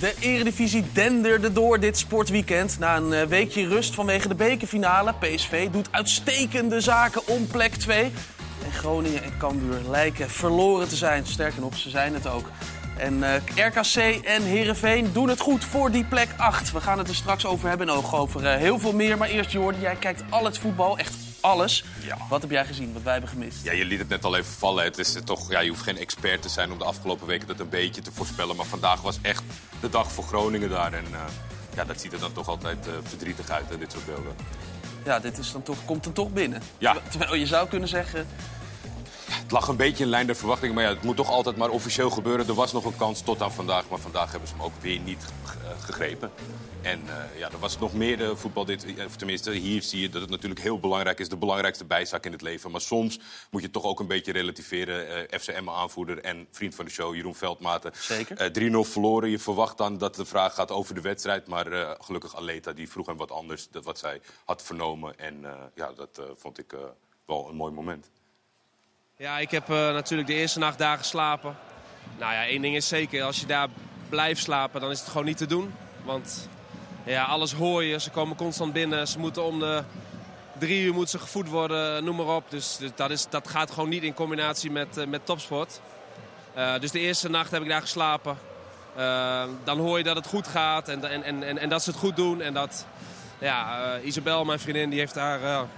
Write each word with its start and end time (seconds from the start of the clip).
De 0.00 0.14
Eredivisie 0.20 0.84
denderde 0.92 1.52
door 1.52 1.80
dit 1.80 1.98
sportweekend. 1.98 2.78
Na 2.78 2.96
een 2.96 3.12
eh, 3.12 3.26
weekje 3.26 3.68
rust 3.68 3.94
vanwege 3.94 4.28
de 4.28 4.34
bekerfinale. 4.34 5.14
PSV 5.18 5.68
doet 5.68 5.88
uitstekende 5.90 6.80
zaken 6.80 7.26
om 7.26 7.46
plek 7.46 7.74
2. 7.74 8.02
En 8.64 8.72
Groningen 8.72 9.22
en 9.22 9.32
Cambuur 9.38 9.80
lijken 9.88 10.30
verloren 10.30 10.88
te 10.88 10.96
zijn. 10.96 11.26
Sterker 11.26 11.60
nog, 11.60 11.76
ze 11.76 11.90
zijn 11.90 12.14
het 12.14 12.26
ook. 12.26 12.50
En 12.96 13.18
uh, 13.18 13.66
RKC 13.66 14.24
en 14.24 14.42
Herenveen 14.42 15.12
doen 15.12 15.28
het 15.28 15.40
goed 15.40 15.64
voor 15.64 15.90
die 15.90 16.04
plek 16.04 16.28
8. 16.36 16.72
We 16.72 16.80
gaan 16.80 16.98
het 16.98 17.08
er 17.08 17.14
straks 17.14 17.46
over 17.46 17.68
hebben 17.68 17.88
en 17.88 17.94
ook 17.94 18.12
over 18.12 18.42
uh, 18.42 18.54
heel 18.54 18.78
veel 18.78 18.92
meer. 18.92 19.18
Maar 19.18 19.28
eerst 19.28 19.52
Jordi, 19.52 19.80
jij 19.80 19.96
kijkt 19.96 20.22
al 20.30 20.44
het 20.44 20.58
voetbal, 20.58 20.98
echt 20.98 21.14
alles. 21.40 21.84
Ja. 22.00 22.16
Wat 22.28 22.40
heb 22.40 22.50
jij 22.50 22.64
gezien, 22.64 22.92
wat 22.92 23.02
wij 23.02 23.12
hebben 23.12 23.30
gemist? 23.30 23.64
Ja, 23.64 23.72
je 23.72 23.84
liet 23.84 23.98
het 23.98 24.08
net 24.08 24.24
al 24.24 24.36
even 24.36 24.52
vallen. 24.52 24.84
Het 24.84 24.98
is 24.98 25.16
toch, 25.24 25.50
ja, 25.50 25.60
je 25.60 25.68
hoeft 25.68 25.82
geen 25.82 25.98
expert 25.98 26.42
te 26.42 26.48
zijn 26.48 26.72
om 26.72 26.78
de 26.78 26.84
afgelopen 26.84 27.26
weken 27.26 27.46
dat 27.46 27.60
een 27.60 27.68
beetje 27.68 28.02
te 28.02 28.12
voorspellen. 28.12 28.56
Maar 28.56 28.66
vandaag 28.66 29.00
was 29.00 29.18
echt 29.22 29.42
de 29.80 29.88
dag 29.88 30.12
voor 30.12 30.24
Groningen 30.24 30.70
daar. 30.70 30.92
En 30.92 31.04
uh, 31.12 31.24
ja, 31.74 31.84
dat 31.84 32.00
ziet 32.00 32.12
er 32.12 32.20
dan 32.20 32.32
toch 32.32 32.48
altijd 32.48 32.86
verdrietig 33.02 33.48
uit, 33.48 33.68
hè, 33.68 33.78
dit 33.78 33.92
soort 33.92 34.06
beelden. 34.06 34.36
Ja, 35.04 35.18
dit 35.18 35.38
is 35.38 35.52
dan 35.52 35.62
toch, 35.62 35.84
komt 35.84 36.06
er 36.06 36.12
toch 36.12 36.32
binnen. 36.32 36.62
Ja. 36.78 36.96
Terwijl 37.10 37.34
je 37.34 37.46
zou 37.46 37.68
kunnen 37.68 37.88
zeggen, 37.88 38.26
het 39.30 39.50
lag 39.50 39.68
een 39.68 39.76
beetje 39.76 40.04
in 40.04 40.10
lijn 40.10 40.26
der 40.26 40.36
verwachting, 40.36 40.74
maar 40.74 40.84
ja, 40.84 40.88
het 40.88 41.02
moet 41.02 41.16
toch 41.16 41.28
altijd 41.28 41.56
maar 41.56 41.68
officieel 41.68 42.10
gebeuren. 42.10 42.48
Er 42.48 42.54
was 42.54 42.72
nog 42.72 42.84
een 42.84 42.96
kans 42.96 43.20
tot 43.20 43.42
aan 43.42 43.52
vandaag, 43.52 43.84
maar 43.90 43.98
vandaag 43.98 44.30
hebben 44.30 44.48
ze 44.48 44.54
hem 44.54 44.64
ook 44.64 44.72
weer 44.80 45.00
niet 45.00 45.24
gegrepen. 45.78 46.30
En 46.88 47.02
uh, 47.06 47.38
ja, 47.38 47.50
er 47.50 47.58
was 47.58 47.78
nog 47.78 47.92
meer 47.92 48.16
de 48.16 48.36
voetbal. 48.36 48.64
Dit, 48.64 48.86
of 49.06 49.16
tenminste, 49.16 49.50
hier 49.50 49.82
zie 49.82 50.00
je 50.00 50.08
dat 50.08 50.20
het 50.20 50.30
natuurlijk 50.30 50.60
heel 50.60 50.80
belangrijk 50.80 51.18
is. 51.18 51.28
De 51.28 51.36
belangrijkste 51.36 51.84
bijzak 51.84 52.24
in 52.26 52.32
het 52.32 52.42
leven. 52.42 52.70
Maar 52.70 52.80
soms 52.80 53.20
moet 53.50 53.62
je 53.62 53.70
toch 53.70 53.84
ook 53.84 54.00
een 54.00 54.06
beetje 54.06 54.32
relativeren. 54.32 55.28
Uh, 55.32 55.38
FCM-aanvoerder 55.38 56.20
en 56.20 56.46
vriend 56.50 56.74
van 56.74 56.84
de 56.84 56.90
show, 56.90 57.14
Jeroen 57.14 57.34
Veldmaten. 57.34 57.92
Zeker. 57.94 58.56
Uh, 58.62 58.84
3-0 58.86 58.90
verloren. 58.90 59.30
Je 59.30 59.38
verwacht 59.38 59.78
dan 59.78 59.98
dat 59.98 60.14
de 60.14 60.24
vraag 60.24 60.54
gaat 60.54 60.70
over 60.70 60.94
de 60.94 61.00
wedstrijd. 61.00 61.46
Maar 61.46 61.96
gelukkig 62.00 62.36
Aleta, 62.36 62.72
die 62.72 62.90
vroeg 62.90 63.06
hem 63.06 63.16
wat 63.16 63.30
anders. 63.30 63.68
Dat 63.70 63.84
wat 63.84 63.98
zij 63.98 64.20
had 64.44 64.62
vernomen. 64.62 65.18
En 65.18 65.44
ja, 65.74 65.92
dat 65.92 66.20
vond 66.34 66.58
ik 66.58 66.74
wel 67.26 67.48
een 67.48 67.56
mooi 67.56 67.72
moment. 67.72 68.10
Ja, 69.16 69.38
ik 69.38 69.50
heb 69.50 69.68
natuurlijk 69.68 70.28
de 70.28 70.34
eerste 70.34 70.58
nacht 70.58 70.78
daar 70.78 70.98
geslapen. 70.98 71.56
Nou 72.18 72.32
ja, 72.32 72.46
één 72.46 72.62
ding 72.62 72.76
is 72.76 72.88
zeker. 72.88 73.22
Als 73.22 73.40
je 73.40 73.46
daar 73.46 73.68
blijft 74.08 74.42
slapen, 74.42 74.80
dan 74.80 74.90
is 74.90 75.00
het 75.00 75.08
gewoon 75.08 75.26
niet 75.26 75.36
te 75.36 75.46
doen. 75.46 75.74
Want 76.04 76.48
ja, 77.08 77.24
alles 77.24 77.52
hoor 77.52 77.84
je. 77.84 78.00
Ze 78.00 78.10
komen 78.10 78.36
constant 78.36 78.72
binnen. 78.72 79.08
Ze 79.08 79.18
moeten 79.18 79.42
om 79.42 79.58
de 79.58 79.82
drie 80.58 80.82
uur 80.82 80.92
moeten 80.92 81.10
ze 81.10 81.18
gevoed 81.18 81.48
worden, 81.48 82.04
noem 82.04 82.16
maar 82.16 82.34
op. 82.36 82.44
Dus, 82.48 82.78
dat, 82.94 83.10
is, 83.10 83.26
dat 83.28 83.48
gaat 83.48 83.70
gewoon 83.70 83.88
niet 83.88 84.02
in 84.02 84.14
combinatie 84.14 84.70
met, 84.70 84.96
uh, 84.98 85.06
met 85.06 85.26
topsport. 85.26 85.80
Uh, 86.56 86.78
dus 86.78 86.90
de 86.90 86.98
eerste 86.98 87.28
nacht 87.28 87.50
heb 87.50 87.62
ik 87.62 87.68
daar 87.68 87.80
geslapen. 87.80 88.38
Uh, 88.98 89.42
dan 89.64 89.78
hoor 89.78 89.98
je 89.98 90.04
dat 90.04 90.16
het 90.16 90.26
goed 90.26 90.46
gaat 90.46 90.88
en, 90.88 91.24
en, 91.24 91.42
en, 91.42 91.58
en 91.58 91.68
dat 91.68 91.82
ze 91.82 91.90
het 91.90 91.98
goed 91.98 92.16
doen. 92.16 92.40
En 92.40 92.54
dat 92.54 92.86
ja, 93.38 93.98
Isabel, 93.98 94.44
mijn 94.44 94.60
vriendin, 94.60 94.90
die 94.90 94.98
heeft 94.98 95.14
daar 95.14 95.42
een 95.42 95.68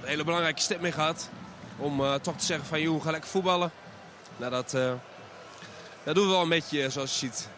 hele 0.00 0.24
belangrijke 0.24 0.60
step 0.60 0.80
mee 0.80 0.92
gehad. 0.92 1.30
Om 1.76 2.02
toch 2.22 2.36
te 2.36 2.44
zeggen 2.44 2.66
van, 2.66 2.80
joh, 2.80 3.02
ga 3.02 3.10
lekker 3.10 3.30
voetballen. 3.30 3.70
Nou, 4.36 4.50
dat, 4.50 4.70
dat 6.04 6.14
doen 6.14 6.24
we 6.26 6.30
wel 6.30 6.42
een 6.42 6.48
beetje 6.48 6.90
zoals 6.90 7.20
je 7.20 7.26
ziet. 7.26 7.48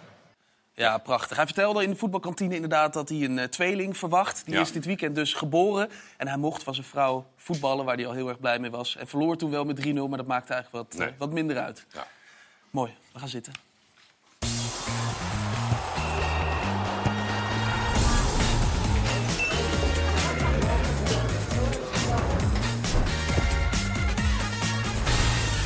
Ja, 0.80 0.98
prachtig. 0.98 1.36
Hij 1.36 1.46
vertelde 1.46 1.82
in 1.82 1.90
de 1.90 1.96
voetbalkantine 1.96 2.54
inderdaad 2.54 2.92
dat 2.92 3.08
hij 3.08 3.22
een 3.22 3.36
uh, 3.38 3.44
tweeling 3.44 3.96
verwacht. 3.96 4.44
Die 4.44 4.54
Ja. 4.54 4.60
is 4.60 4.72
dit 4.72 4.84
weekend 4.84 5.14
dus 5.14 5.34
geboren. 5.34 5.90
En 6.16 6.28
hij 6.28 6.36
mocht 6.36 6.62
van 6.62 6.74
zijn 6.74 6.86
vrouw 6.86 7.26
voetballen, 7.36 7.84
waar 7.84 7.96
hij 7.96 8.06
al 8.06 8.12
heel 8.12 8.28
erg 8.28 8.40
blij 8.40 8.58
mee 8.58 8.70
was. 8.70 8.96
En 8.96 9.06
verloor 9.08 9.36
toen 9.36 9.50
wel 9.50 9.64
met 9.64 9.76
3-0, 9.86 10.08
maar 10.08 10.18
dat 10.18 10.26
maakte 10.26 10.52
eigenlijk 10.52 10.84
wat, 10.90 10.98
Nee. 10.98 11.08
eh, 11.08 11.14
wat 11.18 11.30
minder 11.32 11.58
uit. 11.58 11.86
Ja. 11.92 12.06
Mooi, 12.70 12.94
we 13.12 13.18
gaan 13.18 13.28
zitten. 13.28 13.52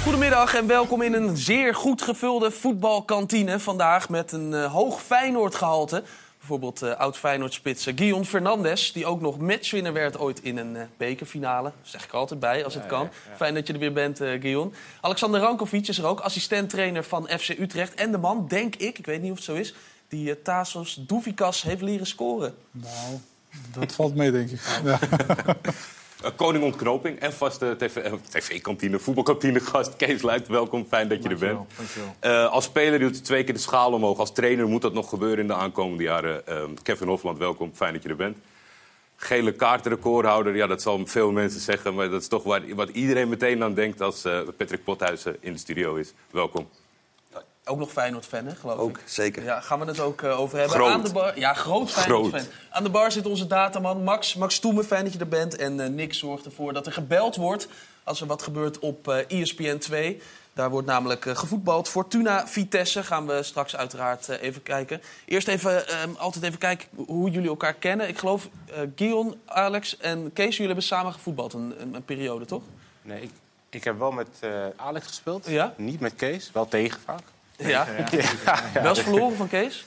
Goedemiddag 0.04 0.54
en 0.54 0.66
welkom 0.66 1.02
in 1.02 1.12
een 1.12 1.36
zeer 1.36 1.74
goed 1.74 2.02
gevulde 2.02 2.50
voetbalkantine. 2.50 3.60
Vandaag 3.60 4.08
met 4.08 4.32
een 4.32 4.54
eh, 4.54 4.72
hoog 4.72 5.02
Feyenoord 5.02 5.54
gehalte. 5.54 6.02
Bijvoorbeeld 6.38 6.82
eh, 6.82 6.96
oud 6.96 7.18
Feyenoord-spits 7.18 7.86
eh, 7.86 7.96
Guion 7.96 8.24
Fernandes... 8.24 8.92
die 8.92 9.06
ook 9.06 9.20
nog 9.20 9.38
matchwinner 9.38 9.92
werd 9.92 10.18
ooit 10.18 10.42
in 10.42 10.56
een 10.56 10.76
eh, 10.76 10.82
bekerfinale. 10.96 11.72
Dat 11.80 11.90
zeg 11.90 12.04
ik 12.04 12.10
er 12.10 12.16
altijd 12.16 12.40
bij, 12.40 12.64
als 12.64 12.74
het 12.74 12.86
kan. 12.86 13.08
Fijn 13.36 13.54
dat 13.54 13.66
je 13.66 13.72
er 13.72 13.78
weer 13.78 13.92
bent, 13.92 14.20
eh 14.20 14.40
Guion. 14.40 14.74
Alexander 15.00 15.40
Rankovic 15.40 15.88
is 15.88 15.98
er 15.98 16.06
ook, 16.06 16.20
assistent-trainer 16.20 17.04
van 17.04 17.28
FC 17.38 17.48
Utrecht. 17.48 17.94
En 17.94 18.10
de 18.10 18.18
man, 18.18 18.46
denk 18.48 18.76
ik, 18.76 18.98
ik 18.98 19.06
weet 19.06 19.22
niet 19.22 19.30
of 19.30 19.36
het 19.36 19.46
zo 19.46 19.54
is... 19.54 19.74
die 20.08 20.42
Tasos 20.42 20.94
Douvikas 21.06 21.62
heeft 21.62 21.82
leren 21.82 22.06
scoren. 22.06 22.54
Nou, 22.70 23.20
dat 23.72 23.92
valt 23.92 24.14
mee, 24.14 24.30
denk 24.30 24.50
ik. 24.50 24.60
Uh, 26.24 26.30
Koning 26.36 26.64
Ontknoping 26.64 27.18
en 27.18 27.32
vaste 27.32 27.76
TV 27.78 27.96
eh, 27.96 28.12
tv-kantine, 28.28 28.98
voetbalkantine 28.98 29.60
gast 29.60 29.96
Kees 29.96 30.22
Luijt. 30.22 30.48
Welkom, 30.48 30.86
fijn 30.88 31.08
dat 31.08 31.22
je 31.22 31.28
er 31.28 31.38
bent. 31.38 31.58
Dankjewel. 31.76 32.16
Eh, 32.20 32.50
als 32.50 32.64
speler 32.64 32.98
doet 32.98 33.14
hij 33.14 33.24
twee 33.24 33.44
keer 33.44 33.54
de 33.54 33.60
schaal 33.60 33.92
omhoog. 33.92 34.18
Als 34.18 34.32
trainer 34.32 34.68
moet 34.68 34.82
dat 34.82 34.92
nog 34.92 35.08
gebeuren 35.08 35.38
in 35.38 35.46
de 35.46 35.54
aankomende 35.54 36.02
jaren. 36.02 36.46
Eh, 36.46 36.62
Kevin 36.82 37.08
Hofland, 37.08 37.38
welkom, 37.38 37.70
fijn 37.74 37.92
dat 37.92 38.02
je 38.02 38.08
er 38.08 38.16
bent. 38.16 38.36
Gele 39.16 39.52
kaartenrecordhouder, 39.52 40.56
ja, 40.56 40.66
dat 40.66 40.82
zal 40.82 41.06
veel 41.06 41.32
mensen 41.32 41.60
zeggen. 41.60 41.94
Maar 41.94 42.10
dat 42.10 42.20
is 42.20 42.28
toch 42.28 42.42
waar, 42.42 42.74
wat 42.74 42.88
iedereen 42.88 43.28
meteen 43.28 43.62
aan 43.62 43.74
denkt 43.74 44.00
als 44.00 44.24
eh, 44.24 44.40
Patrick 44.56 44.84
Pothuizen 44.84 45.36
in 45.40 45.52
de 45.52 45.58
studio 45.58 45.94
is. 45.94 46.12
Welkom. 46.30 46.68
Ook 47.66 47.78
nog 47.78 47.90
Feyenoord-fan, 47.92 48.46
hè, 48.46 48.54
geloof 48.54 48.78
Ook, 48.78 48.98
ik. 48.98 49.02
zeker. 49.08 49.42
Ja, 49.42 49.60
gaan 49.60 49.80
we 49.80 49.86
het 49.86 50.00
ook 50.00 50.22
eh, 50.22 50.40
over 50.40 50.58
hebben. 50.58 50.76
Groot. 50.76 50.92
Aan 50.92 51.04
de 51.04 51.12
bar, 51.12 51.38
ja, 51.38 51.54
groot 51.54 51.90
Feyenoord-fan. 51.90 52.40
Groot. 52.40 52.52
Aan 52.70 52.82
de 52.82 52.90
bar 52.90 53.12
zit 53.12 53.26
onze 53.26 53.46
dataman 53.46 54.02
Max. 54.02 54.34
Max 54.34 54.58
Toemen, 54.58 54.84
fijn 54.84 55.04
dat 55.04 55.12
je 55.12 55.18
er 55.18 55.28
bent. 55.28 55.56
En 55.56 55.80
eh, 55.80 55.88
Nick 55.88 56.14
zorgt 56.14 56.44
ervoor 56.44 56.72
dat 56.72 56.86
er 56.86 56.92
gebeld 56.92 57.36
wordt 57.36 57.68
als 58.04 58.20
er 58.20 58.26
wat 58.26 58.42
gebeurt 58.42 58.78
op 58.78 59.08
eh 59.08 59.40
ESPN 59.40 59.78
2. 59.78 60.20
Daar 60.52 60.70
wordt 60.70 60.86
namelijk 60.86 61.26
gevoetbald. 61.32 61.88
Fortuna 61.88 62.46
Vitesse 62.46 63.02
gaan 63.02 63.26
we 63.26 63.42
straks 63.42 63.76
uiteraard 63.76 64.28
even 64.28 64.62
kijken. 64.62 65.00
Eerst 65.24 65.48
even, 65.48 65.88
eh, 65.88 65.96
altijd 66.16 66.44
even 66.44 66.58
kijken 66.58 66.88
hoe 67.06 67.30
jullie 67.30 67.48
elkaar 67.48 67.74
kennen. 67.74 68.08
Ik 68.08 68.18
geloof 68.18 68.48
eh 68.66 68.80
Guion, 68.96 69.40
Alex 69.44 69.96
en 69.96 70.32
Kees, 70.32 70.50
jullie 70.50 70.66
hebben 70.66 70.84
samen 70.84 71.12
gevoetbald 71.12 71.52
een, 71.52 71.74
een, 71.78 71.94
een 71.94 72.04
periode, 72.04 72.44
toch? 72.44 72.62
Nee, 73.02 73.22
ik, 73.22 73.30
ik 73.70 73.84
heb 73.84 73.98
wel 73.98 74.12
met 74.12 74.28
eh, 74.40 74.50
Alex 74.76 75.06
gespeeld. 75.06 75.46
Ja? 75.46 75.74
Niet 75.76 76.00
met 76.00 76.14
Kees, 76.14 76.50
wel 76.52 76.68
tegen 76.68 77.00
vaak. 77.04 77.22
Ja. 77.56 77.86
Wel 78.72 78.88
eens 78.88 79.00
verloren 79.00 79.36
van 79.36 79.48
Kees? 79.48 79.84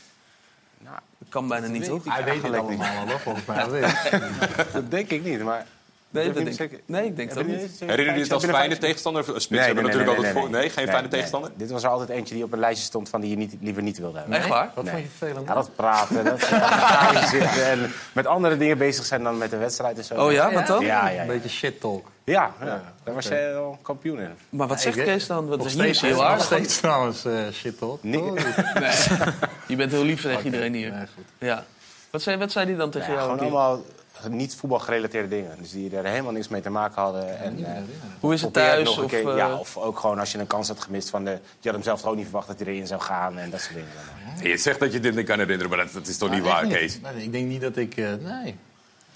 Nou, 0.78 0.98
Dat 1.18 1.30
kan 1.30 1.48
bijna 1.48 1.68
niet, 1.68 1.84
toch? 1.86 2.04
Hij 2.06 2.24
weet 2.24 2.44
het 2.44 2.56
allemaal, 2.56 3.08
hoor, 3.08 3.20
volgens 3.20 3.46
mij. 3.46 3.66
Dat 4.74 4.92
denk 4.92 5.10
ik 5.10 5.24
niet, 5.24 5.44
maar... 5.44 5.66
Nee, 6.10 6.32
dat 6.32 6.46
denk 6.46 6.60
ik. 6.72 6.84
Nee, 6.86 7.06
ik 7.06 7.16
denk 7.16 7.34
Hebben 7.34 7.58
niet. 7.58 7.80
Herinner 7.80 8.16
je 8.16 8.22
het 8.22 8.32
als 8.34 8.46
fijne 8.46 8.78
tegenstander? 8.78 9.24
Spits 9.24 9.48
Nee, 9.50 9.60
hebben 9.60 9.84
nee, 9.84 9.94
natuurlijk 9.94 10.10
nee, 10.10 10.18
altijd 10.18 10.34
nee, 10.34 10.44
voor. 10.44 10.52
nee, 10.52 10.62
Nee, 10.62 10.70
geen 10.70 10.84
nee, 10.84 10.94
fijne 10.94 11.02
nee. 11.02 11.12
tegenstander? 11.12 11.52
Dit 11.56 11.72
was 11.72 11.84
er 11.84 11.90
altijd 11.90 12.10
eentje 12.10 12.34
die 12.36 12.44
op 12.44 12.54
een 12.54 12.60
lijstje 12.60 12.86
stond 12.86 13.10
van 13.10 13.22
die 13.22 13.30
je 13.30 13.36
niet, 13.38 13.56
liever 13.62 13.84
niet 13.84 13.98
wilde 13.98 14.18
hebben. 14.18 14.38
Echt 14.38 14.48
waar? 14.48 14.72
Wat 14.76 14.84
Nee. 14.84 14.94
vond 14.94 15.06
je 15.06 15.10
vervelend? 15.18 15.48
Ja, 15.48 15.54
dat 15.54 15.70
praten, 15.76 16.24
dat 16.26 16.40
zitten 17.32 17.66
en 17.66 17.92
met 18.14 18.26
andere 18.28 18.58
dingen 18.58 18.78
bezig 18.78 19.06
zijn 19.06 19.24
dan 19.24 19.38
met 19.38 19.50
de 19.50 19.58
wedstrijd 19.58 19.98
en 19.98 20.04
zo. 20.04 20.26
Oh 20.26 20.32
ja, 20.32 20.52
wat 20.52 20.68
dan? 20.68 20.86
Ja, 20.86 21.08
ja, 21.08 21.10
ja. 21.14 21.22
Een 21.22 21.28
beetje 21.28 21.50
shit 21.50 21.80
talk. 21.80 22.10
Ja, 22.24 22.52
ja. 22.60 22.84
daar 23.04 23.14
was 23.14 23.28
jij 23.28 23.52
wel 23.52 23.78
kampioen 23.82 24.20
in. 24.20 24.30
Maar 24.50 24.68
wat 24.68 24.82
zegt 24.82 25.04
Kees 25.04 25.28
dan? 25.28 25.46
Hier 25.48 25.66
is 25.66 25.72
steeds, 25.72 26.02
hij 26.02 26.10
heel 26.10 26.26
aardig. 26.26 26.46
steeds 26.46 26.78
trouwens 26.80 27.26
eh, 27.26 27.34
shit 27.54 27.78
talk. 27.78 28.04
Nee. 28.04 28.22
Oh, 28.22 28.36
Je 29.68 29.76
bent 29.76 29.92
heel 29.92 30.04
lief 30.04 30.22
tegen 30.22 30.46
iedereen 30.46 30.74
hier. 30.74 30.92
Nee, 30.92 31.06
goed. 31.16 31.26
Ja. 31.38 31.64
Wat 32.12 32.22
zei, 32.22 32.38
wat 32.38 32.52
zei 32.52 32.66
hij 32.66 32.76
dan 32.76 32.90
tegen 32.90 33.08
Ja, 33.08 33.14
jou? 33.14 33.24
gewoon 33.32 33.40
allemaal 33.40 33.82
niet 34.30 34.56
voetbalgerelateerde 34.56 35.28
dingen. 35.28 35.52
Dus 35.60 35.72
die 35.72 35.98
er 35.98 36.06
helemaal 36.06 36.32
niks 36.32 36.48
mee 36.48 36.62
te 36.62 36.70
maken 36.70 37.02
hadden. 37.02 37.40
En, 37.40 37.66
eh, 37.66 37.82
Hoe 38.20 38.34
is 38.34 38.42
het 38.42 38.54
thuis? 38.54 38.86
nog 38.86 38.98
een 38.98 39.04
Of, 39.04 39.10
keer- 39.10 39.30
eh, 39.30 39.38
ja, 39.38 39.56
of 39.56 39.78
ook 39.78 40.00
gewoon 40.00 40.20
als 40.20 40.32
je 40.32 40.38
een 40.38 40.48
kans 40.48 40.68
had 40.68 40.80
gemist. 40.82 41.10
Van 41.10 41.24
de, 41.26 41.32
je 41.32 41.40
had 41.70 41.74
hem 41.74 41.84
zelf 41.84 42.06
ook 42.06 42.16
niet 42.16 42.24
verwacht 42.26 42.48
dat 42.48 42.60
hij 42.60 42.68
erin 42.68 42.88
zou 42.88 43.02
gaan 43.02 43.38
en 43.38 43.50
dat 43.50 43.62
soort 43.62 43.74
dingen. 43.74 44.52
Je 44.52 44.58
zegt 44.58 44.80
dat 44.80 44.94
je 44.94 45.00
dit 45.00 45.16
niet 45.16 45.26
kan 45.26 45.40
herinneren, 45.40 45.70
maar 45.70 45.86
dat, 45.86 45.94
dat 45.94 46.08
is 46.08 46.18
toch 46.18 46.30
niet 46.32 46.44
waar, 46.44 46.66
Kees? 46.68 47.00
Nee, 47.02 47.24
ik 47.24 47.32
denk 47.32 47.48
niet 47.48 47.62
dat 47.62 47.76
ik... 47.78 47.98
eh, 47.98 48.06
nee. 48.24 48.56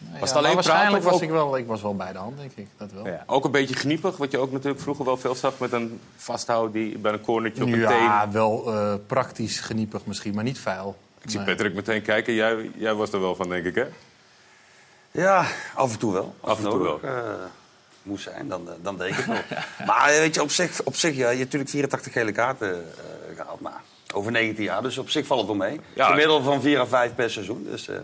Het 0.03 0.29
ja, 0.29 0.35
alleen 0.35 0.53
waarschijnlijk 0.53 1.03
was 1.03 1.13
ook- 1.13 1.21
ik 1.21 1.29
wel, 1.29 1.57
ik 1.57 1.67
was 1.67 1.81
wel 1.81 1.95
bij 1.95 2.11
de 2.11 2.17
hand, 2.17 2.37
denk 2.37 2.51
ik. 2.55 2.67
Dat 2.77 2.91
wel. 2.91 3.05
Ja. 3.07 3.23
Ook 3.25 3.45
een 3.45 3.51
beetje 3.51 3.75
gniepig, 3.75 4.17
wat 4.17 4.31
je 4.31 4.37
ook 4.37 4.51
natuurlijk 4.51 4.81
vroeger 4.81 5.05
wel 5.05 5.17
veel 5.17 5.35
zag 5.35 5.53
met 5.59 5.71
een 5.71 5.99
vasthouden 6.15 6.71
die 6.71 6.97
bij 6.97 7.11
een 7.13 7.21
cornertje 7.21 7.63
op 7.63 7.71
een 7.71 7.79
Ja, 7.79 8.21
teen. 8.21 8.31
wel 8.31 8.73
eh, 8.73 8.93
praktisch 9.07 9.59
geniepig 9.59 10.05
misschien, 10.05 10.33
maar 10.35 10.43
niet 10.43 10.59
vuil. 10.59 10.95
Ik 11.21 11.29
zie. 11.29 11.39
Patrick 11.41 11.73
meteen 11.73 12.01
kijken. 12.01 12.33
Jij, 12.33 12.71
jij 12.75 12.93
was 12.93 13.11
er 13.11 13.21
wel 13.21 13.35
van, 13.35 13.49
denk 13.49 13.65
ik, 13.65 13.75
hè? 13.75 13.85
Ja, 15.11 15.45
af 15.75 15.91
en 15.93 15.99
toe 15.99 16.13
wel. 16.13 16.35
Als 16.39 16.51
Af 16.51 16.57
en 16.63 16.69
toe 16.69 16.79
nodig, 16.83 17.01
eh, 17.01 17.19
moest 18.03 18.23
zijn, 18.23 18.47
dan, 18.47 18.67
eh, 18.67 18.73
dan 18.81 18.97
deed 18.97 19.09
ik 19.09 19.15
het 19.15 19.25
wel. 19.47 19.57
maar 19.85 20.09
eh, 20.09 20.17
weet 20.19 20.35
je, 20.35 20.41
op 20.41 20.51
zich, 20.51 20.81
op 20.83 20.95
zich 20.95 21.15
ja, 21.15 21.29
je 21.29 21.37
hebt 21.37 21.39
natuurlijk 21.39 21.69
84 21.71 22.13
gele 22.13 22.31
kaarten 22.31 22.69
eh, 22.75 23.35
gehad. 23.37 23.59
Maar 23.59 23.81
over 24.13 24.31
19 24.31 24.63
jaar, 24.63 24.81
dus 24.81 24.97
op 24.97 25.09
zich 25.09 25.25
valt 25.25 25.39
het 25.39 25.57
wel 25.57 25.67
mee. 25.67 25.79
Ja. 25.93 26.07
Gemiddelde 26.07 26.43
van 26.43 26.61
4 26.61 26.79
à 26.79 26.85
5 26.85 27.15
per 27.15 27.29
seizoen. 27.29 27.67
Dus, 27.69 27.87
eh, 27.87 27.95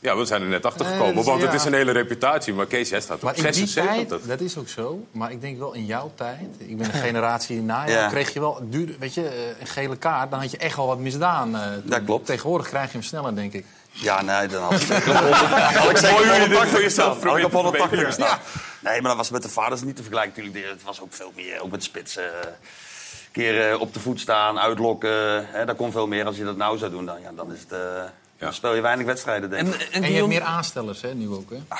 Ja, 0.00 0.16
we 0.16 0.24
zijn 0.24 0.42
er 0.42 0.48
net 0.48 0.64
achter 0.66 0.84
Nee, 0.86 0.92
gekomen, 0.94 1.14
dus, 1.16 1.24
want 1.24 1.40
ja. 1.40 1.46
het 1.46 1.54
is 1.54 1.64
een 1.64 1.72
hele 1.74 1.92
reputatie. 1.92 2.54
Maar 2.54 2.66
Kees, 2.66 2.88
jij 2.88 3.00
staat 3.00 3.20
Maar 3.20 3.32
op 3.32 3.38
in 3.38 3.44
die 3.52 3.66
76. 3.66 4.18
tijd, 4.18 4.28
dat 4.28 4.40
is 4.40 4.56
ook 4.58 4.68
zo. 4.68 5.06
Maar 5.10 5.30
ik 5.32 5.40
denk 5.40 5.58
wel 5.58 5.72
in 5.72 5.86
jouw 5.86 6.12
tijd, 6.14 6.40
ik 6.58 6.76
ben 6.76 6.86
een 6.86 6.92
generatie 7.08 7.62
na 7.62 7.86
jou, 7.86 7.98
Ja. 7.98 8.08
kreeg 8.08 8.32
je 8.32 8.40
wel, 8.40 8.58
duurde, 8.62 8.94
weet 8.98 9.14
je, 9.14 9.54
een 9.60 9.66
gele 9.66 9.96
kaart. 9.96 10.30
Dan 10.30 10.40
had 10.40 10.50
je 10.50 10.56
echt 10.56 10.76
wel 10.76 10.86
wat 10.86 10.98
misdaan. 10.98 11.56
eh. 11.56 11.62
Dat 11.84 12.04
klopt. 12.04 12.26
Tegenwoordig 12.26 12.68
krijg 12.68 12.86
je 12.86 12.92
hem 12.92 13.02
sneller, 13.06 13.34
denk 13.34 13.52
ik. 13.52 13.64
Ja, 14.00 14.22
nee, 14.22 14.46
dan 14.48 14.62
had 14.62 14.72
ik 14.72 14.86
zeker 14.86 15.10
op 15.10 15.16
100 15.16 15.36
had 15.74 15.90
ik 15.90 15.96
zeker 15.96 16.26
Mooi 16.26 16.38
dit 16.38 16.38
180 16.38 16.70
voor 16.70 16.80
jezelf. 16.80 17.22
Had 17.22 17.36
ik 17.36 17.44
op 17.44 17.50
probeert 17.50 17.50
te 17.50 17.56
180 17.56 17.88
verbeteren. 17.88 18.06
gestaan. 18.06 18.38
Nee, 18.80 19.00
maar 19.00 19.08
dat 19.10 19.16
was 19.16 19.30
met 19.30 19.42
de 19.42 19.48
vaders 19.48 19.82
niet 19.82 19.96
te 19.96 20.02
vergelijken 20.02 20.44
natuurlijk. 20.44 20.72
Het 20.72 20.82
was 20.82 21.00
ook 21.00 21.12
veel 21.12 21.32
meer, 21.36 21.60
ook 21.60 21.70
met 21.70 21.82
spitsen. 21.82 22.24
Een 22.24 23.32
keer 23.32 23.70
eh, 23.70 23.80
op 23.80 23.94
de 23.94 24.00
voet 24.00 24.20
staan, 24.20 24.58
uitlokken. 24.58 25.46
Hè, 25.48 25.64
dat 25.64 25.76
kon 25.76 25.92
veel 25.92 26.06
meer. 26.06 26.26
Als 26.26 26.36
je 26.36 26.44
dat 26.44 26.56
nou 26.56 26.78
zou 26.78 26.90
doen, 26.90 27.06
dan, 27.06 27.20
ja, 27.20 27.30
dan, 27.36 27.52
is 27.52 27.60
het, 27.60 27.72
eh, 27.72 28.02
dan 28.38 28.52
speel 28.54 28.74
je 28.74 28.80
weinig 28.80 29.06
wedstrijden, 29.06 29.50
denk 29.50 29.66
En, 29.66 29.80
ik. 29.80 29.88
en, 29.92 30.02
En 30.02 30.10
je 30.10 30.16
hebt 30.16 30.28
meer 30.28 30.42
aanstellers, 30.42 31.00
hè, 31.00 31.14
nu 31.14 31.28
ook, 31.28 31.50
hè? 31.50 31.56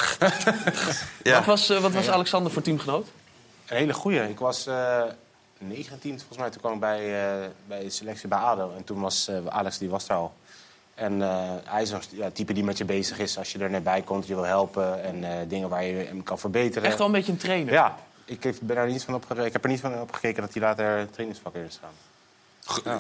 Ja. 1.23 1.35
wat 1.35 1.44
was, 1.44 1.69
eh, 1.71 1.79
wat 1.79 1.93
was 1.93 2.09
Alexander 2.09 2.53
voor 2.53 2.62
teamgenoot? 2.62 3.06
Een 3.67 3.76
hele 3.76 3.93
goeie. 3.94 4.29
Ik 4.29 4.38
was 4.38 4.67
eh 4.67 5.03
19 5.59 6.19
volgens 6.19 6.38
mij. 6.38 6.50
Toen 6.50 6.61
kwam 6.61 6.73
ik 6.73 6.81
bij, 6.81 6.99
eh, 6.99 7.49
bij 7.67 7.81
de 7.81 7.91
selectie 7.91 8.29
bij 8.29 8.38
ADO. 8.38 8.73
En 8.76 8.85
toen 8.85 9.00
was 9.00 9.29
eh, 9.29 9.37
Alex, 9.49 9.79
die 9.79 9.88
was 9.91 10.09
er 10.09 10.14
al. 10.14 10.32
En 10.99 11.23
eh, 11.23 11.50
hij 11.65 11.83
is 11.83 11.93
ja, 12.11 12.31
type 12.31 12.53
die 12.53 12.65
met 12.65 12.79
je 12.79 12.85
bezig 12.85 13.19
is 13.19 13.39
als 13.39 13.53
je 13.53 13.59
er 13.59 13.71
net 13.71 13.85
bij 13.85 14.03
komt. 14.03 14.27
Je 14.27 14.35
wil 14.35 14.45
helpen 14.45 15.03
en 15.05 15.25
eh, 15.25 15.49
dingen 15.49 15.69
waar 15.69 15.85
je 15.85 15.95
hem 16.05 16.23
kan 16.23 16.39
verbeteren. 16.39 16.89
Echt 16.89 16.99
wel 16.99 17.06
een 17.06 17.12
beetje 17.12 17.33
een 17.33 17.39
trainer. 17.39 17.73
Ja, 17.73 17.97
ik 18.25 18.43
heb, 18.43 18.55
ben 18.62 18.77
er 18.77 18.87
niet 18.91 19.05
van 19.05 19.15
opge- 19.15 19.45
ik 19.47 19.53
heb 19.53 19.65
er 19.65 19.71
niet 19.71 19.81
van 19.81 20.00
opgekeken 20.00 20.43
dat 20.43 20.53
hij 20.55 20.62
later 20.62 21.11
trainingsvak 21.11 21.55
in 21.55 21.65
is 21.65 21.79
gaan. 21.83 21.91
Ge- 22.65 22.99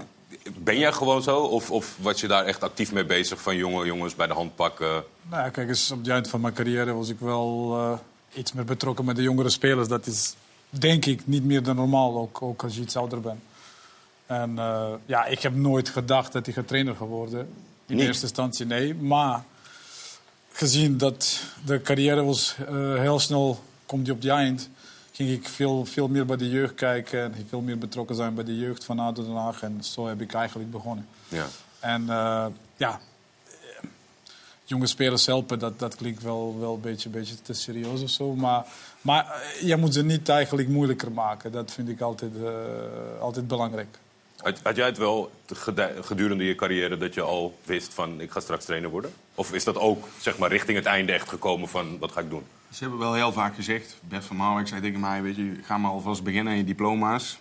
Ben 0.58 0.78
jij 0.78 0.92
gewoon 0.92 1.22
zo? 1.22 1.40
Of, 1.40 1.70
of 1.70 1.96
was 2.00 2.20
je 2.20 2.26
daar 2.28 2.44
echt 2.44 2.62
actief 2.62 2.92
mee 2.92 3.04
bezig 3.04 3.40
van 3.42 3.56
jonge 3.56 3.86
jongens 3.86 4.14
bij 4.14 4.26
de 4.26 4.32
hand 4.34 4.54
pakken? 4.56 5.04
Nou 5.28 5.42
ja, 5.44 5.48
kijk 5.50 5.68
eens, 5.68 5.90
op 5.90 5.98
het 5.98 6.08
eind 6.08 6.28
van 6.28 6.40
mijn 6.40 6.54
carrière 6.54 6.92
was 6.94 7.08
ik 7.08 7.18
wel 7.20 7.74
eh, 7.78 7.98
iets 8.38 8.52
meer 8.52 8.64
betrokken 8.64 9.04
met 9.04 9.16
de 9.16 9.22
jongere 9.22 9.50
spelers. 9.50 9.88
Dat 9.88 10.06
is 10.06 10.34
denk 10.70 11.04
ik 11.06 11.26
niet 11.26 11.44
meer 11.44 11.62
dan 11.62 11.76
normaal, 11.76 12.16
ook, 12.18 12.42
ook 12.42 12.62
als 12.62 12.74
je 12.74 12.80
iets 12.80 12.96
ouder 12.96 13.20
bent. 13.20 13.40
En 14.26 14.58
eh, 14.58 14.88
ja, 15.06 15.24
ik 15.24 15.40
heb 15.40 15.54
nooit 15.54 15.88
gedacht 15.88 16.32
dat 16.32 16.46
ik 16.46 16.56
een 16.56 16.64
trainer 16.64 16.96
geworden. 16.96 17.54
In 17.88 17.96
Niet? 17.96 18.06
eerste 18.06 18.22
instantie 18.22 18.66
nee, 18.66 18.94
maar 18.94 19.44
gezien 20.52 20.98
dat 20.98 21.40
de 21.64 21.82
carrière 21.82 22.22
was 22.22 22.56
eh, 22.58 22.94
heel 22.94 23.18
snel, 23.18 23.62
komt 23.86 24.04
die 24.04 24.14
op 24.14 24.22
het 24.22 24.30
eind, 24.30 24.68
ging 25.12 25.30
ik 25.30 25.48
veel, 25.48 25.84
veel 25.84 26.08
meer 26.08 26.26
bij 26.26 26.36
de 26.36 26.48
jeugd 26.48 26.74
kijken 26.74 27.22
en 27.22 27.46
veel 27.48 27.60
meer 27.60 27.78
betrokken 27.78 28.16
zijn 28.16 28.34
bij 28.34 28.44
de 28.44 28.58
jeugd 28.58 28.84
van 28.84 29.14
Den 29.14 29.34
Haag. 29.34 29.62
En 29.62 29.84
zo 29.84 30.06
heb 30.06 30.20
ik 30.20 30.32
eigenlijk 30.32 30.70
begonnen. 30.70 31.06
Ja. 31.28 31.46
En 31.80 32.10
eh, 32.10 32.46
ja, 32.76 33.00
jonge 34.64 34.86
spelers 34.86 35.26
helpen, 35.26 35.58
dat, 35.58 35.78
dat 35.78 35.94
klinkt 35.94 36.22
wel, 36.22 36.56
wel 36.58 36.74
een 36.74 36.80
beetje, 36.80 37.08
beetje 37.08 37.42
te 37.42 37.52
serieus 37.52 38.02
of 38.02 38.10
zo. 38.10 38.34
Maar, 38.34 38.66
maar 39.00 39.24
eh, 39.24 39.66
je 39.66 39.76
moet 39.76 39.94
ze 39.94 40.04
niet 40.04 40.28
eigenlijk 40.28 40.68
moeilijker 40.68 41.12
maken. 41.12 41.52
Dat 41.52 41.72
vind 41.72 41.88
ik 41.88 42.00
altijd, 42.00 42.32
altijd 43.20 43.48
belangrijk. 43.48 43.98
Had, 44.38 44.60
had 44.62 44.76
jij 44.76 44.86
het 44.86 44.98
wel 44.98 45.30
gedurende 46.00 46.44
je 46.44 46.54
carrière 46.54 46.96
dat 46.96 47.14
je 47.14 47.20
al 47.20 47.58
wist 47.64 47.94
van 47.94 48.20
ik 48.20 48.30
ga 48.30 48.40
straks 48.40 48.64
trainer 48.64 48.90
worden? 48.90 49.12
Of 49.34 49.52
is 49.52 49.64
dat 49.64 49.76
ook 49.78 50.08
zeg 50.20 50.38
maar, 50.38 50.48
richting 50.50 50.76
het 50.76 50.86
einde 50.86 51.12
echt 51.12 51.28
gekomen 51.28 51.68
van 51.68 51.98
wat 51.98 52.12
ga 52.12 52.20
ik 52.20 52.30
doen? 52.30 52.42
Ze 52.70 52.78
hebben 52.80 52.98
wel 52.98 53.14
heel 53.14 53.32
vaak 53.32 53.54
gezegd, 53.54 53.96
Bert 54.00 54.24
van 54.24 54.36
Marwijk 54.36 54.68
zei 54.68 54.80
tegen 54.80 55.00
mij, 55.00 55.22
weet 55.22 55.36
je, 55.36 55.54
ga 55.62 55.78
maar 55.78 55.90
alvast 55.90 56.22
beginnen 56.22 56.52
aan 56.52 56.58
je 56.58 56.64
diploma's. 56.64 57.38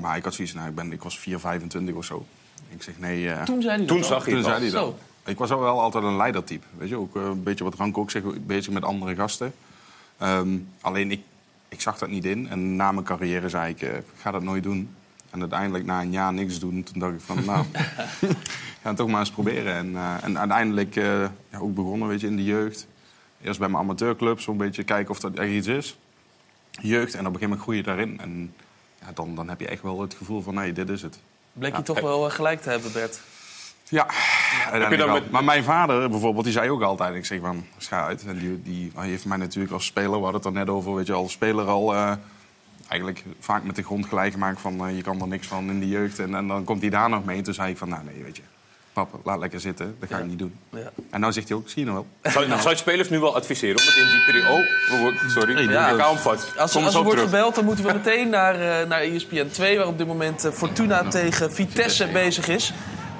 Maar 0.00 0.16
ik 0.16 0.24
had 0.24 0.34
zoiets, 0.34 0.54
nou, 0.54 0.68
ik, 0.68 0.74
ben, 0.74 0.92
ik 0.92 1.02
was 1.02 1.18
4, 1.18 1.38
25 1.38 1.94
of 1.94 2.04
zo. 2.04 2.26
Ik 2.68 2.82
zeg 2.82 2.98
nee. 2.98 3.30
eh, 3.30 3.42
Toen 3.42 3.62
zei 3.62 3.76
hij 3.76 3.78
dat 3.78 3.88
Toen 3.88 3.98
al. 4.02 4.04
zag 4.04 4.24
je 4.24 4.30
toen 4.30 4.36
het 4.38 4.46
al. 4.46 4.52
zei 4.58 4.62
hij 4.70 4.80
dat. 4.80 4.82
Zo. 5.24 5.30
Ik 5.30 5.38
was 5.38 5.50
ook 5.50 5.60
wel 5.60 5.80
altijd 5.80 6.04
een 6.04 6.16
leidertype. 6.16 6.66
Weet 6.76 6.88
je, 6.88 6.96
ook 6.96 7.16
eh, 7.16 7.22
een 7.22 7.42
beetje 7.42 7.64
wat 7.64 7.74
Rank 7.74 7.98
ook 7.98 8.10
zegt, 8.10 8.46
bezig 8.46 8.72
met 8.72 8.84
andere 8.84 9.14
gasten. 9.14 9.54
Ehm, 10.18 10.48
alleen 10.80 11.10
ik, 11.10 11.20
ik 11.68 11.80
zag 11.80 11.98
dat 11.98 12.08
niet 12.08 12.24
in. 12.24 12.48
En 12.48 12.76
na 12.76 12.92
mijn 12.92 13.04
carrière 13.04 13.48
zei 13.48 13.70
ik, 13.72 13.82
eh, 13.82 13.96
ik 13.96 14.04
ga 14.20 14.30
dat 14.30 14.42
nooit 14.42 14.62
doen. 14.62 14.94
En 15.30 15.40
uiteindelijk 15.40 15.84
na 15.84 16.00
een 16.00 16.10
jaar 16.12 16.32
niks 16.32 16.58
doen, 16.58 16.82
toen 16.82 16.98
dacht 17.00 17.12
ik 17.12 17.20
van, 17.20 17.44
nou, 17.44 17.64
ga 18.82 18.88
het 18.88 18.96
toch 18.96 19.08
maar 19.08 19.20
eens 19.20 19.30
proberen. 19.30 19.74
En, 19.74 19.96
eh, 19.96 20.14
en 20.24 20.38
uiteindelijk 20.38 20.96
eh, 20.96 21.20
ja, 21.50 21.58
ook 21.58 21.74
begonnen, 21.74 22.08
weet 22.08 22.20
je, 22.20 22.26
in 22.26 22.36
de 22.36 22.44
jeugd. 22.44 22.86
Eerst 23.42 23.58
bij 23.58 23.68
mijn 23.68 23.82
amateurclub, 23.82 24.40
zo'n 24.40 24.56
beetje 24.56 24.82
kijken 24.84 25.10
of 25.10 25.20
dat 25.20 25.34
echt 25.34 25.50
iets 25.50 25.66
is. 25.66 25.98
Jeugd, 26.70 27.14
en 27.14 27.26
op 27.26 27.34
een 27.34 27.40
gegeven 27.40 27.40
moment 27.48 27.60
groei 27.60 27.76
je 27.76 27.82
daarin. 27.82 28.20
En 28.20 28.54
ja, 29.00 29.06
dan, 29.14 29.34
dan 29.34 29.48
heb 29.48 29.60
je 29.60 29.68
echt 29.68 29.82
wel 29.82 30.00
het 30.00 30.14
gevoel 30.14 30.42
van, 30.42 30.54
nee, 30.54 30.72
dit 30.72 30.88
is 30.88 31.02
het. 31.02 31.18
Bleek 31.52 31.76
je 31.76 31.82
toch 31.82 32.00
wel 32.00 32.26
eh, 32.26 32.32
gelijk 32.34 32.60
te 32.62 32.70
hebben, 32.70 32.92
Bert. 32.92 33.20
Ja, 33.88 34.06
uiteindelijk 34.70 34.98
dan 35.00 35.10
wel. 35.12 35.20
met- 35.20 35.30
maar 35.30 35.44
mijn 35.44 35.64
vader 35.64 36.10
bijvoorbeeld, 36.10 36.44
die 36.44 36.52
zei 36.52 36.70
ook 36.70 36.82
altijd, 36.82 37.14
ik 37.14 37.24
zeg 37.24 37.40
van, 37.40 37.64
scha 37.76 38.04
uit. 38.04 38.24
En 38.26 38.38
die, 38.38 38.62
die 38.62 38.92
heeft 38.96 39.24
mij 39.24 39.36
natuurlijk 39.36 39.72
als 39.74 39.84
speler, 39.84 40.10
we 40.10 40.22
hadden 40.22 40.34
het 40.34 40.44
er 40.44 40.52
net 40.52 40.68
over, 40.68 40.94
weet 40.94 41.06
je, 41.06 41.12
als 41.12 41.32
speler 41.32 41.66
al 41.66 41.94
eh, 41.94 42.12
eigenlijk 42.88 43.24
vaak 43.40 43.64
met 43.64 43.76
de 43.76 43.82
grond 43.82 44.06
gelijk 44.06 44.32
gemaakt 44.32 44.60
van, 44.60 44.86
eh, 44.86 44.96
je 44.96 45.02
kan 45.02 45.20
er 45.20 45.28
niks 45.28 45.46
van 45.46 45.70
in 45.70 45.80
de 45.80 45.88
jeugd. 45.88 46.18
En, 46.18 46.34
en 46.34 46.46
dan 46.46 46.64
komt 46.64 46.80
hij 46.80 46.90
daar 46.90 47.08
nog 47.08 47.24
mee. 47.24 47.36
En 47.36 47.42
toen 47.44 47.54
zei 47.54 47.70
ik 47.70 47.78
van, 47.78 47.88
nou 47.88 48.04
nee, 48.04 48.22
weet 48.22 48.36
je, 48.36 48.42
papa, 48.92 49.18
laat 49.24 49.38
lekker 49.38 49.60
zitten, 49.60 49.96
dat 50.00 50.08
ga 50.08 50.18
ik 50.18 50.26
niet 50.26 50.38
doen. 50.38 50.54
Ja. 50.70 50.90
En 51.10 51.20
nou 51.20 51.32
zegt 51.32 51.48
hij 51.48 51.56
ook, 51.56 51.68
zie 51.68 51.84
je 51.84 51.90
nou 51.90 52.04
wel. 52.22 52.32
Zou, 52.32 52.46
zou 52.46 52.70
je 52.70 52.76
spelers 52.76 53.10
nu 53.10 53.18
wel 53.18 53.34
adviseren 53.36 53.76
om 53.80 53.86
het 53.86 53.96
in 53.96 54.06
die 54.06 54.24
periode... 54.24 54.68
Oh, 54.92 55.02
oh, 55.02 55.28
sorry, 55.28 55.70
Ja. 55.70 55.88
ik 55.88 56.00
hou 56.00 56.14
hem 56.14 56.22
vast. 56.22 56.58
Als, 56.58 56.72
zo 56.72 56.80
er 56.80 57.02
wordt 57.02 57.20
gebeld, 57.20 57.54
dan 57.54 57.64
moeten 57.64 57.84
we 57.84 57.92
meteen 57.92 58.28
naar, 58.28 58.54
eh, 58.54 58.88
naar 58.88 59.00
ESPN 59.00 59.48
2... 59.48 59.78
waar 59.78 59.86
op 59.86 59.98
dit 59.98 60.06
moment 60.06 60.44
eh, 60.44 60.52
Fortuna 60.52 61.02
tegen 61.08 61.52
Vitesse 61.52 62.06
bezig 62.06 62.48
is. 62.48 62.72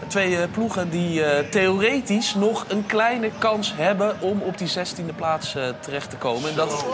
Twee 0.06 0.36
eh, 0.36 0.50
ploegen 0.52 0.90
die 0.90 1.24
eh, 1.24 1.48
theoretisch 1.50 2.34
nog 2.34 2.64
een 2.68 2.86
kleine 2.86 3.30
kans 3.38 3.72
hebben... 3.76 4.20
om 4.20 4.40
op 4.40 4.58
die 4.58 4.68
16e 4.68 5.16
plaats 5.16 5.56
terecht 5.80 6.10
te 6.10 6.16
komen. 6.16 6.50
En 6.50 6.56
dat, 6.56 6.84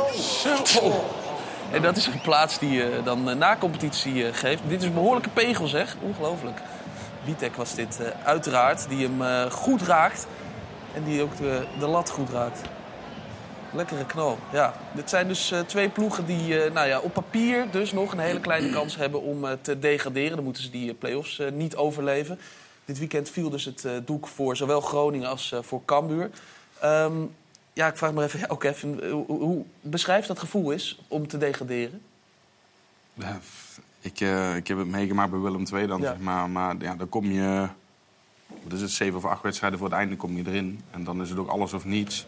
en 1.75 1.83
dat 1.83 1.97
is 1.97 2.07
een 2.07 2.21
plaats 2.21 2.59
die 2.59 2.71
je 2.71 3.01
dan 3.05 3.31
eh, 3.31 3.37
na 3.37 3.57
competitie 3.57 4.27
eh, 4.27 4.35
geeft. 4.35 4.63
Dit 4.69 4.81
is 4.81 4.87
een 4.87 4.95
behoorlijke 4.95 5.29
pegel, 5.29 5.67
zeg. 5.67 5.97
Ongelooflijk. 6.01 6.61
Witek 7.25 7.57
was 7.57 7.75
dit 7.75 8.01
eh, 8.01 8.07
uiteraard, 8.25 8.89
die 8.89 9.07
hem 9.07 9.23
eh, 9.23 9.51
goed 9.51 9.83
raakt. 9.83 10.27
En 10.95 11.05
die 11.05 11.23
ook 11.23 11.37
de, 11.37 11.67
de 11.79 11.87
lat 11.87 12.11
goed 12.11 12.31
raakt. 12.31 12.61
Lekkere 13.73 14.07
knal, 14.07 14.39
ja. 14.53 14.75
Dit 14.93 15.11
zijn 15.11 15.29
dus 15.29 15.51
eh, 15.51 15.61
twee 15.61 15.89
ploegen 15.89 16.27
die 16.27 16.63
eh, 16.63 16.73
nou 16.73 16.89
ja, 16.89 16.99
op 16.99 17.13
papier 17.13 17.67
dus 17.71 17.93
nog 17.93 18.13
een 18.13 18.19
hele 18.19 18.41
kleine 18.41 18.71
kans 18.71 18.97
hebben 19.05 19.23
om 19.23 19.45
eh, 19.45 19.53
te 19.61 19.79
degraderen. 19.79 20.35
Dan 20.35 20.45
moeten 20.45 20.63
ze 20.63 20.71
die 20.71 20.91
eh, 20.91 20.99
play-offs 20.99 21.39
eh, 21.39 21.51
niet 21.51 21.77
overleven. 21.77 22.39
Dit 22.85 22.99
weekend 22.99 23.31
viel 23.31 23.51
dus 23.51 23.65
het 23.65 23.85
eh, 23.85 23.93
doek 24.05 24.27
voor 24.27 24.57
zowel 24.57 24.81
Groningen 24.81 25.29
als 25.29 25.53
eh, 25.53 25.59
voor 25.63 25.81
Cambuur. 25.85 26.31
Ehm, 26.81 27.13
ja, 27.75 27.87
ik 27.87 27.97
vraag 27.97 28.13
me 28.13 28.23
even, 28.23 28.39
ja, 28.39 28.47
ook 28.49 28.65
even, 28.65 29.03
eh, 29.03 29.11
hoe, 29.11 29.27
hoe 29.27 29.65
beschrijft 29.81 30.29
dat 30.29 30.39
gevoel 30.39 30.71
is 30.71 31.01
om 31.09 31.29
te 31.29 31.39
degraderen? 31.39 32.01
Ja, 33.15 33.39
ik, 34.01 34.21
eh, 34.21 34.57
ik 34.57 34.67
heb 34.69 34.79
het 34.79 34.89
meegemaakt 34.89 35.31
bij 35.31 35.41
Willem 35.41 35.65
II 35.73 35.87
dan, 35.87 36.01
Ja. 36.01 36.07
zeg 36.11 36.19
maar. 36.19 36.51
Maar 36.51 36.75
ja, 36.79 36.95
dan 36.95 37.09
kom 37.09 37.25
je... 37.25 37.69
Wat 38.63 38.73
is 38.73 38.81
het, 38.81 38.91
zeven 38.91 39.17
of 39.17 39.25
acht 39.25 39.43
wedstrijden 39.43 39.79
voor 39.79 39.89
het 39.89 39.97
einde 39.99 40.17
kom 40.17 40.37
je 40.37 40.43
erin. 40.47 40.81
En 40.91 41.05
dan 41.05 41.23
is 41.23 41.31
het 41.31 41.39
ook 41.39 41.49
alles 41.49 41.73
of 41.73 41.85
niets. 41.85 42.27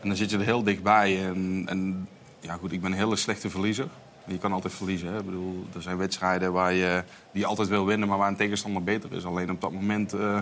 En 0.00 0.08
dan 0.08 0.16
zit 0.16 0.30
je 0.30 0.38
er 0.38 0.44
heel 0.44 0.62
dichtbij. 0.62 1.24
En, 1.26 1.64
en 1.68 2.08
ja, 2.40 2.54
goed, 2.54 2.72
ik 2.72 2.80
ben 2.80 2.92
een 2.92 2.98
hele 2.98 3.16
slechte 3.16 3.50
verliezer. 3.50 3.88
Je 4.24 4.38
kan 4.38 4.52
altijd 4.52 4.74
verliezen. 4.74 5.08
Hè? 5.12 5.18
Ik 5.18 5.24
bedoel, 5.24 5.66
er 5.74 5.82
zijn 5.82 5.96
wedstrijden 5.96 6.52
waar 6.52 6.72
je, 6.72 7.02
die 7.32 7.40
je 7.40 7.46
altijd 7.46 7.68
wil 7.68 7.86
winnen, 7.86 8.08
maar 8.08 8.18
waar 8.18 8.28
een 8.28 8.36
tegenstander 8.36 8.82
beter 8.84 9.12
is. 9.12 9.24
Alleen 9.24 9.50
op 9.50 9.60
dat 9.60 9.72
moment 9.72 10.12
eh 10.12 10.38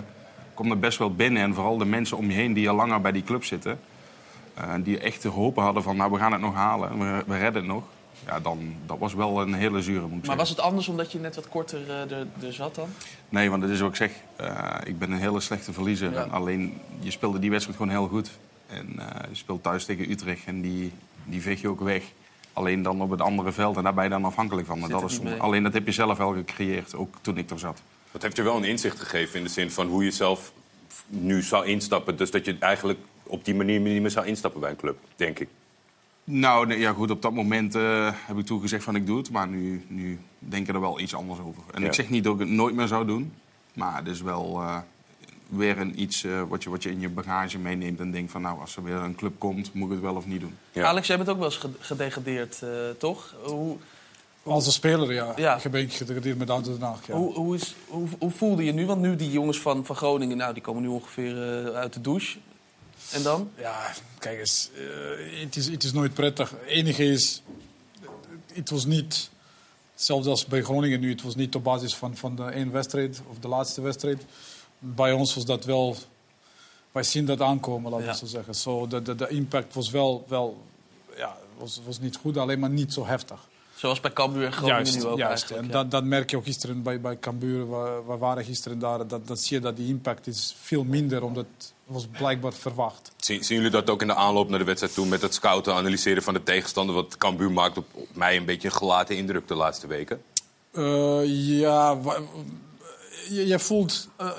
komt 0.53 0.71
er 0.71 0.79
best 0.79 0.97
wel 0.97 1.15
binnen. 1.15 1.41
En 1.43 1.53
vooral 1.53 1.77
de 1.77 1.85
mensen 1.85 2.17
om 2.17 2.29
je 2.29 2.33
heen 2.35 2.53
die 2.53 2.69
al 2.69 2.75
langer 2.75 3.01
bij 3.01 3.11
die 3.11 3.23
club 3.23 3.43
zitten. 3.43 3.79
Eh, 4.55 4.73
die 4.83 4.99
echt 4.99 5.21
gehopen 5.21 5.63
hadden 5.63 5.83
van, 5.83 5.95
nou, 5.95 6.11
we 6.11 6.17
gaan 6.17 6.31
het 6.31 6.41
nog 6.41 6.53
halen. 6.53 6.99
We, 6.99 7.23
we 7.27 7.37
redden 7.37 7.61
het 7.61 7.71
nog. 7.71 7.83
Ja, 8.25 8.39
dan, 8.39 8.75
dat 8.85 8.97
was 8.99 9.13
wel 9.13 9.41
een 9.41 9.53
hele 9.53 9.81
zure, 9.81 9.99
moet 9.99 10.09
ik 10.09 10.11
Maar 10.11 10.19
zeggen. 10.19 10.37
was 10.37 10.49
het 10.49 10.59
anders 10.59 10.87
omdat 10.87 11.11
je 11.11 11.19
net 11.19 11.35
wat 11.35 11.49
korter 11.49 11.89
eh, 11.89 12.11
er, 12.11 12.27
er 12.41 12.53
zat 12.53 12.75
dan? 12.75 12.89
Nee, 13.29 13.49
want 13.49 13.61
dat 13.61 13.71
is 13.71 13.79
wat 13.79 13.89
ik 13.89 13.95
zeg. 13.95 14.11
Eh, 14.35 14.75
ik 14.83 14.99
ben 14.99 15.11
een 15.11 15.19
hele 15.19 15.39
slechte 15.39 15.73
verliezer. 15.73 16.11
Ja. 16.11 16.23
En 16.23 16.31
alleen, 16.31 16.77
je 16.99 17.11
speelde 17.11 17.39
die 17.39 17.49
wedstrijd 17.49 17.77
gewoon 17.77 17.91
heel 17.91 18.07
goed. 18.07 18.31
En 18.67 18.99
eh, 18.99 19.29
je 19.29 19.35
speelt 19.35 19.63
thuis 19.63 19.85
tegen 19.85 20.11
Utrecht 20.11 20.45
en 20.45 20.61
die, 20.61 20.91
die 21.23 21.41
veeg 21.41 21.61
je 21.61 21.67
ook 21.67 21.79
weg. 21.81 22.03
Alleen 22.53 22.81
dan 22.81 23.01
op 23.01 23.09
het 23.09 23.21
andere 23.21 23.51
veld 23.51 23.77
en 23.77 23.83
daar 23.83 23.93
ben 23.93 24.03
je 24.03 24.09
dan 24.09 24.25
afhankelijk 24.25 24.67
van. 24.67 24.89
Dat 24.89 25.09
is 25.09 25.19
mee. 25.19 25.39
Alleen 25.39 25.63
dat 25.63 25.73
heb 25.73 25.85
je 25.85 25.91
zelf 25.91 26.17
wel 26.17 26.33
gecreëerd, 26.33 26.95
ook 26.95 27.15
toen 27.21 27.37
ik 27.37 27.49
er 27.49 27.59
zat. 27.59 27.81
Dat 28.11 28.21
heeft 28.21 28.35
je 28.35 28.43
wel 28.43 28.57
een 28.57 28.63
inzicht 28.63 28.99
gegeven 28.99 29.37
in 29.37 29.43
de 29.43 29.51
zin 29.51 29.71
van 29.71 29.87
hoe 29.87 30.03
je 30.03 30.11
zelf 30.11 30.51
nu 31.07 31.41
zou 31.41 31.65
instappen. 31.65 32.17
Dus 32.17 32.31
dat 32.31 32.45
je 32.45 32.55
eigenlijk 32.59 32.99
op 33.27 33.45
die 33.45 33.55
manier 33.55 33.79
niet 33.79 34.01
meer 34.01 34.11
zou 34.11 34.25
instappen 34.25 34.61
bij 34.61 34.69
een 34.69 34.75
club, 34.75 34.97
denk 35.15 35.39
ik. 35.39 35.47
Nou, 36.23 36.67
nee, 36.67 36.79
ja 36.79 36.91
goed, 36.93 37.11
op 37.11 37.21
dat 37.21 37.33
moment 37.33 37.75
eh, 37.75 38.11
heb 38.13 38.37
ik 38.37 38.45
toen 38.45 38.61
gezegd 38.61 38.83
van 38.83 38.95
ik 38.95 39.05
doe 39.05 39.17
het. 39.17 39.31
Maar 39.31 39.47
nu, 39.47 39.85
nu 39.87 40.19
denk 40.39 40.67
ik 40.67 40.73
er 40.75 40.81
wel 40.81 40.99
iets 40.99 41.15
anders 41.15 41.39
over. 41.39 41.63
En 41.73 41.81
Ja. 41.81 41.87
ik 41.87 41.93
zeg 41.93 42.09
niet 42.09 42.23
dat 42.23 42.33
ik 42.33 42.39
het 42.39 42.49
nooit 42.49 42.75
meer 42.75 42.87
zou 42.87 43.05
doen. 43.05 43.33
Maar 43.73 43.97
het 43.97 44.07
is 44.07 44.21
wel 44.21 44.61
eh, 44.61 44.77
weer 45.49 45.77
een 45.79 46.01
iets 46.01 46.23
eh, 46.23 46.41
wat, 46.47 46.63
je, 46.63 46.69
wat 46.69 46.83
je 46.83 46.89
in 46.89 46.99
je 46.99 47.09
bagage 47.09 47.57
meeneemt. 47.59 47.99
En 47.99 48.11
denkt 48.11 48.31
van 48.31 48.41
nou, 48.41 48.59
als 48.59 48.75
er 48.75 48.83
weer 48.83 48.95
een 48.95 49.15
club 49.15 49.33
komt, 49.37 49.73
moet 49.73 49.85
ik 49.87 49.91
het 49.93 50.01
wel 50.01 50.15
of 50.15 50.25
niet 50.25 50.39
doen. 50.41 50.53
Ja. 50.71 50.85
Alex, 50.85 51.07
jij 51.07 51.17
bent 51.17 51.29
ook 51.29 51.37
wel 51.37 51.45
eens 51.45 51.57
ge- 51.57 51.69
gedegradeerd, 51.79 52.61
eh, 52.61 52.69
toch? 52.97 53.35
Hoe, 53.43 53.77
Als 54.43 54.65
een 54.65 54.71
speler, 54.71 55.13
ja. 55.13 55.33
Ja. 55.35 55.55
Ik 55.55 55.63
heb 55.63 55.73
een 55.73 55.81
beetje 55.81 55.97
gedegradeerd 55.97 56.37
met 56.37 56.49
Auto 56.49 56.71
Den 56.71 56.81
Haag, 56.81 57.07
ja. 57.07 57.13
Hoe, 57.13 57.33
hoe, 57.33 57.55
is, 57.55 57.75
hoe, 57.87 58.07
hoe 58.19 58.31
voelde 58.31 58.63
je 58.63 58.71
nu? 58.73 58.85
Want 58.85 59.01
nu 59.01 59.15
die 59.15 59.31
jongens 59.31 59.59
van, 59.59 59.85
van 59.85 59.95
Groningen, 59.95 60.37
nou, 60.37 60.53
die 60.53 60.61
komen 60.63 60.81
nu 60.81 60.87
ongeveer 60.87 61.65
eh, 61.65 61.75
uit 61.75 61.93
de 61.93 62.01
douche. 62.01 62.37
En 63.11 63.23
dan? 63.23 63.51
Ja, 63.57 63.91
kijk 64.19 64.39
eens, 64.39 64.69
eh, 64.75 65.41
het, 65.41 65.55
is, 65.55 65.67
het 65.67 65.83
is 65.83 65.93
nooit 65.93 66.13
prettig. 66.13 66.49
Het 66.49 66.59
enige 66.67 67.03
is, 67.05 67.41
het 68.53 68.69
was 68.69 68.85
niet, 68.85 69.29
zelfs 69.95 70.27
als 70.27 70.45
bij 70.45 70.63
Groningen 70.63 70.99
nu, 70.99 71.09
het 71.11 71.21
was 71.21 71.35
niet 71.35 71.55
op 71.55 71.63
basis 71.63 71.95
van, 71.95 72.15
van 72.17 72.35
de 72.35 72.43
één 72.43 72.71
wedstrijd 72.71 73.21
of 73.29 73.39
de 73.39 73.47
laatste 73.47 73.81
wedstrijd. 73.81 74.25
Bij 74.79 75.11
ons 75.11 75.35
was 75.35 75.45
dat 75.45 75.65
wel, 75.65 75.95
wij 76.91 77.03
zien 77.03 77.25
dat 77.25 77.41
aankomen, 77.41 77.91
laten 77.91 78.05
we 78.05 78.11
Ja. 78.11 78.17
zo 78.17 78.25
zeggen. 78.25 78.55
Zo, 78.55 78.87
de, 78.87 79.01
de, 79.01 79.15
de 79.15 79.27
impact 79.27 79.73
was 79.73 79.89
wel, 79.89 80.25
wel 80.27 80.63
ja, 81.17 81.37
was, 81.57 81.81
was 81.85 81.99
niet 81.99 82.15
goed, 82.15 82.37
alleen 82.37 82.59
maar 82.59 82.69
niet 82.69 82.93
zo 82.93 83.05
heftig. 83.05 83.47
Zoals 83.75 83.99
bij 83.99 84.13
Cambuur 84.13 84.45
en 84.45 84.51
Groningen 84.53 84.83
Juist, 84.83 84.97
nu 84.97 85.05
ook 85.05 85.17
juist. 85.17 85.51
En 85.51 85.65
ja. 85.65 85.71
dat, 85.71 85.91
dat 85.91 86.03
merk 86.03 86.29
je 86.29 86.37
ook 86.37 86.43
gisteren 86.43 86.81
bij, 86.83 87.01
bij 87.01 87.19
Cambuur. 87.19 87.69
We, 87.69 88.01
we 88.07 88.17
waren 88.17 88.45
gisteren 88.45 88.79
daar. 88.79 89.07
Dat, 89.07 89.27
dat 89.27 89.39
zie 89.39 89.57
je 89.57 89.63
dat 89.63 89.75
die 89.77 89.87
impact 89.87 90.27
is 90.27 90.55
veel 90.61 90.83
minder, 90.83 91.23
omdat 91.23 91.45
was 91.85 92.07
blijkbaar 92.17 92.53
verwacht. 92.53 93.11
Zien, 93.17 93.43
zien 93.43 93.57
jullie 93.57 93.71
dat 93.71 93.89
ook 93.89 94.01
in 94.01 94.07
de 94.07 94.15
aanloop 94.15 94.49
naar 94.49 94.59
de 94.59 94.65
wedstrijd 94.65 94.93
toe 94.93 95.05
met 95.05 95.21
het 95.21 95.33
scouten, 95.33 95.73
analyseren 95.73 96.23
van 96.23 96.33
de 96.33 96.43
tegenstander? 96.43 96.95
Want 96.95 97.17
Cambuur 97.17 97.51
maakt 97.51 97.77
op, 97.77 97.85
op 97.93 98.07
mij 98.13 98.35
een 98.37 98.45
beetje 98.45 98.67
een 98.67 98.73
gelaten 98.73 99.17
indruk 99.17 99.47
de 99.47 99.55
laatste 99.55 99.87
weken. 99.87 100.21
Eh, 100.71 101.21
ja, 101.59 101.97
je, 103.29 103.47
je 103.47 103.59
voelt 103.59 104.07
eh, 104.15 104.29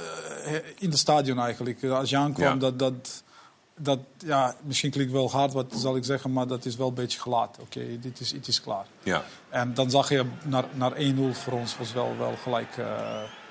in 0.79 0.91
het 0.91 0.99
stadion 0.99 1.38
eigenlijk, 1.38 1.83
eh, 1.83 1.99
als 1.99 2.11
je 2.11 2.17
aankwam, 2.17 2.53
Ja. 2.53 2.55
dat, 2.55 2.79
dat, 2.79 3.23
dat, 3.79 3.99
ja, 4.19 4.57
misschien 4.62 4.91
klinkt 4.91 5.12
wel 5.12 5.31
hard 5.31 5.53
wat 5.53 5.73
zal 5.76 5.97
ik 5.97 6.05
zeggen, 6.05 6.33
maar 6.33 6.47
dat 6.47 6.65
is 6.65 6.76
wel 6.76 6.88
een 6.88 6.95
beetje 6.95 7.21
gelaten. 7.21 7.62
Oké, 7.62 7.99
dit 8.00 8.21
is, 8.21 8.33
het 8.33 8.49
is 8.49 8.61
klaar. 8.61 8.87
Ja. 9.03 9.25
En 9.49 9.75
dan 9.75 9.91
zag 9.91 10.09
je 10.09 10.25
naar, 10.45 10.65
naar 10.73 10.93
1-0 10.93 10.97
voor 11.33 11.53
ons 11.53 11.79
was 11.79 11.93
wel, 11.93 12.15
wel 12.19 12.35
gelijk 12.43 12.76
eh, 12.76 12.87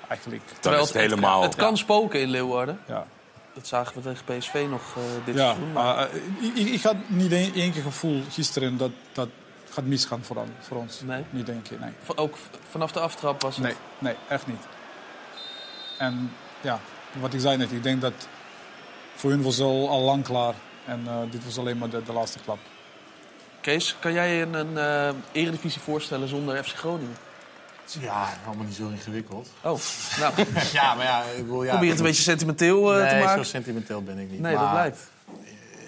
eigenlijk. 0.08 0.42
Terwijl 0.60 0.82
is 0.82 0.88
het 0.88 1.00
helemaal... 1.00 1.42
Het 1.42 1.54
kan 1.54 1.76
spoken 1.76 2.20
in 2.20 2.28
Leeuwarden. 2.28 2.80
Ja. 2.88 3.06
Dat 3.56 3.66
zagen 3.66 3.94
we 3.94 4.00
tegen 4.14 4.38
PSV 4.38 4.66
nog 4.70 4.82
eh, 4.96 5.02
dit 5.24 5.34
Ja, 5.34 5.40
seizoen. 5.44 5.72
Maar 5.72 5.98
eh, 5.98 6.14
ik, 6.54 6.56
ik- 6.56 6.82
had 6.82 6.96
niet 7.06 7.32
één 7.32 7.54
één 7.54 7.72
keer 7.72 7.82
gevoel 7.82 8.22
gisteren 8.30 8.76
dat 8.76 8.90
dat 9.12 9.28
gaat 9.70 9.84
misgaan 9.84 10.22
voor, 10.24 10.36
voor 10.60 10.76
ons. 10.76 11.00
Nee? 11.00 11.24
Niet 11.30 11.48
één 11.48 11.62
keer, 11.62 11.78
nee. 11.80 11.92
ook 12.14 12.36
vanaf 12.70 12.92
de 12.92 13.00
aftrap 13.00 13.42
was 13.42 13.56
het... 13.56 13.64
Nee, 13.64 13.74
nee, 13.98 14.14
echt 14.28 14.46
niet. 14.46 14.62
En 15.98 16.32
ja, 16.60 16.80
wat 17.20 17.34
ik 17.34 17.40
zei 17.40 17.56
net, 17.56 17.72
ik 17.72 17.82
denk 17.82 18.00
dat 18.00 18.28
voor 19.14 19.30
hun 19.30 19.42
was 19.42 19.60
al, 19.60 19.88
al 19.88 20.00
lang 20.00 20.24
klaar. 20.24 20.54
En 20.84 21.02
eh, 21.06 21.16
dit 21.30 21.44
was 21.44 21.58
alleen 21.58 21.78
maar 21.78 21.88
de, 21.90 22.02
de 22.02 22.12
laatste 22.12 22.38
klap. 22.44 22.58
Kees, 23.60 23.96
kan 24.00 24.12
jij 24.12 24.42
een, 24.42 24.54
een 24.54 24.78
eh, 24.78 25.14
eredivisie 25.42 25.80
voorstellen 25.80 26.28
zonder 26.28 26.64
FC 26.64 26.74
Groningen? 26.76 27.16
Ja, 28.00 28.28
allemaal 28.46 28.64
niet 28.64 28.74
zo 28.74 28.88
ingewikkeld. 28.88 29.48
Oh, 29.62 29.78
nou, 30.18 30.34
Ja, 30.72 30.94
maar 30.94 31.04
ja, 31.04 31.22
ik 31.22 31.46
wil... 31.46 31.62
Ja, 31.62 31.70
probeer 31.70 31.90
het 31.90 31.98
een 31.98 32.04
beetje 32.04 32.22
sentimenteel 32.22 32.94
eh, 32.94 33.00
nee, 33.00 33.10
te 33.10 33.18
zo 33.18 33.24
maken. 33.24 33.46
sentimenteel 33.46 34.02
ben 34.02 34.18
ik 34.18 34.30
niet. 34.30 34.40
Nee, 34.40 34.52
dat 34.52 34.62
Maar 34.62 34.70
blijkt. 34.72 35.10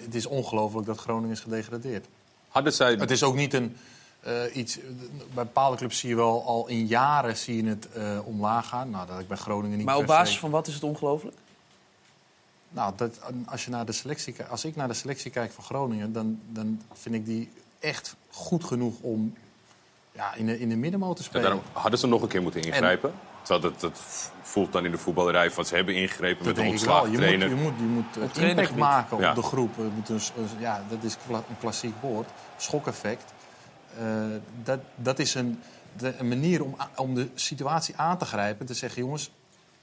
Het 0.03 0.15
is 0.15 0.25
ongelooflijk 0.25 0.85
dat 0.87 0.97
Groningen 0.97 1.31
is 1.31 1.39
gedegradeerd. 1.39 2.05
Hadden 2.49 2.73
zij... 2.73 2.93
Het 2.93 3.11
is 3.11 3.23
ook 3.23 3.35
niet 3.35 3.53
een, 3.53 3.77
eh, 4.19 4.33
iets... 4.55 4.77
Bij 5.33 5.43
bepaalde 5.43 5.77
clubs 5.77 5.99
zie 5.99 6.09
je 6.09 6.15
wel 6.15 6.45
al 6.45 6.67
in 6.67 6.85
jaren 6.85 7.37
zie 7.37 7.63
je 7.63 7.69
het 7.69 7.91
eh, 7.91 8.19
omlaag 8.23 8.67
gaan. 8.67 8.89
Nou, 8.89 9.07
dat 9.07 9.19
ik 9.19 9.27
bij 9.27 9.37
Groningen 9.37 9.77
niet 9.77 9.85
Maar 9.85 9.95
op 9.95 10.01
se- 10.01 10.07
basis 10.07 10.39
van 10.39 10.49
wat 10.49 10.67
is 10.67 10.73
het 10.73 10.83
ongelooflijk? 10.83 11.35
Nou, 12.69 12.93
dat, 12.95 13.19
als, 13.45 13.65
je 13.65 13.71
naar 13.71 13.85
de 13.85 13.91
selectie, 13.91 14.35
als 14.49 14.65
ik 14.65 14.75
naar 14.75 14.87
de 14.87 14.93
selectie 14.93 15.31
kijk 15.31 15.51
van 15.51 15.63
Groningen, 15.63 16.13
dan, 16.13 16.39
dan 16.49 16.81
vind 16.93 17.15
ik 17.15 17.25
die 17.25 17.51
echt 17.79 18.15
goed 18.31 18.63
genoeg 18.63 18.93
om 19.01 19.33
ja, 20.11 20.33
in, 20.33 20.45
de, 20.45 20.59
in 20.59 20.69
de 20.69 20.75
middenmoot 20.75 21.15
te 21.15 21.23
spelen. 21.23 21.41
daarom 21.43 21.61
hadden 21.71 21.99
ze 21.99 22.07
nog 22.07 22.21
een 22.21 22.27
keer 22.27 22.41
moeten 22.41 22.61
ingrijpen. 22.61 23.13
Terwijl 23.41 23.61
dat, 23.71 23.79
dat 23.81 23.99
voelt 24.41 24.71
dan 24.71 24.85
in 24.85 24.91
de 24.91 24.97
voetballerij 24.97 25.51
van 25.51 25.65
ze 25.65 25.75
hebben 25.75 25.95
ingegrepen 25.95 26.45
met 26.45 26.57
een 26.57 26.67
ontslagen 26.67 27.03
Je 27.03 27.09
moet, 27.11 27.17
trainer. 27.17 27.49
je 27.49 27.55
moet, 27.55 27.73
je 27.77 27.83
moet 27.83 28.05
eh, 28.09 28.15
impact 28.15 28.33
trainergebied. 28.33 28.79
maken 28.83 29.15
op 29.15 29.21
Ja. 29.21 29.33
de 29.33 29.41
groep. 29.41 29.75
Je 29.75 29.89
moet 29.95 30.09
een, 30.09 30.19
ja, 30.59 30.83
dat 30.89 31.03
is 31.03 31.17
een 31.29 31.57
klassiek 31.59 31.93
woord. 32.01 32.29
Schokeffect. 32.57 33.33
Eh, 33.97 34.05
dat, 34.63 34.79
dat 34.95 35.19
is 35.19 35.33
een, 35.35 35.59
de, 35.97 36.15
een 36.17 36.27
manier 36.27 36.63
om, 36.63 36.75
om 36.95 37.15
de 37.15 37.29
situatie 37.35 37.95
aan 37.97 38.17
te 38.17 38.25
grijpen. 38.25 38.65
Te 38.65 38.73
zeggen, 38.73 39.01
jongens, 39.01 39.31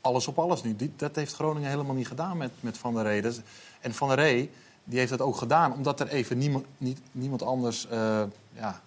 alles 0.01 0.29
op 0.29 0.39
alles 0.39 0.63
nu. 0.63 0.77
Die, 0.77 0.93
dat 0.97 1.17
heeft 1.17 1.35
Groningen 1.35 1.71
helemaal 1.71 1.95
niet 1.95 2.09
gedaan 2.09 2.37
met, 2.37 2.51
met 2.61 2.79
Van 2.79 2.95
der 2.95 3.03
Rey. 3.03 3.21
Dat 3.21 3.41
en 3.81 3.95
Van 3.95 4.09
der 4.09 4.17
Rey 4.17 4.51
die 4.85 4.99
heeft 4.99 5.11
dat 5.11 5.21
ook 5.21 5.37
gedaan 5.37 5.73
omdat 5.73 6.01
er 6.01 6.09
even 6.09 6.39
niemand, 6.39 6.65
niet, 6.79 7.01
niemand 7.13 7.43
anders 7.43 7.89
eh, 7.89 8.23
ja, 8.53 8.81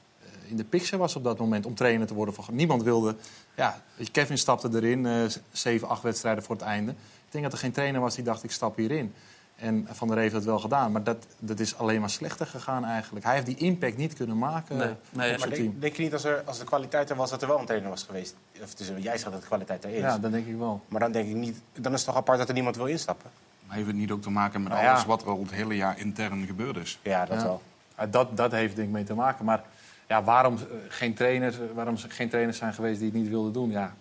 in 0.50 0.58
de 0.58 0.63
picture 0.63 0.98
was 0.98 1.15
op 1.15 1.24
dat 1.24 1.38
moment 1.39 1.65
om 1.65 1.75
trainer 1.75 2.08
te 2.08 2.13
worden. 2.13 2.34
Van, 2.36 2.56
niemand 2.56 2.84
wilde... 2.84 3.15
Ja, 3.56 3.82
weet 3.96 4.06
je, 4.08 4.13
Kevin 4.13 4.38
stapte 4.38 4.70
erin, 4.74 5.06
eh, 5.06 5.13
zeven, 5.51 5.88
acht 5.88 6.01
wedstrijden 6.03 6.44
voor 6.44 6.56
het 6.56 6.63
einde. 6.65 6.91
Ik 6.91 7.32
denk 7.32 7.44
dat 7.44 7.53
er 7.53 7.60
geen 7.60 7.72
trainer 7.72 8.01
was 8.01 8.15
die 8.15 8.24
dacht, 8.24 8.44
ik 8.44 8.51
stap 8.51 8.75
hierin. 8.75 9.13
En 9.56 9.88
Van 9.91 10.08
der 10.08 10.18
heeft 10.18 10.34
het 10.34 10.44
wel 10.44 10.60
gedaan. 10.60 10.91
Maar 10.91 11.03
dat, 11.03 11.25
dat 11.39 11.60
is 11.60 11.77
alleen 11.77 12.00
maar 12.00 12.10
slechter 12.10 12.46
gegaan 12.46 12.86
eigenlijk. 12.86 13.25
Hij 13.25 13.34
heeft 13.34 13.46
die 13.46 13.56
impact 13.58 13.98
niet 13.98 14.13
kunnen 14.13 14.38
maken 14.38 14.77
Nee, 14.77 14.86
nee, 14.86 14.96
op 14.96 15.00
Maar 15.13 15.27
zijn 15.27 15.39
denk, 15.50 15.53
team. 15.62 15.79
denk 15.79 15.96
je 15.96 16.03
niet 16.03 16.13
als, 16.13 16.24
er, 16.24 16.41
als 16.46 16.60
de 16.60 16.65
kwaliteit 16.65 17.10
er 17.10 17.15
was, 17.15 17.29
dat 17.29 17.41
er 17.41 17.48
wel 17.48 17.60
een 17.60 17.65
trainer 17.65 17.89
was 17.89 18.03
geweest? 18.03 18.36
Of 18.63 18.74
dus, 18.75 18.88
jij 18.98 19.18
zegt 19.18 19.32
dat 19.32 19.41
de 19.41 19.48
kwaliteit 19.48 19.84
er 19.84 19.89
is. 19.89 20.00
Ja, 20.00 20.18
dat 20.18 20.32
denk 20.32 20.48
ik 20.48 20.58
wel. 20.58 20.82
Maar 20.88 21.00
dan 21.00 21.12
denk 21.12 21.29
ik 21.29 21.36
niet, 21.36 21.62
dan 21.74 21.91
is 21.94 21.98
het 22.00 22.08
toch 22.08 22.18
apart 22.18 22.38
dat 22.38 22.48
er 22.48 22.53
niemand 22.53 22.75
wil 22.75 22.86
instappen? 22.86 23.29
Maar 23.65 23.75
heeft 23.75 23.88
het 23.88 23.98
niet 23.98 24.12
ook 24.12 24.22
te 24.22 24.29
maken 24.29 24.62
met 24.63 24.72
Nou 24.72 24.84
ja. 24.84 24.91
alles 24.91 25.06
wat 25.06 25.22
er 25.22 25.27
al 25.27 25.39
het 25.39 25.51
hele 25.51 25.75
jaar 25.75 26.00
intern 26.00 26.46
gebeurd 26.46 26.77
is? 26.77 27.00
Ja, 27.01 27.25
dat 27.25 27.38
Ja. 27.38 27.44
wel. 27.44 27.62
Dat, 28.10 28.38
dat 28.38 28.51
heeft 28.51 28.75
denk 28.75 28.88
ik 28.88 28.94
mee 28.94 29.03
te 29.03 29.13
maken. 29.13 29.46
Maar 29.46 29.63
ja, 30.09 30.23
waarom, 30.23 30.55
eh, 30.55 30.61
geen 30.87 31.13
trainers, 31.13 31.55
eh, 31.55 31.61
waarom 31.73 31.95
er 31.95 32.11
geen 32.11 32.29
trainers 32.29 32.57
zijn 32.57 32.73
geweest 32.73 32.99
die 32.99 33.09
het 33.09 33.17
niet 33.17 33.29
wilden 33.29 33.53
doen, 33.53 33.71
ja, 33.71 33.93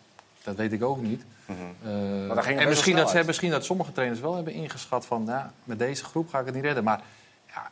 dat 0.42 0.56
weet 0.56 0.72
ik 0.72 0.84
ook 0.84 1.02
niet. 1.02 1.24
Mhm. 1.46 1.58
Eh, 1.84 2.60
en 2.60 2.68
misschien 2.68 2.96
dat, 2.96 3.10
ze, 3.10 3.22
misschien 3.26 3.50
dat 3.50 3.64
sommige 3.64 3.92
trainers 3.92 4.20
wel 4.20 4.34
hebben 4.34 4.52
ingeschat 4.52 5.06
van... 5.06 5.24
Ja, 5.26 5.52
met 5.64 5.78
deze 5.78 6.04
groep 6.04 6.28
ga 6.28 6.38
ik 6.38 6.46
het 6.46 6.54
niet 6.54 6.64
redden. 6.64 6.84
Maar 6.84 7.00
ja, 7.46 7.70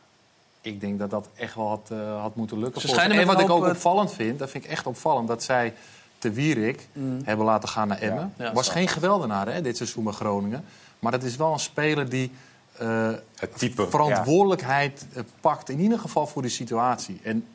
ik 0.61 0.81
denk 0.81 0.99
dat 0.99 1.09
dat 1.09 1.29
echt 1.35 1.55
wel 1.55 1.67
had, 1.67 1.91
had 2.21 2.35
moeten 2.35 2.59
lukken. 2.59 2.81
Ze 2.81 3.01
En 3.01 3.25
wat 3.25 3.39
ik 3.39 3.49
ook 3.49 3.67
opvallend 3.67 4.13
vind, 4.13 4.39
dat 4.39 4.49
vind 4.49 4.63
ik 4.63 4.69
echt 4.69 4.85
opvallend... 4.85 5.27
dat 5.27 5.43
zij 5.43 5.73
te 6.17 6.31
Wierik 6.31 6.87
hebben 7.23 7.45
laten 7.45 7.69
gaan 7.69 7.87
naar 7.87 7.99
Emmen. 7.99 8.33
Ja, 8.37 8.53
was 8.53 8.65
zo. 8.65 8.71
geen 8.71 8.87
geweldenaar 8.87 9.53
hè, 9.53 9.61
dit 9.61 9.77
seizoen 9.77 10.03
bij 10.03 10.13
Groningen. 10.13 10.65
Maar 10.99 11.11
dat 11.11 11.23
is 11.23 11.35
wel 11.35 11.53
een 11.53 11.59
speler 11.59 12.09
die... 12.09 12.31
eh, 12.77 13.09
Het 13.35 13.57
type. 13.57 13.87
verantwoordelijkheid 13.89 15.05
pakt. 15.41 15.69
In 15.69 15.79
ieder 15.79 15.99
geval 15.99 16.27
voor 16.27 16.41
die 16.41 16.51
situatie. 16.51 17.19
En 17.23 17.45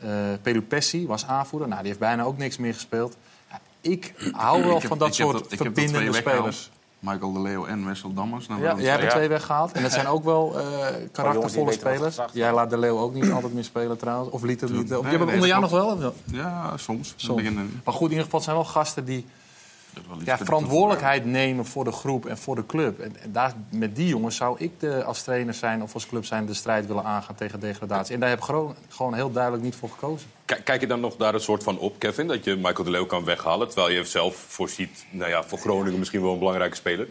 eh 0.00 0.08
Pelupessi 0.42 1.06
was 1.06 1.26
aanvoerder. 1.26 1.68
Nou, 1.68 1.80
die 1.80 1.88
heeft 1.88 2.00
bijna 2.02 2.22
ook 2.22 2.38
niks 2.38 2.56
meer 2.58 2.74
gespeeld. 2.74 3.16
Ja, 3.50 3.60
ik 3.80 4.14
hou 4.32 4.64
wel 4.64 4.74
Ik 4.74 4.80
heb- 4.80 4.88
van 4.88 4.98
dat 4.98 5.08
ik 5.08 5.16
heb 5.16 5.26
soort 5.28 5.36
ik 5.36 5.50
heb 5.50 5.50
er 5.50 5.72
twee 5.72 5.88
verbindende 5.88 6.12
spelers. 6.18 6.70
Michael 7.00 7.32
de 7.32 7.40
Leeuw 7.40 7.66
en 7.66 7.86
Wessel 7.86 8.14
Dammers. 8.14 8.46
Nou, 8.46 8.62
Ja, 8.62 8.74
Jij 8.76 8.88
hebt 8.90 9.02
er 9.02 9.08
Ja. 9.08 9.14
twee 9.14 9.28
weggehaald. 9.28 9.72
En 9.72 9.82
dat 9.82 9.92
zijn 9.92 10.06
ook 10.06 10.24
wel 10.24 10.58
eh, 10.58 10.64
die 10.98 11.08
karaktervolle 11.08 11.72
spelers. 11.72 12.18
Jij 12.32 12.52
laat 12.52 12.70
de 12.70 12.78
Leeuw 12.78 12.98
ook 12.98 13.14
niet 13.14 13.30
altijd 13.30 13.54
meer 13.54 13.64
spelen 13.64 13.96
trouwens. 13.98 14.30
Of 14.30 14.42
liet 14.42 14.60
hem 14.60 14.70
Nee, 14.72 14.82
niet. 14.82 14.94
Of 14.94 15.02
nee, 15.02 15.12
je 15.12 15.16
hebt 15.18 15.24
nee, 15.24 15.34
onder 15.34 15.48
jou 15.48 15.60
nog 15.60 15.70
wel. 15.70 16.12
Ja, 16.24 16.76
soms. 16.76 17.12
Soms. 17.16 17.36
Beginnen, 17.36 17.80
Maar 17.84 17.94
goed, 17.94 18.04
in 18.04 18.08
ieder 18.10 18.24
geval 18.24 18.38
het 18.40 18.48
zijn 18.48 18.56
wel 18.56 18.64
gasten 18.70 19.04
die 19.04 19.26
ja, 20.24 20.38
verantwoordelijkheid 20.38 21.24
nemen 21.24 21.66
voor 21.66 21.84
de 21.84 21.92
groep 21.92 22.26
en 22.26 22.38
voor 22.38 22.54
de 22.54 22.66
club. 22.66 23.00
En, 23.00 23.16
en 23.22 23.32
daar, 23.32 23.54
met 23.70 23.96
die 23.96 24.08
jongens 24.08 24.36
zou 24.36 24.58
ik 24.58 24.80
de, 24.80 25.04
als 25.04 25.22
trainer 25.22 25.54
zijn 25.54 25.82
of 25.82 25.94
als 25.94 26.06
club 26.06 26.24
zijn 26.24 26.46
de 26.46 26.54
strijd 26.54 26.86
willen 26.86 27.04
aangaan 27.04 27.34
tegen 27.34 27.60
degradatie. 27.60 28.14
En 28.14 28.20
daar 28.20 28.28
heb 28.28 28.38
ik 28.38 28.44
gewoon, 28.44 28.74
gewoon 28.88 29.14
heel 29.14 29.32
duidelijk 29.32 29.62
niet 29.62 29.76
voor 29.76 29.88
gekozen. 29.88 30.28
Kijk, 30.44 30.64
kijk 30.64 30.80
je 30.80 30.86
dan 30.86 31.00
nog 31.00 31.16
daar 31.16 31.34
een 31.34 31.40
soort 31.40 31.62
van 31.62 31.78
op, 31.78 31.98
Kevin? 31.98 32.26
Dat 32.26 32.44
je 32.44 32.56
Michael 32.56 32.84
de 32.84 32.90
Leeuw 32.90 33.06
kan 33.06 33.24
weghalen. 33.24 33.68
Terwijl 33.68 33.90
je 33.90 34.04
zelf 34.04 34.36
voorziet, 34.48 35.04
nou 35.10 35.30
ja, 35.30 35.44
voor 35.44 35.58
Groningen 35.58 35.98
misschien 35.98 36.22
wel 36.22 36.32
een 36.32 36.38
belangrijke 36.38 36.76
speler. 36.76 37.08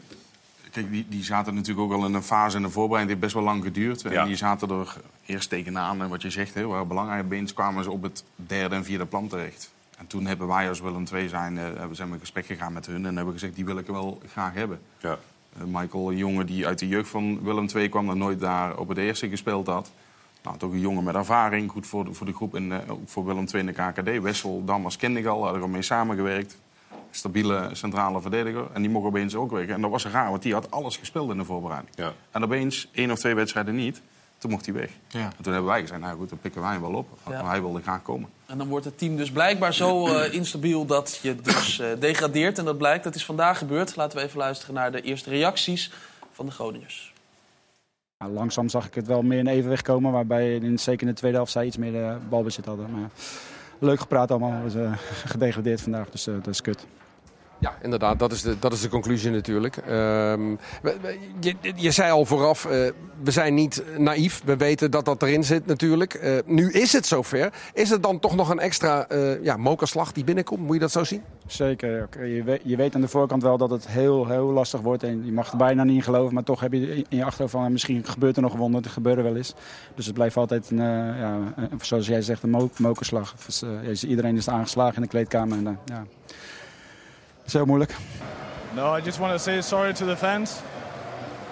Kijk, 0.71 0.91
die, 0.91 1.05
die 1.09 1.23
zaten 1.23 1.53
natuurlijk 1.53 1.91
ook 1.91 1.99
al 1.99 2.05
in 2.05 2.13
een 2.13 2.23
fase 2.23 2.57
in 2.57 2.63
de 2.63 2.69
voorbereiding 2.69 3.19
die 3.19 3.27
best 3.27 3.33
wel 3.33 3.43
lang 3.43 3.63
geduurd. 3.63 4.01
Ja. 4.01 4.09
En 4.09 4.27
die 4.27 4.35
zaten 4.35 4.69
er 4.69 4.95
eerst 5.25 5.49
tegenaan, 5.49 6.01
en 6.01 6.09
wat 6.09 6.21
je 6.21 6.29
zegt, 6.29 6.53
hè, 6.53 6.65
waar 6.65 6.87
belangrijk 6.87 7.23
opeens 7.23 7.53
kwamen 7.53 7.83
ze 7.83 7.91
op 7.91 8.01
het 8.01 8.23
derde 8.35 8.75
en 8.75 8.83
vierde 8.83 9.05
plan 9.05 9.27
terecht. 9.27 9.71
En 9.97 10.07
toen 10.07 10.25
hebben 10.25 10.47
wij 10.47 10.69
als 10.69 10.79
Willem 10.79 11.03
II 11.13 11.27
zijn, 11.29 11.57
eh, 11.57 11.63
hebben- 11.63 11.95
zijn 11.95 12.07
we 12.07 12.13
in 12.13 12.19
gesprek 12.19 12.45
gegaan 12.45 12.73
met 12.73 12.85
hun 12.85 13.05
en 13.05 13.15
hebben 13.15 13.33
gezegd, 13.33 13.55
die 13.55 13.65
wil 13.65 13.77
ik 13.77 13.87
wel 13.87 14.21
graag 14.31 14.53
hebben. 14.53 14.79
Ja. 14.97 15.17
Eh, 15.57 15.63
Michael, 15.65 16.09
een 16.11 16.17
jongen 16.17 16.45
die 16.45 16.67
uit 16.67 16.79
de 16.79 16.87
jeugd 16.87 17.09
van 17.09 17.43
Willem 17.43 17.67
II 17.75 17.89
kwam, 17.89 18.07
dat 18.07 18.15
nooit 18.15 18.39
daar 18.39 18.77
op 18.77 18.87
het 18.87 18.97
eerste 18.97 19.29
gespeeld 19.29 19.67
had. 19.67 19.91
Nou, 20.43 20.57
toch 20.57 20.71
een 20.71 20.79
jongen 20.79 21.03
met 21.03 21.15
ervaring, 21.15 21.71
goed 21.71 21.87
voor 21.87 22.05
de, 22.05 22.13
voor 22.13 22.25
de 22.25 22.33
groep 22.33 22.55
en 22.55 22.71
eh, 22.71 22.91
ook 22.91 22.99
voor 23.09 23.25
Willem 23.25 23.45
II 23.53 23.59
in 23.59 23.65
de 23.65 23.71
KKD. 23.73 24.21
Wessel 24.21 24.63
Dammers 24.65 24.97
kende 24.97 25.19
ik 25.19 25.25
al, 25.25 25.43
hadden 25.43 25.61
er 25.61 25.69
mee 25.69 25.81
samengewerkt. 25.81 26.57
Stabiele 27.11 27.69
centrale 27.73 28.21
verdediger. 28.21 28.65
En 28.73 28.81
die 28.81 28.91
mocht 28.91 29.05
opeens 29.05 29.35
ook 29.35 29.51
weg. 29.51 29.67
En 29.67 29.81
dat 29.81 29.91
was 29.91 30.05
raar, 30.05 30.29
want 30.29 30.41
die 30.41 30.53
had 30.53 30.71
alles 30.71 30.97
gespeeld 30.97 31.31
in 31.31 31.37
de 31.37 31.45
voorbereiding. 31.45 31.91
Ja. 31.95 32.13
En 32.31 32.43
opeens, 32.43 32.89
één 32.91 33.11
of 33.11 33.19
twee 33.19 33.33
wedstrijden 33.35 33.75
niet, 33.75 34.01
toen 34.37 34.51
mocht 34.51 34.65
hij 34.65 34.73
weg. 34.75 34.89
Ja. 35.07 35.19
En 35.37 35.43
toen 35.43 35.53
hebben 35.53 35.71
wij 35.71 35.81
gezegd, 35.81 36.01
nou 36.01 36.17
goed, 36.17 36.29
dan 36.29 36.37
pikken 36.39 36.61
wij 36.61 36.71
hem 36.71 36.81
wel 36.81 36.93
op. 36.93 37.17
Ja. 37.29 37.45
Hij 37.45 37.61
wilde 37.61 37.81
graag 37.81 38.01
komen. 38.01 38.29
En 38.47 38.57
dan 38.57 38.67
wordt 38.67 38.85
het 38.85 38.97
team 38.97 39.15
dus 39.15 39.31
blijkbaar 39.31 39.73
zo 39.73 40.07
eh, 40.07 40.33
instabiel 40.33 40.85
dat 40.85 41.19
je 41.21 41.35
dus 41.35 41.79
eh, 41.79 41.87
degradeert. 41.99 42.57
En 42.57 42.65
dat 42.65 42.77
blijkt, 42.77 43.03
dat 43.03 43.15
is 43.15 43.25
vandaag 43.25 43.57
gebeurd. 43.57 43.95
Laten 43.95 44.17
we 44.17 44.23
even 44.23 44.37
luisteren 44.37 44.75
naar 44.75 44.91
de 44.91 45.01
eerste 45.01 45.29
reacties 45.29 45.91
van 46.31 46.45
de 46.45 46.51
Groningers. 46.51 47.13
Langzaam 48.17 48.69
zag 48.69 48.85
ik 48.85 48.93
het 48.93 49.07
wel 49.07 49.21
meer 49.21 49.39
in 49.39 49.47
evenwicht 49.47 49.81
komen, 49.81 50.11
waarbij 50.11 50.55
in, 50.55 50.79
zeker 50.79 51.01
in 51.01 51.13
de 51.13 51.19
tweede 51.19 51.37
helft 51.37 51.51
zij 51.51 51.65
iets 51.65 51.77
meer 51.77 51.91
de 51.91 52.17
balbezit 52.29 52.65
hadden. 52.65 52.91
Maar 52.91 53.09
leuk 53.79 53.99
gepraat 53.99 54.31
allemaal, 54.31 54.63
we 54.63 54.69
zijn 54.69 54.97
gedegradeerd 55.33 55.81
vandaag, 55.81 56.09
dus 56.09 56.27
eh, 56.27 56.33
dat 56.33 56.47
is 56.47 56.61
kut. 56.61 56.85
Ja, 57.59 57.75
inderdaad. 57.81 58.19
Dat 58.19 58.31
is 58.31 58.41
de, 58.41 58.59
dat 58.59 58.73
is 58.73 58.81
de 58.81 58.89
conclusie 58.89 59.31
natuurlijk. 59.31 59.77
Ehm, 59.77 60.49
je, 61.39 61.55
je, 61.75 61.91
zei 61.91 62.11
al 62.11 62.25
vooraf, 62.25 62.65
uh, 62.65 62.71
we 63.23 63.31
zijn 63.31 63.53
niet 63.53 63.83
naïef. 63.97 64.41
We 64.45 64.57
weten 64.57 64.91
dat 64.91 65.05
dat 65.05 65.21
erin 65.21 65.43
zit 65.43 65.65
natuurlijk. 65.65 66.23
Uh, 66.23 66.37
nu 66.45 66.71
is 66.71 66.93
het 66.93 67.05
zover. 67.05 67.53
Is 67.73 67.89
het 67.89 68.03
dan 68.03 68.19
toch 68.19 68.35
nog 68.35 68.49
een 68.49 68.59
extra 68.59 69.11
uh, 69.11 69.43
ja, 69.43 69.57
mokerslag 69.57 70.11
die 70.11 70.23
binnenkomt? 70.23 70.61
Moet 70.61 70.73
je 70.73 70.79
dat 70.79 70.91
zo 70.91 71.03
zien? 71.03 71.21
Zeker. 71.47 72.09
Je 72.27 72.43
weet, 72.43 72.61
je 72.63 72.75
weet 72.75 72.95
aan 72.95 73.01
de 73.01 73.07
voorkant 73.07 73.43
wel 73.43 73.57
dat 73.57 73.69
het 73.69 73.87
heel, 73.87 74.27
heel 74.27 74.45
lastig 74.45 74.81
wordt. 74.81 75.03
En 75.03 75.25
je 75.25 75.31
mag 75.31 75.51
er 75.51 75.57
bijna 75.57 75.83
niet 75.83 75.95
in 75.95 76.03
geloven. 76.03 76.33
Maar 76.33 76.43
toch 76.43 76.59
heb 76.59 76.73
je 76.73 77.05
in 77.09 77.17
je 77.17 77.23
achterhoofd 77.23 77.53
van 77.53 77.71
misschien 77.71 78.05
gebeurt 78.05 78.35
er 78.35 78.41
nog 78.41 78.53
een 78.53 78.59
wonder. 78.59 78.81
Het 78.81 78.91
gebeurt 78.91 79.17
er 79.17 79.23
wel 79.23 79.35
eens. 79.35 79.53
Dus 79.95 80.05
het 80.05 80.15
blijft 80.15 80.37
altijd, 80.37 80.69
een, 80.69 80.77
ja, 81.17 81.39
zoals 81.81 82.07
jij 82.07 82.21
zegt, 82.21 82.43
een 82.43 82.49
mo 82.49 82.69
mokerslag. 82.77 83.35
Dus, 83.83 84.03
iedereen 84.03 84.37
is 84.37 84.49
aangeslagen 84.49 84.95
in 84.95 85.01
de 85.01 85.07
kleedkamer. 85.07 85.57
En, 85.57 85.79
ja. 85.85 86.05
Zo 87.47 87.65
moeilijk. 87.65 87.95
No, 88.75 88.97
I 88.97 89.01
just 89.01 89.19
want 89.19 89.33
to 89.33 89.39
say 89.39 89.61
sorry 89.61 89.93
to 89.93 90.05
the 90.05 90.15
fans. 90.15 90.61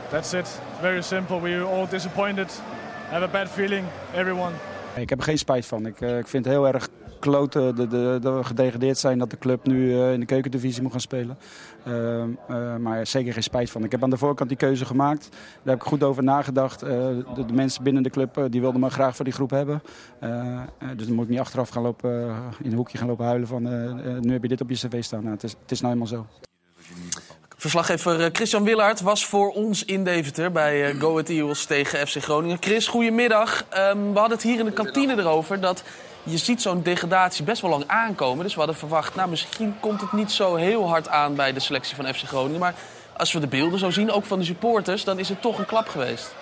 That's 0.09 0.33
it. 0.33 0.61
Very 0.81 1.01
simple. 1.01 1.39
We 1.39 1.55
were 1.55 1.65
all 1.65 1.87
disappointed. 1.87 2.47
Have 3.09 3.23
a 3.23 3.27
bad 3.27 3.49
feeling, 3.49 3.87
everyone. 4.13 4.53
Ik 4.95 5.09
heb 5.09 5.19
er 5.19 5.25
geen 5.25 5.37
spijt 5.37 5.65
van. 5.65 5.85
Ik, 5.85 6.01
ik 6.01 6.27
vind 6.27 6.45
het 6.45 6.53
heel 6.53 6.67
erg 6.67 6.89
kloten 7.19 7.75
dat 8.21 8.35
we 8.35 8.43
gedegradeerd 8.43 8.97
zijn 8.97 9.19
dat 9.19 9.29
de 9.29 9.37
club 9.37 9.65
nu 9.65 9.89
uh, 9.89 10.13
in 10.13 10.19
de 10.19 10.25
keukendivisie 10.25 10.81
moet 10.81 10.91
gaan 10.91 10.99
spelen. 10.99 11.37
Uh, 11.87 12.23
uh, 12.49 12.75
maar 12.75 13.07
zeker 13.07 13.33
geen 13.33 13.43
spijt 13.43 13.69
van. 13.69 13.83
Ik 13.83 13.91
heb 13.91 14.03
aan 14.03 14.09
de 14.09 14.17
voorkant 14.17 14.49
die 14.49 14.57
keuze 14.57 14.85
gemaakt. 14.85 15.29
Daar 15.31 15.73
heb 15.73 15.75
ik 15.75 15.87
goed 15.87 16.03
over 16.03 16.23
nagedacht. 16.23 16.79
De, 16.79 17.45
mensen 17.53 17.83
binnen 17.83 18.03
de 18.03 18.09
club 18.09 18.47
die 18.49 18.61
wilden 18.61 18.79
me 18.79 18.89
graag 18.89 19.15
voor 19.15 19.25
die 19.25 19.33
groep 19.33 19.49
hebben. 19.49 19.81
dus 20.95 21.05
dan 21.05 21.15
moet 21.15 21.23
ik 21.23 21.29
niet 21.29 21.39
achteraf 21.39 21.69
gaan 21.69 21.83
lopen, 21.83 22.35
in 22.63 22.71
een 22.71 22.77
hoekje 22.77 22.97
gaan 22.97 23.07
lopen 23.07 23.25
huilen 23.25 23.47
van 23.47 23.63
nu 24.21 24.31
heb 24.31 24.41
je 24.41 24.47
dit 24.47 24.61
op 24.61 24.69
je 24.69 24.75
cv 24.75 25.03
staan. 25.03 25.21
Nou, 25.21 25.33
het, 25.33 25.43
is, 25.43 25.55
het 25.61 25.71
is 25.71 25.81
nou 25.81 25.93
eenmaal 25.93 26.07
zo. 26.07 26.25
Verslaggever 27.65 28.29
Christian 28.33 28.63
Willaert 28.63 29.01
was 29.01 29.25
voor 29.25 29.51
ons 29.51 29.85
in 29.85 30.03
Deventer 30.03 30.51
bij 30.51 30.93
Go 30.93 31.11
Ahead 31.11 31.29
Eagles 31.29 31.65
tegen 31.65 32.07
FC 32.07 32.23
Groningen. 32.23 32.57
Chris, 32.59 32.87
goedemiddag. 32.87 33.65
Um, 33.77 34.13
we 34.13 34.19
hadden 34.19 34.37
het 34.37 34.47
hier 34.47 34.59
in 34.59 34.65
de 34.65 34.71
kantine 34.71 35.17
erover 35.17 35.59
dat 35.59 35.83
je 36.23 36.37
ziet 36.37 36.61
zo'n 36.61 36.83
degradatie 36.83 37.43
best 37.43 37.61
wel 37.61 37.71
lang 37.71 37.83
aankomen. 37.87 38.43
Dus 38.43 38.53
we 38.53 38.59
hadden 38.59 38.77
verwacht, 38.77 39.15
nou 39.15 39.29
misschien 39.29 39.75
komt 39.79 40.01
het 40.01 40.11
niet 40.11 40.31
zo 40.31 40.55
heel 40.55 40.87
hard 40.87 41.07
aan 41.07 41.35
bij 41.35 41.53
de 41.53 41.59
selectie 41.59 41.95
van 41.95 42.13
FC 42.13 42.23
Groningen. 42.23 42.59
Maar 42.59 42.75
als 43.17 43.33
we 43.33 43.39
de 43.39 43.47
beelden 43.47 43.79
zo 43.79 43.89
zien, 43.89 44.11
ook 44.11 44.25
van 44.25 44.39
de 44.39 44.45
supporters, 44.45 45.03
dan 45.03 45.19
is 45.19 45.29
het 45.29 45.41
toch 45.41 45.57
een 45.57 45.65
klap 45.65 45.87
geweest. 45.87 46.35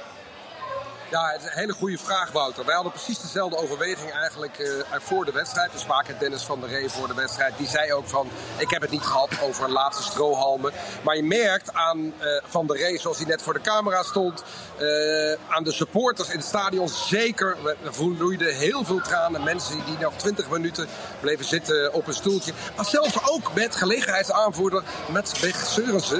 Ja, 1.13 1.31
is 1.31 1.43
een 1.43 1.49
hele 1.59 1.73
goede 1.73 1.97
vraag, 1.97 2.31
Wouter. 2.31 2.65
Wij 2.65 2.75
hadden 2.75 2.91
precies 2.91 3.19
dezelfde 3.21 3.57
overweging 3.57 4.11
eigenlijk 4.11 4.59
uh, 4.59 4.67
voor 4.91 5.25
de 5.25 5.31
wedstrijd. 5.31 5.71
We 5.71 5.79
spraken 5.79 6.19
Dennis 6.19 6.43
van 6.43 6.59
der 6.59 6.69
Ree 6.69 6.89
voor 6.89 7.07
de 7.07 7.13
wedstrijd. 7.13 7.57
Die 7.57 7.67
zei 7.67 7.93
ook 7.93 8.07
van, 8.07 8.27
ik 8.57 8.69
heb 8.69 8.81
het 8.81 8.91
niet 8.91 9.01
gehad 9.01 9.29
over 9.41 9.71
laatste 9.71 10.03
strohalmen. 10.03 10.71
Maar 11.03 11.15
je 11.15 11.23
merkt 11.23 11.73
aan 11.73 11.99
uh, 11.99 12.13
Van 12.43 12.67
der 12.67 12.77
Ree, 12.77 12.99
zoals 12.99 13.17
hij 13.17 13.25
net 13.25 13.41
voor 13.41 13.53
de 13.53 13.61
camera 13.61 14.03
stond... 14.03 14.43
Uh, 14.79 15.33
aan 15.47 15.63
de 15.63 15.71
supporters 15.71 16.29
in 16.29 16.37
het 16.37 16.45
stadion 16.45 16.89
zeker. 16.89 17.57
We 17.63 17.93
vloeiden 17.93 18.55
heel 18.55 18.83
veel 18.83 19.01
tranen. 19.01 19.43
Mensen 19.43 19.85
die 19.85 19.97
nog 19.97 20.13
20 20.13 20.49
minuten 20.49 20.87
bleven 21.19 21.45
zitten 21.45 21.93
op 21.93 22.07
een 22.07 22.13
stoeltje. 22.13 22.53
Maar 22.75 22.85
zelfs 22.85 23.29
ook 23.29 23.53
met 23.53 23.75
gelegenheidsaanvoerder 23.75 24.83
met 25.11 25.33
Beg. 25.41 25.73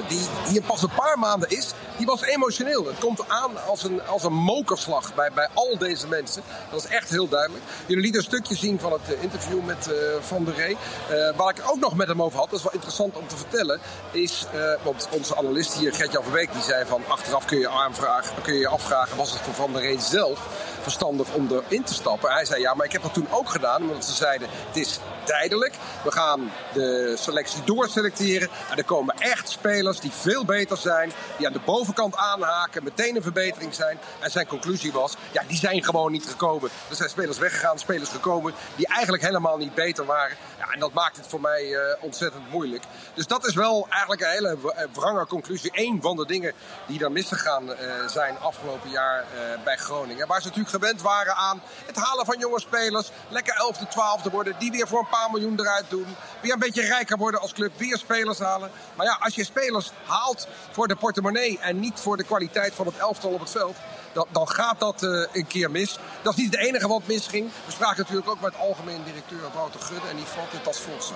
Die, 0.08 0.28
die 0.50 0.62
pas 0.62 0.82
een 0.82 0.94
paar 0.96 1.20
maanden 1.20 1.50
is, 1.50 1.74
die 1.98 2.06
was 2.06 2.22
emotioneel. 2.22 2.86
Het 2.86 2.98
komt 3.00 3.30
aan 3.30 3.66
als 3.68 3.84
een, 3.84 4.02
als 4.08 4.24
een 4.24 4.34
moker 4.34 4.78
bij, 5.16 5.32
bij 5.34 5.48
al 5.54 5.78
deze 5.78 6.08
mensen. 6.08 6.44
Dat 6.72 6.84
is 6.84 6.90
echt 6.90 7.10
heel 7.10 7.28
duidelijk. 7.28 7.64
Jullie 7.86 8.04
lieten 8.04 8.20
een 8.20 8.28
stukje 8.28 8.56
zien 8.56 8.80
van 8.80 8.92
het 8.92 9.14
eh, 9.14 9.24
interview 9.24 9.66
met 9.66 9.88
uh, 9.90 9.96
Van 10.22 10.46
der 10.46 10.56
Rey. 10.56 10.72
Uh, 11.12 11.38
waar 11.38 11.50
ik 11.50 11.64
ook 11.72 11.80
nog 11.80 11.96
met 11.96 12.08
hem 12.08 12.22
over 12.22 12.40
had, 12.40 12.50
dat 12.50 12.60
is 12.60 12.66
wel 12.66 12.74
interessant 12.74 13.18
om 13.18 13.28
te 13.28 13.38
vertellen, 13.38 13.80
is, 14.12 14.46
uh, 14.56 14.74
want 14.84 15.08
onze 15.12 15.38
analist 15.38 15.74
hier, 15.74 15.94
Gertjan 15.94 16.24
Verbeek, 16.24 16.54
die 16.54 16.62
zei 16.62 16.86
van 16.86 17.04
achteraf 17.08 17.46
kun 17.46 17.60
je, 17.60 17.70
aanvragen, 17.70 18.42
kun 18.42 18.54
je 18.54 18.68
afvragen, 18.68 19.18
was 19.18 19.32
het 19.32 19.42
voor 19.42 19.54
Van 19.54 19.74
der 19.74 19.82
Rey 19.82 20.00
zelf 20.00 20.40
verstandig 20.84 21.34
om 21.34 21.50
erin 21.52 21.84
te 21.84 21.94
stappen? 21.94 22.32
Hij 22.32 22.46
zei 22.46 22.62
ja, 22.62 22.74
maar 22.74 22.86
ik 22.86 22.92
heb 22.92 23.02
dat 23.02 23.14
toen 23.14 23.28
ook 23.32 23.50
gedaan, 23.50 23.82
omdat 23.82 24.06
ze 24.06 24.14
zeiden 24.14 24.48
het 24.68 24.78
is 24.78 25.00
tijdelijk. 25.24 25.76
We 26.04 26.12
gaan 26.12 26.52
de 26.74 27.16
selectie 27.20 27.64
doorselecteren. 27.64 28.50
En 28.70 28.78
er 28.78 28.84
komen 28.84 29.16
echt 29.18 29.50
spelers 29.50 30.00
die 30.00 30.12
veel 30.12 30.46
beter 30.46 30.78
zijn. 30.78 31.12
Die 31.38 31.48
aan 31.48 31.54
de 31.54 31.60
bovenkant 31.66 32.16
aanhaken. 32.16 32.84
Meteen 32.84 33.16
een 33.16 33.22
verbetering 33.22 33.74
zijn. 33.74 34.00
En 34.20 34.32
zijn 34.32 34.48
conclusie 34.48 34.92
was, 34.92 35.16
ja, 35.32 35.44
die 35.48 35.58
zijn 35.58 35.84
gewoon 35.84 36.12
niet 36.12 36.26
gekomen. 36.26 36.70
Er 36.90 36.96
zijn 36.96 37.10
spelers 37.10 37.38
weggegaan, 37.38 37.80
spelers 37.80 38.10
gekomen 38.10 38.54
die 38.76 38.88
eigenlijk 38.88 39.24
helemaal 39.24 39.58
niet 39.58 39.76
beter 39.76 40.06
waren. 40.06 40.38
Ja, 40.58 40.72
en 40.72 40.80
dat 40.80 40.94
maakt 40.94 41.18
het 41.18 41.28
voor 41.28 41.42
mij 41.42 41.64
uh, 41.64 41.80
ontzettend 42.00 42.50
moeilijk. 42.52 42.84
Dus 43.14 43.28
dat 43.28 43.48
is 43.48 43.54
wel 43.54 43.88
eigenlijk 43.90 44.22
een 44.22 44.30
hele 44.30 44.58
wrange 44.94 45.26
conclusie. 45.26 45.72
Eén 45.74 46.02
van 46.02 46.16
de 46.16 46.26
dingen 46.26 46.54
die 46.88 47.00
daar 47.00 47.12
misgegaan 47.12 47.70
uh, 47.70 47.76
zijn 48.08 48.38
afgelopen 48.40 48.90
jaar 48.90 49.26
bij 49.64 49.78
Groningen. 49.78 50.28
Waar 50.28 50.42
ze 50.42 50.48
natuurlijk 50.48 50.73
gewend 50.74 51.02
waren 51.02 51.36
aan 51.36 51.62
het 51.86 51.96
halen 51.96 52.26
van 52.26 52.40
jonge 52.40 52.60
spelers. 52.60 53.10
Lekker 53.30 53.54
11e, 53.54 53.88
12e 53.88 54.32
worden. 54.32 54.56
Die 54.60 54.72
weer 54.72 54.88
voor 54.88 55.00
een 55.00 55.10
paar 55.10 55.32
miljoen 55.32 55.60
eruit 55.60 55.86
doen. 55.90 56.16
Weer 56.42 56.54
een 56.54 56.60
beetje 56.60 56.82
rijker 56.82 57.18
worden 57.18 57.42
als 57.42 57.54
club. 57.54 57.72
Weer 57.78 57.98
spelers 57.98 58.40
halen. 58.40 58.72
Maar 58.96 59.06
ja, 59.06 59.18
als 59.20 59.36
je 59.36 59.44
spelers 59.44 59.92
haalt 60.06 60.48
voor 60.72 60.88
de 60.88 60.96
portemonnee 60.96 61.60
en 61.60 61.80
niet 61.80 62.00
voor 62.00 62.18
de 62.18 62.24
kwaliteit 62.24 62.74
van 62.74 62.86
het 62.86 62.98
elftal 62.98 63.32
op 63.32 63.40
het 63.40 63.50
veld. 63.50 63.78
Dan, 64.14 64.28
dan 64.32 64.50
gaat 64.50 64.80
dat 64.80 65.04
uh, 65.04 65.28
een 65.32 65.48
keer 65.48 65.72
mis. 65.72 65.98
Dat 66.22 66.34
is 66.34 66.40
niet 66.40 66.52
het 66.52 66.60
enige 66.60 66.88
wat 66.88 67.08
misging. 67.08 67.52
We 67.66 67.72
spraken 67.72 67.98
natuurlijk 67.98 68.30
ook 68.30 68.42
met 68.42 68.58
algemeen 68.58 69.04
directeur 69.04 69.52
Wouter 69.54 69.80
Gudde. 69.80 70.08
En 70.08 70.16
die 70.16 70.26
valt 70.26 70.52
dit 70.52 70.68
als 70.68 70.80
volgt 70.80 71.12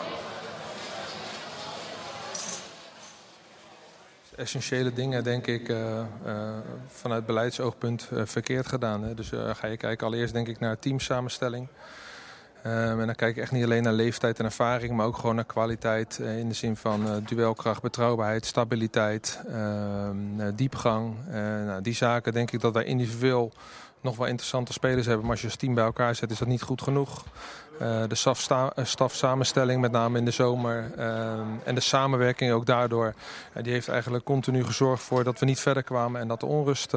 essentiële 4.38 4.94
dingen, 4.94 5.24
denk 5.24 5.48
ik, 5.48 5.70
uh, 5.70 5.78
uh, 6.26 6.50
vanuit 6.88 7.26
beleidsoogpunt 7.26 8.10
uh, 8.14 8.22
verkeerd 8.26 8.68
gedaan. 8.68 9.04
Hè. 9.04 9.14
Dus 9.14 9.30
ga 9.30 9.68
je 9.68 9.78
kijken 9.78 10.08
allereerst 10.08 10.34
denk 10.34 10.48
ik 10.48 10.60
naar 10.60 10.80
teamsamenstelling. 10.80 11.68
Um, 12.66 13.00
en 13.00 13.06
dan 13.06 13.16
kijk 13.16 13.36
ik 13.36 13.42
echt 13.42 13.52
niet 13.52 13.64
alleen 13.64 13.84
naar 13.84 13.94
leeftijd 13.94 14.40
en 14.40 14.46
ervaring, 14.46 14.94
maar 14.94 15.06
ook 15.06 15.18
gewoon 15.18 15.36
naar 15.36 15.46
kwaliteit. 15.46 16.18
in 16.18 16.48
de 16.48 16.54
zin 16.54 16.76
van 16.76 17.24
duelkracht, 17.26 17.82
betrouwbaarheid, 17.82 18.46
stabiliteit, 18.46 19.40
ehm, 19.48 20.56
diepgang. 20.56 21.16
nou, 21.66 21.82
die 21.82 21.94
zaken 21.94 22.34
denk 22.34 22.52
ik 22.52 22.62
dat 22.62 22.74
wij 22.74 22.84
individueel 22.84 23.52
nog 24.08 24.18
wel 24.18 24.28
interessante 24.28 24.74
spelers 24.74 25.06
hebben. 25.06 25.22
Maar 25.22 25.32
als 25.32 25.42
je 25.42 25.48
als 25.48 25.56
team 25.56 25.74
bij 25.74 25.84
elkaar 25.84 26.16
zet, 26.16 26.32
is 26.32 26.38
dat 26.38 26.48
niet 26.48 26.62
goed 26.62 26.82
genoeg. 26.82 27.24
Uh, 27.82 28.04
de 28.08 28.84
stafsamenstelling, 28.84 29.82
met 29.82 29.92
name 29.92 30.18
in 30.18 30.26
de 30.26 30.32
zomer. 30.32 30.92
Uh, 30.98 31.40
en 31.64 31.76
de 31.76 31.82
samenwerking 31.82 32.52
ook 32.52 32.66
daardoor. 32.66 33.14
Uh, 33.54 33.64
die 33.64 33.72
heeft 33.72 33.88
eigenlijk 33.88 34.24
continu 34.24 34.64
gezorgd 34.64 35.04
voor 35.04 35.24
dat 35.24 35.40
we 35.40 35.46
niet 35.46 35.60
verder 35.60 35.84
kwamen 35.84 36.22
en 36.22 36.28
dat 36.28 36.42
er 36.42 36.48
onrust 36.48 36.92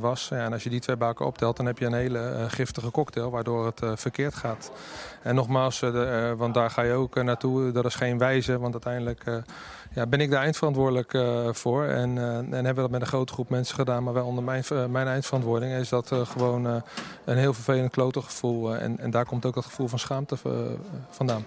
was. 0.00 0.28
Ja, 0.28 0.44
en 0.44 0.52
als 0.52 0.62
je 0.62 0.70
die 0.70 0.80
twee 0.80 0.96
bij 0.96 1.14
optelt, 1.18 1.56
dan 1.56 1.66
heb 1.66 1.78
je 1.78 1.86
een 1.86 1.92
hele 1.92 2.46
giftige 2.48 2.90
cocktail 2.90 3.30
waardoor 3.30 3.66
het 3.66 4.00
verkeerd 4.00 4.34
gaat. 4.34 4.70
En 5.22 5.34
nogmaals, 5.34 5.80
want 6.36 6.54
daar 6.54 6.70
ga 6.70 6.82
je 6.82 6.92
ook 6.92 7.22
naartoe. 7.22 7.72
Dat 7.72 7.84
is 7.84 7.94
geen 7.94 8.18
wijze, 8.18 8.58
want 8.58 8.72
uiteindelijk 8.72 9.24
ja, 9.94 10.06
ben 10.06 10.20
ik 10.20 10.30
daar 10.30 10.42
eindverantwoordelijk 10.42 11.12
uh, 11.12 11.48
voor. 11.52 11.84
En, 11.84 12.16
uh, 12.16 12.36
en 12.36 12.52
hebben 12.52 12.74
we 12.74 12.80
dat 12.80 12.90
met 12.90 13.00
een 13.00 13.06
grote 13.06 13.32
groep 13.32 13.48
mensen 13.48 13.74
gedaan. 13.74 14.02
Maar 14.02 14.14
wel 14.14 14.26
onder 14.26 14.44
mijn, 14.44 14.64
uh, 14.72 14.86
mijn 14.86 15.06
eindverantwoording 15.06 15.72
is 15.72 15.88
dat 15.88 16.12
gewoon 16.12 16.82
een 17.24 17.36
heel 17.36 17.54
vervelend 17.54 17.90
klote 17.90 18.22
gevoel. 18.22 18.76
en, 18.76 18.98
en 18.98 19.10
daar 19.10 19.24
komt 19.24 19.46
ook 19.46 19.54
dat 19.54 19.64
gevoel 19.64 19.88
van 19.88 19.98
schaamte 19.98 20.36
vandaan. 21.10 21.44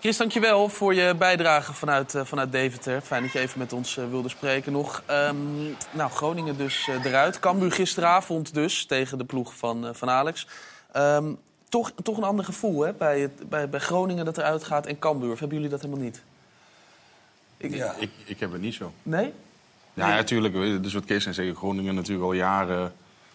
Chris, 0.00 0.16
dankjewel 0.16 0.68
voor 0.68 0.94
je 0.94 1.14
bijdrage 1.18 1.74
vanuit, 1.74 2.14
vanuit 2.24 2.52
Deventer. 2.52 3.00
Fijn 3.00 3.22
dat 3.22 3.32
je 3.32 3.38
even 3.38 3.58
met 3.58 3.72
ons 3.72 3.94
wilde 3.94 4.28
spreken 4.28 4.72
nog. 4.72 5.02
Um, 5.10 5.76
nou, 5.90 6.10
Groningen 6.10 6.56
dus 6.56 6.88
eruit. 7.04 7.38
Cambuur 7.38 7.72
gisteravond 7.72 8.54
dus 8.54 8.86
tegen 8.86 9.18
de 9.18 9.24
ploeg 9.24 9.56
van, 9.56 9.88
van 9.92 10.10
Alex. 10.10 10.46
Um, 10.96 11.38
toch, 11.68 11.92
toch 12.02 12.16
een 12.16 12.24
ander 12.24 12.44
gevoel 12.44 12.80
hè? 12.80 12.92
Bij, 12.92 13.20
het, 13.20 13.48
bij, 13.48 13.68
bij 13.68 13.80
Groningen 13.80 14.24
dat 14.24 14.38
eruit 14.38 14.64
gaat 14.64 14.86
en 14.86 14.98
Cambuur. 14.98 15.32
Of 15.32 15.38
hebben 15.38 15.56
jullie 15.56 15.72
dat 15.72 15.82
helemaal 15.82 16.04
niet? 16.04 16.22
Ik, 17.58 17.74
ja. 17.74 17.94
ik, 17.98 18.10
ik 18.24 18.40
heb 18.40 18.52
het 18.52 18.60
niet 18.60 18.74
zo. 18.74 18.92
Nee? 19.02 19.32
Ja, 19.94 20.08
natuurlijk. 20.08 20.54
Ja, 20.54 20.76
dus 20.76 20.94
wat 20.94 21.04
Kees 21.04 21.26
en 21.26 21.34
zeggen, 21.34 21.56
Groningen 21.56 21.94
natuurlijk 21.94 22.24
al 22.24 22.32
jaren 22.32 22.92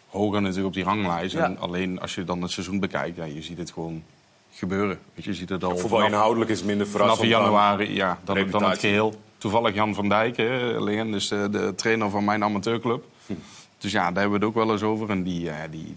hoger 0.08 0.42
natuurlijk 0.42 0.68
op 0.68 0.74
die 0.74 0.84
ranglijst. 0.84 1.34
Ja. 1.34 1.44
En 1.44 1.58
alleen 1.60 2.00
als 2.00 2.16
je 2.16 2.24
dan 2.24 2.42
het 2.42 2.52
seizoen 2.52 2.80
bekijkt, 2.80 3.18
ja, 3.18 3.24
je 3.24 3.42
ziet 3.42 3.58
het 3.58 3.72
gewoon 3.72 4.04
gebeuren. 4.52 5.00
Weet 5.14 5.24
je, 5.24 5.32
je 5.32 5.36
ziet 5.36 5.50
het 5.50 5.64
al 5.64 5.78
Voetbal 5.78 6.06
inhoudelijk 6.06 6.52
is 6.52 6.64
minder 6.64 6.88
verrassend. 6.88 7.30
Vanaf 7.30 7.42
januari, 7.42 7.96
ja, 7.96 8.20
dan, 8.24 8.50
dan 8.50 8.64
het 8.64 8.80
geheel. 8.80 9.22
Toevallig 9.38 9.74
Jan 9.74 9.96
van 9.96 10.10
Dijk, 10.10 10.38
hè, 10.38 10.76
alleen, 10.76 11.12
dus 11.12 11.28
de, 11.28 11.50
de, 11.52 11.74
trainer 11.76 12.10
van 12.10 12.24
mijn 12.24 12.44
amateurclub. 12.44 13.04
Hm. 13.26 13.34
Dus 13.78 13.92
ja, 13.92 14.12
daar 14.12 14.22
hebben 14.22 14.40
we 14.40 14.46
het 14.46 14.56
ook 14.56 14.64
wel 14.66 14.72
eens 14.72 14.84
over. 14.84 15.10
En 15.10 15.24
die, 15.24 15.44
uh, 15.44 15.56
die, 15.72 15.96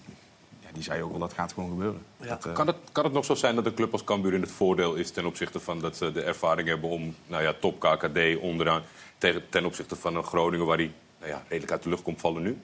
die 0.76 0.84
zei 0.84 1.02
ook 1.02 1.10
wel 1.10 1.20
dat 1.20 1.32
gaat 1.32 1.52
gewoon 1.52 1.68
gebeuren. 1.68 2.02
Ja. 2.16 2.26
Dat, 2.26 2.46
uh... 2.46 2.52
kan, 2.52 2.66
het, 2.66 2.76
kan 2.92 3.04
het 3.04 3.12
nog 3.12 3.24
zo 3.24 3.34
zijn 3.34 3.54
dat 3.54 3.66
een 3.66 3.74
club 3.74 3.92
als 3.92 4.04
Cambuur 4.04 4.34
in 4.34 4.40
het 4.40 4.50
voordeel 4.50 4.94
is 4.94 5.10
ten 5.10 5.26
opzichte 5.26 5.60
van 5.60 5.80
dat 5.80 5.96
ze 5.96 6.12
de 6.12 6.22
ervaring 6.22 6.68
hebben 6.68 6.90
om 6.90 7.14
nou 7.26 7.42
ja, 7.42 7.54
top 7.60 7.80
KKD 7.80 8.38
onderaan 8.40 8.82
tegen, 9.18 9.48
ten 9.48 9.64
opzichte 9.64 9.96
van 9.96 10.16
een 10.16 10.24
Groningen 10.24 10.66
waar 10.66 10.76
die 10.76 10.92
nou 11.18 11.30
ja, 11.30 11.42
redelijk 11.48 11.72
uit 11.72 11.82
de 11.82 11.88
lucht 11.88 12.02
komt 12.02 12.20
vallen 12.20 12.42
nu? 12.42 12.58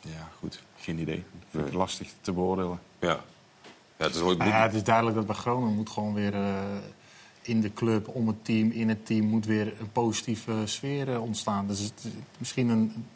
Ja, 0.00 0.28
goed. 0.38 0.62
Geen 0.76 0.98
idee. 0.98 1.24
Nee. 1.50 1.72
Lastig 1.72 2.12
te 2.20 2.32
beoordelen. 2.32 2.80
Ja. 3.00 3.20
Ja 3.96 4.06
het, 4.06 4.14
is, 4.14 4.20
ja, 4.20 4.62
het 4.62 4.74
is 4.74 4.84
duidelijk 4.84 5.16
dat 5.16 5.26
bij 5.26 5.34
Groningen 5.34 5.74
moet 5.74 5.90
gewoon 5.90 6.14
weer... 6.14 6.34
Uh, 6.34 6.54
in 7.42 7.60
de 7.60 7.72
club, 7.72 8.08
om 8.08 8.26
het 8.26 8.44
team, 8.44 8.70
in 8.70 8.88
het 8.88 9.06
team 9.06 9.26
moet 9.26 9.46
weer 9.46 9.80
een 9.80 9.92
positieve 9.92 10.52
sfeer 10.64 11.12
eh, 11.12 11.22
ontstaan. 11.22 11.66
Dus 11.66 11.78
het 11.78 11.92
is 12.04 12.10
misschien 12.38 12.68
een, 12.68 12.78
een 12.78 13.06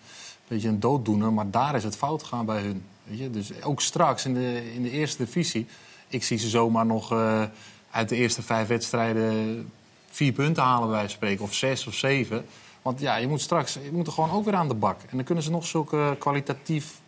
beetje 0.48 0.68
een 0.68 0.80
dooddoener, 0.80 1.32
maar 1.32 1.50
daar 1.50 1.74
is 1.74 1.84
het 1.84 1.96
fout 1.96 2.22
gegaan 2.22 2.46
bij 2.46 2.62
hun. 2.62 2.84
Dus 3.04 3.62
ook 3.62 3.80
straks 3.80 4.24
in 4.24 4.34
de, 4.34 4.74
in 4.74 4.82
de 4.82 4.90
eerste 4.90 5.24
divisie, 5.24 5.66
ik 6.08 6.24
zie 6.24 6.38
ze 6.38 6.48
zomaar 6.48 6.86
nog 6.86 7.12
eh, 7.12 7.42
uit 7.90 8.08
de 8.08 8.16
eerste 8.16 8.42
vijf 8.42 8.68
wedstrijden 8.68 9.70
vier 10.10 10.32
punten 10.32 10.62
halen 10.62 10.90
bij 10.90 11.08
spreken, 11.08 11.44
of 11.44 11.54
zes 11.54 11.86
of 11.86 11.94
zeven. 11.94 12.44
Want 12.82 13.00
ja, 13.00 13.16
je 13.16 13.28
moet 13.28 13.40
straks 13.40 13.72
je 13.72 13.92
moet 13.92 14.06
er 14.06 14.12
gewoon 14.12 14.30
ook 14.30 14.44
weer 14.44 14.54
aan 14.54 14.68
de 14.68 14.74
bak. 14.74 15.00
En 15.00 15.16
dan 15.16 15.24
kunnen 15.24 15.44
ze 15.44 15.50
nog 15.50 15.66
zulke 15.66 16.16
kwalitatief 16.18 17.00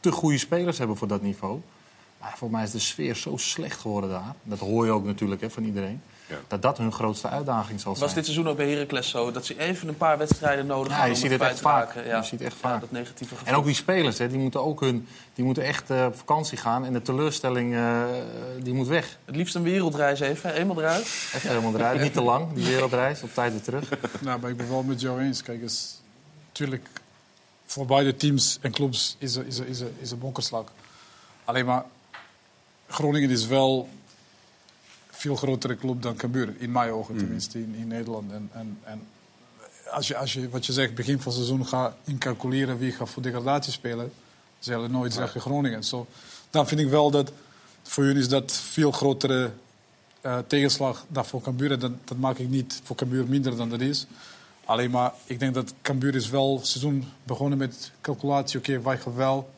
te 0.00 0.12
goede 0.12 0.38
spelers 0.38 0.78
hebben 0.78 0.96
voor 0.96 1.08
dat 1.08 1.22
niveau. 1.22 1.60
Maar 2.20 2.34
voor 2.36 2.50
mij 2.50 2.62
is 2.62 2.70
de 2.70 2.78
sfeer 2.78 3.16
zo 3.16 3.36
slecht 3.36 3.80
geworden 3.80 4.10
daar. 4.10 4.34
Dat 4.42 4.58
hoor 4.58 4.84
je 4.84 4.90
ook 4.90 5.04
natuurlijk 5.04 5.40
hè, 5.40 5.50
van 5.50 5.64
iedereen. 5.64 6.02
Dat 6.48 6.62
dat 6.62 6.78
hun 6.78 6.92
grootste 6.92 7.28
uitdaging 7.28 7.80
zal 7.80 7.92
zijn. 7.92 8.04
Was 8.04 8.14
dit 8.14 8.24
seizoen 8.24 8.48
ook 8.48 8.56
bij 8.56 8.70
Heracles 8.70 9.08
zo? 9.08 9.30
Dat 9.30 9.46
ze 9.46 9.58
even 9.58 9.88
een 9.88 9.96
paar 9.96 10.18
wedstrijden 10.18 10.66
nodig 10.66 10.92
Ja, 10.92 10.98
hadden 10.98 11.16
je 11.16 11.22
om 11.22 11.28
ziet 11.30 11.40
het 11.40 11.48
echt 11.48 11.56
te 11.56 11.62
vaak. 11.62 11.94
Ja. 11.94 12.16
Je 12.16 12.24
ziet 12.24 12.40
echt 12.40 12.52
Ja, 12.52 12.68
vaak. 12.68 12.80
dat 12.80 12.90
negatieve 12.90 13.34
gevoel. 13.34 13.52
En 13.52 13.58
ook 13.58 13.64
die 13.64 13.74
spelers, 13.74 14.18
hè, 14.18 14.28
die 14.28 14.38
moeten 14.38 14.62
ook 14.64 14.80
hun, 14.80 15.08
die 15.34 15.44
moeten 15.44 15.64
echt 15.64 15.90
eh, 15.90 16.04
op 16.04 16.16
vakantie 16.16 16.58
gaan. 16.58 16.84
En 16.84 16.92
de 16.92 17.02
teleurstelling, 17.02 17.74
eh, 17.74 18.02
die 18.62 18.74
moet 18.74 18.86
weg. 18.88 19.18
Het 19.24 19.36
liefst 19.36 19.54
een 19.54 19.62
wereldreis 19.62 20.20
even, 20.20 20.54
eenmaal 20.54 20.78
eruit. 20.78 21.02
Echt 21.32 21.42
helemaal 21.42 21.74
eruit. 21.74 22.00
Niet 22.00 22.12
te 22.12 22.22
lang, 22.22 22.52
die 22.52 22.64
wereldreis. 22.66 23.22
Op 23.22 23.34
tijd 23.34 23.52
weer 23.52 23.62
terug. 23.62 23.88
Nou, 24.20 24.40
maar 24.40 24.50
ik 24.50 24.56
ben 24.56 24.68
wel 24.68 24.82
met 24.82 25.00
jou 25.00 25.20
eens. 25.20 25.42
Kijk, 25.42 25.62
is, 25.62 26.00
natuurlijk, 26.46 26.88
voor 27.64 27.86
beide 27.86 28.16
teams 28.16 28.58
en 28.60 28.72
clubs 28.72 29.16
is 29.18 29.36
er, 29.36 29.46
is 29.46 29.58
is 29.58 29.82
is 30.00 30.10
er 30.10 30.18
bonkerslag. 30.18 30.64
Alleen 31.44 31.66
maar, 31.66 31.84
Groningen 32.88 33.30
is 33.30 33.46
wel 33.46 33.88
een 33.88 34.01
veel 35.22 35.36
grotere 35.36 35.76
club 35.76 36.02
dan 36.02 36.16
Cambuur. 36.16 36.54
In 36.58 36.72
mijn 36.72 36.90
ogen 36.90 37.16
tenminste, 37.16 37.58
in, 37.58 37.74
in 37.74 37.88
Nederland. 37.88 38.32
En, 38.32 38.50
en, 38.52 38.78
en 38.84 39.00
als 39.90 40.08
je, 40.08 40.16
als 40.16 40.32
je, 40.32 40.48
wat 40.48 40.66
je 40.66 40.72
zegt, 40.72 40.94
begin 40.94 41.20
van 41.20 41.32
het 41.32 41.34
seizoen 41.34 41.66
gaat 41.66 41.94
incalculeren 42.04 42.78
wie 42.78 42.92
gaat 42.92 43.10
voor 43.10 43.22
degradatie 43.22 43.72
spelen, 43.72 44.12
zullen 44.58 44.90
nooit 44.90 45.12
zeggen 45.12 45.40
Groningen. 45.40 45.84
Zo, 45.84 46.06
dan 46.50 46.68
vind 46.68 46.80
ik 46.80 46.88
wel 46.88 47.10
dat 47.10 47.32
voor 47.82 48.04
jullie 48.04 48.20
is 48.20 48.28
dat 48.28 48.52
veel 48.52 48.92
grotere 48.92 49.50
eh, 50.20 50.38
tegenslag 50.46 51.04
dan 51.08 51.24
voor 51.24 51.40
Cambuur. 51.40 51.78
Dat, 51.78 51.92
dat 52.04 52.18
maak 52.18 52.38
ik 52.38 52.48
niet 52.48 52.80
voor 52.84 52.96
Cambuur 52.96 53.26
minder 53.26 53.56
dan 53.56 53.70
dat 53.70 53.80
is. 53.80 54.06
Alleen 54.64 54.90
maar, 54.90 55.12
ik 55.24 55.38
denk 55.38 55.54
dat 55.54 55.74
Cambuur 55.82 56.14
is 56.14 56.30
wel 56.30 56.56
het 56.56 56.66
seizoen 56.66 57.04
begonnen 57.22 57.58
met 57.58 57.90
calculatie. 58.00 58.58
Oké, 58.58 58.80
wij 58.80 58.98
gaan 58.98 59.14
wel 59.14 59.50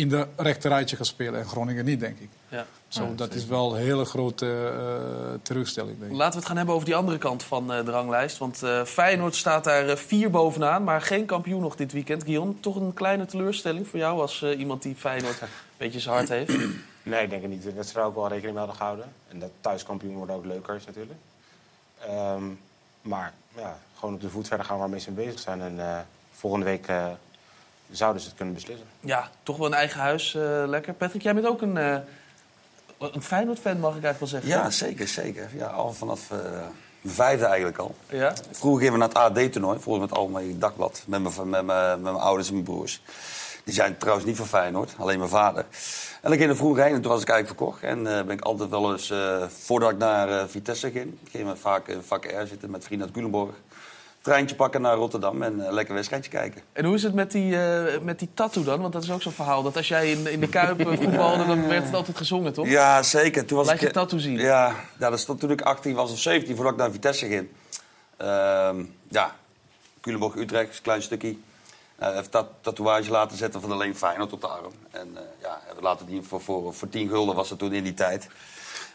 in 0.00 0.08
de 0.08 0.26
rechterrijtje 0.36 0.96
gaan 0.96 1.04
spelen 1.04 1.40
en 1.40 1.46
Groningen 1.46 1.84
niet, 1.84 2.00
denk 2.00 2.18
ik. 2.18 2.28
Ja. 2.48 2.66
Zo, 2.88 3.14
dat 3.14 3.34
is 3.34 3.46
wel 3.46 3.74
een 3.74 3.82
hele 3.82 4.04
grote 4.04 4.46
eh, 4.46 5.38
terugstelling, 5.42 5.98
denk 5.98 6.10
ik. 6.10 6.16
Laten 6.16 6.32
we 6.32 6.38
het 6.38 6.46
gaan 6.46 6.56
hebben 6.56 6.74
over 6.74 6.86
die 6.86 6.96
andere 6.96 7.18
kant 7.18 7.42
van 7.42 7.72
eh, 7.72 7.84
de 7.84 7.90
ranglijst. 7.90 8.38
Want 8.38 8.62
eh, 8.62 8.84
Feyenoord 8.84 9.36
staat 9.36 9.64
daar 9.64 9.96
vier 9.96 10.30
bovenaan, 10.30 10.84
maar 10.84 11.02
geen 11.02 11.26
kampioen 11.26 11.60
nog 11.60 11.76
dit 11.76 11.92
weekend. 11.92 12.22
Guillaume, 12.22 12.60
toch 12.60 12.76
een 12.76 12.94
kleine 12.94 13.26
teleurstelling 13.26 13.88
voor 13.88 13.98
jou 13.98 14.20
als 14.20 14.42
iemand 14.42 14.82
die 14.82 14.94
Feyenoord 14.94 15.40
een 15.42 15.48
beetje 15.76 16.00
zijn 16.00 16.14
hart 16.14 16.28
heeft? 16.28 16.56
Nee, 17.02 17.22
ik 17.22 17.30
denk 17.30 17.42
het 17.42 17.50
niet. 17.50 17.76
Dat 17.76 17.86
ze 17.86 17.98
er 17.98 18.04
ook 18.04 18.14
wel 18.14 18.28
rekening 18.28 18.54
mee 18.54 18.58
hadden 18.58 18.76
gehouden. 18.76 19.12
En 19.28 19.38
dat 19.38 19.50
thuiskampioen 19.60 20.14
worden 20.14 20.36
ook 20.36 20.44
leuker 20.44 20.74
is 20.74 20.86
natuurlijk. 20.86 21.18
Ehm, 22.06 22.44
maar 23.02 23.32
ja, 23.56 23.78
gewoon 23.98 24.14
op 24.14 24.20
de 24.20 24.30
voet 24.30 24.48
verder 24.48 24.66
gaan 24.66 24.78
waarmee 24.78 25.00
ze 25.00 25.10
mee 25.10 25.24
bezig 25.24 25.40
zijn. 25.40 25.60
En 25.60 25.80
eh, 25.80 25.98
volgende 26.32 26.64
week 26.66 26.86
eh, 26.86 27.06
zouden 27.90 28.22
ze 28.22 28.28
het 28.28 28.36
kunnen 28.36 28.54
beslissen. 28.54 28.86
Ja, 29.00 29.30
toch 29.42 29.56
wel 29.56 29.66
een 29.66 29.74
eigen 29.74 30.00
huis, 30.00 30.34
eh, 30.34 30.62
lekker. 30.66 30.94
Patrick, 30.94 31.22
jij 31.22 31.34
bent 31.34 31.46
ook 31.46 31.62
een, 31.62 31.76
eh 31.76 31.96
een 32.98 33.22
Feyenoord-fan, 33.22 33.80
mag 33.80 33.96
ik 33.96 34.04
eigenlijk 34.04 34.18
wel 34.18 34.28
zeggen. 34.28 34.48
Ja, 34.48 34.70
zeker, 34.70 35.08
zeker. 35.08 35.48
Ja, 35.54 35.66
al 35.66 35.92
vanaf 35.92 36.30
eh 36.30 36.38
mijn 37.00 37.14
vijfde 37.14 37.44
eigenlijk 37.44 37.78
al. 37.78 37.94
Ja? 38.08 38.34
Vroeger 38.50 38.82
gingen 38.82 38.92
we 38.92 38.98
naar 38.98 39.08
het 39.08 39.38
AD-toernooi, 39.38 39.78
volgens 39.78 40.10
met 40.10 40.18
Algemeen 40.18 40.58
Dagblad. 40.58 41.02
Met 41.06 41.22
mijn, 41.22 41.50
met, 41.50 41.64
mijn, 41.64 41.66
met 41.66 42.12
mijn 42.12 42.16
ouders 42.16 42.48
en 42.48 42.52
mijn 42.52 42.64
broers. 42.64 43.02
Die 43.64 43.74
zijn 43.74 43.96
trouwens 43.96 44.26
niet 44.26 44.36
van 44.36 44.46
Feyenoord, 44.46 44.94
alleen 44.98 45.18
mijn 45.18 45.30
vader. 45.30 45.64
En 46.22 46.32
ik 46.32 46.38
ging 46.38 46.50
er 46.50 46.56
vroeger 46.56 46.82
heen 46.82 46.94
en 46.94 47.00
toen 47.00 47.10
was 47.10 47.22
ik 47.22 47.28
eigenlijk 47.28 47.58
verkocht. 47.58 47.82
En 47.82 48.06
eh, 48.06 48.24
ben 48.24 48.36
ik 48.36 48.40
altijd 48.40 48.70
wel 48.70 48.92
eens, 48.92 49.10
eh, 49.10 49.42
voordat 49.48 49.90
ik 49.90 49.98
naar 49.98 50.28
eh, 50.28 50.44
Vitesse 50.48 50.90
ging... 50.90 51.18
ging 51.30 51.48
we 51.48 51.56
vaak 51.56 51.88
in 51.88 52.02
vak 52.02 52.24
R 52.24 52.46
zitten 52.46 52.70
met 52.70 52.84
vrienden 52.84 53.06
uit 53.06 53.16
Culemborg. 53.16 53.54
Treintje 54.22 54.56
pakken 54.56 54.80
naar 54.80 54.96
Rotterdam 54.96 55.42
en 55.42 55.58
een 55.58 55.72
lekker 55.72 55.94
wedstrijdje 55.94 56.30
kijken. 56.30 56.62
En 56.72 56.84
hoe 56.84 56.94
is 56.94 57.02
het 57.02 57.14
met 57.14 57.32
die, 57.32 57.62
eh, 57.62 58.00
met 58.00 58.18
die 58.18 58.28
tattoo 58.34 58.64
dan? 58.64 58.80
Want 58.80 58.92
dat 58.92 59.02
is 59.02 59.10
ook 59.10 59.22
zo'n 59.22 59.32
verhaal. 59.32 59.62
Dat 59.62 59.76
als 59.76 59.88
jij 59.88 60.10
in, 60.10 60.26
in 60.26 60.40
de 60.40 60.48
Kuip 60.48 60.80
eh, 60.80 60.86
voetbalde, 60.86 61.46
dan 61.46 61.68
werd 61.68 61.84
het 61.84 61.94
altijd 61.94 62.16
gezongen, 62.16 62.52
toch? 62.52 62.68
Ja, 62.68 63.02
zeker. 63.02 63.46
Toen 63.46 63.56
was 63.56 63.66
Laat 63.66 63.76
ik, 63.76 63.80
je 63.80 63.90
tattoo 63.90 64.18
zien. 64.18 64.38
Ja, 64.38 64.74
ja, 64.98 65.10
dat 65.10 65.20
stond 65.20 65.40
toen 65.40 65.50
ik 65.50 65.60
18 65.60 65.94
was 65.94 66.12
of 66.12 66.18
17, 66.18 66.54
voordat 66.54 66.72
ik 66.72 66.78
naar 66.78 66.90
Vitesse 66.90 67.26
ging. 67.26 67.48
Ehm, 68.16 68.84
ja, 69.08 69.36
Culemborg, 70.00 70.34
Utrecht, 70.34 70.76
een 70.76 70.82
klein 70.82 71.02
stukje. 71.02 71.36
Eh 71.96 72.08
even 72.08 72.30
dat 72.30 72.46
tatoeage 72.60 73.10
laten 73.10 73.36
zetten 73.36 73.60
van 73.60 73.72
alleen 73.72 73.96
Feyenoord 73.96 74.32
op 74.32 74.40
de 74.40 74.46
arm. 74.46 74.72
En 74.90 75.08
eh, 75.14 75.22
ja, 75.42 75.60
we 75.76 75.82
laten 75.82 76.06
die 76.06 76.22
voor, 76.22 76.40
voor, 76.40 76.74
voor 76.74 76.88
10 76.88 77.08
gulden 77.08 77.34
was 77.34 77.50
het 77.50 77.58
toen 77.58 77.72
in 77.72 77.84
die 77.84 77.94
tijd. 77.94 78.28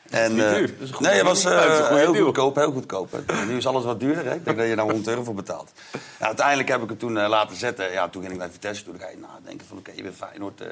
En, 0.09 0.31
eh. 0.31 0.51
Dat 0.51 0.69
is 0.79 0.89
een 0.89 0.93
goede 0.93 1.09
nee, 1.09 1.17
het 1.17 1.27
was 1.27 1.45
eh, 1.45 1.87
heel 1.87 2.11
deal. 2.11 2.23
goedkoop, 2.23 2.55
heel 2.55 2.71
goedkoop. 2.71 3.19
Nu 3.47 3.57
is 3.57 3.67
alles 3.67 3.83
wat 3.83 3.99
duurder. 3.99 4.25
Hè? 4.25 4.33
Ik 4.35 4.45
denk 4.45 4.57
dat 4.57 4.67
je 4.67 4.75
daar 4.75 4.85
100 4.85 5.07
euro 5.07 5.23
voor 5.23 5.33
betaalt. 5.33 5.71
Ja, 6.19 6.25
uiteindelijk 6.25 6.69
heb 6.69 6.81
ik 6.83 6.89
het 6.89 6.99
toen 6.99 7.17
eh, 7.17 7.29
laten 7.29 7.55
zetten. 7.55 7.91
Ja, 7.91 8.09
toen 8.09 8.21
ging 8.21 8.33
ik 8.33 8.39
naar 8.39 8.49
Vitesse. 8.49 8.83
Toen 8.83 8.99
ga 8.99 9.09
je 9.09 9.17
nadenken 9.17 9.67
van 9.67 9.77
oké, 9.77 9.91
je 9.95 10.03
bent 10.03 10.15
Feyenoord 10.15 10.61
eh, 10.61 10.67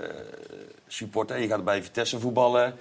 supporter. 0.87 1.39
Je 1.39 1.47
gaat 1.47 1.63
bij 1.63 1.83
Vitesse 1.83 2.19
voetballen. 2.19 2.75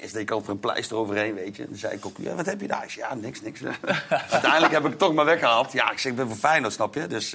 Eerst 0.00 0.12
deed 0.12 0.22
ik 0.22 0.32
over 0.32 0.50
een 0.50 0.60
pleister 0.60 0.96
overheen, 0.96 1.34
weet 1.34 1.56
je. 1.56 1.66
Dan 1.68 1.76
zei 1.76 1.94
ik 1.94 2.06
ook, 2.06 2.16
ja, 2.18 2.34
wat 2.34 2.46
heb 2.46 2.60
je 2.60 2.66
daar? 2.66 2.84
Ik 2.84 2.90
zei, 2.90 3.06
ja, 3.08 3.14
niks, 3.14 3.40
niks. 3.40 3.60
uiteindelijk 4.30 4.72
heb 4.72 4.84
ik 4.84 4.90
het 4.90 4.98
toch 4.98 5.14
maar 5.14 5.24
weggehaald. 5.24 5.72
Ja, 5.72 5.90
ik 5.90 5.98
zeg, 5.98 6.12
ik 6.12 6.18
ben 6.18 6.28
voor 6.28 6.36
Feyenoord, 6.36 6.72
snap 6.72 6.94
je? 6.94 7.06
Dus 7.06 7.30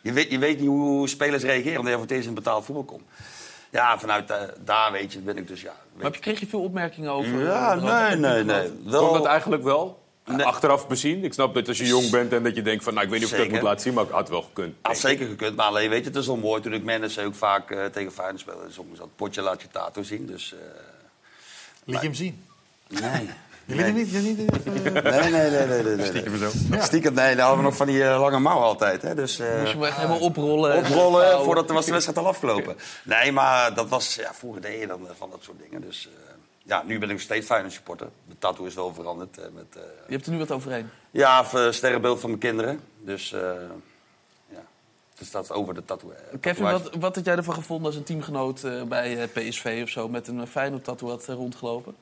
je, 0.00 0.12
weet, 0.12 0.30
je 0.30 0.38
weet 0.38 0.58
niet 0.58 0.68
hoe 0.68 1.08
spelers 1.08 1.42
reageren 1.42 1.78
omdat 1.78 1.92
je 1.92 1.98
voor 1.98 2.06
het 2.06 2.10
eerst 2.10 2.28
in 2.28 2.34
betaald 2.34 2.64
voetbal 2.64 2.84
komt. 2.84 3.02
Ja, 3.70 3.98
vanuit 3.98 4.32
daar, 4.64 4.92
weet 4.92 5.12
je, 5.12 5.18
ben 5.18 5.36
ik 5.36 5.48
dus, 5.48 5.60
ja... 5.60 5.74
Maar 5.94 6.04
heb 6.04 6.14
je, 6.14 6.20
kreeg 6.20 6.40
je 6.40 6.46
veel 6.46 6.60
opmerkingen 6.62 7.10
over? 7.10 7.42
Ja, 7.42 7.74
over- 7.74 7.88
nee, 7.92 8.16
nee, 8.16 8.44
nee. 8.44 8.70
Wel- 8.84 9.00
Komt 9.02 9.14
dat 9.22 9.26
eigenlijk 9.26 9.62
wel? 9.62 10.00
Achteraf 10.38 10.88
bezien. 10.88 11.24
Ik 11.24 11.32
snap 11.32 11.54
dat 11.54 11.68
als 11.68 11.78
je 11.78 11.86
jong 11.86 12.10
bent 12.10 12.32
en 12.32 12.42
dat 12.42 12.54
je 12.54 12.62
denkt 12.62 12.84
van... 12.84 12.92
nou, 12.94 13.04
ik 13.06 13.12
weet 13.12 13.20
niet 13.20 13.28
of 13.32 13.34
ik 13.38 13.42
dat 13.44 13.52
moet 13.54 13.62
laten 13.62 13.80
zien, 13.80 13.94
maar 13.94 14.04
ik 14.04 14.10
had 14.10 14.20
het 14.20 14.28
wel 14.28 14.42
gekund. 14.42 14.74
Had 14.82 14.98
zeker 14.98 15.26
gekund, 15.26 15.56
maar 15.56 15.66
alleen 15.66 15.90
weet 15.90 15.98
je, 16.04 16.06
het 16.10 16.16
is 16.16 16.26
wel 16.26 16.36
mooi. 16.36 16.62
Toen 16.62 16.72
ik 16.72 16.84
manager 16.84 17.24
ook 17.26 17.34
vaak 17.34 17.70
eh, 17.70 17.84
tegen 17.84 18.12
Feyenoord 18.12 18.40
speelde. 18.40 18.70
Soms 18.70 18.98
dat 18.98 19.08
potje 19.16 19.42
laat 19.42 19.62
je 19.62 19.68
tato 19.70 20.02
zien, 20.02 20.26
dus... 20.26 20.52
eh, 20.54 20.58
Liet 21.84 22.00
je 22.00 22.06
hem 22.06 22.14
zien? 22.14 22.44
Nee. 22.88 23.28
Je 23.66 23.74
liet 23.74 23.84
hem 23.86 23.94
niet? 23.94 24.12
Hem 24.12 24.22
niet 24.22 24.38
even- 24.38 25.02
Nee, 25.02 25.30
nee, 25.30 25.50
nee, 25.50 25.66
nee. 25.66 25.82
nee, 25.82 25.96
nee. 25.96 26.06
Stiekem 26.06 26.36
zo. 26.38 26.50
Ja. 26.70 26.80
Stiekem, 26.82 27.14
nee, 27.14 27.34
daar 27.36 27.46
hadden 27.46 27.64
we 27.64 27.70
nog 27.70 27.76
van 27.76 27.86
die 27.86 28.04
eh, 28.04 28.20
lange 28.20 28.38
mouw 28.38 28.58
altijd. 28.58 29.02
Hè, 29.02 29.14
dus, 29.14 29.38
eh, 29.38 29.58
Moest 29.58 29.72
je 29.72 29.76
hem 29.78 29.84
echt 29.86 29.96
helemaal 29.96 30.18
oprollen. 30.20 30.72
en 30.72 30.78
oprollen 30.86 31.44
voordat 31.44 31.68
de, 31.68 31.74
was 31.74 31.84
de 31.84 31.92
wedstrijd 31.92 32.18
al 32.18 32.26
afgelopen. 32.26 32.76
Nee, 33.04 33.32
maar 33.32 33.74
dat 33.74 33.88
was, 33.88 34.14
ja, 34.14 34.34
vroeger 34.34 34.60
deed 34.62 34.80
je 34.80 34.86
dan 34.86 35.08
eh, 35.08 35.14
van 35.18 35.30
dat 35.30 35.42
soort 35.42 35.58
dingen. 35.62 35.80
Dus 35.80 36.08
eh, 36.08 36.34
ja, 36.64 36.82
nu 36.86 36.98
ben 36.98 37.08
ik 37.08 37.14
nog 37.14 37.22
steeds 37.22 37.46
Feyenoord 37.46 37.72
supporter. 37.72 38.08
De 38.28 38.34
tattoo 38.38 38.64
is 38.66 38.74
wel 38.74 38.94
veranderd. 38.94 39.38
eh, 39.38 39.44
met, 39.54 39.64
eh, 39.76 39.82
Je 40.06 40.12
hebt 40.14 40.26
er 40.26 40.32
nu 40.32 40.38
wat 40.38 40.50
overheen. 40.50 40.90
ja, 41.10 41.44
eh, 41.54 41.70
sterrenbeeld 41.70 42.20
van 42.20 42.28
mijn 42.28 42.40
kinderen. 42.40 42.80
Dus 43.00 43.32
eh, 43.32 43.40
ja, 44.48 44.62
dus 45.18 45.30
dat 45.30 45.42
is 45.44 45.50
over 45.50 45.74
de 45.74 45.84
tattoo. 45.84 46.10
eh, 46.10 46.38
Kevin, 46.40 46.64
wat, 46.64 46.90
wat 47.00 47.14
had 47.14 47.24
jij 47.24 47.36
ervan 47.36 47.54
gevonden 47.54 47.86
als 47.86 47.96
een 47.96 48.02
teamgenoot 48.04 48.62
eh, 48.64 48.82
bij 48.82 49.22
eh, 49.22 49.28
PSV 49.48 49.80
of 49.82 49.88
zo... 49.88 50.08
met 50.08 50.28
een 50.28 50.46
Feyenoord-tattoo 50.46 51.08
had 51.08 51.28
eh, 51.28 51.34
rondgelopen? 51.34 51.94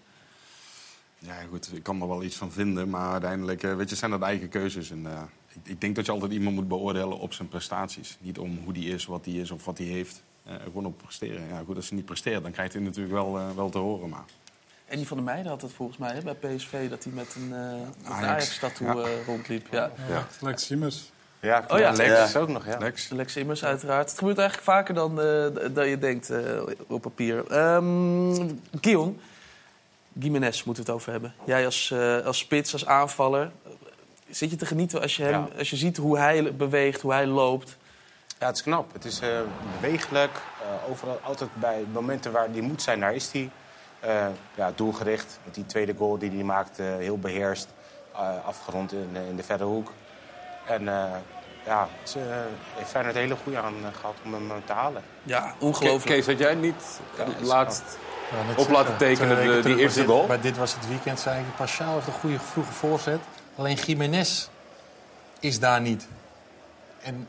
Ja, 1.23 1.35
goed, 1.51 1.71
ik 1.77 1.83
kan 1.83 2.01
er 2.01 2.09
wel 2.09 2.23
iets 2.23 2.37
van 2.37 2.53
vinden, 2.53 2.89
maar 2.91 3.11
uiteindelijk 3.13 3.63
eh, 3.63 3.75
weet 3.77 3.91
je, 3.91 3.97
zijn 3.97 4.11
dat 4.11 4.23
eigen 4.23 4.49
keuzes. 4.49 4.91
En, 4.91 5.07
eh, 5.07 5.21
ik, 5.49 5.61
ik 5.71 5.81
denk 5.81 5.97
dat 5.97 6.07
je 6.07 6.13
altijd 6.13 6.33
iemand 6.33 6.55
moet 6.57 6.69
beoordelen 6.69 7.19
op 7.19 7.33
zijn 7.33 7.49
prestaties. 7.49 8.17
Niet 8.21 8.39
om 8.39 8.59
hoe 8.65 8.73
die 8.73 8.95
is, 8.95 9.07
wat 9.07 9.25
die 9.25 9.41
is 9.41 9.51
of 9.51 9.65
wat 9.65 9.79
hij 9.79 9.87
heeft. 9.87 10.23
Eh, 10.45 10.55
gewoon 10.65 10.87
op 10.87 10.99
presteren. 10.99 11.49
Ja, 11.49 11.63
goed, 11.67 11.77
als 11.77 11.89
hij 11.89 11.97
niet 11.97 12.07
presteert, 12.07 12.43
dan 12.43 12.53
krijgt 12.53 12.73
hij 12.73 12.83
natuurlijk 12.83 13.15
wel, 13.15 13.39
wel 13.57 13.69
te 13.71 13.79
horen. 13.79 14.09
Maar 14.09 14.25
En 14.87 14.97
die 14.97 15.07
van 15.07 15.17
der 15.17 15.27
Meijden 15.27 15.51
had 15.51 15.63
het 15.63 15.73
volgens 15.73 15.99
mij 15.99 16.13
hè, 16.15 16.21
bij 16.23 16.35
PSV... 16.35 16.89
dat 16.91 17.05
hij 17.05 17.13
met 17.13 17.35
een, 17.35 17.53
eh, 17.55 17.73
met 17.73 17.97
een 18.05 18.13
Ajax. 18.13 18.27
Ajax-tattoo 18.29 19.01
Ja. 19.01 19.07
eh, 19.09 19.27
rondliep. 19.27 19.67
Ja. 19.71 19.91
Ja. 20.09 20.27
Lex 20.41 20.71
Immers. 20.71 21.11
Ja, 21.41 21.65
Oh 21.69 21.79
ja. 21.79 21.93
Lex 21.93 22.09
Ja. 22.11 22.25
is 22.25 22.37
ook 22.37 22.49
nog, 22.49 22.67
ja. 22.67 22.79
Lex, 22.79 23.09
Lex 23.09 23.37
Immers, 23.37 23.65
uiteraard. 23.65 24.09
Het 24.11 24.19
gebeurt 24.19 24.39
eigenlijk 24.39 24.69
vaker 24.71 24.95
dan 24.95 25.21
eh, 25.21 25.47
d- 25.47 25.75
dat 25.75 25.87
je 25.89 25.99
denkt 25.99 26.31
eh, 26.31 26.63
op 26.89 27.03
papier. 27.03 27.47
Ehm 27.47 28.49
Guillaume, 28.81 29.13
Gimenez 30.21 30.63
moeten 30.65 30.85
we 30.85 30.91
het 30.91 31.01
over 31.01 31.13
hebben. 31.13 31.35
Jij 31.45 31.65
als, 31.65 31.91
eh, 31.91 32.27
als 32.27 32.39
spits, 32.39 32.73
als 32.73 32.87
aanvaller. 32.87 33.51
Zit 34.31 34.51
je 34.51 34.57
te 34.57 34.67
genieten 34.67 35.01
als 35.01 35.17
je, 35.17 35.23
hem, 35.23 35.33
Ja. 35.53 35.59
als 35.59 35.71
je 35.71 35.77
ziet 35.77 35.97
hoe 35.97 36.19
hij 36.19 36.55
beweegt, 36.57 37.01
hoe 37.01 37.13
hij 37.13 37.27
loopt? 37.27 37.77
Ja, 38.39 38.47
het 38.47 38.57
is 38.57 38.63
knap. 38.63 38.93
Het 38.93 39.05
is 39.05 39.21
eh, 39.21 39.29
bewegelijk. 39.81 40.31
eh, 40.63 40.91
overal, 40.91 41.21
altijd 41.23 41.51
bij 41.55 41.85
momenten 41.93 42.33
waar 42.33 42.53
die 42.53 42.63
moet 42.63 42.83
zijn, 42.83 43.01
daar 43.01 43.15
is 43.15 43.33
hij. 43.33 43.51
Eh, 44.01 44.27
ja, 44.55 44.73
doelgericht. 44.75 45.39
Met 45.45 45.55
die 45.55 45.67
tweede 45.67 45.95
goal 45.99 46.19
die 46.19 46.31
hij 46.31 46.43
maakt, 46.43 46.79
eh, 46.79 46.87
heel 46.97 47.19
beheerst. 47.19 47.69
eh, 48.15 48.29
afgerond 48.47 48.93
in, 48.93 49.09
eh, 49.13 49.29
in 49.29 49.37
de 49.37 49.43
verre 49.43 49.65
hoek. 49.65 49.93
En 50.67 50.89
eh, 50.89 51.05
ja, 51.67 51.89
het 52.01 52.09
is, 52.09 52.15
eh, 52.15 52.23
heeft 52.75 52.91
Feyenoord 52.91 53.15
een 53.17 53.21
hele 53.23 53.37
goede 53.43 53.59
aan 53.59 53.75
eh, 53.85 53.95
gehad 54.01 54.15
om 54.25 54.33
hem 54.35 54.51
eh, 54.51 54.57
te 54.65 54.73
halen. 54.73 55.03
Ja, 55.23 55.55
ongelooflijk. 55.59 56.17
Kees, 56.17 56.27
had 56.27 56.39
jij 56.39 56.55
niet 56.55 57.01
Ja, 57.17 57.25
laatst 57.43 57.99
op 58.57 58.69
laten 58.71 58.97
tekenen, 58.97 59.47
de- 59.47 59.61
die 59.69 59.77
eerste 59.79 59.99
dit- 60.01 60.09
goal. 60.09 60.27
Bij 60.27 60.41
dit 60.41 60.57
was 60.57 60.75
het 60.75 60.89
weekend, 60.89 61.21
zei 61.21 61.39
ik, 61.41 61.57
Pashao 61.57 61.95
heeft 61.95 62.07
een 62.07 62.13
goede 62.13 62.39
vroege 62.39 62.73
voorzet. 62.73 63.19
Alleen 63.57 63.77
Jiménez 63.77 64.47
is 65.41 65.59
daar 65.59 65.81
niet. 65.81 66.07
En 67.03 67.29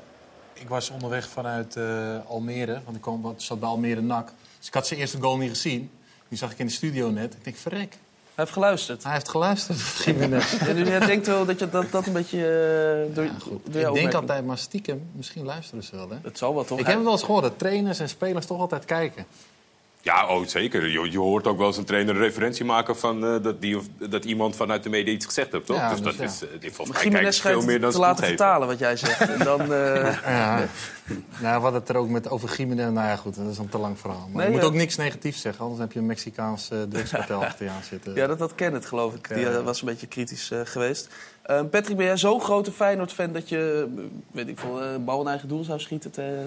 ik 0.54 0.70
was 0.70 0.90
onderweg 0.90 1.30
vanuit 1.30 1.76
eh, 1.76 2.16
Almere, 2.28 2.82
want 2.86 2.96
ik 2.96 3.02
kwam, 3.02 3.22
wat- 3.22 3.42
zat 3.42 3.60
bij 3.60 3.70
Almere 3.70 4.02
NAC. 4.02 4.32
Dus 4.58 4.68
ik 4.68 4.74
had 4.74 4.88
zijn 4.88 5.00
eerste 5.00 5.18
goal 5.22 5.38
niet 5.38 5.50
gezien. 5.50 5.92
Die 6.28 6.38
zag 6.38 6.52
ik 6.52 6.60
in 6.60 6.66
de 6.66 6.72
studio 6.72 7.10
net. 7.10 7.34
Ik 7.34 7.44
denk, 7.44 7.56
verrek. 7.58 7.98
Hij 8.36 8.44
heeft 8.44 8.52
geluisterd. 8.52 9.04
Hij 9.04 9.14
heeft 9.14 9.30
geluisterd, 9.30 9.80
Jiménez. 10.06 10.52
Ja, 10.66 10.74
dus 10.74 10.88
jij 10.88 11.00
denkt 11.00 11.28
wel 11.28 11.46
dat 11.46 11.60
je 11.60 11.70
dat, 11.70 11.92
dat 11.92 12.06
een 12.08 12.14
beetje 12.14 12.38
uh, 13.10 13.16
door, 13.16 13.26
door 13.64 13.82
jouw 13.82 13.96
Ik 13.96 14.02
denk 14.02 14.14
altijd, 14.14 14.46
maar 14.46 14.58
stiekem, 14.58 15.10
misschien 15.16 15.46
luisteren 15.46 15.84
ze 15.84 15.96
wel. 15.96 16.10
Hè? 16.10 16.16
Het 16.24 16.38
zal 16.38 16.54
wel 16.54 16.64
toch? 16.64 16.80
Ik 16.80 16.86
heb 16.86 17.04
wel 17.04 17.12
eens 17.12 17.24
gehoord 17.24 17.44
dat 17.44 17.60
trainers 17.60 18.00
en 18.00 18.10
spelers 18.10 18.46
toch 18.46 18.60
altijd 18.60 18.86
kijken. 18.86 19.26
Ja, 20.04 20.28
oh, 20.28 20.46
zeker. 20.46 20.88
Je, 20.88 21.12
je 21.12 21.18
hoort 21.20 21.48
ook 21.48 21.58
wel 21.58 21.68
eens 21.68 21.78
een 21.78 21.86
trainer 21.86 22.16
een 22.16 22.22
referentie 22.22 22.66
maken 22.66 22.98
van 22.98 23.26
eh, 23.26 23.44
dat, 23.44 23.62
die 23.62 23.78
of, 23.78 23.86
dat 24.10 24.26
iemand 24.26 24.56
vanuit 24.56 24.84
de 24.84 24.90
media 24.90 25.14
iets 25.14 25.26
gezegd 25.26 25.52
heeft, 25.52 25.66
toch? 25.66 25.78
Ja, 25.78 25.90
dus 25.90 26.02
dus 26.02 26.18
dat 26.18 26.32
ja. 26.42 26.48
is, 26.68 26.74
volgens 26.76 27.04
mij 27.10 27.32
ze 27.32 27.42
veel 27.42 27.62
meer 27.62 27.80
dan 27.80 27.90
te 27.90 27.96
ze 27.96 28.02
laten 28.02 28.26
vertalen 28.26 28.68
wat 28.68 28.80
jij 28.80 28.96
zegt. 28.96 29.20
En 29.30 29.40
dan, 29.44 29.62
eh, 29.74 30.18
Ja. 30.24 30.58
nou, 31.40 31.56
we 31.56 31.62
hadden 31.62 31.74
het 31.74 31.90
er 31.90 31.96
ook 31.96 32.10
met 32.10 32.30
over 32.30 32.56
Jiménez. 32.58 32.92
Nou 32.92 33.08
ja, 33.08 33.16
goed, 33.16 33.36
dat 33.36 33.48
is 33.48 33.58
een 33.58 33.70
te 33.70 33.78
lang 33.78 34.00
verhaal. 34.00 34.20
Maar 34.28 34.36
Nee, 34.36 34.46
je 34.46 34.52
moet 34.52 34.62
ja. 34.62 34.68
ook 34.68 34.74
niks 34.74 34.96
negatiefs 34.96 35.42
zeggen, 35.42 35.62
anders 35.64 35.82
heb 35.82 35.92
je 35.92 36.00
een 36.00 36.06
Mexicaans 36.06 36.70
drugskartel 36.90 37.44
achter 37.46 37.66
je 37.66 37.72
aan 37.72 37.84
zitten. 37.84 38.16
ja, 38.16 38.28
dat 38.28 38.40
had 38.40 38.56
Kenneth, 38.56 38.86
geloof 38.86 39.14
ik. 39.14 39.34
Die 39.36 39.48
was 39.48 39.82
een 39.82 39.88
beetje 39.88 40.08
kritisch 40.08 40.52
geweest. 40.64 41.10
Eh, 41.42 41.62
Patrick, 41.72 41.98
ben 41.98 42.06
jij 42.06 42.18
zo'n 42.18 42.42
grote 42.42 42.72
Feyenoord-fan 42.72 43.32
dat 43.32 43.50
je, 43.50 43.88
weet 44.32 44.48
ik 44.48 44.60
veel, 44.60 45.00
bal 45.04 45.22
in 45.22 45.28
eigen 45.28 45.48
doel 45.48 45.64
zou 45.64 45.80
schieten? 45.80 46.12
te- 46.12 46.46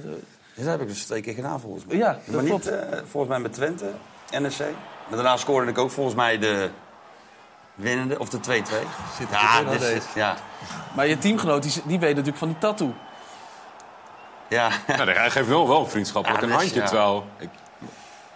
Dat 0.55 0.67
heb 0.67 0.81
ik 0.81 0.89
dus 0.89 1.05
twee 1.05 1.21
keer 1.21 1.35
gedaan 1.35 1.61
volgens 1.61 1.85
mij. 1.85 1.97
Ja, 1.97 2.13
dat 2.13 2.35
maar 2.35 2.43
niet 2.43 2.49
klopt. 2.51 2.67
eh, 2.67 2.99
volgens 3.11 3.29
mij 3.33 3.39
met 3.41 3.53
Twente, 3.53 3.91
NSC. 4.31 4.61
Maar 5.09 5.17
daarna 5.19 5.37
scoorde 5.37 5.71
ik 5.71 5.79
ook 5.79 5.91
volgens 5.91 6.17
mij 6.17 6.39
de 6.39 6.71
winnende, 7.75 8.19
of 8.19 8.29
de 8.29 8.39
2-2. 8.41 8.41
Zit 9.19 9.29
er 9.31 9.33
Ja, 9.41 9.63
dus, 9.63 9.81
deze. 9.81 10.07
ja, 10.15 10.37
Maar 10.95 11.07
je 11.07 11.19
teamgenoot, 11.19 11.63
die, 11.63 11.73
die 11.85 11.99
weet 11.99 12.11
natuurlijk 12.11 12.39
van 12.39 12.49
die 12.49 12.59
tattoo. 12.59 12.95
ja. 14.49 14.69
Nou, 14.87 15.11
hij 15.11 15.31
geeft 15.31 15.49
wel, 15.49 15.69
wel 15.69 15.81
een 15.81 15.91
vriendschappelijk 15.91 16.41
Ja, 16.41 16.47
een 16.47 16.53
dat 16.53 16.63
is- 16.63 16.67
handje, 16.75 16.81
ja. 16.83 16.87
terwijl... 16.89 17.27
Ik, 17.39 17.49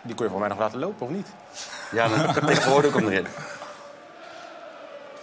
Die 0.03 0.15
kon 0.15 0.25
je 0.25 0.31
voor 0.31 0.41
mij 0.41 0.49
nog 0.49 0.59
laten 0.59 0.79
lopen, 0.79 1.07
of 1.07 1.13
niet? 1.13 1.29
Ja, 1.91 2.09
dan 2.09 2.35
tegenwoordig 2.47 2.95
ook 2.95 3.01
hem 3.01 3.09
erin. 3.09 3.27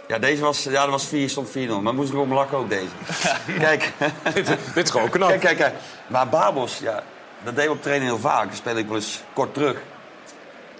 Ja, 0.07 0.19
deze 0.19 0.41
was, 0.41 0.63
ja, 0.63 0.81
dat 0.81 0.89
was 0.89 1.05
4, 1.05 1.29
stond 1.29 1.49
4-0. 1.49 1.51
Maar 1.81 1.93
moest 1.93 2.11
ik 2.13 2.17
op 2.19 2.27
mijn 2.27 2.39
lak 2.39 2.53
ook 2.53 2.69
deze. 2.69 2.87
Kijk, 3.59 3.91
dit, 4.33 4.47
dit 4.73 4.85
is 4.85 4.89
gewoon 4.89 5.09
knap. 5.09 5.29
kijk, 5.29 5.41
kijk, 5.41 5.57
kijk. 5.57 5.73
Maar 6.07 6.29
Babos, 6.29 6.79
ja, 6.79 7.03
dat 7.43 7.55
deed 7.55 7.65
we 7.65 7.71
op 7.71 7.81
training 7.81 8.09
heel 8.11 8.19
vaak. 8.19 8.45
Dan 8.47 8.55
speel 8.55 8.77
ik 8.77 8.87
wel 8.87 8.95
eens 8.95 9.21
kort 9.33 9.53
terug. 9.53 9.77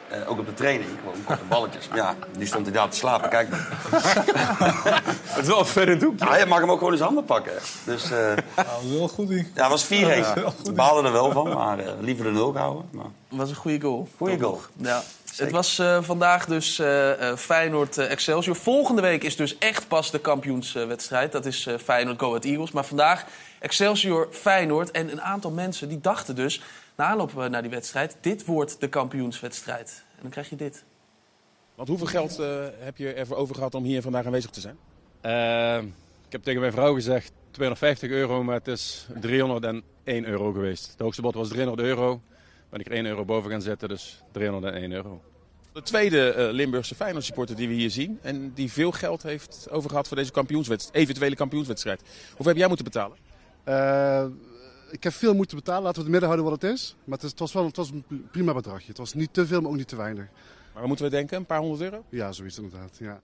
Eh, 0.10 0.30
ook 0.30 0.40
op 0.40 0.46
de 0.46 0.54
training, 0.54 0.90
gewoon 1.00 1.24
korte 1.26 1.44
balletjes. 1.44 1.88
Maar 1.88 1.98
ja, 1.98 2.16
die 2.38 2.48
stond 2.48 2.68
inderdaad 2.68 2.92
te 2.92 2.98
slapen. 2.98 3.30
Kijk, 3.30 3.48
Het 5.36 5.42
is 5.42 5.48
wel 5.48 5.60
een 5.60 5.66
verre 5.66 5.98
doek. 5.98 6.20
ja, 6.20 6.38
je 6.38 6.46
mag 6.46 6.60
hem 6.60 6.70
ook 6.72 6.78
gewoon 6.78 6.92
in 6.92 6.98
zijn 6.98 7.10
handen 7.10 7.26
pakken. 7.28 7.54
Dus 7.84 8.04
eh, 8.04 8.10
Nou, 8.10 8.36
dat 8.56 8.66
is 8.92 8.98
wel 8.98 9.08
goed. 9.08 9.28
Die. 9.28 9.52
ja, 9.56 9.70
was 9.70 9.86
4-1. 9.86 9.88
We 10.64 10.72
baalden 10.74 11.06
er 11.06 11.12
wel 11.12 11.32
van, 11.32 11.54
maar 11.54 11.80
eh, 11.80 11.92
liever 12.00 12.26
de 12.26 12.32
nul 12.32 12.52
gehouden. 12.52 12.86
Maar... 12.92 13.06
Dat 13.30 13.40
was 13.40 13.50
een 13.50 13.56
goede 13.56 13.82
goal. 13.82 14.08
Goeie 14.18 14.40
goal. 14.40 14.62
Ja. 14.76 15.04
Het 15.38 15.52
was 15.52 15.80
eh, 15.80 16.04
vandaag 16.04 16.46
dus 16.46 16.80
eh, 16.80 17.30
eh, 17.30 17.38
Feyenoord 17.38 17.98
eh, 17.98 18.12
Excelsior. 18.12 18.56
Volgende 18.56 19.02
week 19.02 19.24
is 19.24 19.36
dus 19.36 19.58
echt 19.58 19.88
pas 19.88 20.12
de 20.12 20.20
kampioenswedstrijd. 20.20 21.32
Dat 21.32 21.46
is 21.46 21.66
eh, 21.66 21.78
Feyenoord 21.78 22.20
Go 22.20 22.28
Ahead 22.28 22.46
Eagles. 22.46 22.72
Maar 22.72 22.86
vandaag 22.86 23.26
Excelsior 23.60 24.28
Feyenoord. 24.32 24.92
En 24.92 25.12
een 25.12 25.22
aantal 25.22 25.52
mensen 25.52 25.90
die 25.90 26.02
dachten 26.02 26.36
dus, 26.36 26.62
na 26.96 27.06
aanloop 27.06 27.50
naar 27.50 27.62
die 27.62 27.72
wedstrijd... 27.72 28.18
dit 28.22 28.46
wordt 28.46 28.80
de 28.80 28.88
kampioenswedstrijd. 28.88 30.04
En 30.16 30.22
dan 30.22 30.32
krijg 30.32 30.50
je 30.50 30.56
dit. 30.56 30.84
Want 31.76 31.88
hoeveel 31.88 32.08
geld 32.08 32.40
eh, 32.40 32.66
heb 32.80 32.98
je 32.98 33.14
ervoor 33.14 33.38
over 33.38 33.56
gehad 33.56 33.76
om 33.76 33.84
hier 33.84 34.02
vandaag 34.02 34.26
aanwezig 34.26 34.50
te 34.52 34.60
zijn? 34.60 34.78
Ik 36.26 36.32
heb 36.32 36.44
tegen 36.44 36.60
mijn 36.60 36.72
vrouw 36.72 36.94
gezegd 36.94 37.32
250 37.52 38.10
euro, 38.10 38.44
maar 38.44 38.56
het 38.56 38.68
is 38.68 39.08
301 39.20 40.26
euro 40.26 40.52
geweest. 40.52 40.92
Het 40.92 41.00
hoogste 41.00 41.22
bod 41.22 41.34
was 41.34 41.48
300 41.48 41.88
euro. 41.88 42.22
Ben 42.76 42.86
ik 42.86 42.92
er 42.92 42.98
1 42.98 43.06
euro 43.06 43.26
boven 43.26 43.52
gaan 43.52 43.62
zetten, 43.62 43.90
dus 43.90 44.24
301 44.32 44.92
euro. 44.92 45.22
De 45.72 45.82
tweede 45.82 46.32
eh, 46.32 46.52
Limburgse 46.52 46.96
Feyenoord 46.96 47.26
supporter 47.26 47.56
die 47.56 47.68
we 47.68 47.74
hier 47.74 47.90
zien. 47.90 48.20
En 48.22 48.54
die 48.54 48.72
veel 48.72 48.92
geld 48.92 49.24
heeft 49.24 49.68
over 49.72 49.90
gehad 49.90 50.08
voor 50.08 50.18
deze 50.18 50.32
kampioenswedstrijd, 50.32 51.04
eventuele 51.04 51.36
kampioenswedstrijd. 51.36 52.02
Hoeveel 52.28 52.46
heb 52.46 52.58
jij 52.58 52.68
moeten 52.68 52.86
betalen? 52.86 53.18
Eh, 53.64 54.26
ik 54.92 55.04
heb 55.04 55.14
veel 55.14 55.34
moeten 55.34 55.58
betalen, 55.58 55.84
laten 55.84 55.96
we 55.96 56.02
het 56.02 56.12
midden 56.12 56.30
houden 56.30 56.52
wat 56.52 56.62
het 56.62 56.72
is. 56.72 56.96
Maar 57.04 57.18
het, 57.20 57.40
was 57.40 57.54
wel 57.54 57.66
het 57.66 57.76
was 57.76 57.90
een 57.90 58.28
prima 58.32 58.54
bedragje. 58.54 58.88
Het 58.88 58.98
was 58.98 59.14
niet 59.14 59.34
te 59.34 59.46
veel, 59.46 59.62
maar 59.62 59.70
ook 59.70 59.78
niet 59.78 59.88
te 59.88 59.96
weinig. 59.96 60.26
Maar 60.72 60.80
wat 60.80 60.88
moeten 60.88 61.06
we 61.06 61.12
denken? 61.12 61.38
Een 61.38 61.46
paar 61.46 61.60
honderd 61.60 61.82
euro? 61.82 62.04
Ja, 62.10 62.32
zoiets 62.32 62.58
inderdaad. 62.58 62.98
Ja. 63.00 63.22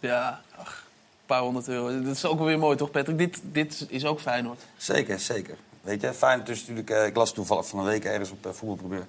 Ja, 0.00 0.42
ach, 0.56 0.84
een 0.86 1.26
paar 1.26 1.40
honderd 1.40 1.68
euro. 1.68 2.02
Dat 2.02 2.14
is 2.14 2.24
ook 2.24 2.38
wel 2.38 2.46
weer 2.46 2.58
mooi, 2.58 2.76
toch 2.76 2.90
Patrick? 2.90 3.18
Dit, 3.18 3.42
dit 3.52 3.86
is 3.88 4.04
ook 4.04 4.20
Feyenoord. 4.20 4.60
Zeker, 4.76 5.18
zeker. 5.18 5.56
Weet 5.86 6.00
je, 6.00 6.12
Feyenoord 6.12 6.48
is 6.48 6.60
natuurlijk... 6.60 6.90
eh, 6.90 7.06
ik 7.06 7.16
las 7.16 7.32
toevallig 7.32 7.66
van 7.66 7.78
een 7.78 7.84
week 7.84 8.04
ergens 8.04 8.30
op 8.30 8.46
uh, 8.46 8.52
voetbalprobleem. 8.52 9.04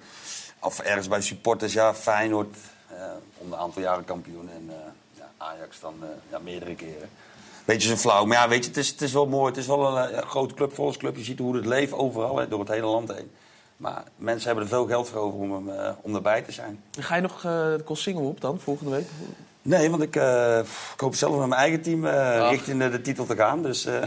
Of 0.59 0.79
ergens 0.79 1.07
bij 1.07 1.21
supporters, 1.21 1.73
ja, 1.73 1.93
Feyenoord. 1.93 2.55
eh 2.87 2.95
om 3.37 3.51
een 3.51 3.59
aantal 3.59 3.81
jaren 3.81 4.05
kampioen. 4.05 4.49
En 4.49 4.71
ja, 5.17 5.29
Ajax 5.37 5.79
dan 5.79 5.93
ja, 6.29 6.39
meerdere 6.39 6.75
keren. 6.75 7.09
Beetje 7.65 7.89
zo 7.89 7.95
flauw. 7.95 8.25
Maar 8.25 8.37
ja, 8.37 8.47
weet 8.47 8.63
je, 8.63 8.69
het 8.69 8.77
is, 8.77 8.89
het 8.89 9.01
is 9.01 9.13
wel 9.13 9.27
mooi. 9.27 9.47
Het 9.47 9.57
is 9.57 9.67
wel 9.67 9.97
een 9.97 10.23
grote 10.23 10.53
club, 10.53 10.73
volksclub. 10.73 11.15
Je 11.15 11.23
ziet 11.23 11.39
hoe 11.39 11.55
het 11.55 11.65
leeft 11.65 11.93
overal, 11.93 12.37
hè, 12.37 12.47
door 12.47 12.59
het 12.59 12.69
hele 12.69 12.85
land 12.85 13.13
heen. 13.13 13.31
Maar 13.77 14.03
mensen 14.15 14.45
hebben 14.45 14.63
er 14.63 14.69
veel 14.69 14.85
geld 14.87 15.09
voor 15.09 15.19
over 15.21 15.39
om, 15.39 15.67
hem, 15.67 15.95
om 16.01 16.15
erbij 16.15 16.41
te 16.41 16.51
zijn. 16.51 16.83
Ga 16.99 17.15
je 17.15 17.21
nog 17.21 17.35
uh, 17.35 17.51
de 17.51 17.81
Kossingel 17.85 18.27
op 18.27 18.41
dan, 18.41 18.59
volgende 18.59 18.91
week? 18.91 19.07
Nee, 19.61 19.89
want 19.89 20.01
ik, 20.01 20.15
uh, 20.15 20.57
ik 20.93 20.99
hoop 20.99 21.15
zelf 21.15 21.37
met 21.37 21.47
mijn 21.47 21.61
eigen 21.61 21.81
team 21.81 22.05
uh, 22.05 22.47
richting 22.49 22.79
de, 22.79 22.89
de, 22.89 23.01
titel 23.01 23.25
te 23.25 23.35
gaan. 23.35 23.61
Dus, 23.61 23.85
uh, 23.85 24.03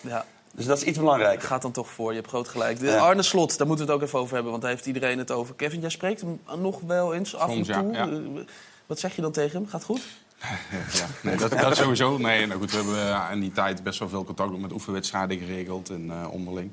ja. 0.00 0.24
Dus 0.54 0.66
dat 0.66 0.76
is 0.76 0.82
iets 0.82 0.98
belangrijker. 0.98 1.48
Gaat 1.48 1.62
dan 1.62 1.72
toch 1.72 1.88
voor, 1.88 2.10
je 2.10 2.16
hebt 2.16 2.28
groot 2.28 2.48
gelijk. 2.48 2.78
De 2.78 2.86
ja. 2.86 2.98
Arne 2.98 3.22
Slot, 3.22 3.58
daar 3.58 3.66
moeten 3.66 3.86
we 3.86 3.92
het 3.92 4.00
ook 4.00 4.06
even 4.06 4.18
over 4.18 4.32
hebben, 4.34 4.50
want 4.50 4.62
daar 4.62 4.72
heeft 4.72 4.86
iedereen 4.86 5.18
het 5.18 5.30
over. 5.30 5.54
Kevin, 5.54 5.80
jij 5.80 5.90
spreekt 5.90 6.20
hem 6.20 6.40
nog 6.58 6.80
wel 6.80 7.14
eens 7.14 7.36
af 7.36 7.50
Soms, 7.50 7.68
en 7.68 7.82
toe. 7.82 7.92
Ja, 7.92 8.04
ja. 8.04 8.44
Wat 8.86 8.98
zeg 8.98 9.16
je 9.16 9.22
dan 9.22 9.32
tegen 9.32 9.58
hem? 9.58 9.68
Gaat 9.68 9.86
het 9.86 9.90
goed? 9.90 10.02
ja, 10.98 11.06
nee, 11.22 11.36
dat, 11.36 11.50
dat 11.50 11.76
sowieso. 11.76 12.18
Nee, 12.18 12.46
nou 12.46 12.60
goed, 12.60 12.70
we 12.70 12.76
hebben 12.76 12.94
uh, 12.94 13.28
in 13.32 13.40
die 13.40 13.52
tijd 13.52 13.82
best 13.82 13.98
wel 13.98 14.08
veel 14.08 14.24
contact 14.24 14.58
met 14.58 14.72
oefenwedstrijden 14.72 15.38
geregeld 15.38 15.90
en 15.90 16.06
uh, 16.06 16.26
onderling. 16.30 16.70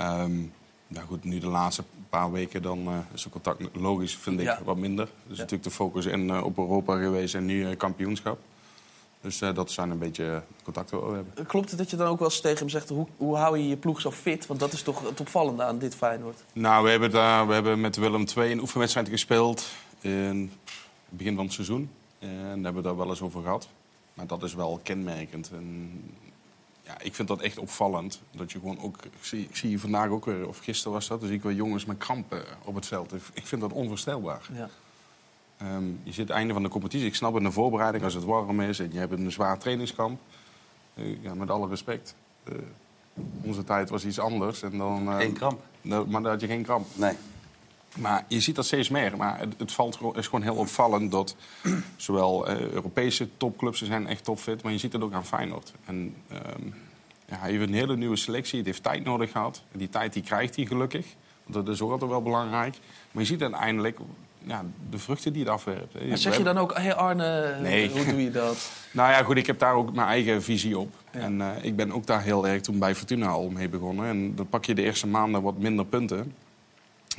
Um, 0.00 0.52
nou 0.86 1.06
goed, 1.06 1.24
nu 1.24 1.38
de 1.38 1.46
laatste 1.46 1.84
paar 2.08 2.32
weken 2.32 2.62
dan 2.62 2.88
uh, 2.88 2.96
is 3.14 3.24
het 3.24 3.32
contact 3.32 3.60
logisch, 3.72 4.16
vind 4.16 4.40
ik, 4.40 4.46
Ja. 4.46 4.58
wat 4.64 4.76
minder. 4.76 5.08
Dus 5.26 5.38
natuurlijk 5.38 5.64
de 5.64 5.70
focus 5.70 6.06
in, 6.06 6.28
uh, 6.28 6.44
op 6.44 6.58
Europa 6.58 6.96
geweest 6.96 7.34
en 7.34 7.44
nu 7.44 7.68
uh, 7.68 7.76
kampioenschap. 7.76 8.38
Dus 9.24 9.40
uh, 9.40 9.54
dat 9.54 9.70
zijn 9.70 9.90
een 9.90 9.98
beetje 9.98 10.42
contacten 10.62 10.98
die 10.98 11.08
we 11.08 11.14
hebben. 11.14 11.46
Klopt 11.46 11.68
het 11.68 11.78
dat 11.78 11.90
je 11.90 11.96
dan 11.96 12.06
ook 12.06 12.18
wel 12.18 12.28
eens 12.28 12.40
tegen 12.40 12.58
hem 12.58 12.68
zegt... 12.68 12.88
hoe, 12.88 13.06
hoe 13.16 13.36
hou 13.36 13.58
je 13.58 13.68
je 13.68 13.76
ploeg 13.76 14.00
zo 14.00 14.10
fit? 14.10 14.46
Want 14.46 14.60
dat 14.60 14.72
is 14.72 14.82
toch 14.82 15.08
het 15.08 15.20
opvallende 15.20 15.62
aan 15.62 15.78
dit 15.78 15.94
Feyenoord. 15.94 16.44
Nou, 16.52 16.84
we 16.84 16.90
hebben, 16.90 17.10
daar, 17.10 17.46
we 17.46 17.52
hebben 17.52 17.80
met 17.80 17.96
Willem 17.96 18.24
II 18.36 18.52
een 18.52 18.60
oefenwedstrijd 18.60 19.08
gespeeld 19.08 19.66
in 20.00 20.50
het 21.08 21.18
begin 21.18 21.34
van 21.34 21.44
het 21.44 21.52
seizoen. 21.52 21.90
En 22.18 22.28
daar 22.28 22.54
hebben 22.54 22.74
we 22.74 22.82
daar 22.82 22.96
wel 22.96 23.08
eens 23.08 23.22
over 23.22 23.42
gehad. 23.42 23.68
Maar 24.14 24.26
dat 24.26 24.42
is 24.42 24.54
wel 24.54 24.80
kenmerkend. 24.82 25.50
En 25.52 25.90
ja, 26.82 27.00
ik 27.00 27.14
vind 27.14 27.28
dat 27.28 27.40
echt 27.40 27.58
opvallend. 27.58 28.20
Dat 28.30 28.52
je 28.52 28.58
gewoon 28.58 28.80
ook, 28.80 29.04
ik 29.04 29.12
zie, 29.20 29.42
ik 29.42 29.56
zie 29.56 29.70
je 29.70 29.78
vandaag 29.78 30.08
ook 30.08 30.24
weer, 30.24 30.48
of 30.48 30.58
gisteren 30.58 30.92
was 30.92 31.08
dat, 31.08 31.20
dus 31.20 31.30
ik 31.30 31.42
weer 31.42 31.52
jongens 31.54 31.84
met 31.84 31.98
krampen 31.98 32.44
op 32.64 32.74
het 32.74 32.86
veld. 32.86 33.12
Ik 33.32 33.46
vind 33.46 33.60
dat 33.60 33.72
onvoorstelbaar. 33.72 34.48
Ja. 34.52 34.68
Um, 35.64 36.00
je 36.02 36.12
zit 36.12 36.28
het 36.28 36.36
einde 36.36 36.52
van 36.52 36.62
de 36.62 36.68
competitie. 36.68 37.06
Ik 37.06 37.14
snap 37.14 37.34
het 37.34 37.42
de 37.42 37.50
voorbereiding 37.50 38.04
als 38.04 38.14
het 38.14 38.24
warm 38.24 38.60
is 38.60 38.78
en 38.78 38.92
je 38.92 38.98
hebt 38.98 39.12
een 39.12 39.32
zwaar 39.32 39.58
trainingskamp. 39.58 40.20
Uh, 40.94 41.22
ja, 41.22 41.34
met 41.34 41.50
alle 41.50 41.68
respect. 41.68 42.14
Uh, 42.48 42.54
onze 43.42 43.64
tijd 43.64 43.88
was 43.88 44.04
iets 44.04 44.18
anders. 44.18 44.62
En 44.62 44.78
dan, 44.78 45.08
uh, 45.08 45.16
geen 45.16 45.32
kramp. 45.32 45.60
Maar 45.80 46.06
dan 46.08 46.26
had 46.26 46.40
je 46.40 46.46
geen 46.46 46.62
kramp. 46.62 46.86
Nee. 46.94 47.14
Maar 47.96 48.24
je 48.28 48.40
ziet 48.40 48.54
dat 48.54 48.66
steeds 48.66 48.88
meer. 48.88 49.16
Maar 49.16 49.38
het, 49.38 49.54
het 49.58 49.72
valt, 49.72 49.98
is 50.14 50.24
gewoon 50.24 50.42
heel 50.42 50.54
opvallend 50.54 51.10
dat 51.10 51.36
zowel 51.96 52.48
Europese 52.48 53.28
topclubs 53.36 53.82
zijn 53.82 54.06
echt 54.06 54.24
topfit, 54.24 54.62
maar 54.62 54.72
je 54.72 54.78
ziet 54.78 54.92
het 54.92 55.02
ook 55.02 55.12
aan 55.12 55.26
Feyenoord. 55.26 55.72
En 55.84 56.14
um, 56.32 56.74
ja, 57.26 57.36
hij 57.36 57.50
heeft 57.50 57.62
een 57.62 57.74
hele 57.74 57.96
nieuwe 57.96 58.16
selectie. 58.16 58.58
Het 58.58 58.66
heeft 58.66 58.82
tijd 58.82 59.04
nodig 59.04 59.30
gehad. 59.30 59.62
En 59.72 59.78
die 59.78 59.88
tijd 59.88 60.12
die 60.12 60.22
krijgt 60.22 60.56
hij 60.56 60.66
gelukkig. 60.66 61.06
Want 61.44 61.66
dat 61.66 61.74
is 61.74 61.80
ook 61.80 61.90
altijd 61.90 62.10
wel 62.10 62.22
belangrijk. 62.22 62.78
Maar 63.10 63.22
je 63.22 63.28
ziet 63.28 63.42
uiteindelijk 63.42 63.98
ja, 64.46 64.64
de 64.90 64.98
vruchten 64.98 65.32
die 65.32 65.42
het 65.42 65.50
afwerpt. 65.50 66.08
Maar 66.08 66.18
zeg 66.18 66.36
je 66.36 66.42
dan 66.42 66.58
ook, 66.58 66.74
hé 66.74 66.82
hey 66.82 66.94
Arne, 66.94 67.56
nee. 67.60 67.90
hoe 67.90 68.04
doe 68.04 68.22
je 68.22 68.30
dat? 68.30 68.70
nou 68.90 69.10
ja, 69.10 69.22
goed, 69.22 69.36
ik 69.36 69.46
heb 69.46 69.58
daar 69.58 69.74
ook 69.74 69.94
mijn 69.94 70.08
eigen 70.08 70.42
visie 70.42 70.78
op. 70.78 70.94
Ja. 71.10 71.20
En 71.20 71.38
uh, 71.38 71.50
ik 71.62 71.76
ben 71.76 71.92
ook 71.92 72.06
daar 72.06 72.22
heel 72.22 72.46
erg 72.46 72.60
toen 72.60 72.78
bij 72.78 72.94
Fortuna 72.94 73.26
al 73.26 73.48
mee 73.48 73.68
begonnen. 73.68 74.08
En 74.08 74.34
dan 74.34 74.48
pak 74.48 74.64
je 74.64 74.74
de 74.74 74.82
eerste 74.82 75.06
maanden 75.06 75.42
wat 75.42 75.58
minder 75.58 75.86
punten. 75.86 76.34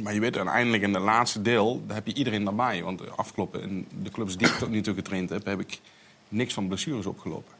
Maar 0.03 0.13
je 0.13 0.19
weet 0.19 0.37
uiteindelijk 0.37 0.83
in 0.83 0.93
het 0.93 1.03
laatste 1.03 1.41
deel, 1.41 1.83
daar 1.87 1.95
heb 1.95 2.07
je 2.07 2.13
iedereen 2.13 2.43
daarbij. 2.43 2.83
Want 2.83 3.17
afkloppen 3.17 3.61
in 3.61 3.87
de 4.03 4.09
clubs 4.09 4.37
die 4.37 4.47
ik 4.47 4.53
tot 4.53 4.69
nu 4.69 4.81
toe 4.81 4.93
getraind 4.93 5.29
heb, 5.29 5.45
heb 5.45 5.59
ik 5.59 5.79
niks 6.29 6.53
van 6.53 6.67
blessures 6.67 7.05
opgelopen. 7.05 7.53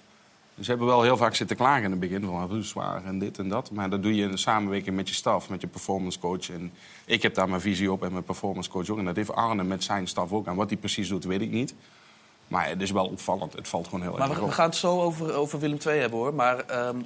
Ze 0.60 0.70
hebben 0.70 0.88
wel 0.88 1.02
heel 1.02 1.18
vaak 1.18 1.36
zitten 1.36 1.56
klagen 1.56 1.84
in 1.84 1.92
het 1.92 2.00
begin 2.00 2.22
van 2.26 2.50
hoe 2.50 2.62
zwaar 2.62 3.06
en 3.06 3.20
dit 3.20 3.38
en 3.38 3.50
dat. 3.50 3.72
Maar 3.72 3.90
dat 3.90 4.04
doe 4.04 4.16
je 4.16 4.24
in 4.30 4.38
samenwerking 4.38 4.96
met 4.96 5.08
je 5.10 5.16
staf, 5.16 5.50
met 5.50 5.62
je 5.62 5.68
performance 5.68 6.20
coach. 6.20 6.50
En 6.50 6.72
ik 7.06 7.22
heb 7.22 7.36
daar 7.36 7.50
mijn 7.50 7.62
visie 7.62 7.92
op 7.92 8.04
en 8.04 8.12
mijn 8.12 8.24
performance 8.24 8.70
coach 8.70 8.90
ook. 8.90 8.98
En 8.98 9.06
dat 9.06 9.16
heeft 9.16 9.34
Arne 9.34 9.64
met 9.64 9.84
zijn 9.84 10.08
staf 10.08 10.32
ook. 10.32 10.48
En 10.48 10.56
wat 10.56 10.70
hij 10.70 10.78
precies 10.78 11.08
doet, 11.08 11.24
weet 11.26 11.42
ik 11.42 11.52
niet. 11.52 11.74
Maar 12.48 12.68
het 12.68 12.82
is 12.82 12.92
wel 12.92 13.06
opvallend. 13.06 13.54
Het 13.54 13.68
valt 13.68 13.86
gewoon 13.86 14.02
heel 14.02 14.18
Maar 14.18 14.28
erg 14.30 14.38
we, 14.38 14.44
op. 14.44 14.50
we 14.50 14.54
gaan 14.54 14.66
het 14.66 14.76
zo 14.76 15.02
over, 15.02 15.34
over 15.34 15.60
Willem 15.60 15.78
II 15.88 16.00
hebben 16.00 16.20
hoor. 16.20 16.34
Maar 16.34 16.60
ehm, 16.60 16.98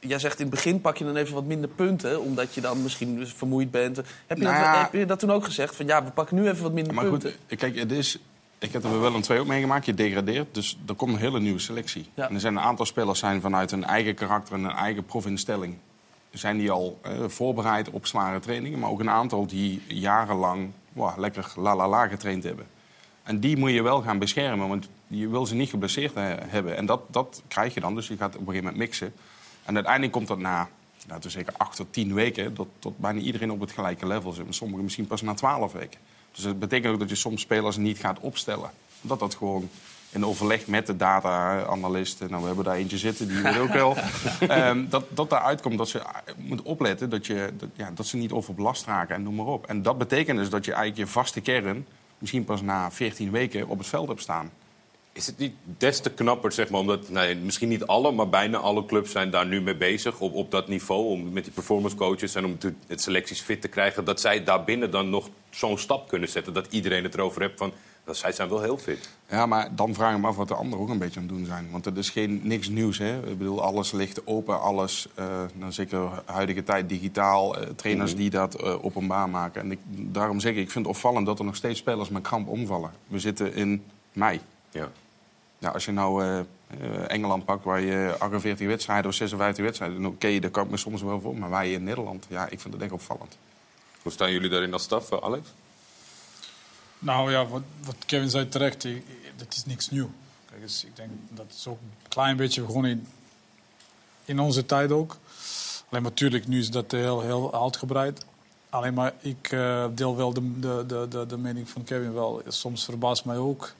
jij 0.00 0.18
zegt 0.18 0.38
in 0.38 0.46
het 0.46 0.54
begin 0.54 0.80
pak 0.80 0.96
je 0.96 1.04
dan 1.04 1.16
even 1.16 1.34
wat 1.34 1.44
minder 1.44 1.70
punten. 1.70 2.20
Omdat 2.22 2.54
je 2.54 2.60
dan 2.60 2.82
misschien 2.82 3.16
dus 3.16 3.32
vermoeid 3.32 3.70
bent. 3.70 3.96
Heb 4.26 4.36
je, 4.38 4.42
Nou 4.44 4.54
dat, 4.54 4.64
ja. 4.64 4.80
heb 4.82 4.92
je 4.92 5.06
dat 5.06 5.18
toen 5.18 5.30
ook 5.30 5.44
gezegd? 5.44 5.76
Van 5.76 5.86
ja, 5.86 6.04
we 6.04 6.10
pakken 6.10 6.36
nu 6.36 6.48
even 6.48 6.62
wat 6.62 6.72
minder 6.72 6.94
Maar 6.94 7.04
punten. 7.04 7.32
goed, 7.48 7.58
kijk, 7.58 7.76
het 7.78 7.92
is, 7.92 8.18
ik 8.58 8.72
heb 8.72 8.84
er 8.84 8.90
bij 8.90 8.98
Willem 8.98 9.22
II 9.30 9.40
ook 9.40 9.46
meegemaakt. 9.46 9.86
Je 9.86 9.94
degradeert, 9.94 10.54
dus 10.54 10.78
er 10.86 10.94
komt 10.94 11.12
een 11.12 11.18
hele 11.18 11.40
nieuwe 11.40 11.58
selectie. 11.58 12.10
Ja. 12.14 12.28
En 12.28 12.34
er 12.34 12.40
zijn 12.40 12.56
een 12.56 12.62
aantal 12.62 12.86
spelers 12.86 13.18
zijn 13.18 13.40
vanuit 13.40 13.70
hun 13.70 13.84
eigen 13.84 14.14
karakter 14.14 14.54
en 14.54 14.62
hun 14.62 14.72
eigen 14.72 15.04
profinstelling... 15.04 15.76
zijn 16.30 16.58
die 16.58 16.70
al 16.70 16.98
eh, 17.02 17.12
voorbereid 17.26 17.90
op 17.90 18.06
zware 18.06 18.40
trainingen. 18.40 18.78
Maar 18.78 18.90
ook 18.90 19.00
een 19.00 19.10
aantal 19.10 19.46
die 19.46 19.82
jarenlang 19.86 20.70
wow, 20.92 21.18
lekker 21.18 21.52
la 21.56 21.76
la 21.76 21.88
la 21.88 22.06
getraind 22.06 22.44
hebben. 22.44 22.66
En 23.22 23.40
die 23.40 23.56
moet 23.56 23.70
je 23.70 23.82
wel 23.82 24.02
gaan 24.02 24.18
beschermen, 24.18 24.68
want 24.68 24.88
je 25.06 25.28
wil 25.28 25.46
ze 25.46 25.54
niet 25.54 25.70
geblesseerd 25.70 26.14
eh, 26.14 26.24
hebben. 26.38 26.76
En 26.76 26.86
dat, 26.86 27.00
dat 27.06 27.42
krijg 27.48 27.74
je 27.74 27.80
dan, 27.80 27.94
dus 27.94 28.08
je 28.08 28.16
gaat 28.16 28.34
op 28.34 28.40
een 28.40 28.46
gegeven 28.46 28.64
moment 28.64 28.82
mixen. 28.82 29.12
En 29.64 29.74
uiteindelijk 29.74 30.12
komt 30.12 30.28
dat 30.28 30.38
na, 30.38 30.68
laten 31.08 31.22
we 31.22 31.30
zeggen, 31.30 31.56
acht 31.56 31.76
tot 31.76 31.92
tien 31.92 32.14
weken... 32.14 32.54
dat 32.54 32.66
tot 32.78 32.98
bijna 32.98 33.20
iedereen 33.20 33.50
op 33.50 33.60
het 33.60 33.72
gelijke 33.72 34.06
level 34.06 34.32
zit. 34.32 34.46
En 34.46 34.54
sommigen 34.54 34.84
misschien 34.84 35.06
pas 35.06 35.22
na 35.22 35.34
twaalf 35.34 35.72
weken. 35.72 36.00
Dus 36.38 36.46
dat 36.46 36.58
betekent 36.58 36.92
ook 36.92 36.98
dat 36.98 37.08
je 37.08 37.14
soms 37.14 37.40
spelers 37.40 37.76
niet 37.76 37.98
gaat 37.98 38.20
opstellen. 38.20 38.70
Dat 39.00 39.18
dat 39.18 39.34
gewoon 39.34 39.68
in 40.10 40.24
overleg 40.24 40.66
met 40.66 40.86
de 40.86 40.96
data-analysten... 40.96 42.28
nou, 42.30 42.40
we 42.40 42.46
hebben 42.46 42.64
daar 42.64 42.74
eentje 42.74 42.98
zitten, 42.98 43.28
die 43.28 43.42
weet 43.42 43.58
ook 43.58 43.72
wel... 43.72 43.96
ehm, 44.40 44.88
dat, 44.88 45.04
dat 45.08 45.30
daaruit 45.30 45.60
komt 45.60 45.78
dat 45.78 45.88
ze 45.88 45.98
eh, 45.98 46.06
moet 46.36 46.62
opletten 46.62 47.10
dat, 47.10 47.26
je, 47.26 47.50
dat, 47.58 47.68
ja, 47.74 47.90
dat 47.94 48.06
ze 48.06 48.16
niet 48.16 48.32
overbelast 48.32 48.84
raken 48.84 49.14
en 49.14 49.22
noem 49.22 49.34
maar 49.34 49.46
op. 49.46 49.66
En 49.66 49.82
dat 49.82 49.98
betekent 49.98 50.38
dus 50.38 50.50
dat 50.50 50.64
je 50.64 50.72
eigenlijk 50.72 51.00
je 51.06 51.12
vaste 51.12 51.40
kern... 51.40 51.86
misschien 52.18 52.44
pas 52.44 52.62
na 52.62 52.90
14 52.90 53.30
weken 53.30 53.68
op 53.68 53.78
het 53.78 53.86
veld 53.86 54.08
hebt 54.08 54.22
staan. 54.22 54.50
Is 55.12 55.26
het 55.26 55.38
niet 55.38 55.54
des 55.78 56.00
te 56.00 56.10
knapper, 56.10 56.52
zeg 56.52 56.70
maar, 56.70 56.80
omdat 56.80 57.08
nee, 57.08 57.36
misschien 57.36 57.68
niet 57.68 57.86
alle, 57.86 58.12
maar 58.12 58.28
bijna 58.28 58.58
alle 58.58 58.86
clubs 58.86 59.10
zijn 59.10 59.30
daar 59.30 59.46
nu 59.46 59.60
mee 59.60 59.76
bezig 59.76 60.20
op, 60.20 60.34
op 60.34 60.50
dat 60.50 60.68
niveau, 60.68 61.06
om 61.06 61.32
met 61.32 61.44
die 61.44 61.52
performance 61.52 61.96
coaches 61.96 62.34
en 62.34 62.44
om 62.44 62.58
te- 62.58 62.74
het 62.86 63.00
selecties 63.00 63.40
fit 63.40 63.60
te 63.60 63.68
krijgen, 63.68 64.04
dat 64.04 64.20
zij 64.20 64.44
daarbinnen 64.44 64.90
dan 64.90 65.10
nog 65.10 65.28
zo'n 65.50 65.78
stap 65.78 66.08
kunnen 66.08 66.28
zetten, 66.28 66.52
dat 66.54 66.66
iedereen 66.70 67.02
het 67.04 67.14
erover 67.14 67.40
heeft 67.40 67.58
van, 67.58 67.72
dat 68.04 68.16
zij 68.16 68.32
zijn 68.32 68.48
wel 68.48 68.62
heel 68.62 68.78
fit. 68.78 69.08
Ja, 69.30 69.46
maar 69.46 69.74
dan 69.74 69.94
vraag 69.94 70.14
ik 70.14 70.20
me 70.20 70.26
af 70.26 70.36
wat 70.36 70.48
de 70.48 70.54
anderen 70.54 70.84
ook 70.84 70.88
een 70.90 70.98
beetje 70.98 71.20
aan 71.20 71.26
het 71.26 71.34
doen 71.36 71.46
zijn. 71.46 71.68
Want 71.70 71.84
het 71.84 71.96
is 71.96 72.10
geen, 72.10 72.40
niks 72.42 72.68
nieuws. 72.68 72.98
Hè? 72.98 73.18
Ik 73.18 73.38
bedoel, 73.38 73.62
alles 73.62 73.92
ligt 73.92 74.26
open, 74.26 74.60
alles, 74.60 75.08
eh 75.14 75.26
nou, 75.54 75.72
zeker 75.72 76.08
huidige 76.24 76.62
tijd, 76.64 76.88
digitaal. 76.88 77.56
eh, 77.56 77.68
trainers 77.76 78.10
Mhm. 78.12 78.20
die 78.20 78.30
dat 78.30 78.54
eh, 78.54 78.84
openbaar 78.84 79.28
maken. 79.28 79.60
En 79.62 79.70
ik, 79.72 79.78
daarom 79.86 80.40
zeg 80.40 80.52
ik, 80.52 80.58
ik 80.58 80.70
vind 80.70 80.86
het 80.86 80.94
opvallend 80.94 81.26
dat 81.26 81.38
er 81.38 81.44
nog 81.44 81.56
steeds 81.56 81.78
spelers 81.78 82.08
met 82.08 82.22
kramp 82.22 82.48
omvallen. 82.48 82.90
We 83.06 83.18
zitten 83.18 83.54
in 83.54 83.84
mei. 84.12 84.40
Ja. 84.70 84.88
Ja, 85.58 85.70
als 85.70 85.84
je 85.84 85.92
nou 85.92 86.44
Engeland 87.06 87.44
pakt, 87.44 87.64
waar 87.64 87.80
je 87.80 88.14
48 88.18 88.66
wedstrijden 88.66 89.06
of 89.10 89.14
56 89.16 89.64
wedstrijden... 89.64 90.02
dan 90.02 90.10
oké, 90.10 90.38
daar 90.38 90.50
kan 90.50 90.64
ik 90.64 90.70
me 90.70 90.76
soms 90.76 91.02
wel 91.02 91.20
voor. 91.20 91.36
Maar 91.36 91.50
wij 91.50 91.72
in 91.72 91.84
Nederland, 91.84 92.26
ja, 92.28 92.48
ik 92.48 92.60
vind 92.60 92.74
het 92.74 92.82
echt 92.82 92.92
opvallend. 92.92 93.36
Hoe 94.08 94.16
staan 94.16 94.32
jullie 94.32 94.50
daarin 94.50 94.72
als 94.72 94.82
staf, 94.82 95.10
eh, 95.10 95.18
Alex? 95.22 95.48
Nou 96.98 97.30
ja, 97.30 97.46
wat, 97.46 97.62
wat 97.84 97.96
Kevin 98.06 98.30
zei 98.30 98.48
terecht, 98.48 98.82
dat 99.36 99.54
is 99.54 99.64
niks 99.64 99.90
nieuw. 99.90 100.10
Kijk, 100.50 100.60
dus 100.60 100.84
ik 100.84 100.96
denk 100.96 101.10
dat 101.30 101.46
is 101.56 101.66
ook 101.66 101.78
een 101.80 102.08
klein 102.08 102.36
beetje 102.36 102.64
gewoon 102.64 102.86
in, 102.86 103.08
in 104.24 104.40
onze 104.40 104.66
tijd 104.66 104.92
ook. 104.92 105.16
Alleen 105.88 106.02
maar 106.02 106.10
natuurlijk, 106.10 106.46
nu 106.46 106.58
is 106.58 106.70
dat 106.70 106.90
heel, 106.90 107.20
heel 107.20 107.62
uitgebreid. 107.62 108.24
Alleen 108.70 108.94
maar 108.94 109.14
ik 109.20 109.48
eh, 109.52 109.86
deel 109.94 110.16
wel 110.16 110.32
de, 110.32 110.58
de, 110.60 111.06
de, 111.08 111.26
de, 111.26 111.36
mening 111.36 111.68
van 111.68 111.84
Kevin 111.84 112.12
wel. 112.12 112.42
Soms 112.46 112.84
verbaast 112.84 113.24
mij 113.24 113.36
ook 113.36 113.74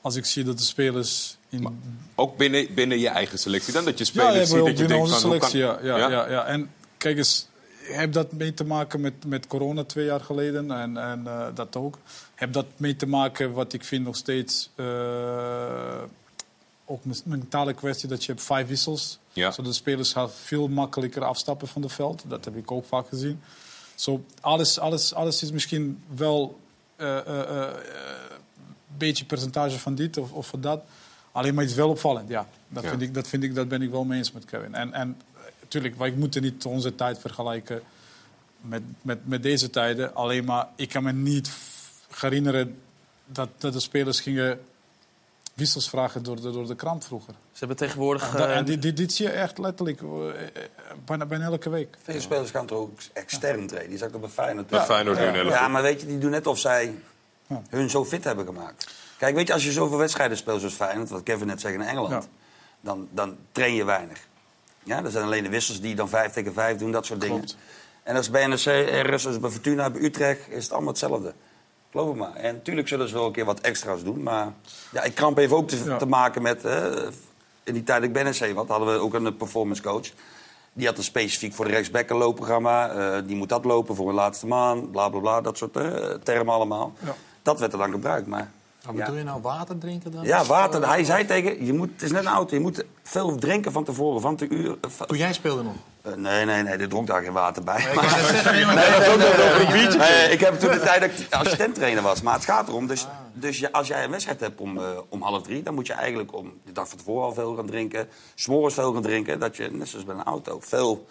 als 0.00 0.16
ik 0.16 0.24
zie 0.24 0.44
dat 0.44 0.58
de 0.58 0.64
spelers 0.64 1.36
in 1.48 1.80
Ook 2.14 2.36
binnen, 2.36 2.74
binnen 2.74 2.98
je 2.98 3.08
eigen 3.08 3.38
selectie 3.38 3.72
dan? 3.72 3.84
Dat 3.84 3.98
je 3.98 4.04
spelers 4.04 4.34
ja, 4.34 4.44
ziet 4.44 4.64
dat 4.64 4.78
je 4.78 4.86
denkt 4.86 5.02
onze 5.02 5.12
van... 5.12 5.20
selectie, 5.20 5.60
kan- 5.60 5.84
ja, 5.84 5.96
ja, 5.96 6.08
ja? 6.08 6.28
Ja, 6.28 6.44
En 6.44 6.70
kijk 6.96 7.16
eens, 7.16 7.46
heb 7.90 8.12
dat 8.12 8.32
mee 8.32 8.54
te 8.54 8.64
maken 8.64 9.00
met, 9.00 9.26
met 9.26 9.46
corona 9.46 9.84
twee 9.84 10.04
jaar 10.04 10.20
geleden 10.20 10.70
en, 10.70 10.96
en 10.96 11.26
eh, 11.26 11.46
dat 11.54 11.76
ook. 11.76 11.98
Heb 12.34 12.52
dat 12.52 12.66
mee 12.76 12.96
te 12.96 13.06
maken, 13.06 13.52
wat 13.52 13.72
ik 13.72 13.84
vind 13.84 14.04
nog 14.04 14.16
steeds, 14.16 14.70
eh, 14.74 16.02
ook 16.84 17.04
een 17.04 17.14
mentale 17.24 17.74
kwestie, 17.74 18.08
dat 18.08 18.24
je 18.24 18.32
hebt 18.32 18.44
vijf 18.44 18.68
wissels. 18.68 19.18
Ja. 19.32 19.50
Zodat 19.50 19.70
de 19.70 19.76
spelers 19.76 20.12
gaan 20.12 20.30
veel 20.30 20.68
makkelijker 20.68 21.24
afstappen 21.24 21.68
van 21.68 21.82
het 21.82 21.92
veld. 21.92 22.24
Dat 22.26 22.44
heb 22.44 22.56
ik 22.56 22.70
ook 22.70 22.84
vaak 22.84 23.08
gezien. 23.08 23.40
Zo, 23.94 24.24
alles, 24.40 24.78
alles, 24.78 25.14
alles 25.14 25.42
is 25.42 25.50
misschien 25.52 26.02
wel 26.14 26.58
een 26.96 27.24
eh, 27.24 27.70
beetje 28.96 29.24
percentage 29.24 29.78
van 29.78 29.94
dit 29.94 30.16
of, 30.16 30.32
of 30.32 30.46
van 30.46 30.60
dat. 30.60 30.82
Alleen 31.32 31.54
maar 31.54 31.62
het 31.62 31.72
is 31.72 31.78
wel 31.78 31.88
opvallend, 31.88 32.28
ja. 32.28 32.48
Dat, 32.68 32.82
Ja. 32.82 32.88
Vind 32.88 33.02
ik, 33.02 33.14
dat, 33.14 33.28
vind 33.28 33.42
ik, 33.42 33.54
dat 33.54 33.68
ben 33.68 33.82
ik 33.82 33.90
wel 33.90 34.04
mee 34.04 34.18
eens 34.18 34.32
met 34.32 34.44
Kevin. 34.44 34.74
En, 34.74 34.92
en 34.92 35.20
natuurlijk, 35.68 35.98
wij 35.98 36.10
moeten 36.10 36.42
niet 36.42 36.64
onze 36.64 36.94
tijd 36.94 37.18
vergelijken 37.18 37.82
met, 38.60 38.82
met, 39.02 39.18
met 39.26 39.42
deze 39.42 39.70
tijden. 39.70 40.14
Alleen 40.14 40.44
maar, 40.44 40.66
ik 40.76 40.88
kan 40.88 41.02
me 41.02 41.12
niet 41.12 41.50
herinneren 42.20 42.80
dat, 43.24 43.48
dat 43.58 43.72
de 43.72 43.80
spelers 43.80 44.20
gingen 44.20 44.60
wissels 45.54 45.88
vragen 45.88 46.22
door 46.22 46.36
de, 46.36 46.50
door 46.50 46.66
de 46.66 46.74
krant 46.74 47.04
vroeger. 47.04 47.34
Ze 47.52 47.58
hebben 47.58 47.76
tegenwoordig... 47.76 48.30
En, 48.32 48.36
dat- 48.36 48.48
eh, 48.48 48.56
en 48.56 48.64
dit, 48.64 48.82
dit, 48.82 48.96
dit 48.96 49.12
zie 49.12 49.26
je 49.26 49.32
echt 49.32 49.58
letterlijk 49.58 50.00
eh, 50.02 50.08
eh, 50.28 50.48
bijna, 51.04 51.26
bijna 51.26 51.44
elke 51.44 51.70
week. 51.70 51.96
Veel 52.02 52.20
spelers 52.20 52.50
gaan 52.50 52.66
toch 52.66 52.78
ook 52.78 52.98
extern 53.12 53.66
trainen. 53.66 53.90
Die 53.90 53.98
zag 53.98 54.08
ik 54.08 54.14
ook 54.14 54.20
bij 54.20 54.30
Feyenoord. 54.30 54.66
Bij 54.66 54.84
Feyenoord 54.84 55.16
doen 55.18 55.32
ja. 55.34 55.42
ja, 55.42 55.68
maar 55.68 55.82
weet 55.82 56.00
je, 56.00 56.06
die 56.06 56.18
doen 56.18 56.30
net 56.30 56.46
of 56.46 56.58
zij 56.58 56.94
Ja. 57.46 57.62
hun 57.68 57.90
zo 57.90 58.04
fit 58.04 58.24
hebben 58.24 58.44
gemaakt. 58.46 58.94
Kijk, 59.18 59.34
weet 59.34 59.46
je, 59.46 59.52
als 59.52 59.64
je 59.64 59.72
zoveel 59.72 59.98
wedstrijden 59.98 60.36
speelt 60.36 60.58
zoals 60.60 60.74
Feyenoord, 60.74 61.08
wat 61.08 61.22
Kevin 61.22 61.46
net 61.46 61.60
zegt 61.60 61.74
in 61.74 61.80
Engeland, 61.80 62.10
Ja. 62.22 62.28
dan, 62.80 63.08
dan 63.10 63.36
train 63.52 63.74
je 63.74 63.84
weinig. 63.84 64.26
Ja, 64.88 65.04
er 65.04 65.10
zijn 65.10 65.24
alleen 65.24 65.42
de 65.42 65.48
wissels 65.48 65.80
die 65.80 65.94
dan 65.94 66.08
vijf 66.08 66.32
tegen 66.32 66.52
vijf 66.52 66.76
doen, 66.78 66.92
dat 66.92 67.06
soort 67.06 67.20
dingen. 67.20 67.44
En 68.02 68.16
als 68.16 68.30
bij 68.30 68.46
NRC, 68.46 68.88
RS, 69.06 69.26
als 69.26 69.40
bij 69.40 69.50
Fortuna, 69.50 69.90
bij 69.90 70.00
Utrecht, 70.00 70.40
is 70.48 70.62
het 70.62 70.72
allemaal 70.72 70.88
hetzelfde. 70.90 71.32
Geloof 71.90 72.08
me 72.08 72.14
maar. 72.14 72.34
En 72.34 72.54
natuurlijk 72.54 72.88
zullen 72.88 73.08
ze 73.08 73.14
wel 73.14 73.26
een 73.26 73.32
keer 73.32 73.44
wat 73.44 73.60
extra's 73.60 74.02
doen. 74.02 74.22
Maar 74.22 74.52
ja, 74.92 75.02
ik 75.02 75.14
kramp 75.14 75.36
heeft 75.36 75.52
ook 75.52 75.68
te, 75.68 75.84
Ja. 75.84 75.96
te 75.96 76.06
maken 76.06 76.42
met... 76.42 76.64
eh, 76.64 76.86
in 77.64 77.74
die 77.74 77.82
tijd 77.84 77.98
dat 78.00 78.08
ik 78.08 78.12
bij 78.12 78.22
NRC 78.22 78.54
was, 78.54 78.66
hadden 78.68 78.92
we 78.92 78.98
ook 79.00 79.14
een 79.14 79.36
performance 79.36 79.82
coach. 79.82 80.06
Die 80.72 80.86
had 80.86 80.96
een 80.98 81.04
specifiek 81.04 81.54
voor 81.54 81.64
de 81.64 81.70
rechtsback 81.70 82.10
een 82.10 82.16
loopprogramma. 82.16 82.88
Eh, 82.90 83.22
die 83.26 83.36
moet 83.36 83.48
dat 83.48 83.64
lopen 83.64 83.94
voor 83.94 84.08
een 84.08 84.14
laatste 84.14 84.46
maand. 84.46 84.90
Bla, 84.92 85.08
bla, 85.08 85.20
bla. 85.20 85.40
Dat 85.40 85.58
soort 85.58 85.76
eh, 85.76 86.10
termen 86.22 86.54
allemaal. 86.54 86.92
Ja. 87.04 87.14
Dat 87.42 87.60
werd 87.60 87.72
er 87.72 87.78
dan 87.78 87.90
gebruikt. 87.90 88.26
Maar 88.26 88.50
Maar 88.94 89.04
bedoel 89.04 89.18
je 89.18 89.24
nou 89.24 89.40
water 89.42 89.78
drinken 89.78 90.12
dan? 90.12 90.24
ja, 90.24 90.44
water. 90.44 90.82
eh, 90.82 90.88
Hij 90.88 91.04
zei 91.04 91.24
tegen 91.26 91.64
je 91.66 91.72
moet, 91.72 91.90
het 91.92 92.02
is 92.02 92.10
net 92.10 92.24
een 92.24 92.30
auto. 92.30 92.54
Je 92.54 92.60
moet 92.62 92.84
veel 93.02 93.36
drinken 93.36 93.72
van 93.72 93.84
tevoren. 93.84 94.20
Van 94.20 94.36
te 94.36 94.48
uur, 94.48 94.76
eh, 94.80 95.06
Toen 95.06 95.16
jij 95.16 95.32
speelde 95.32 95.62
nog? 95.62 95.72
eh, 96.02 96.12
nee, 96.14 96.44
nee, 96.44 96.62
nee. 96.62 96.76
Er 96.76 96.88
dronk 96.88 97.06
daar 97.06 97.22
geen 97.22 97.32
water 97.32 97.64
bij. 97.64 97.86
Maar- 97.94 98.74
Nee. 98.74 99.86
Nee, 99.96 100.30
ik 100.30 100.40
heb 100.40 100.58
toen 100.60 100.70
de 100.70 100.80
tijd 100.80 101.00
dat 101.00 101.10
ik 101.10 101.34
assistent-trainer 101.34 102.02
was. 102.02 102.22
Maar 102.22 102.34
het 102.34 102.44
gaat 102.44 102.68
erom, 102.68 102.86
dus, 102.86 103.06
dus 103.32 103.72
als 103.72 103.88
jij 103.88 104.04
een 104.04 104.10
wedstrijd 104.10 104.40
hebt 104.40 104.60
om, 104.60 104.78
eh, 104.78 104.84
om 105.08 105.22
half 105.22 105.42
drie... 105.42 105.62
dan 105.62 105.74
moet 105.74 105.86
je 105.86 105.92
eigenlijk 105.92 106.34
om 106.34 106.52
de 106.64 106.72
dag 106.72 106.88
van 106.88 106.98
tevoren 106.98 107.24
al 107.24 107.34
veel 107.34 107.54
gaan 107.56 107.66
drinken. 107.66 108.08
S'morgens 108.34 108.74
veel 108.74 108.92
gaan 108.92 109.02
drinken. 109.02 109.38
Dat 109.40 109.56
je, 109.56 109.68
net 109.72 109.88
zoals 109.88 110.04
bij 110.04 110.14
een 110.14 110.22
auto, 110.24 110.58
veel 110.62 111.06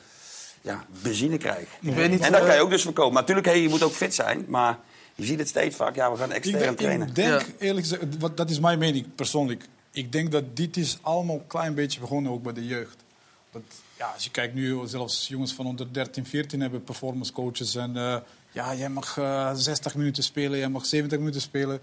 ja, 0.62 0.84
benzine 1.02 1.38
krijgt. 1.38 1.68
Ik 1.82 1.94
weet 1.96 2.10
niet, 2.10 2.20
en 2.22 2.32
dat 2.32 2.42
eh, 2.42 2.48
kan 2.48 2.56
je 2.56 2.62
ook 2.62 2.70
dus 2.70 2.84
voorkomen. 2.84 3.14
Maar 3.14 3.22
natuurlijk, 3.22 3.48
hey, 3.48 3.62
je 3.62 3.70
moet 3.70 3.84
ook 3.84 3.92
fit 3.94 4.16
zijn. 4.16 4.46
Maar 4.48 4.78
je 5.18 5.26
ziet 5.26 5.40
het 5.40 5.48
steeds 5.48 5.76
vaak. 5.76 5.96
Ja, 5.96 6.12
we 6.12 6.18
gaan 6.18 6.30
Ik 6.30 6.36
extern 6.36 6.60
denk, 6.60 6.78
trainen. 6.78 7.08
ik 7.08 7.16
denk 7.16 7.42
Ja. 7.42 7.48
eerlijk 7.60 7.88
gezegd, 7.88 8.18
wat, 8.20 8.38
dat 8.38 8.50
is 8.50 8.60
mijn 8.60 8.80
mening 8.80 9.16
persoonlijk. 9.16 9.66
Ik 9.92 10.12
denk 10.12 10.32
dat 10.32 10.56
dit 10.56 10.78
is 10.78 10.98
allemaal 11.02 11.36
een 11.36 11.48
klein 11.48 11.74
beetje 11.74 12.00
begonnen 12.00 12.32
ook 12.32 12.44
bij 12.44 12.54
de 12.54 12.66
jeugd. 12.66 12.96
Dat, 13.52 13.62
ja, 13.98 14.08
als 14.14 14.24
je 14.24 14.32
kijkt 14.32 14.54
nu, 14.54 14.80
zelfs 14.86 15.28
jongens 15.28 15.54
van 15.54 15.66
onder 15.66 15.94
13, 15.94 16.26
14 16.26 16.62
hebben 16.62 16.84
performance 16.84 17.32
coaches. 17.32 17.76
En 17.76 17.98
eh, 17.98 18.18
ja, 18.52 18.76
jij 18.76 18.90
mag 18.90 19.18
eh 19.18 19.52
60 19.56 19.96
minuten 19.96 20.24
spelen, 20.24 20.58
jij 20.60 20.70
mag 20.70 20.86
70 20.86 21.18
minuten 21.20 21.42
spelen. 21.42 21.80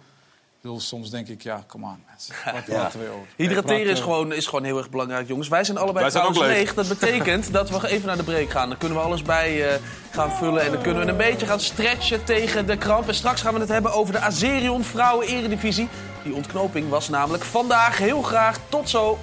Bedoel, 0.65 0.81
soms 0.81 1.11
denk 1.11 1.29
ik, 1.29 1.43
ja, 1.43 1.65
kom 1.67 1.85
aan. 1.85 2.05
mensen. 2.09 2.35
Wat 2.83 2.93
we 2.93 3.09
over? 3.09 3.27
Hydrateren 3.37 3.93
is 3.93 4.01
gewoon, 4.01 4.33
is 4.33 4.47
gewoon 4.47 4.65
heel 4.65 4.79
erg 4.79 4.91
belangrijk, 4.91 5.29
jongens. 5.29 5.49
Wij 5.49 5.65
zijn 5.65 5.79
allebei 5.79 6.01
Wij 6.01 6.11
zijn 6.11 6.25
ook 6.25 6.33
trouwens 6.33 6.59
leeg. 6.59 6.75
leeg. 6.75 6.87
Dat 6.87 6.99
betekent 6.99 7.53
dat 7.53 7.71
we 7.71 7.89
even 7.89 8.07
naar 8.07 8.17
de 8.17 8.23
break 8.23 8.51
gaan. 8.51 8.69
Dan 8.69 8.79
kunnen 8.79 8.99
we 8.99 9.05
alles 9.05 9.23
bij 9.23 9.69
eh, 9.69 9.81
gaan 10.11 10.33
vullen. 10.33 10.63
En 10.63 10.73
dan 10.73 10.83
kunnen 10.83 11.05
we 11.05 11.11
een 11.11 11.17
beetje 11.17 11.47
gaan 11.47 11.61
stretchen 11.61 12.25
tegen 12.25 12.67
de 12.67 12.77
kramp. 12.77 13.09
En 13.09 13.15
straks 13.15 13.41
gaan 13.41 13.55
we 13.55 13.61
het 13.61 13.69
hebben 13.69 13.93
over 13.93 14.13
de 14.13 14.19
Azerion 14.19 14.85
Vrouwen 14.85 15.27
Eredivisie. 15.27 15.89
Die 16.23 16.35
ontknoping 16.35 16.89
was 16.89 17.09
namelijk 17.09 17.45
vandaag. 17.45 17.99
Heel 17.99 18.23
graag. 18.23 18.59
Tot 18.69 18.89
zo. 18.91 19.19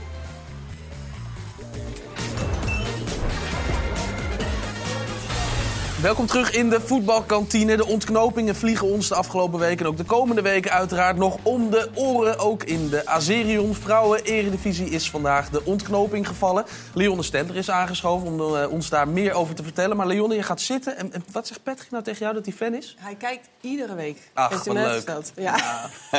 Welkom 6.02 6.26
terug 6.26 6.52
in 6.52 6.70
de 6.70 6.82
voetbalkantine. 6.82 7.78
De 7.78 7.86
ontknopingen 7.86 8.56
vliegen 8.56 8.88
ons 8.88 9.08
de 9.08 9.16
afgelopen 9.16 9.60
weken 9.60 9.86
en 9.86 9.92
ook 9.92 9.98
de 9.98 10.04
komende 10.04 10.42
weken 10.42 10.72
uiteraard 10.72 11.18
nog 11.18 11.38
om 11.44 11.70
de 11.70 11.90
oren. 11.96 12.40
Ook 12.40 12.64
in 12.64 12.90
de 12.90 13.06
Azerion 13.08 13.76
Vrouwen 13.76 14.24
Eredivisie 14.24 14.90
is 14.90 15.10
vandaag 15.10 15.50
de 15.50 15.66
ontknoping 15.66 16.28
gevallen. 16.28 16.66
Leonne 16.94 17.24
Stender 17.24 17.56
is 17.56 17.70
aangeschoven 17.72 18.28
om 18.28 18.56
eh, 18.56 18.72
ons 18.72 18.90
daar 18.90 19.08
meer 19.08 19.34
over 19.34 19.56
te 19.56 19.64
vertellen. 19.64 19.98
Maar 19.98 20.08
Leonne, 20.08 20.36
je 20.36 20.44
gaat 20.44 20.62
zitten. 20.62 20.98
En, 20.98 21.14
en 21.14 21.24
wat 21.32 21.48
zegt 21.48 21.64
Patrick 21.64 21.92
nou 21.92 22.04
tegen 22.04 22.20
jou 22.20 22.34
dat 22.34 22.46
hij 22.46 22.54
fan 22.54 22.74
is? 22.74 22.96
Hij 23.00 23.16
kijkt 23.16 23.50
iedere 23.62 23.96
week. 23.96 24.32
Ach, 24.34 24.50
wat 24.66 24.74
leuk. 24.74 24.92
verteld. 24.92 25.32
Ja. 25.36 25.56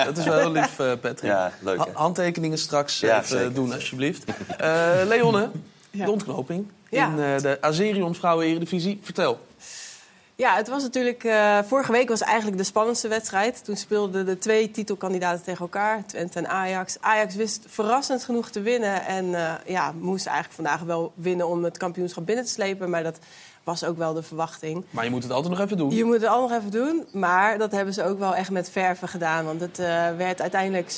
Dat 0.05 0.19
is 0.19 0.25
wel 0.25 0.39
heel 0.39 0.53
lief, 0.53 0.79
eh, 0.79 0.87
Patrick. 1.01 1.31
Ja, 1.31 1.53
leuk, 1.61 1.87
handtekeningen 1.93 2.59
straks 2.59 3.01
Ja, 3.01 3.17
even 3.17 3.29
zeker. 3.29 3.55
doen, 3.55 3.73
alsjeblieft. 3.73 4.25
Eh 4.59 4.91
Leonne, 5.05 5.51
Ja. 5.91 6.05
de 6.05 6.11
ontknoping 6.11 6.67
Ja. 6.97 7.07
in 7.07 7.19
eh, 7.19 7.41
de 7.43 7.59
Azerion 7.61 8.15
Vrouwen 8.15 8.47
Eredivisie. 8.47 8.99
Vertel. 9.03 9.39
Ja, 10.37 10.55
het 10.57 10.69
was 10.69 10.83
natuurlijk. 10.83 11.25
eh, 11.25 11.59
vorige 11.67 11.93
week 11.93 12.09
was 12.09 12.21
eigenlijk 12.21 12.59
de 12.59 12.65
spannendste 12.65 13.09
wedstrijd. 13.09 13.65
Toen 13.65 13.77
speelden 13.77 14.27
de 14.27 14.39
twee 14.39 14.71
titelkandidaten 14.71 15.45
tegen 15.45 15.61
elkaar, 15.61 16.07
Twente 16.07 16.39
en 16.39 16.49
Ajax. 16.49 16.97
Ajax 17.01 17.35
wist 17.35 17.65
verrassend 17.67 18.25
genoeg 18.25 18.51
te 18.51 18.61
winnen. 18.61 19.07
En 19.07 19.35
eh, 19.35 19.53
ja, 19.67 19.93
moest 19.99 20.27
eigenlijk 20.27 20.55
vandaag 20.55 20.81
wel 20.81 21.13
winnen 21.15 21.49
om 21.49 21.65
het 21.65 21.79
kampioenschap 21.79 22.27
binnen 22.27 22.45
te 22.45 22.51
slepen. 22.51 22.91
Maar 22.91 23.03
dat 23.03 23.19
was 23.65 23.85
ook 23.85 23.97
wel 23.99 24.13
de 24.13 24.23
verwachting. 24.23 24.85
Maar 24.91 25.05
je 25.05 25.11
moet 25.11 25.23
het 25.23 25.33
altijd 25.33 25.53
nog 25.55 25.63
even 25.65 25.77
doen. 25.77 25.91
Je 25.91 26.05
moet 26.05 26.15
het 26.21 26.27
al 26.27 26.41
nog 26.41 26.53
even 26.59 26.71
doen, 26.71 27.07
maar 27.13 27.59
dat 27.59 27.73
hebben 27.73 27.95
ze 27.95 28.05
ook 28.05 28.19
wel 28.19 28.35
echt 28.35 28.51
met 28.51 28.71
verven 28.71 29.09
gedaan. 29.09 29.45
Want 29.45 29.61
het 29.61 29.77
werd 30.17 30.41
uiteindelijk 30.41 30.91
6-1 30.91 30.97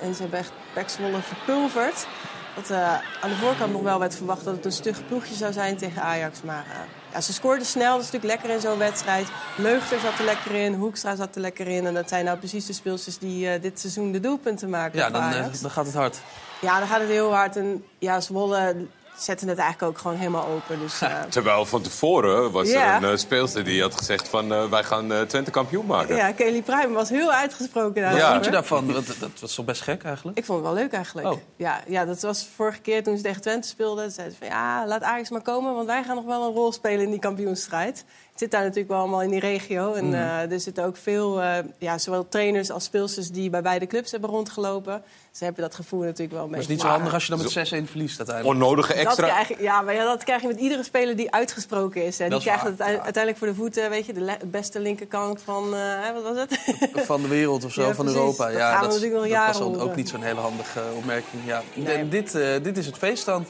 en 0.00 0.14
ze 0.14 0.20
hebben 0.22 0.38
echt 0.38 0.52
Pek 0.74 0.88
Zwolle 0.88 1.20
verpulverd. 1.22 2.06
Dat 2.54 2.70
eh, 2.70 2.92
aan 3.20 3.28
de 3.28 3.36
voorkant 3.36 3.72
nog 3.72 3.82
wel 3.82 3.98
werd 3.98 4.16
verwacht 4.16 4.44
dat 4.44 4.56
het 4.56 4.64
een 4.64 4.72
stug 4.72 5.06
ploegje 5.06 5.34
zou 5.34 5.52
zijn 5.52 5.76
tegen 5.76 6.02
Ajax. 6.02 6.42
Maar 6.42 6.64
eh, 6.70 7.12
ja, 7.12 7.20
ze 7.20 7.32
scoorden 7.32 7.66
snel, 7.66 7.92
dat 7.92 8.04
is 8.04 8.10
natuurlijk 8.10 8.32
lekker 8.32 8.56
in 8.56 8.60
zo'n 8.60 8.78
wedstrijd. 8.78 9.26
Leugter 9.56 10.00
zat 10.00 10.18
er 10.18 10.24
lekker 10.24 10.54
in, 10.54 10.74
Hoekstra 10.74 11.16
zat 11.16 11.34
er 11.34 11.40
lekker 11.40 11.66
in. 11.66 11.86
En 11.86 11.94
dat 11.94 12.08
zijn 12.08 12.24
nou 12.24 12.38
precies 12.38 12.66
de 12.66 12.72
speelsters 12.72 13.18
die 13.18 13.48
eh, 13.48 13.62
dit 13.62 13.80
seizoen 13.80 14.12
de 14.12 14.20
doelpunten 14.20 14.70
maken 14.70 14.98
Ja, 14.98 15.10
dan, 15.10 15.50
dan 15.60 15.70
gaat 15.70 15.86
het 15.86 15.94
hard. 15.94 16.18
Ja, 16.60 16.78
dan 16.78 16.88
gaat 16.88 17.00
het 17.00 17.08
heel 17.08 17.34
hard. 17.34 17.56
En 17.56 17.84
ja, 17.98 18.20
Zwolle 18.20 18.86
zetten 19.16 19.48
het 19.48 19.58
eigenlijk 19.58 19.92
ook 19.92 19.98
gewoon 20.02 20.16
helemaal 20.16 20.46
open. 20.46 20.78
Dus, 20.78 21.00
eh, 21.00 21.20
Terwijl 21.28 21.66
van 21.66 21.82
tevoren 21.82 22.50
was 22.50 22.68
Ja. 22.70 22.96
er 22.96 23.02
een 23.04 23.10
eh, 23.10 23.16
speelster 23.16 23.64
die 23.64 23.82
had 23.82 23.94
gezegd 23.96 24.28
van 24.28 24.52
eh, 24.52 24.64
wij 24.70 24.84
gaan 24.84 25.26
Twente 25.26 25.50
kampioen 25.50 25.86
maken. 25.86 26.16
ja, 26.16 26.32
Kelly 26.32 26.62
Pruim 26.62 26.92
was 26.92 27.08
heel 27.08 27.32
uitgesproken 27.32 28.02
Wat 28.02 28.12
daarover. 28.12 28.32
vond 28.32 28.44
je 28.44 28.50
daarvan? 28.50 28.86
Dat, 28.92 29.06
dat 29.20 29.40
was 29.40 29.54
toch 29.54 29.64
best 29.64 29.82
gek 29.82 30.04
eigenlijk? 30.04 30.38
Ik 30.38 30.44
vond 30.44 30.58
het 30.58 30.66
wel 30.68 30.76
leuk 30.82 30.92
eigenlijk. 30.92 31.26
Oh. 31.26 31.38
Ja, 31.56 31.80
ja, 31.86 32.04
dat 32.04 32.20
was 32.20 32.48
vorige 32.56 32.80
keer 32.80 33.02
toen 33.02 33.16
ze 33.16 33.22
tegen 33.22 33.40
Twente 33.40 33.68
speelden. 33.68 34.10
Zeiden 34.10 34.36
ze 34.36 34.44
van 34.46 34.56
ja, 34.56 34.86
laat 34.86 35.02
Ajax 35.02 35.30
maar 35.30 35.42
komen, 35.42 35.74
want 35.74 35.86
wij 35.86 36.02
gaan 36.04 36.14
nog 36.16 36.24
wel 36.24 36.46
een 36.46 36.52
rol 36.54 36.72
spelen 36.72 37.04
in 37.04 37.10
die 37.10 37.18
kampioenstrijd. 37.20 38.04
Zit 38.34 38.50
daar 38.50 38.60
natuurlijk 38.60 38.88
wel 38.88 38.98
allemaal 38.98 39.22
in 39.22 39.30
die 39.30 39.40
regio. 39.40 39.92
En 39.92 40.04
Mhm. 40.06 40.14
eh, 40.14 40.50
er 40.52 40.60
zitten 40.60 40.84
ook 40.84 40.96
veel, 40.96 41.40
eh, 41.42 41.56
ja, 41.78 41.98
zowel 41.98 42.28
trainers 42.28 42.70
als 42.70 42.84
speelsters 42.84 43.30
die 43.30 43.50
bij 43.50 43.62
beide 43.62 43.86
clubs 43.86 44.10
hebben 44.10 44.30
rondgelopen. 44.30 45.02
Ze 45.32 45.44
hebben 45.44 45.62
dat 45.62 45.74
gevoel 45.74 46.00
natuurlijk 46.00 46.32
wel 46.32 46.42
Maar 46.46 46.52
het 46.52 46.62
is 46.62 46.68
niet 46.68 46.80
zo 46.80 46.86
handig 46.86 47.12
als 47.14 47.22
je 47.26 47.30
dan 47.30 47.38
met 47.42 47.50
6-1 47.50 47.86
verliest 47.86 48.18
uiteindelijk. 48.18 48.56
Onnodige 48.60 49.04
Dat 49.04 49.14
krijg, 49.14 49.48
je- 49.48 49.56
ja, 49.62 49.80
maar 49.80 49.94
ja, 49.94 50.04
dat 50.04 50.24
krijg 50.24 50.42
je 50.42 50.46
met 50.48 50.58
iedere 50.60 50.82
speler 50.82 51.16
die 51.16 51.30
uitgesproken 51.32 52.04
is. 52.04 52.18
Hè. 52.18 52.24
Die 52.24 52.32
Dat 52.32 52.38
is 52.38 52.44
krijgt 52.44 52.62
waar, 52.62 52.72
het 52.72 52.80
uiteindelijk 53.02 53.38
voor 53.38 53.46
de 53.46 53.54
voeten, 53.54 53.90
weet 53.90 54.06
je, 54.06 54.12
de 54.12 54.20
le- 54.20 54.38
beste 54.46 54.80
linkerkant 54.80 55.42
van, 55.42 55.74
eh, 55.74 56.10
wat 56.14 56.22
was 56.22 56.36
het? 56.36 56.58
Van 57.06 57.22
de 57.22 57.28
wereld 57.28 57.64
of 57.64 57.72
zo, 57.72 57.80
Ja, 57.82 57.94
van 57.94 58.04
precies. 58.04 58.20
Europa. 58.20 58.44
Dat 58.46 58.56
ja, 58.56 58.70
gaan 58.70 58.80
we 58.80 58.84
dat, 58.86 58.94
is- 58.94 59.00
natuurlijk 59.02 59.32
nog 59.32 59.46
dat 59.46 59.58
was 59.58 59.80
ook 59.82 59.96
niet 59.96 60.08
zo'n 60.08 60.22
hele 60.22 60.40
handige 60.40 60.80
opmerking. 60.96 61.42
Ja. 61.44 61.62
Nee. 61.74 61.96
En 61.96 62.08
dit, 62.08 62.34
eh, 62.34 62.48
dit 62.62 62.76
is 62.78 62.86
het 62.86 62.96
feest 62.98 63.24
dan 63.24 63.46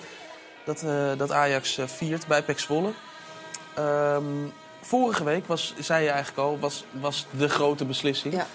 dat, 0.64 0.82
eh, 0.82 0.90
dat 1.16 1.30
Ajax 1.32 1.78
eh, 1.78 1.86
viert 1.86 2.26
bij 2.26 2.42
Pek 2.42 2.58
Zwolle. 2.58 2.90
Ehm, 3.74 4.22
vorige 4.84 5.24
week 5.24 5.46
was, 5.46 5.74
zei 5.78 6.04
je 6.04 6.10
eigenlijk 6.10 6.38
al, 6.38 6.58
was, 6.58 6.84
was 6.90 7.26
de 7.30 7.48
grote 7.48 7.84
beslissing. 7.84 8.34
Ja. 8.34 8.46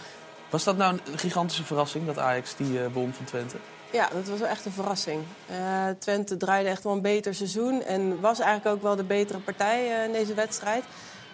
Was 0.50 0.64
dat 0.64 0.78
nou 0.78 0.94
een 0.94 1.20
gigantische 1.20 1.64
verrassing 1.64 2.06
dat 2.06 2.18
Ajax 2.18 2.56
die 2.56 2.80
eh, 2.80 2.86
won 2.94 3.14
van 3.14 3.26
Twente? 3.26 3.56
Ja, 3.92 4.10
dat 4.14 4.28
was 4.28 4.40
wel 4.40 4.48
echt 4.48 4.66
een 4.66 4.72
verrassing. 4.72 5.24
Eh, 5.48 5.58
Twente 6.00 6.38
draaide 6.38 6.70
echt 6.70 6.84
wel 6.84 6.94
een 6.94 7.02
beter 7.02 7.36
seizoen 7.36 7.84
en 7.84 8.20
was 8.20 8.40
eigenlijk 8.40 8.76
ook 8.76 8.84
wel 8.84 8.96
de 8.96 9.04
betere 9.04 9.40
partij 9.40 9.92
eh, 9.92 10.04
in 10.04 10.12
deze 10.12 10.34
wedstrijd. 10.34 10.84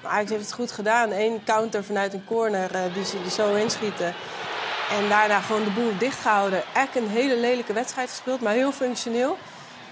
Maar 0.02 0.12
Ajax 0.12 0.30
heeft 0.30 0.44
het 0.44 0.54
goed 0.54 0.72
gedaan. 0.72 1.12
Eén 1.12 1.44
counter 1.44 1.84
vanuit 1.84 2.14
een 2.14 2.26
corner 2.26 2.72
die 2.94 3.06
ze 3.06 3.18
er 3.26 3.32
zo 3.32 3.56
inschieten. 3.56 4.14
En 4.90 5.10
daarna 5.10 5.40
gewoon 5.42 5.64
de 5.64 5.72
boel 5.72 5.98
dichtgehouden. 5.98 6.64
Echt 6.74 6.96
een 6.96 7.08
hele 7.08 7.38
lelijke 7.38 7.74
wedstrijd 7.74 8.10
gespeeld, 8.10 8.42
maar 8.42 8.54
heel 8.54 8.72
functioneel. 8.72 9.38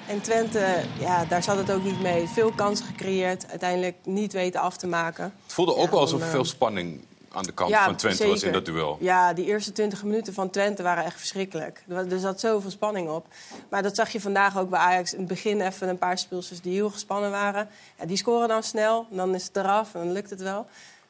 En 0.07 0.21
Twente, 0.21 0.83
ja, 0.99 1.25
daar 1.25 1.43
zat 1.43 1.57
het 1.57 1.71
ook 1.71 1.83
niet 1.83 2.01
mee. 2.01 2.27
Veel 2.27 2.51
kansen 2.51 2.85
gecreëerd, 2.85 3.49
uiteindelijk 3.49 3.95
niet 4.03 4.33
weten 4.33 4.61
af 4.61 4.77
te 4.77 4.87
maken. 4.87 5.33
Het 5.43 5.53
voelde 5.53 5.75
ook 5.75 5.89
wel 5.91 5.99
alsof 5.99 6.19
er 6.19 6.25
eh, 6.25 6.31
veel 6.31 6.45
spanning 6.45 7.05
aan 7.31 7.43
de 7.43 7.51
kant 7.51 7.69
ja, 7.69 7.83
van 7.83 7.95
Twente 7.95 8.27
was 8.27 8.43
in 8.43 8.51
dat 8.51 8.65
duel. 8.65 8.97
Ja, 8.99 9.33
die 9.33 9.45
eerste 9.45 9.71
20 9.71 10.03
minuten 10.03 10.33
van 10.33 10.49
Twente 10.49 10.83
waren 10.83 11.03
echt 11.03 11.17
verschrikkelijk. 11.17 11.83
Er 11.87 12.19
zat 12.19 12.39
zoveel 12.39 12.71
spanning 12.71 13.09
op. 13.09 13.27
Maar 13.69 13.83
dat 13.83 13.95
zag 13.95 14.09
je 14.09 14.21
vandaag 14.21 14.57
ook 14.57 14.69
bij 14.69 14.79
Ajax. 14.79 15.13
In 15.13 15.19
het 15.19 15.27
begin 15.27 15.61
even 15.61 15.89
een 15.89 15.97
paar 15.97 16.17
speelsters 16.17 16.61
die 16.61 16.73
heel 16.73 16.89
gespannen 16.89 17.31
waren. 17.31 17.69
Ja, 17.99 18.05
die 18.05 18.17
scoren 18.17 18.47
dan 18.47 18.63
snel, 18.63 19.07
dan 19.09 19.35
is 19.35 19.43
het 19.47 19.55
eraf 19.55 19.93
en 19.93 19.99
dan 19.99 20.11
lukt 20.11 20.29
het 20.29 20.41
wel. 20.41 20.65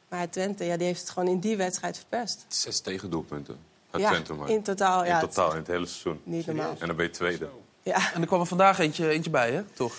Maar 0.08 0.30
Twente, 0.30 0.64
ja, 0.64 0.76
die 0.76 0.86
heeft 0.86 1.00
het 1.00 1.10
gewoon 1.10 1.28
in 1.28 1.38
die 1.38 1.56
wedstrijd 1.56 1.96
verpest. 1.96 2.44
Zes 2.48 2.80
tegendoelpunten. 2.80 3.58
Ja, 3.96 4.10
Twente 4.10 4.34
maar. 4.34 4.48
in 4.50 4.62
totaal, 4.62 5.04
ja, 5.04 5.14
In 5.14 5.28
totaal, 5.28 5.50
in 5.50 5.56
het 5.56 5.66
hele 5.66 5.86
seizoen. 5.86 6.20
Niet 6.24 6.46
normaal. 6.46 6.76
En 6.78 6.86
dan 6.86 6.96
ben 6.96 7.06
je 7.06 7.10
tweede. 7.10 7.48
Ja. 7.84 8.12
En 8.14 8.20
er 8.20 8.26
kwam 8.26 8.40
er 8.40 8.46
vandaag 8.46 8.78
eentje, 8.78 9.08
eentje 9.08 9.30
bij, 9.30 9.50
hè? 9.52 9.62
Toch? 9.62 9.92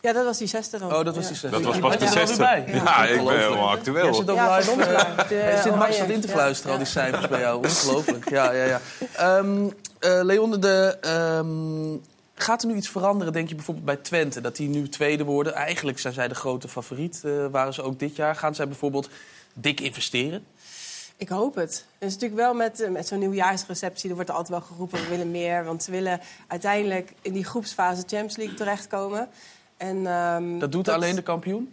ja, 0.00 0.12
dat 0.12 0.24
was 0.24 0.38
die 0.38 0.46
zesde 0.46 0.78
dan. 0.78 0.94
Oh, 0.94 1.04
dat 1.04 1.14
was 1.16 1.26
die 1.26 1.36
zesde. 1.36 1.50
Dat 1.50 1.62
was 1.62 1.78
pas 1.78 1.92
de 1.92 1.98
je 1.98 2.04
er 2.04 2.10
alweer 2.10 2.26
zesde. 2.26 2.42
bij? 2.42 2.64
Ja, 2.66 3.04
ik 3.06 3.24
ben 3.24 3.38
helemaal 3.38 3.70
actueel. 3.70 4.04
Jij 4.04 4.12
zit 4.14 4.30
ook 4.30 4.36
Ja, 4.36 4.56
live. 4.56 4.76
ja. 4.78 5.26
Jij 5.30 5.62
zit 5.62 5.74
Max 5.76 5.98
dat 5.98 6.08
in 6.08 6.20
te 6.20 6.28
fluisteren, 6.28 6.72
al 6.72 6.78
die 6.78 6.86
cijfers 6.86 7.28
bij 7.28 7.40
jou. 7.40 7.56
Ongelooflijk. 7.66 8.30
Ja, 8.30 8.52
ja, 8.52 8.64
ja. 8.64 8.80
Ehm 9.16 9.68
eh, 9.98 10.20
Leonne, 10.22 10.58
de, 10.58 10.96
ehm, 11.00 11.96
gaat 12.34 12.62
er 12.62 12.68
nu 12.68 12.74
iets 12.74 12.88
veranderen, 12.88 13.32
denk 13.32 13.48
je 13.48 13.54
bijvoorbeeld 13.54 13.86
bij 13.86 13.96
Twente? 13.96 14.40
Dat 14.40 14.56
die 14.56 14.68
nu 14.68 14.88
tweede 14.88 15.24
worden. 15.24 15.54
Eigenlijk 15.54 15.98
zijn 15.98 16.12
zij 16.12 16.28
de 16.28 16.34
grote 16.34 16.68
favoriet, 16.68 17.20
eh, 17.24 17.32
waren 17.50 17.74
ze 17.74 17.82
ook 17.82 17.98
dit 17.98 18.16
jaar. 18.16 18.36
Gaan 18.36 18.54
zij 18.54 18.66
bijvoorbeeld 18.68 19.08
dik 19.54 19.80
investeren? 19.80 20.44
Ik 21.20 21.28
hoop 21.28 21.54
het. 21.54 21.70
Het 21.98 22.08
is 22.08 22.12
natuurlijk 22.14 22.40
wel 22.40 22.54
met, 22.54 22.80
eh, 22.80 22.90
met 22.90 23.06
zo'n 23.06 23.18
nieuwjaarsreceptie, 23.18 24.08
er 24.08 24.14
wordt 24.14 24.30
altijd 24.30 24.48
wel 24.48 24.60
geroepen, 24.60 25.00
we 25.00 25.08
willen 25.08 25.30
meer. 25.30 25.64
Want 25.64 25.82
ze 25.82 25.90
willen 25.90 26.20
uiteindelijk 26.46 27.12
in 27.22 27.32
die 27.32 27.44
groepsfase 27.44 28.00
Champions 28.00 28.36
League 28.36 28.54
terechtkomen. 28.56 29.28
En, 29.76 30.06
ehm, 30.06 30.58
Dat 30.58 30.72
doet 30.72 30.88
alleen 30.88 31.14
de 31.14 31.22
kampioen? 31.22 31.72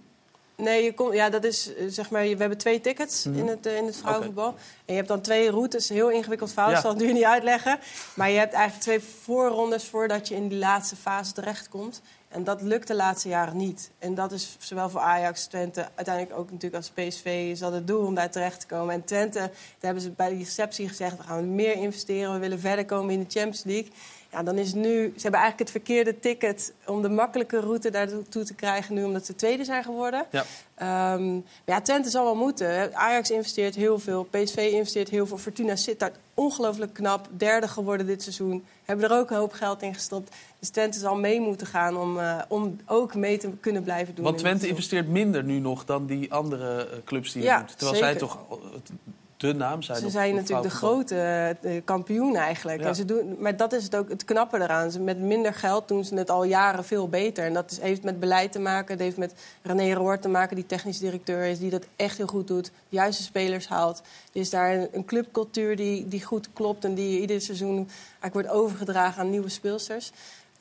Nee, 0.56 0.84
je 0.84 0.94
komt, 0.94 1.14
ja, 1.14 1.30
dat 1.30 1.44
is 1.44 1.74
eh, 1.76 1.86
zeg 1.88 2.10
maar. 2.10 2.22
We 2.22 2.36
hebben 2.38 2.58
twee 2.58 2.82
tickets 2.82 3.26
Mhm. 3.26 3.38
in 3.40 3.48
het, 3.48 3.66
eh, 3.66 3.78
in 3.78 3.86
het 3.86 3.98
vrouwenvoetbal. 3.98 4.48
En 4.48 4.56
je 4.86 4.94
hebt 4.94 5.08
dan 5.08 5.22
twee 5.22 5.50
routes. 5.50 5.90
Heel 5.90 6.10
ingewikkeld 6.12 6.52
verhaal, 6.52 6.70
Ja. 6.70 6.76
ik 6.76 6.82
zal 6.82 6.92
het 6.94 7.00
nu 7.02 7.14
niet 7.14 7.24
uitleggen. 7.24 7.80
Maar 8.16 8.30
je 8.30 8.38
hebt 8.38 8.54
eigenlijk 8.54 8.84
twee 8.84 9.00
voorrondes 9.24 9.84
voordat 9.86 10.28
je 10.28 10.36
in 10.36 10.48
die 10.48 10.58
laatste 10.58 10.96
fase 10.96 11.32
terechtkomt. 11.34 12.02
En 12.30 12.44
dat 12.44 12.62
lukt 12.62 12.88
de 12.88 12.96
laatste 12.96 13.30
jaren 13.30 13.58
niet. 13.58 13.92
En 14.00 14.16
dat 14.16 14.32
is 14.32 14.56
zowel 14.60 14.90
voor 14.90 15.02
Ajax, 15.02 15.46
Twente, 15.46 15.88
uiteindelijk 15.96 16.40
ook 16.40 16.52
natuurlijk 16.52 16.76
als 16.76 16.90
PSV... 16.90 17.48
is 17.52 17.60
dat 17.60 17.74
het 17.74 17.88
doel 17.88 18.06
om 18.06 18.16
daar 18.16 18.32
terecht 18.32 18.60
te 18.60 18.68
komen. 18.68 18.94
En 18.94 19.04
Twente, 19.04 19.40
daar 19.40 19.52
hebben 19.80 20.04
ze 20.04 20.10
bij 20.10 20.30
die 20.30 20.38
receptie 20.38 20.88
gezegd... 20.88 21.18
we 21.18 21.24
gaan 21.24 21.56
meer 21.56 21.74
investeren, 21.74 22.34
we 22.34 22.40
willen 22.40 22.60
verder 22.60 22.86
komen 22.86 23.14
in 23.14 23.20
de 23.20 23.30
Champions 23.30 23.64
League. 23.64 23.92
Ja, 24.32 24.44
dan 24.44 24.58
is 24.58 24.74
nu... 24.74 24.92
Ze 25.16 25.22
hebben 25.22 25.40
eigenlijk 25.40 25.60
het 25.60 25.72
verkeerde 25.72 26.20
ticket 26.20 26.74
om 26.86 27.02
de 27.02 27.10
makkelijke 27.10 27.60
route 27.60 27.90
daartoe 27.90 28.44
te 28.44 28.54
krijgen... 28.54 28.96
nu 28.96 29.04
omdat 29.04 29.26
ze 29.26 29.36
tweede 29.36 29.64
zijn 29.64 29.84
geworden. 29.84 30.26
Ja. 30.32 30.44
Ehm, 30.76 31.34
maar 31.34 31.42
ja, 31.66 31.82
Twente 31.82 32.10
zal 32.10 32.24
wel 32.24 32.36
moeten. 32.36 32.96
Ajax 32.96 33.32
investeert 33.32 33.76
heel 33.76 34.00
veel, 34.00 34.24
PSV 34.24 34.56
investeert 34.72 35.10
heel 35.10 35.28
veel. 35.28 35.38
Fortuna 35.38 35.76
zit 35.76 36.00
daar 36.00 36.12
ongelooflijk 36.34 36.94
knap. 36.94 37.28
Derde 37.38 37.68
geworden 37.68 38.06
dit 38.06 38.22
seizoen. 38.22 38.66
Hebben 38.86 39.10
er 39.10 39.18
ook 39.18 39.30
een 39.30 39.38
hoop 39.38 39.52
geld 39.54 39.82
in 39.82 39.94
gestopt. 39.94 40.36
Dus 40.60 40.70
Twente 40.70 41.00
zal 41.00 41.16
mee 41.16 41.40
moeten 41.42 41.68
gaan 41.68 41.98
om, 41.98 42.20
eh, 42.20 42.42
om 42.48 42.80
ook 42.86 43.16
mee 43.16 43.38
te 43.38 43.50
kunnen 43.60 43.84
blijven 43.84 44.16
doen. 44.16 44.24
Want 44.24 44.38
Twente 44.38 44.68
investeert 44.68 45.08
minder 45.08 45.44
nu 45.44 45.60
nog 45.60 45.86
dan 45.86 46.06
die 46.06 46.34
andere 46.34 46.88
eh, 46.90 46.98
clubs 47.06 47.32
die 47.32 47.42
je 47.42 47.48
Ja, 47.48 47.58
noemt. 47.58 47.78
Terwijl 47.78 47.98
zij 47.98 48.12
zeker. 48.12 48.28
toch 48.28 48.40
al 48.50 48.60
het- 48.74 48.90
de 49.38 49.54
naam 49.54 49.82
zijn. 49.82 49.98
Ze 49.98 50.10
zijn 50.10 50.36
natuurlijk 50.36 50.70
de 50.70 50.76
grote 50.76 51.16
eh, 51.62 51.82
kampioen 51.86 52.36
eigenlijk. 52.36 52.80
Ja. 52.80 52.88
En 52.88 52.96
ze 52.96 53.06
doen, 53.06 53.36
maar 53.40 53.58
dat 53.58 53.74
is 53.74 53.84
het 53.84 53.96
ook 53.96 54.10
het 54.10 54.26
knappe 54.26 54.62
eraan. 54.62 54.92
Ze, 54.92 55.00
met 55.00 55.20
minder 55.20 55.54
geld 55.54 55.88
doen 55.88 56.06
ze 56.06 56.16
het 56.16 56.30
al 56.30 56.44
jaren 56.44 56.84
veel 56.84 57.10
beter. 57.10 57.46
En 57.46 57.54
dat 57.54 57.72
is, 57.72 57.80
heeft 57.80 58.04
met 58.04 58.20
beleid 58.20 58.52
te 58.52 58.60
maken. 58.60 58.92
Het 58.92 59.04
heeft 59.04 59.18
met 59.18 59.34
René 59.62 59.94
Roord 59.94 60.22
te 60.22 60.28
maken, 60.28 60.56
die 60.56 60.66
technisch 60.66 61.00
directeur 61.00 61.46
is... 61.46 61.60
die 61.60 61.70
dat 61.70 61.86
echt 61.96 62.18
heel 62.18 62.28
goed 62.28 62.48
doet, 62.48 62.66
de 62.66 62.72
juiste 62.96 63.24
spelers 63.24 63.68
haalt. 63.68 64.02
Er 64.34 64.40
is 64.40 64.50
daar 64.50 64.74
een, 64.74 64.88
een 64.92 65.06
clubcultuur 65.06 65.76
die, 65.76 66.08
die 66.08 66.24
goed 66.24 66.50
klopt... 66.54 66.84
en 66.84 66.94
die 66.94 67.22
ieder 67.22 67.42
seizoen 67.42 67.90
eigenlijk 68.20 68.34
wordt 68.34 68.50
overgedragen 68.50 69.22
aan 69.22 69.30
nieuwe 69.30 69.50
speelsters. 69.50 70.12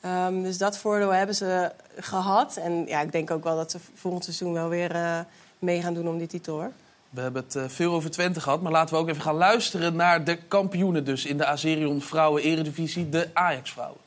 Ehm, 0.01 0.41
dus 0.41 0.57
dat 0.57 0.77
voordeel 0.77 1.13
hebben 1.13 1.35
ze 1.35 1.71
gehad. 1.97 2.57
En 2.57 2.85
ja, 2.87 3.01
ik 3.01 3.11
denk 3.11 3.31
ook 3.31 3.43
wel 3.43 3.55
dat 3.55 3.71
ze 3.71 3.77
volgend 3.93 4.23
seizoen 4.23 4.53
wel 4.53 4.69
weer 4.69 4.91
eh, 4.91 5.19
mee 5.59 5.81
gaan 5.81 5.93
doen 5.93 6.07
om 6.07 6.17
die 6.17 6.27
titel, 6.27 6.55
hoor. 6.55 6.71
We 7.17 7.23
hebben 7.23 7.43
het 7.43 7.55
eh, 7.55 7.63
veel 7.67 7.93
over 7.93 8.11
Twente 8.11 8.41
gehad, 8.41 8.61
maar 8.61 8.71
laten 8.71 8.95
we 8.95 9.01
ook 9.01 9.09
even 9.09 9.21
gaan 9.21 9.35
luisteren 9.35 9.95
naar 9.95 10.23
de 10.23 10.35
kampioenen 10.35 11.05
dus 11.05 11.25
in 11.25 11.37
de 11.37 11.45
Azerion 11.45 12.01
Vrouwen 12.01 12.43
Eredivisie, 12.43 13.09
de 13.09 13.29
Ajax-vrouwen. 13.33 13.99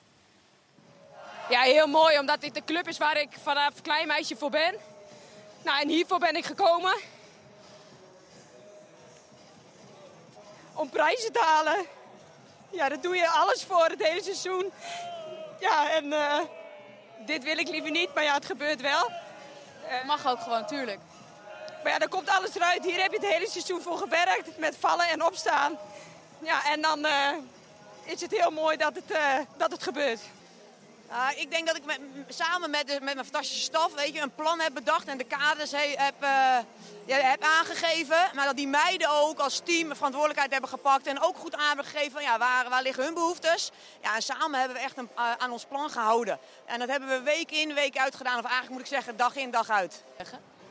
Ja, 1.49 1.61
heel 1.61 1.87
mooi, 1.87 2.19
omdat 2.19 2.41
dit 2.41 2.55
de 2.55 2.65
club 2.65 2.89
is 2.89 2.99
waar 2.99 3.21
ik 3.21 3.29
vanaf 3.43 3.83
klein 3.83 4.07
meisje 4.07 4.37
voor 4.37 4.51
ben. 4.51 4.75
Nou, 5.65 5.81
en 5.81 5.89
hiervoor 5.89 6.19
ben 6.19 6.37
ik 6.37 6.45
gekomen. 6.45 6.97
Om 10.75 10.91
prijzen 10.91 11.33
te 11.33 11.43
halen. 11.43 11.87
Ja, 12.71 12.89
daar 12.89 13.01
doe 13.01 13.17
je 13.17 13.29
alles 13.29 13.65
voor 13.65 13.85
het 13.85 14.03
hele 14.03 14.23
seizoen. 14.23 14.71
Ja, 15.61 15.93
en 15.93 16.13
eh, 16.13 16.39
dit 17.27 17.45
wil 17.45 17.59
ik 17.59 17.69
liever 17.69 17.91
niet, 17.91 18.15
maar 18.15 18.25
ja, 18.25 18.35
het 18.35 18.47
gebeurt 18.47 18.81
wel. 18.81 19.11
Mag 20.07 20.27
ook 20.27 20.41
gewoon, 20.41 20.67
tuurlijk. 20.67 20.99
Maar 21.83 21.93
ja, 21.93 21.99
dan 21.99 22.09
komt 22.09 22.29
alles 22.29 22.55
eruit. 22.55 22.85
Hier 22.85 23.01
heb 23.03 23.13
je 23.13 23.19
het 23.19 23.33
hele 23.33 23.51
seizoen 23.51 23.83
voor 23.83 23.99
gewerkt, 23.99 24.59
met 24.59 24.77
vallen 24.79 25.09
en 25.09 25.25
opstaan. 25.25 25.79
Ja, 26.39 26.65
en 26.65 26.81
dan 26.81 27.05
eh, 27.05 27.29
is 28.05 28.21
het 28.21 28.31
heel 28.31 28.51
mooi 28.51 28.77
dat 28.77 28.95
het, 28.95 29.11
eh, 29.11 29.35
dat 29.57 29.71
het 29.73 29.83
gebeurt. 29.83 30.21
Ik 31.37 31.51
denk 31.51 31.67
dat 31.67 31.77
ik 31.77 31.83
samen 32.29 32.71
met, 32.71 32.87
met 32.87 33.03
mijn 33.03 33.25
fantastische 33.25 33.63
staf 33.63 33.95
weet 33.95 34.15
je, 34.15 34.21
een 34.21 34.35
plan 34.35 34.61
heb 34.61 34.75
bedacht 34.75 35.09
en 35.09 35.19
de 35.19 35.25
kaders 35.25 35.71
he- 35.71 35.95
heb, 35.97 36.15
eh, 36.19 36.59
ja, 37.07 37.17
heb 37.17 37.43
aangegeven. 37.43 38.31
Maar 38.35 38.47
dat 38.47 38.57
die 38.57 38.69
meiden 38.69 39.11
ook 39.11 39.39
als 39.39 39.61
team 39.65 39.95
verantwoordelijkheid 39.95 40.53
hebben 40.53 40.71
gepakt 40.71 41.07
en 41.07 41.21
ook 41.21 41.37
goed 41.37 41.57
aan 41.57 41.67
hebben 41.67 41.85
gegeven 41.85 42.13
van 42.13 42.23
ja, 42.23 42.39
waar, 42.39 42.69
waar 42.69 42.83
liggen 42.83 43.05
hun 43.05 43.15
behoeftes. 43.15 43.71
Ja, 44.03 44.15
en 44.15 44.23
samen 44.23 44.59
hebben 44.59 44.77
we 44.77 44.83
echt 44.83 44.99
een, 44.99 45.11
aan 45.15 45.51
ons 45.51 45.65
plan 45.65 45.91
gehouden. 45.91 46.39
En 46.65 46.79
dat 46.79 46.89
hebben 46.89 47.09
we 47.09 47.21
week 47.21 47.51
in, 47.51 47.75
week 47.75 47.97
uit 47.97 48.17
gedaan. 48.17 48.39
Of 48.39 48.45
eigenlijk 48.45 48.73
moet 48.73 48.81
ik 48.81 48.87
zeggen, 48.87 49.17
dag 49.17 49.37
in, 49.37 49.51
dag 49.51 49.71
uit. 49.71 50.03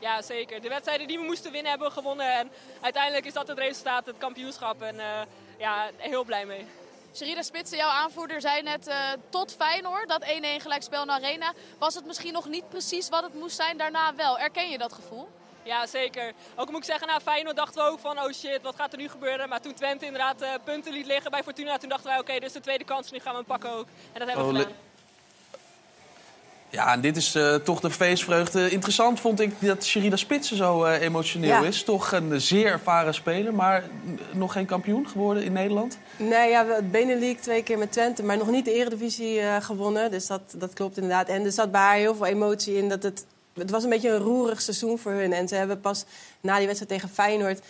Ja, 0.00 0.22
zeker. 0.22 0.60
De 0.60 0.68
wedstrijden 0.68 1.06
die 1.08 1.18
we 1.18 1.24
moesten 1.24 1.52
winnen 1.52 1.70
hebben 1.70 1.88
we 1.88 1.94
gewonnen. 1.94 2.32
En 2.32 2.50
uiteindelijk 2.80 3.26
is 3.26 3.32
dat 3.32 3.48
het 3.48 3.58
resultaat, 3.58 4.06
het 4.06 4.18
kampioenschap. 4.18 4.82
En 4.82 5.00
eh, 5.00 5.20
ja, 5.58 5.90
heel 5.96 6.24
blij 6.24 6.46
mee. 6.46 6.66
Sherida 7.14 7.42
Spitsen, 7.42 7.76
jouw 7.76 7.88
aanvoerder, 7.90 8.40
zei 8.40 8.62
net 8.62 8.86
eh, 8.86 8.96
tot 9.28 9.54
Feyenoord, 9.54 10.08
dat 10.08 10.24
1-1 10.24 10.26
gelijkspel 10.58 11.00
in 11.00 11.06
de 11.06 11.12
arena. 11.12 11.52
Was 11.78 11.94
het 11.94 12.04
misschien 12.06 12.32
nog 12.32 12.48
niet 12.48 12.68
precies 12.68 13.08
wat 13.08 13.22
het 13.22 13.34
moest 13.34 13.56
zijn, 13.56 13.76
daarna 13.76 14.14
wel. 14.14 14.38
Erken 14.38 14.70
je 14.70 14.78
dat 14.78 14.92
gevoel? 14.92 15.28
Ja, 15.62 15.86
zeker. 15.86 16.32
Ook 16.56 16.70
moet 16.70 16.78
ik 16.78 16.84
zeggen, 16.84 17.06
na 17.06 17.20
Feyenoord 17.20 17.56
dachten 17.56 17.84
we 17.84 17.90
ook 17.90 17.98
van, 17.98 18.18
oh 18.18 18.32
shit, 18.32 18.62
wat 18.62 18.76
gaat 18.76 18.92
er 18.92 18.98
nu 18.98 19.08
gebeuren? 19.08 19.48
Maar 19.48 19.60
toen 19.60 19.74
Twente 19.74 20.04
inderdaad 20.04 20.40
eh, 20.42 20.50
punten 20.64 20.92
liet 20.92 21.06
liggen 21.06 21.30
bij 21.30 21.42
Fortuna, 21.42 21.78
toen 21.78 21.88
dachten 21.88 22.08
wij, 22.10 22.18
oké, 22.18 22.32
dit 22.32 22.42
is 22.42 22.52
de 22.52 22.60
tweede 22.60 22.84
kans, 22.84 23.10
nu 23.10 23.18
gaan 23.18 23.32
we 23.32 23.38
hem 23.38 23.46
pakken 23.46 23.70
ook. 23.70 23.86
En 24.12 24.18
dat 24.18 24.28
hebben 24.28 24.46
we 24.46 24.52
Oh, 24.52 24.58
gedaan. 24.58 24.76
Ja, 26.70 26.92
en 26.92 27.00
dit 27.00 27.16
is 27.16 27.34
eh, 27.34 27.54
toch 27.54 27.80
de 27.80 27.90
feestvreugde. 27.90 28.70
Interessant 28.70 29.20
vond 29.20 29.40
ik 29.40 29.52
dat 29.58 29.84
Sherida 29.84 30.16
Spitsen 30.16 30.56
zo 30.56 30.84
eh, 30.84 31.00
emotioneel 31.00 31.48
Ja. 31.48 31.60
is. 31.68 31.82
Toch 31.82 32.12
een 32.12 32.40
zeer 32.40 32.66
ervaren 32.66 33.14
speler, 33.14 33.54
maar 33.54 33.84
nog 34.32 34.52
geen 34.52 34.66
kampioen 34.66 35.08
geworden 35.08 35.42
in 35.44 35.52
Nederland. 35.52 35.98
Nee, 36.16 36.50
ja, 36.50 36.66
het 36.66 36.90
Benelux 36.90 37.40
twee 37.42 37.62
keer 37.62 37.78
met 37.78 37.92
Twente, 37.92 38.22
maar 38.22 38.36
nog 38.36 38.50
niet 38.50 38.64
de 38.64 38.72
Eredivisie 38.72 39.40
eh, 39.40 39.56
gewonnen. 39.62 40.10
Dus 40.10 40.26
dat, 40.26 40.40
dat 40.56 40.72
klopt 40.72 40.96
inderdaad. 40.96 41.28
En 41.28 41.44
er 41.44 41.52
zat 41.52 41.70
bij 41.70 41.80
haar 41.80 41.94
heel 41.96 42.14
veel 42.14 42.26
emotie 42.26 42.76
in. 42.76 42.88
Dat 42.88 43.02
het, 43.02 43.24
het 43.54 43.70
was 43.70 43.82
een 43.84 43.90
beetje 43.90 44.10
een 44.10 44.18
roerig 44.22 44.60
seizoen 44.60 44.98
voor 44.98 45.12
hun. 45.12 45.32
En 45.32 45.48
ze 45.48 45.54
hebben 45.54 45.80
pas 45.80 46.04
na 46.40 46.56
die 46.56 46.66
wedstrijd 46.66 46.92
tegen 46.92 47.08
Feyenoord... 47.14 47.60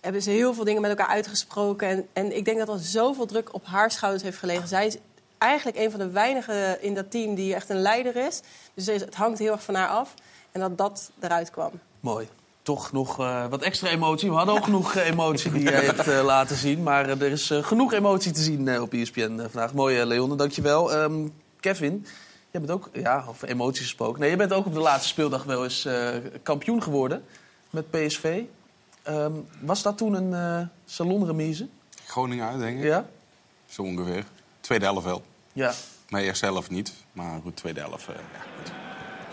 hebben 0.00 0.22
ze 0.22 0.30
heel 0.30 0.54
veel 0.54 0.64
dingen 0.64 0.80
met 0.80 0.90
elkaar 0.90 1.06
uitgesproken. 1.14 1.88
En, 1.88 2.06
en 2.12 2.36
ik 2.36 2.44
denk 2.44 2.58
dat 2.58 2.68
er 2.68 2.78
zoveel 2.78 3.26
druk 3.26 3.54
op 3.54 3.66
haar 3.66 3.90
schouders 3.90 4.22
heeft 4.22 4.38
gelegen. 4.38 4.68
Zij 4.68 4.86
is 4.86 4.96
eigenlijk 5.38 5.78
een 5.78 5.90
van 5.90 6.00
de 6.00 6.10
weinigen 6.10 6.82
in 6.82 6.94
dat 6.94 7.10
team 7.10 7.34
die 7.34 7.54
echt 7.54 7.68
een 7.68 7.80
leider 7.80 8.16
is. 8.16 8.40
Dus 8.74 8.86
het 8.86 9.14
hangt 9.14 9.38
heel 9.38 9.52
erg 9.52 9.62
van 9.62 9.74
haar 9.74 9.88
af. 9.88 10.14
En 10.52 10.60
dat 10.60 10.78
dat 10.78 11.10
eruit 11.20 11.50
kwam. 11.50 11.70
Mooi. 12.00 12.28
Toch 12.62 12.92
nog 12.92 13.18
eh, 13.18 13.46
wat 13.46 13.62
extra 13.62 13.88
emotie. 13.88 14.30
We 14.30 14.36
hadden 14.36 14.54
ook 14.54 14.64
genoeg 14.64 14.94
emotie 14.94 15.52
die 15.52 15.62
jij 15.62 15.84
hebt 15.84 16.08
eh, 16.08 16.24
laten 16.24 16.56
zien. 16.56 16.82
Maar 16.82 17.08
eh, 17.08 17.20
er 17.20 17.30
is 17.30 17.50
genoeg 17.52 17.92
emotie 17.92 18.32
te 18.32 18.40
zien 18.40 18.80
op 18.80 18.92
ESPN 18.92 19.40
vandaag. 19.50 19.74
Mooi, 19.74 20.04
Leon. 20.04 20.36
Dankjewel. 20.36 20.92
Ehm 20.92 21.28
Kevin, 21.60 22.06
jij 22.50 22.60
bent 22.60 22.70
ook, 22.70 22.90
ja, 22.92 23.24
over 23.28 23.48
emoties 23.48 23.82
gesproken. 23.82 24.20
Nee, 24.20 24.30
je 24.30 24.36
bent 24.36 24.52
ook 24.52 24.66
op 24.66 24.74
de 24.74 24.80
laatste 24.80 25.08
speeldag 25.08 25.44
wel 25.44 25.64
eens 25.64 25.84
eh, 25.84 26.08
kampioen 26.42 26.82
geworden 26.82 27.24
met 27.70 27.90
PSV. 27.90 28.42
Ehm, 29.02 29.32
was 29.60 29.82
dat 29.82 29.96
toen 29.96 30.14
een 30.14 30.34
eh 30.34 30.66
salonremise? 30.84 31.68
Groningen 32.06 32.48
uit, 32.48 32.58
denk 32.58 32.78
ik. 32.78 32.84
Ja? 32.84 33.06
Zo 33.66 33.82
ongeveer. 33.82 34.24
Tweede 34.68 34.84
helft 34.84 35.04
wel. 35.04 35.22
Ja. 35.52 35.72
Nee, 36.08 36.24
eerste 36.24 36.44
helft 36.46 36.70
niet. 36.70 36.92
Maar 37.12 37.40
goed, 37.42 37.56
tweede 37.56 37.80
helft. 37.80 38.08
eh, 38.08 38.14
ja, 38.14 38.40
goed. 38.56 38.72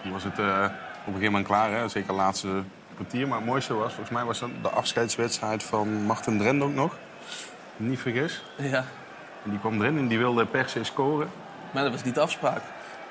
Toen 0.01 0.11
was 0.11 0.23
het 0.23 0.39
eh, 0.39 0.45
op 0.45 0.53
een 0.97 1.03
gegeven 1.05 1.23
moment 1.23 1.45
klaar, 1.47 1.71
hè? 1.71 1.87
zeker 1.87 2.09
het 2.09 2.17
laatste 2.17 2.63
kwartier. 2.95 3.27
Maar 3.27 3.37
het 3.37 3.45
mooiste 3.47 3.73
was, 3.73 3.87
volgens 3.93 4.09
mij 4.09 4.23
was 4.23 4.39
dat 4.39 4.49
de 4.61 4.69
afscheidswedstrijd 4.69 5.63
van 5.63 6.03
Martin 6.03 6.37
Drent 6.37 6.61
ook 6.63 6.73
nog. 6.73 6.97
Niet 7.77 7.99
vergis. 7.99 8.43
Ja. 8.57 8.85
En 9.43 9.49
die 9.49 9.59
kwam 9.59 9.81
erin 9.81 9.97
en 9.97 10.07
die 10.07 10.17
wilde 10.17 10.45
per 10.45 10.69
se 10.69 10.83
scoren. 10.83 11.29
Maar 11.71 11.83
dat 11.83 11.91
was 11.91 12.03
niet 12.03 12.15
de 12.15 12.21
afspraak. 12.21 12.61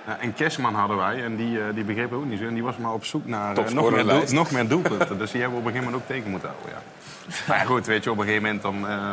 Ja, 0.07 0.19
en 0.19 0.35
Kerstman 0.35 0.75
hadden 0.75 0.97
wij 0.97 1.25
en 1.25 1.37
die, 1.37 1.61
eh, 1.61 1.75
die 1.75 1.85
begreep 1.85 2.13
ook 2.13 2.25
niet 2.25 2.39
zo. 2.39 2.47
En 2.47 2.55
die 2.55 2.63
was 2.63 2.77
maar 2.77 2.93
op 2.93 3.05
zoek 3.05 3.27
naar 3.27 3.55
nog, 3.55 3.91
meer 3.91 4.07
doel- 4.07 4.23
nog 4.33 4.51
meer 4.51 4.69
doelpunten. 4.69 5.19
dus 5.19 5.31
die 5.31 5.41
hebben 5.41 5.61
we 5.63 5.67
op 5.69 5.75
een 5.75 5.81
gegeven 5.81 5.85
moment 5.93 6.03
ook 6.03 6.09
tegen 6.17 6.31
moeten 6.31 6.49
houden. 6.49 6.71
Ja. 6.73 6.83
Maar 7.49 7.57
ja, 7.59 7.65
goed, 7.65 7.87
weet 7.87 8.05
je, 8.05 8.11
op 8.11 8.19
een 8.19 8.25
gegeven 8.25 8.43
moment 8.45 8.63
dan, 8.63 8.89
eh, 8.89 9.13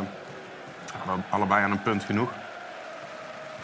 hadden 1.05 1.26
we 1.30 1.36
allebei 1.36 1.64
aan 1.64 1.72
een 1.72 1.82
punt 1.82 2.03
genoeg. 2.03 2.30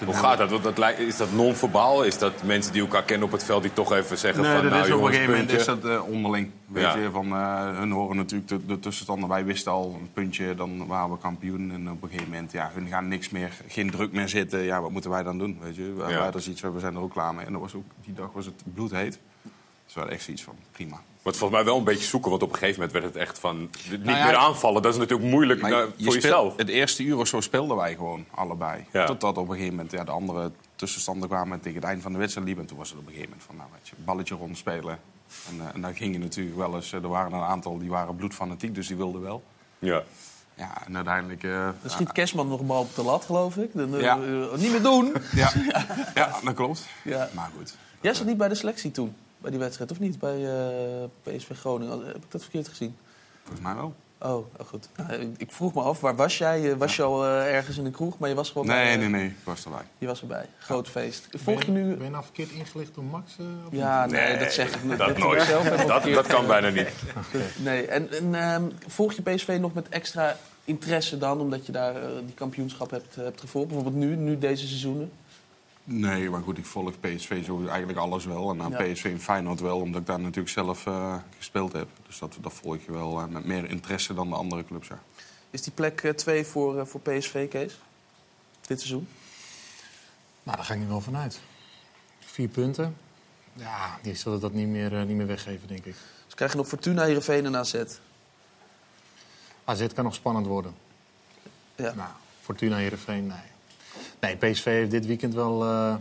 Hoe 0.05 0.13
gaat 0.13 0.37
dat? 0.37 0.49
Want 0.49 0.63
dat 0.63 0.77
lijkt- 0.77 0.99
is 0.99 1.17
dat 1.17 1.31
non-verbaal? 1.31 2.03
Is 2.03 2.17
dat 2.17 2.43
mensen 2.43 2.73
die 2.73 2.81
elkaar 2.81 3.03
kennen 3.03 3.25
op 3.27 3.31
het 3.33 3.43
veld 3.43 3.61
die 3.61 3.73
toch 3.73 3.93
even 3.93 4.17
zeggen 4.17 4.41
Nee, 4.43 4.51
van... 4.53 4.61
dat 4.61 4.71
nou, 4.71 4.85
is 4.85 4.91
op 4.93 5.01
een 5.01 5.07
gegeven 5.07 5.31
moment 5.31 5.51
is 5.51 5.65
dat 5.65 5.85
eh, 5.85 6.07
onderling. 6.09 6.49
Weet 6.65 6.83
Ja. 6.83 6.95
je, 6.97 7.09
van, 7.11 7.31
eh, 7.31 7.77
hun 7.77 7.91
horen 7.91 8.15
natuurlijk 8.15 8.49
de, 8.49 8.65
de 8.65 8.79
tussenstanden. 8.79 9.29
Wij 9.29 9.45
wisten 9.45 9.71
al 9.71 9.97
een 10.01 10.09
puntje, 10.13 10.55
dan 10.55 10.87
waren 10.87 11.11
we 11.11 11.17
kampioen. 11.17 11.71
En 11.71 11.91
op 11.91 12.03
een 12.03 12.09
gegeven 12.09 12.31
moment, 12.31 12.51
ja, 12.51 12.71
hun 12.73 12.87
gaan 12.87 13.07
niks 13.07 13.29
meer, 13.29 13.51
geen 13.67 13.89
druk 13.91 14.11
meer 14.11 14.29
zitten. 14.29 14.59
Ja, 14.61 14.81
wat 14.81 14.91
moeten 14.91 15.09
wij 15.11 15.23
dan 15.23 15.37
doen? 15.37 15.57
Weet 15.61 15.75
je? 15.75 15.93
Wij, 15.97 16.09
Ja. 16.11 16.17
wij, 16.19 16.31
dat 16.31 16.41
is 16.41 16.47
iets, 16.49 16.61
we 16.61 16.79
zijn 16.79 16.95
er 16.95 17.01
ook 17.01 17.11
klaar 17.11 17.33
mee. 17.33 17.45
En 17.45 17.51
dat 17.51 17.61
was 17.61 17.73
ook, 17.75 17.85
die 18.05 18.13
dag 18.13 18.29
was 18.33 18.45
het 18.45 18.63
bloedheet. 18.73 19.19
Dus 19.85 19.93
we 19.93 19.99
hadden 19.99 20.13
echt 20.13 20.23
zoiets 20.23 20.43
van, 20.43 20.55
prima. 20.71 21.01
Maar 21.27 21.35
het 21.35 21.45
volgens 21.45 21.61
mij 21.63 21.71
wel 21.71 21.79
een 21.79 21.93
beetje 21.93 22.07
zoeken, 22.09 22.29
want 22.29 22.43
op 22.43 22.49
een 22.49 22.57
gegeven 22.57 22.81
moment 22.81 22.99
werd 23.01 23.13
het 23.13 23.23
echt 23.23 23.39
van... 23.39 23.59
Niet 23.59 24.03
Nou 24.03 24.17
ja, 24.17 24.25
meer 24.25 24.35
aanvallen, 24.35 24.81
dat 24.81 24.93
is 24.93 24.99
natuurlijk 24.99 25.29
moeilijk 25.29 25.61
Maar 25.61 25.71
nou, 25.71 25.89
je 25.95 26.03
voor 26.03 26.13
jezelf. 26.13 26.57
Het 26.57 26.69
eerste 26.69 27.03
uur 27.03 27.17
of 27.17 27.27
zo 27.27 27.41
speelden 27.41 27.77
wij 27.77 27.95
gewoon 27.95 28.25
allebei. 28.35 28.85
Ja. 28.91 29.05
Totdat 29.05 29.37
op 29.37 29.47
een 29.47 29.53
gegeven 29.53 29.75
moment 29.75 29.91
ja, 29.91 30.03
de 30.03 30.11
andere 30.11 30.51
tussenstanden 30.75 31.29
kwamen 31.29 31.53
en 31.53 31.59
tegen 31.59 31.79
het 31.79 31.87
eind 31.87 32.01
van 32.01 32.11
de 32.11 32.17
wedstrijd 32.17 32.45
liepen. 32.47 32.63
En 32.63 32.69
toen 32.69 32.79
was 32.79 32.89
het 32.89 32.97
op 32.99 33.05
een 33.05 33.11
gegeven 33.13 33.29
moment 33.29 33.47
van, 33.47 33.55
nou 33.57 33.69
weet 33.73 33.87
je, 33.87 33.95
balletje 34.05 34.35
rondspelen. 34.35 34.99
En, 35.49 35.59
eh, 35.59 35.75
en 35.75 35.81
dan 35.81 35.95
ging 35.95 36.13
je 36.13 36.19
natuurlijk 36.19 36.57
wel 36.57 36.75
eens, 36.75 36.93
eh, 36.93 37.03
er 37.03 37.09
waren 37.09 37.33
een 37.33 37.41
aantal 37.43 37.77
die 37.77 37.89
waren 37.89 38.15
bloedfanatiek, 38.15 38.75
dus 38.75 38.87
die 38.87 38.97
wilden 38.97 39.21
wel. 39.21 39.43
Ja. 39.79 40.03
Ja, 40.55 40.85
en 40.85 40.95
uiteindelijk... 40.95 41.43
eh, 41.43 41.51
Dan 41.81 41.91
schiet 41.91 42.11
Kerstman 42.11 42.47
nog 42.47 42.59
een 42.59 42.65
bal 42.67 42.81
op 42.81 42.95
de 42.95 43.03
lat, 43.03 43.25
geloof 43.25 43.57
ik. 43.57 43.69
Dan, 43.73 43.99
Ja. 43.99 44.15
niet 44.55 44.71
meer 44.71 44.81
doen. 44.83 45.13
Ja, 45.35 45.51
ja 46.15 46.39
dat 46.43 46.53
klopt. 46.53 46.85
Ja. 47.03 47.29
Maar 47.33 47.49
goed. 47.57 47.75
Jij 48.01 48.13
zat 48.13 48.25
niet 48.25 48.37
bij 48.37 48.47
de 48.47 48.55
selectie 48.55 48.91
toen, 48.91 49.15
bij 49.37 49.51
die 49.51 49.59
wedstrijd, 49.59 49.91
of 49.91 49.99
niet? 49.99 50.19
Bij 50.19 50.45
eh, 50.45 51.03
PSV 51.23 51.51
Groningen. 51.57 52.05
Heb 52.05 52.15
ik 52.15 52.31
dat 52.31 52.41
verkeerd 52.41 52.67
gezien? 52.67 52.95
Volgens 53.43 53.61
mij 53.65 53.75
wel. 53.75 53.93
Oh, 54.21 54.33
oh 54.35 54.67
goed. 54.67 54.89
Nou, 54.95 55.11
ik- 55.13 55.37
ik 55.37 55.51
vroeg 55.51 55.73
me 55.73 55.81
af, 55.81 55.99
waar 56.01 56.15
was 56.15 56.37
jij? 56.37 56.71
Eh, 56.71 56.77
Was 56.77 56.95
je 56.95 57.03
al 57.03 57.25
eh, 57.25 57.55
ergens 57.55 57.77
in 57.77 57.83
de 57.83 57.91
kroeg? 57.91 58.17
Maar 58.19 58.29
je 58.29 58.35
was 58.35 58.49
gewoon 58.51 58.67
bij... 58.67 58.83
Nee, 58.83 58.93
eh, 58.93 58.99
nee, 58.99 59.09
nee, 59.09 59.25
ik 59.27 59.35
was 59.43 59.65
erbij. 59.65 59.81
Je 59.97 60.05
was 60.07 60.21
erbij. 60.21 60.45
Groot 60.59 60.89
feest. 60.89 61.27
Volg 61.31 61.63
je 61.63 61.71
nu... 61.71 61.95
Ben 61.95 62.03
je 62.05 62.09
nou 62.11 62.23
verkeerd 62.23 62.51
ingelicht 62.51 62.95
door 62.95 63.03
Max? 63.03 63.35
eh, 63.39 63.45
of 63.67 63.71
Ja, 63.71 64.05
nee, 64.05 64.37
dat 64.37 64.51
zeg 64.53 64.75
ik 64.75 64.83
niet. 64.83 64.97
dat 65.07 65.17
nooit. 65.17 65.41
zelf 65.43 65.69
Dat- 65.69 66.03
dat 66.03 66.27
kan 66.27 66.47
bijna 66.47 66.69
niet. 66.69 66.89
Nee, 67.57 67.85
en, 67.87 68.11
en 68.11 68.35
ehm, 68.35 68.63
volg 68.87 69.13
je 69.13 69.21
PSV 69.21 69.57
nog 69.59 69.73
met 69.73 69.89
extra 69.89 70.37
interesse 70.63 71.17
dan, 71.17 71.39
omdat 71.39 71.65
je 71.65 71.71
daar 71.71 71.95
eh, 71.95 72.09
die 72.25 72.33
kampioenschap 72.35 72.89
hebt, 72.91 73.15
hebt 73.15 73.39
gevolgd? 73.39 73.67
Bijvoorbeeld 73.67 74.03
nu, 74.03 74.15
nu 74.15 74.37
deze 74.37 74.67
seizoenen? 74.67 75.11
Nee, 75.89 76.29
maar 76.29 76.41
goed, 76.41 76.57
ik 76.57 76.65
volg 76.65 76.99
PSV 76.99 77.45
zo 77.45 77.67
eigenlijk 77.67 77.99
alles 77.99 78.25
wel. 78.25 78.49
En 78.51 78.61
aan 78.61 78.71
Ja. 78.71 78.77
PSV 78.93 79.05
en 79.05 79.19
Feyenoord 79.21 79.59
wel, 79.59 79.79
omdat 79.79 80.01
ik 80.01 80.07
daar 80.07 80.19
natuurlijk 80.19 80.49
zelf 80.49 80.85
eh, 80.85 81.15
gespeeld 81.37 81.73
heb. 81.73 81.87
Dus 82.07 82.19
dat, 82.19 82.37
dat 82.41 82.53
volg 82.53 82.85
je 82.85 82.91
wel 82.91 83.19
eh, 83.19 83.25
met 83.27 83.45
meer 83.45 83.69
interesse 83.69 84.13
dan 84.13 84.29
de 84.29 84.35
andere 84.35 84.65
clubs, 84.65 84.87
ja. 84.87 84.99
Is 85.49 85.61
die 85.61 85.73
plek 85.73 86.13
2 86.15 86.45
voor, 86.45 86.79
eh, 86.79 86.85
voor 86.85 86.99
PSV, 86.99 87.49
Kees? 87.49 87.79
Dit 88.61 88.79
seizoen? 88.79 89.07
Nou, 90.43 90.57
daar 90.57 90.65
ga 90.65 90.73
ik 90.73 90.79
nu 90.79 90.87
wel 90.87 91.01
vanuit. 91.01 91.39
Vier 92.19 92.47
punten. 92.47 92.97
Ja, 93.53 93.99
die 94.01 94.15
zullen 94.15 94.39
dat 94.39 94.53
niet 94.53 94.67
meer, 94.67 95.05
niet 95.05 95.17
meer 95.17 95.27
weggeven, 95.27 95.67
denk 95.67 95.85
ik. 95.85 95.95
Ze 96.27 96.35
krijgen 96.35 96.57
nog 96.57 96.67
Fortuna, 96.67 97.03
Heerenveen 97.03 97.45
en 97.45 97.55
AZ. 97.55 97.83
AZ 99.63 99.87
kan 99.93 100.03
nog 100.03 100.13
spannend 100.13 100.45
worden. 100.45 100.75
Ja. 101.75 101.93
Nou, 101.93 102.09
Fortuna, 102.41 102.75
Heerenveen, 102.75 103.27
nee. 103.27 103.55
Nee, 104.19 104.35
PSV 104.35 104.63
heeft 104.65 104.91
dit 104.91 105.05
weekend 105.05 105.33
wel... 105.33 105.63
eh, 105.65 105.95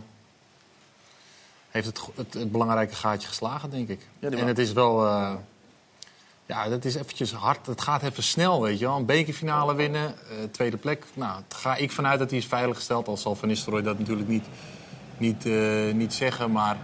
heeft 1.71 1.87
het, 1.87 2.01
het, 2.15 2.35
het 2.35 2.53
belangrijke 2.53 2.95
gaatje 2.95 3.29
geslagen, 3.29 3.71
denk 3.71 3.89
ik. 3.89 4.07
Ja, 4.19 4.31
en 4.31 4.47
het 4.47 4.59
is 4.59 4.73
wel... 4.73 5.07
eh, 5.07 5.33
ja, 6.47 6.69
dat 6.69 6.85
is 6.85 6.95
eventjes 6.95 7.33
hard. 7.33 7.67
Het 7.67 7.81
gaat 7.81 8.03
even 8.03 8.23
snel, 8.23 8.63
weet 8.63 8.79
je 8.79 8.87
wel. 8.87 8.97
Een 8.97 9.05
bekerfinale 9.07 9.75
winnen, 9.75 10.15
eh, 10.29 10.37
tweede 10.51 10.77
plek. 10.77 11.05
Nou, 11.15 11.41
ga 11.49 11.75
ik 11.77 11.93
vanuit 11.93 12.19
dat 12.19 12.31
hij 12.31 12.39
is 12.39 12.47
veiliggesteld. 12.47 13.09
Al 13.09 13.17
zal 13.17 13.35
Van 13.35 13.49
Nistelrooy 13.49 13.83
dat 13.83 13.99
natuurlijk 13.99 14.29
niet, 14.29 14.45
niet, 15.17 15.45
niet 15.95 16.15
zeggen, 16.15 16.53
maar... 16.53 16.77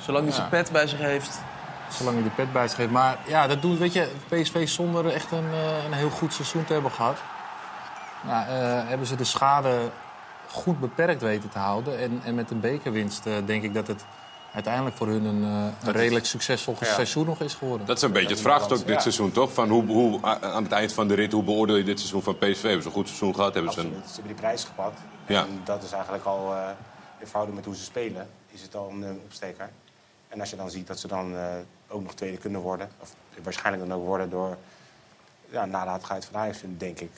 Zolang 0.00 0.24
hij 0.24 0.32
Ja. 0.32 0.38
zijn 0.38 0.48
pet 0.48 0.72
bij 0.72 0.86
zich 0.86 0.98
heeft. 0.98 1.38
Zolang 1.90 2.14
hij 2.16 2.24
de 2.24 2.30
pet 2.34 2.52
bij 2.52 2.68
zich 2.68 2.76
heeft. 2.76 2.90
Maar 2.90 3.18
ja, 3.26 3.46
dat 3.46 3.62
doet, 3.62 3.78
weet 3.78 3.92
je, 3.92 4.08
PSV 4.28 4.68
zonder 4.68 5.06
echt 5.06 5.30
een, 5.32 5.44
een 5.86 5.92
heel 5.92 6.10
goed 6.10 6.34
seizoen 6.34 6.64
te 6.64 6.72
hebben 6.72 6.90
gehad. 6.90 7.18
Nou, 8.26 8.44
hebben 8.86 9.06
ze 9.06 9.16
de 9.16 9.24
schade 9.24 9.90
goed 10.52 10.80
beperkt 10.80 11.22
weten 11.22 11.48
te 11.50 11.58
houden. 11.58 11.98
En, 11.98 12.20
en 12.24 12.34
met 12.34 12.50
een 12.50 12.60
bekerwinst 12.60 13.26
eh, 13.26 13.34
denk 13.46 13.62
ik 13.62 13.74
dat 13.74 13.86
het 13.86 14.04
uiteindelijk 14.52 14.96
voor 14.96 15.06
hun 15.06 15.24
een, 15.24 15.44
eh, 15.44 15.86
een 15.86 15.92
redelijk 15.92 16.26
succesvol 16.26 16.76
Ja. 16.80 16.86
seizoen 16.86 17.26
nog 17.26 17.40
is 17.40 17.54
geworden. 17.54 17.86
Dat 17.86 17.96
is 17.96 18.02
een 18.02 18.12
beetje 18.12 18.28
het 18.28 18.40
vraagstuk 18.40 18.86
dit 18.86 19.02
seizoen, 19.02 19.32
toch? 19.32 19.52
Van 19.52 19.68
hoe, 19.68 19.84
hoe, 19.84 20.22
aan 20.40 20.62
het 20.62 20.72
eind 20.72 20.92
van 20.92 21.08
de 21.08 21.14
rit, 21.14 21.32
hoe 21.32 21.42
beoordeel 21.42 21.76
je 21.76 21.84
dit 21.84 21.98
seizoen 21.98 22.22
van 22.22 22.38
PSV? 22.38 22.62
Hebben 22.62 22.82
ze 22.82 22.88
een 22.88 22.94
goed 22.94 23.06
seizoen 23.06 23.34
gehad? 23.34 23.54
Hebben 23.54 23.72
ze 23.72 23.80
een... 23.80 23.86
Absoluut. 23.86 24.08
Ze 24.08 24.14
hebben 24.14 24.32
die 24.32 24.42
prijs 24.42 24.64
gepakt. 24.64 25.00
Ja. 25.26 25.40
En 25.40 25.60
dat 25.64 25.82
is 25.82 25.92
eigenlijk 25.92 26.24
al, 26.24 26.54
eh, 26.54 26.68
in 27.18 27.26
verhouding 27.26 27.56
met 27.56 27.66
hoe 27.66 27.76
ze 27.76 27.82
spelen, 27.84 28.28
is 28.48 28.62
het 28.62 28.76
al 28.76 28.90
een 28.90 29.20
opsteker. 29.24 29.70
En 30.28 30.40
als 30.40 30.50
je 30.50 30.56
dan 30.56 30.70
ziet 30.70 30.86
dat 30.86 30.98
ze 30.98 31.08
dan 31.08 31.36
eh, 31.36 31.44
ook 31.88 32.02
nog 32.02 32.14
tweede 32.14 32.36
kunnen 32.36 32.60
worden, 32.60 32.90
of 33.00 33.14
waarschijnlijk 33.42 33.88
dan 33.88 33.98
ook 33.98 34.06
worden 34.06 34.30
door 34.30 34.56
ja, 35.50 35.64
nalatigheid 35.64 36.24
van 36.24 36.40
Ajax, 36.40 36.58
denk 36.78 37.00
ik. 37.00 37.10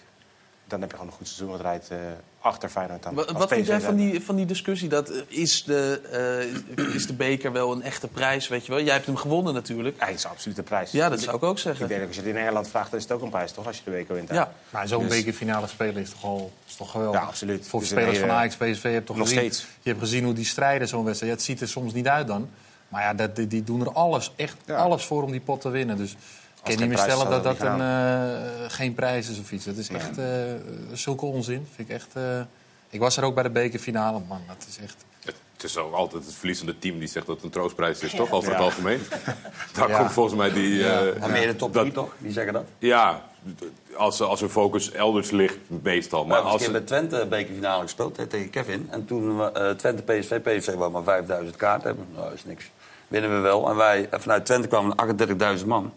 Dan 0.67 0.81
heb 0.81 0.91
je 0.91 0.97
gewoon 0.97 1.11
een 1.13 1.19
goed 1.19 1.27
seizoen 1.27 1.49
wat 1.49 1.61
rijdt 1.61 1.89
eh, 1.89 1.99
achter 2.41 2.69
Feyenoord 2.69 3.03
dan. 3.03 3.15
Wat, 3.15 3.49
vind 3.49 3.67
jij 3.67 3.81
van 3.81 3.97
die, 3.97 4.21
van 4.21 4.37
die 4.37 4.47
discussie? 4.47 4.89
Dat, 4.89 5.11
eh, 5.11 5.21
is, 5.29 5.65
de, 5.65 6.01
eh, 6.77 6.95
is 6.95 7.07
de 7.07 7.13
beker 7.13 7.53
wel 7.53 7.73
een 7.73 7.83
echte 7.83 8.09
prijs, 8.09 8.49
weet 8.49 8.67
je 8.67 8.73
wel? 8.73 8.83
Jij 8.83 8.93
hebt 8.93 9.07
hem 9.07 9.17
gewonnen 9.17 9.55
natuurlijk. 9.55 9.97
Ja, 9.99 10.07
het 10.07 10.15
is 10.15 10.27
absoluut 10.27 10.59
een 10.59 10.65
prijs. 10.65 10.91
Ja, 10.91 11.09
dat 11.09 11.21
zou 11.21 11.37
ik 11.37 11.43
ook 11.43 11.59
zeggen. 11.59 11.83
Ik 11.83 11.89
denk 11.89 12.01
dat 12.01 12.09
als 12.09 12.19
je 12.19 12.23
het 12.23 12.35
in 12.35 12.43
Engeland 12.43 12.69
vraagt, 12.69 12.91
dan 12.91 12.99
is 12.99 13.05
het 13.05 13.13
ook 13.13 13.23
een 13.23 13.31
prijs, 13.31 13.53
toch? 13.53 13.67
Als 13.67 13.77
je 13.77 13.83
de 13.85 13.91
week 13.91 14.09
wint. 14.09 14.29
Ja. 14.31 14.53
Maar 14.71 14.89
zo'n 14.89 15.03
Dus- 15.03 15.17
bekerfinale 15.17 15.67
spelen 15.67 16.03
is 16.03 16.11
toch, 16.11 16.25
al, 16.25 16.53
is 16.67 16.77
toch 16.77 16.91
geweldig? 16.91 17.21
Ja, 17.21 17.27
absoluut. 17.27 17.67
Voor 17.67 17.83
is 17.83 17.89
spelers 17.89 18.19
van 18.19 18.31
Ajax, 18.31 18.57
PSV, 18.57 18.83
je 18.83 18.89
hebt 18.89 19.07
toch 19.07 19.17
Nog 19.17 19.29
gezien, 19.29 19.41
steeds. 19.41 19.67
Je 19.83 19.89
hebt 19.89 20.01
gezien 20.01 20.25
hoe 20.25 20.35
die 20.35 20.45
strijden 20.45 20.89
zo'n 20.89 21.05
wedstrijd. 21.05 21.33
Ja, 21.33 21.39
het 21.39 21.47
ziet 21.47 21.61
er 21.61 21.69
soms 21.69 21.93
niet 21.93 22.09
uit 22.09 22.27
dan. 22.27 22.49
Maar 22.89 23.03
ja, 23.03 23.15
dat, 23.15 23.37
die, 23.37 23.47
die 23.47 23.65
doen 23.65 23.81
er 23.81 23.93
alles, 23.93 24.33
echt 24.37 24.57
alles 24.71 25.05
voor 25.05 25.23
om 25.23 25.31
die 25.31 25.41
pot 25.41 25.61
te 25.61 25.69
winnen. 25.69 25.97
Dus 25.97 26.17
ik 26.65 26.77
kan 26.77 26.89
niet 26.89 26.89
meer 26.89 26.99
stellen 26.99 27.31
dat 27.31 27.45
dat 27.45 27.61
een, 27.61 27.81
eh, 27.81 28.69
geen 28.69 28.95
prijs 28.95 29.29
is 29.29 29.39
of 29.41 29.53
iets. 29.53 29.65
Dat 29.65 29.77
is 29.77 29.89
echt 29.89 30.19
eh, 30.19 30.27
zulke 30.93 31.27
onzin. 31.27 31.67
Vind 31.75 31.89
ik, 31.89 31.95
echt, 31.95 32.09
eh, 32.13 32.41
ik 32.91 33.01
was 33.01 33.17
er 33.17 33.25
ook 33.25 33.35
bij 33.35 33.43
de 33.43 33.51
bekerfinale. 33.51 34.21
Man, 34.29 34.41
dat 34.47 34.67
is 34.69 34.79
echt... 34.79 35.05
Het, 35.25 35.35
het 35.53 35.63
is 35.65 35.77
ook 35.77 35.95
altijd 35.95 36.25
het 36.25 36.35
verliezende 36.35 36.79
team 36.79 36.99
die 36.99 37.09
zegt 37.09 37.27
dat 37.27 37.35
het 37.37 37.45
een 37.45 37.51
troostprijs 37.51 38.01
is, 38.01 38.11
Ja. 38.11 38.17
toch? 38.19 38.31
Over 38.31 38.51
het 38.53 38.61
algemeen. 38.61 39.01
Daar 39.75 39.89
Ja. 39.89 39.99
komt 39.99 40.13
volgens 40.13 40.35
mij 40.35 40.53
die... 40.53 40.75
Ja. 40.75 41.03
Maar 41.21 41.31
meer 41.31 41.47
de 41.47 41.57
top 41.57 41.73
drie, 41.73 41.93
toch? 41.93 42.13
Die 42.19 42.33
zeggen 42.33 42.53
dat. 42.53 42.65
Ja, 42.79 43.23
als, 43.97 44.21
als 44.21 44.41
hun 44.41 44.51
focus 44.51 44.91
elders 44.93 45.31
ligt, 45.31 45.57
meestal. 45.83 46.25
Maar 46.25 46.39
als 46.39 46.53
een 46.53 46.59
keer 46.59 46.71
met 46.71 46.87
Twente 46.87 47.27
bekerfinale 47.29 47.83
gespeeld 47.83 48.17
hè, 48.17 48.27
tegen 48.27 48.51
Kevin. 48.51 48.89
En 48.91 49.05
toen 49.05 49.39
we 49.39 49.53
eh, 49.53 49.71
Twente 49.71 50.03
PSV, 50.03 50.41
PSV 50.41 50.75
wou 50.75 50.91
maar 50.91 51.03
5000 51.03 51.57
kaarten 51.57 51.87
hebben. 51.87 52.07
Nou, 52.13 52.25
dat 52.25 52.35
is 52.35 52.45
niks. 52.45 52.71
Winnen 53.09 53.35
we 53.35 53.39
wel. 53.39 53.69
En 53.71 53.77
wij, 53.77 54.09
vanuit 54.11 54.45
Twente 54.47 54.69
kwamen 54.69 54.97
38.000 55.59 55.67
man. 55.67 55.93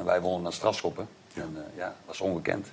En 0.00 0.06
wij 0.06 0.20
wonnen 0.20 0.42
naar 0.42 0.52
strafschoppen. 0.52 1.08
En 1.34 1.52
eh, 1.56 1.76
ja, 1.78 1.84
dat 1.84 1.94
was 2.06 2.20
ongekend. 2.20 2.66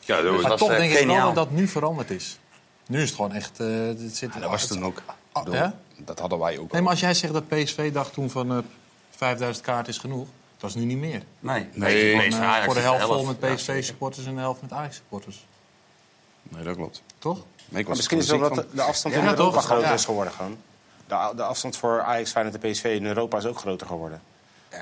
Ja, 0.00 0.22
dat 0.22 0.32
Dus 0.32 0.40
maar 0.40 0.50
dat 0.50 0.58
toch 0.58 0.68
was, 0.68 0.76
eh, 0.76 0.82
denk 0.82 0.92
ik 0.92 0.98
wel 1.06 1.06
geniaal. 1.14 1.34
dat 1.34 1.44
dat 1.48 1.50
nu 1.50 1.68
veranderd 1.68 2.10
is. 2.10 2.38
Nu 2.86 3.00
is 3.02 3.06
het 3.08 3.16
gewoon 3.16 3.32
echt... 3.32 3.60
eh, 3.60 3.66
het 3.86 4.16
zit, 4.16 4.32
dat 4.40 4.50
was 4.50 4.66
toen 4.66 4.84
ook. 4.84 5.02
Ah, 5.32 5.52
ja? 5.52 5.74
Dat 5.96 6.18
hadden 6.18 6.38
wij 6.38 6.58
ook. 6.58 6.72
Nee, 6.72 6.82
maar 6.82 6.90
als 6.90 7.00
jij 7.00 7.14
zegt 7.14 7.32
dat 7.32 7.48
PSV 7.48 7.92
dacht 7.92 8.12
toen 8.12 8.30
van 8.30 8.50
eh 8.52 8.58
5000 9.10 9.64
kaarten 9.66 9.92
is 9.92 9.98
genoeg, 9.98 10.26
dat 10.58 10.70
is 10.70 10.76
nu 10.76 10.84
niet 10.84 10.98
meer. 10.98 11.22
Nee, 11.40 11.68
Nee, 11.72 12.12
eh, 12.30 12.64
voor 12.64 12.74
de 12.74 12.80
helft 12.80 13.04
vol 13.04 13.24
met 13.24 13.36
Ja, 13.40 13.54
PSV-supporters 13.54 14.26
en 14.26 14.34
de 14.34 14.40
helft 14.40 14.60
met 14.62 14.72
Ajax-supporters. 14.72 15.46
Nee, 16.42 16.64
dat 16.64 16.76
klopt. 16.76 17.02
Toch? 17.18 17.34
Nee, 17.36 17.44
ik 17.68 17.72
Maar 17.72 17.84
was 17.84 17.96
misschien 17.96 18.18
is 18.18 18.28
het 18.28 18.40
wel 18.40 18.48
dat 18.48 18.58
van. 18.58 18.66
de 18.76 18.82
afstand 18.82 19.14
Ja, 19.14 19.20
in 19.20 19.28
Europa 19.28 19.60
groter 19.60 19.86
Ja. 19.88 19.92
is 19.92 20.04
geworden 20.04 20.32
gewoon. 20.32 20.56
De, 21.06 21.32
de 21.36 21.42
afstand 21.42 21.76
voor 21.76 22.02
Ajax, 22.02 22.30
Feyenoord 22.30 22.62
en 22.64 22.70
PSV 22.70 22.84
in 22.84 23.06
Europa 23.06 23.38
is 23.38 23.44
ook 23.46 23.58
groter 23.58 23.86
geworden. 23.86 24.22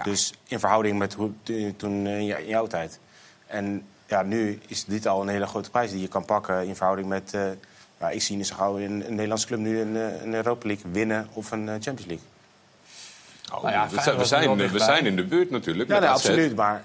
Dus 0.05 0.33
in 0.47 0.59
verhouding 0.59 0.99
met 0.99 1.15
hoe, 1.15 1.31
toen 1.77 2.07
eh, 2.07 2.17
in 2.19 2.25
jou- 2.25 2.41
in 2.43 2.49
jouw 2.49 2.67
tijd. 2.67 2.99
En 3.47 3.87
ja, 4.07 4.23
nu 4.23 4.61
is 4.67 4.85
dit 4.85 5.07
al 5.07 5.23
een 5.23 5.29
hele 5.29 5.47
grote 5.47 5.71
prijs 5.71 5.91
die 5.91 6.01
je 6.01 6.09
kan 6.09 6.25
pakken 6.25 6.67
in 6.67 6.77
verhouding 6.77 7.09
met... 7.09 7.35
eh, 7.35 7.43
ja, 8.01 8.11
ik 8.11 8.23
zie 8.23 8.37
niet 8.37 8.47
zo 8.47 8.55
gauw 8.57 8.77
in 8.77 8.91
een 8.91 9.15
Nederlandse 9.15 9.47
club 9.47 9.59
nu 9.59 9.81
een, 9.81 9.97
eh, 9.97 10.23
een 10.23 10.35
Europa 10.35 10.67
League 10.67 10.91
winnen 10.93 11.29
of 11.33 11.51
een 11.51 11.67
Champions 11.67 12.07
League. 12.07 12.25
Oh, 13.53 13.63
Nou 13.63 13.75
ja, 13.75 13.89
we, 13.89 14.01
zijn, 14.01 14.17
we, 14.17 14.25
zijn, 14.25 14.51
we 14.51 14.57
dichtbij. 14.57 14.85
zijn 14.85 15.07
in 15.07 15.17
de 15.17 15.25
buurt 15.25 15.51
natuurlijk. 15.51 15.89
Ja, 15.89 15.99
nee, 15.99 16.09
absoluut. 16.09 16.57
Maar 16.57 16.83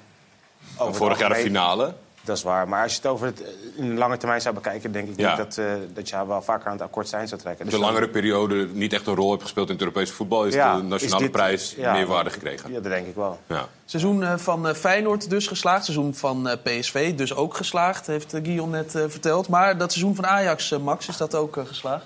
Vorig 0.75 1.19
jaar 1.19 1.29
de 1.29 1.35
finale. 1.35 1.95
Dat 2.23 2.37
is 2.37 2.43
waar. 2.43 2.67
Maar 2.67 2.83
als 2.83 2.91
je 2.91 2.97
het 2.97 3.07
over 3.07 3.25
het 3.25 3.41
eh, 3.43 3.47
in 3.75 3.89
de 3.89 3.95
lange 3.95 4.17
termijn 4.17 4.41
zou 4.41 4.55
bekijken... 4.55 4.91
denk 4.91 5.09
ik 5.09 5.19
Ja. 5.19 5.27
niet 5.29 5.37
dat, 5.37 5.57
eh, 5.57 5.65
dat 5.93 6.09
je 6.09 6.27
wel 6.27 6.41
vaker 6.41 6.65
aan 6.67 6.71
het 6.73 6.81
akkoord 6.81 7.07
zijn 7.09 7.27
zou 7.27 7.41
trekken. 7.41 7.65
De 7.65 7.71
Dus 7.71 7.79
langere 7.79 8.09
periode 8.09 8.67
niet 8.73 8.93
echt 8.93 9.07
een 9.07 9.15
rol 9.15 9.29
heeft 9.29 9.41
gespeeld 9.41 9.67
in 9.67 9.73
het 9.73 9.81
Europese 9.83 10.13
voetbal... 10.13 10.45
is 10.45 10.53
Ja, 10.53 10.75
de 10.75 10.83
nationale 10.83 11.15
is 11.17 11.21
dit- 11.21 11.31
prijs 11.31 11.73
ja, 11.77 11.91
meerwaarde 11.93 12.29
gekregen. 12.29 12.69
Ja, 12.73 12.79
dat 12.79 12.91
denk 12.91 13.07
ik 13.07 13.15
wel. 13.15 13.39
Ja. 13.47 13.67
Seizoen 13.85 14.23
eh, 14.23 14.37
van 14.37 14.67
eh, 14.67 14.73
Feyenoord 14.73 15.29
dus 15.29 15.47
geslaagd. 15.47 15.83
Seizoen 15.85 16.13
van 16.15 16.49
eh, 16.49 16.57
PSV 16.63 17.15
dus 17.15 17.35
ook 17.35 17.55
geslaagd, 17.55 18.07
heeft 18.07 18.29
Guillaume 18.31 18.77
net 18.77 18.91
verteld. 19.11 19.47
Maar 19.47 19.77
dat 19.77 19.91
seizoen 19.91 20.15
van 20.15 20.25
Ajax, 20.27 20.77
Max, 20.77 21.07
is 21.07 21.17
dat 21.17 21.35
ook 21.35 21.57
geslaagd? 21.67 22.05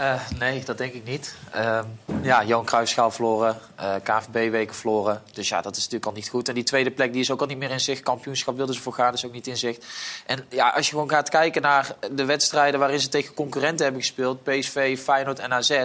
Eh, 0.00 0.20
nee, 0.38 0.64
dat 0.64 0.78
denk 0.78 0.92
ik 0.92 1.04
niet. 1.04 1.34
Ehm, 1.50 1.84
ja, 2.22 2.44
Johan 2.44 2.64
Cruijffschaal 2.64 3.10
verloren, 3.10 3.58
eh 3.76 3.94
KVB-weken 4.02 4.74
verloren. 4.74 5.22
Dus 5.32 5.48
ja, 5.48 5.60
dat 5.60 5.72
is 5.72 5.82
natuurlijk 5.82 6.06
al 6.06 6.12
niet 6.12 6.28
goed. 6.28 6.48
En 6.48 6.54
die 6.54 6.64
tweede 6.64 6.90
plek 6.90 7.12
die 7.12 7.20
is 7.20 7.30
ook 7.30 7.40
al 7.40 7.46
niet 7.46 7.58
meer 7.58 7.70
in 7.70 7.80
zicht. 7.80 8.02
Kampioenschap 8.02 8.56
wilden 8.56 8.74
ze 8.74 8.80
voor 8.80 8.92
gaan, 8.92 9.12
dus 9.12 9.26
ook 9.26 9.32
niet 9.32 9.46
in 9.46 9.56
zicht. 9.56 9.84
En 10.26 10.46
ja, 10.48 10.68
als 10.68 10.86
je 10.86 10.92
gewoon 10.92 11.10
gaat 11.10 11.28
kijken 11.28 11.62
naar 11.62 11.94
de 12.12 12.24
wedstrijden 12.24 12.80
waarin 12.80 13.00
ze 13.00 13.08
tegen 13.08 13.34
concurrenten 13.34 13.84
hebben 13.84 14.02
gespeeld... 14.02 14.42
PSV, 14.42 14.98
Feyenoord 14.98 15.38
en 15.38 15.52
AZ... 15.52 15.84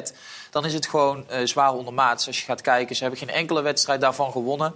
dan 0.49 0.65
is 0.65 0.73
het 0.73 0.87
gewoon 0.87 1.29
eh, 1.29 1.45
zwaar 1.45 1.73
ondermaats. 1.73 2.27
Als 2.27 2.39
je 2.39 2.45
gaat 2.45 2.61
kijken, 2.61 2.95
ze 2.95 3.01
hebben 3.01 3.19
geen 3.19 3.35
enkele 3.35 3.61
wedstrijd 3.61 4.01
daarvan 4.01 4.31
gewonnen... 4.31 4.73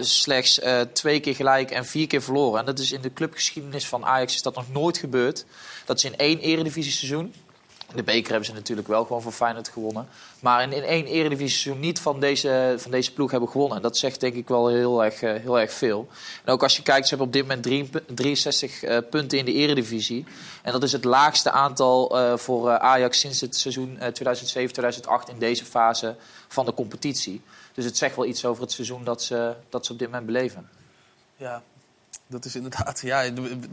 Slechts 0.00 0.60
twee 0.92 1.20
keer 1.20 1.34
gelijk 1.34 1.70
en 1.70 1.86
vier 1.86 2.06
keer 2.06 2.22
verloren. 2.22 2.60
En 2.60 2.66
dat 2.66 2.78
is 2.78 2.92
in 2.92 3.00
de 3.00 3.12
clubgeschiedenis 3.12 3.86
van 3.86 4.04
Ajax 4.04 4.34
is 4.34 4.42
dat 4.42 4.54
nog 4.54 4.72
nooit 4.72 4.98
gebeurd. 4.98 5.44
Dat 5.84 5.96
is 5.96 6.04
in 6.04 6.16
één 6.16 6.38
eredivisie-seizoen. 6.38 7.34
De 7.94 8.02
beker 8.02 8.30
hebben 8.30 8.48
ze 8.48 8.52
natuurlijk 8.52 8.88
wel 8.88 9.04
gewoon 9.04 9.22
voor 9.22 9.32
Feyenoord 9.32 9.68
gewonnen. 9.68 10.08
Maar 10.40 10.62
in, 10.62 10.72
in 10.72 10.82
één 10.82 11.06
eredivisie-seizoen 11.06 11.82
niet 11.82 12.00
van 12.00 12.20
deze, 12.20 12.74
van 12.76 12.90
deze 12.90 13.12
ploeg 13.12 13.30
hebben 13.30 13.48
gewonnen. 13.48 13.76
En 13.76 13.82
dat 13.82 13.96
zegt 13.96 14.20
denk 14.20 14.34
ik 14.34 14.48
wel 14.48 14.68
heel 14.68 15.04
erg, 15.04 15.22
eh, 15.22 15.34
heel 15.34 15.60
erg 15.60 15.72
veel. 15.72 16.08
En 16.44 16.52
ook 16.52 16.62
als 16.62 16.76
je 16.76 16.82
kijkt, 16.82 17.08
ze 17.08 17.08
hebben 17.08 17.26
op 17.26 17.32
dit 17.32 17.42
moment 17.42 17.62
drie- 17.62 17.90
63 18.14 18.82
eh, 18.82 18.98
punten 19.10 19.38
in 19.38 19.44
de 19.44 19.52
eredivisie. 19.52 20.24
En 20.62 20.72
dat 20.72 20.82
is 20.82 20.92
het 20.92 21.04
laagste 21.04 21.50
aantal 21.50 22.18
eh, 22.18 22.36
voor 22.36 22.78
Ajax 22.78 23.18
sinds 23.18 23.40
het 23.40 23.56
seizoen 23.56 23.98
eh, 23.98 24.08
2007-2008 25.26 25.28
in 25.28 25.38
deze 25.38 25.64
fase 25.64 26.16
van 26.48 26.64
de 26.64 26.74
competitie. 26.74 27.42
Dus 27.74 27.84
het 27.84 27.96
zegt 27.96 28.16
wel 28.16 28.26
iets 28.26 28.44
over 28.44 28.62
het 28.62 28.72
seizoen 28.72 29.04
dat 29.04 29.22
ze, 29.22 29.54
dat 29.68 29.86
ze 29.86 29.92
op 29.92 29.98
dit 29.98 30.08
moment 30.08 30.26
beleven. 30.26 30.68
Ja, 31.36 31.62
dat 32.30 32.44
is 32.44 32.56
inderdaad. 32.56 33.00
Ja, 33.00 33.18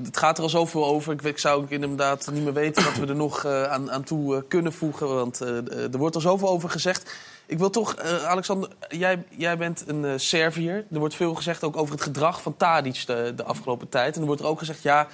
het 0.03 0.17
gaat 0.17 0.37
er 0.37 0.43
al 0.43 0.49
zoveel 0.49 0.85
over. 0.85 1.13
Ik, 1.13 1.21
ik 1.21 1.37
zou 1.37 1.63
ook 1.63 1.69
inderdaad 1.69 2.31
niet 2.31 2.43
meer 2.43 2.53
weten 2.53 2.83
wat 2.83 2.95
we 2.95 3.05
er 3.05 3.15
nog 3.15 3.43
eh, 3.43 3.63
aan, 3.63 3.91
aan 3.91 4.03
toe 4.03 4.35
eh, 4.35 4.41
kunnen 4.47 4.73
voegen. 4.73 5.07
Want 5.07 5.41
eh, 5.41 5.93
er 5.93 5.97
wordt 5.97 6.15
al 6.15 6.21
zoveel 6.21 6.49
over 6.49 6.69
gezegd. 6.69 7.15
Ik 7.45 7.57
wil 7.57 7.69
toch, 7.69 7.97
Alexander, 8.25 8.69
jij, 8.89 9.23
jij 9.29 9.57
bent 9.57 9.83
een 9.87 10.19
Serviër. 10.19 10.85
Er 10.91 10.99
wordt 10.99 11.15
veel 11.15 11.35
gezegd 11.35 11.63
ook 11.63 11.77
over 11.77 11.93
het 11.93 12.03
gedrag 12.03 12.41
van 12.41 12.57
Tadic 12.57 13.03
de, 13.05 13.33
de 13.35 13.43
afgelopen 13.43 13.89
tijd. 13.89 14.15
En 14.15 14.21
er 14.21 14.27
wordt 14.27 14.41
er 14.41 14.47
ook 14.47 14.59
gezegd, 14.59 14.81
ja, 14.81 15.07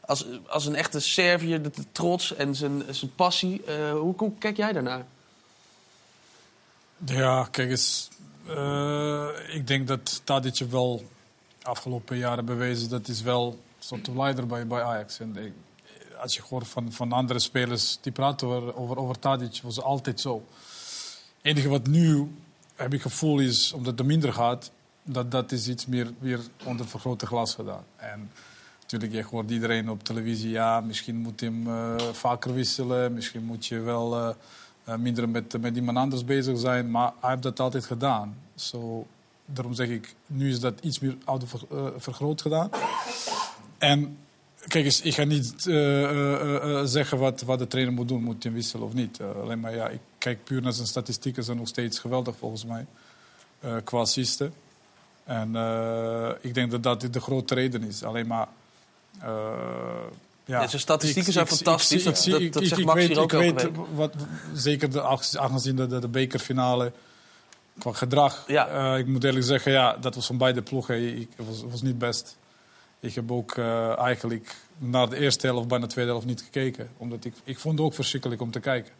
als, 0.00 0.26
als 0.46 0.66
een 0.66 0.74
echte 0.74 1.00
Serviër, 1.00 1.62
de, 1.62 1.70
trots 1.92 2.34
en 2.34 2.54
zijn, 2.54 2.82
zijn 2.90 3.14
passie. 3.14 3.62
hoe, 3.92 4.14
hoe 4.16 4.32
kijk 4.38 4.56
jij 4.56 4.72
daarnaar? 4.72 5.04
Ja, 7.04 7.48
kijk 7.50 7.70
eens. 7.70 8.08
ik 9.52 9.66
denk 9.66 9.86
dat 9.86 10.20
Tadic 10.24 10.58
wel 10.70 11.04
afgelopen 11.62 12.16
jaren 12.16 12.44
bewezen 12.44 12.88
dat 12.88 13.08
is 13.08 13.22
wel 13.22 13.58
soort 13.78 14.08
leider 14.14 14.46
bij, 14.46 14.66
bij 14.66 14.82
Ajax. 14.82 15.20
En 15.20 15.36
ik- 15.36 15.52
als 16.20 16.34
je 16.34 16.42
hoort 16.48 16.68
van, 16.68 16.92
van 16.92 17.12
andere 17.12 17.38
spelers 17.38 17.98
die 18.00 18.12
praten 18.12 18.48
over, 18.48 18.76
over, 18.76 18.96
over 18.98 19.18
Tadic, 19.18 19.60
was 19.62 19.80
altijd 19.80 20.20
zo. 20.20 20.44
Het 21.36 21.42
enige 21.42 21.68
wat 21.68 21.86
nu 21.86 22.30
heb 22.74 22.94
ik 22.94 23.02
gevoel 23.02 23.38
is, 23.38 23.72
omdat 23.72 23.98
het 23.98 24.06
minder 24.06 24.32
gaat, 24.32 24.70
dat 25.02 25.30
dat 25.30 25.52
is 25.52 25.68
iets 25.68 25.86
meer 25.86 26.12
weer 26.18 26.40
onder 26.64 26.88
vergrote 26.88 27.26
glas 27.26 27.54
gedaan. 27.54 27.84
En 27.96 28.30
natuurlijk, 28.80 29.12
je 29.12 29.22
hoort 29.22 29.50
iedereen 29.50 29.90
op 29.90 30.04
televisie, 30.04 30.50
ja, 30.50 30.80
misschien 30.80 31.16
moet 31.16 31.40
je 31.40 31.46
hem 31.46 31.66
eh, 31.66 32.06
vaker 32.12 32.54
wisselen, 32.54 33.12
misschien 33.14 33.44
moet 33.44 33.66
je 33.66 33.78
wel 33.80 34.16
eh, 34.16 34.34
eh, 34.84 34.94
minder 34.98 35.28
met, 35.28 35.60
met 35.60 35.76
iemand 35.76 35.96
anders 35.98 36.24
bezig 36.24 36.58
zijn, 36.58 36.90
maar 36.90 37.12
hij 37.20 37.30
heeft 37.30 37.42
dat 37.42 37.60
altijd 37.60 37.84
gedaan. 37.84 38.36
Zo, 38.54 39.06
daarom 39.52 39.74
zeg 39.74 39.88
ik, 39.88 40.14
nu 40.26 40.48
is 40.50 40.60
dat 40.60 40.74
iets 40.80 40.98
meer 40.98 41.16
ouder 41.24 41.48
ver- 41.48 41.66
eh, 41.70 41.86
vergroot 41.96 42.42
gedaan. 42.42 42.70
En 43.78 44.16
kijk 44.68 44.84
eens, 44.84 45.00
ik 45.00 45.14
ga 45.14 45.24
niet 45.24 45.66
eh, 45.66 46.80
eh, 46.80 46.84
zeggen 46.84 47.18
wat, 47.18 47.42
wat 47.42 47.58
de 47.58 47.66
trainer 47.66 47.94
moet 47.94 48.08
doen. 48.08 48.22
Moet 48.22 48.42
hij 48.42 48.52
wisselen 48.52 48.86
of 48.86 48.92
niet? 48.92 49.20
Alleen 49.42 49.60
maar, 49.60 49.74
ja, 49.74 49.88
ik 49.88 50.00
kijk 50.18 50.44
puur 50.44 50.62
naar 50.62 50.72
zijn 50.72 50.86
statistieken. 50.86 51.42
Ze 51.42 51.46
zijn 51.46 51.58
nog 51.58 51.68
steeds 51.68 51.98
geweldig 51.98 52.36
volgens 52.38 52.64
mij. 52.64 52.86
qua 53.84 53.98
assisten. 53.98 54.52
En 55.24 55.48
ik 56.40 56.54
denk 56.54 56.70
dat 56.70 56.82
dat 56.82 57.00
de 57.12 57.20
grote 57.20 57.54
reden 57.54 57.82
is. 57.82 58.02
Alleen 58.02 58.26
maar... 58.26 58.48
ja, 59.20 60.60
Ja, 60.60 60.66
zijn 60.68 60.80
statistieken 60.80 61.26
Ik- 61.28 61.32
zijn 61.32 61.44
ik- 61.46 61.52
fantastisch. 61.52 61.98
ik- 61.98 62.52
Dat- 62.52 62.64
zegt 62.66 62.84
Max 62.84 62.98
weet- 62.98 63.08
hier 63.08 63.18
ook 63.20 63.32
ik 63.32 63.38
weet 63.38 63.68
wat, 63.94 64.14
Zeker 64.54 64.90
de, 64.90 65.02
aangezien 65.38 65.76
de, 65.76 65.86
de, 65.86 65.98
de 65.98 66.08
bekerfinale 66.08 66.92
qua 67.80 67.92
gedrag. 67.92 68.48
Eh, 68.48 68.98
ik 68.98 69.06
moet 69.06 69.24
eerlijk 69.24 69.44
zeggen, 69.44 69.72
ja, 69.72 69.96
dat 69.96 70.14
was 70.14 70.26
van 70.26 70.38
beide 70.38 70.62
ploegen. 70.62 71.20
Ik, 71.20 71.28
het 71.36 71.46
was, 71.46 71.62
was 71.70 71.82
niet 71.82 71.98
best. 71.98 72.36
Ik 73.00 73.14
heb 73.14 73.32
ook 73.32 73.56
eh, 73.56 73.98
eigenlijk 73.98 74.56
naar 74.78 75.08
de 75.08 75.16
eerste 75.16 75.46
helft, 75.46 75.68
bijna 75.68 75.86
de 75.86 75.92
tweede 75.92 76.10
helft 76.10 76.26
niet 76.26 76.42
gekeken. 76.42 76.90
Omdat 76.96 77.24
ik, 77.24 77.34
ik 77.44 77.58
vond 77.58 77.78
het 77.78 77.86
ook 77.86 77.94
verschrikkelijk 77.94 78.40
om 78.40 78.50
te 78.50 78.60
kijken. 78.60 78.92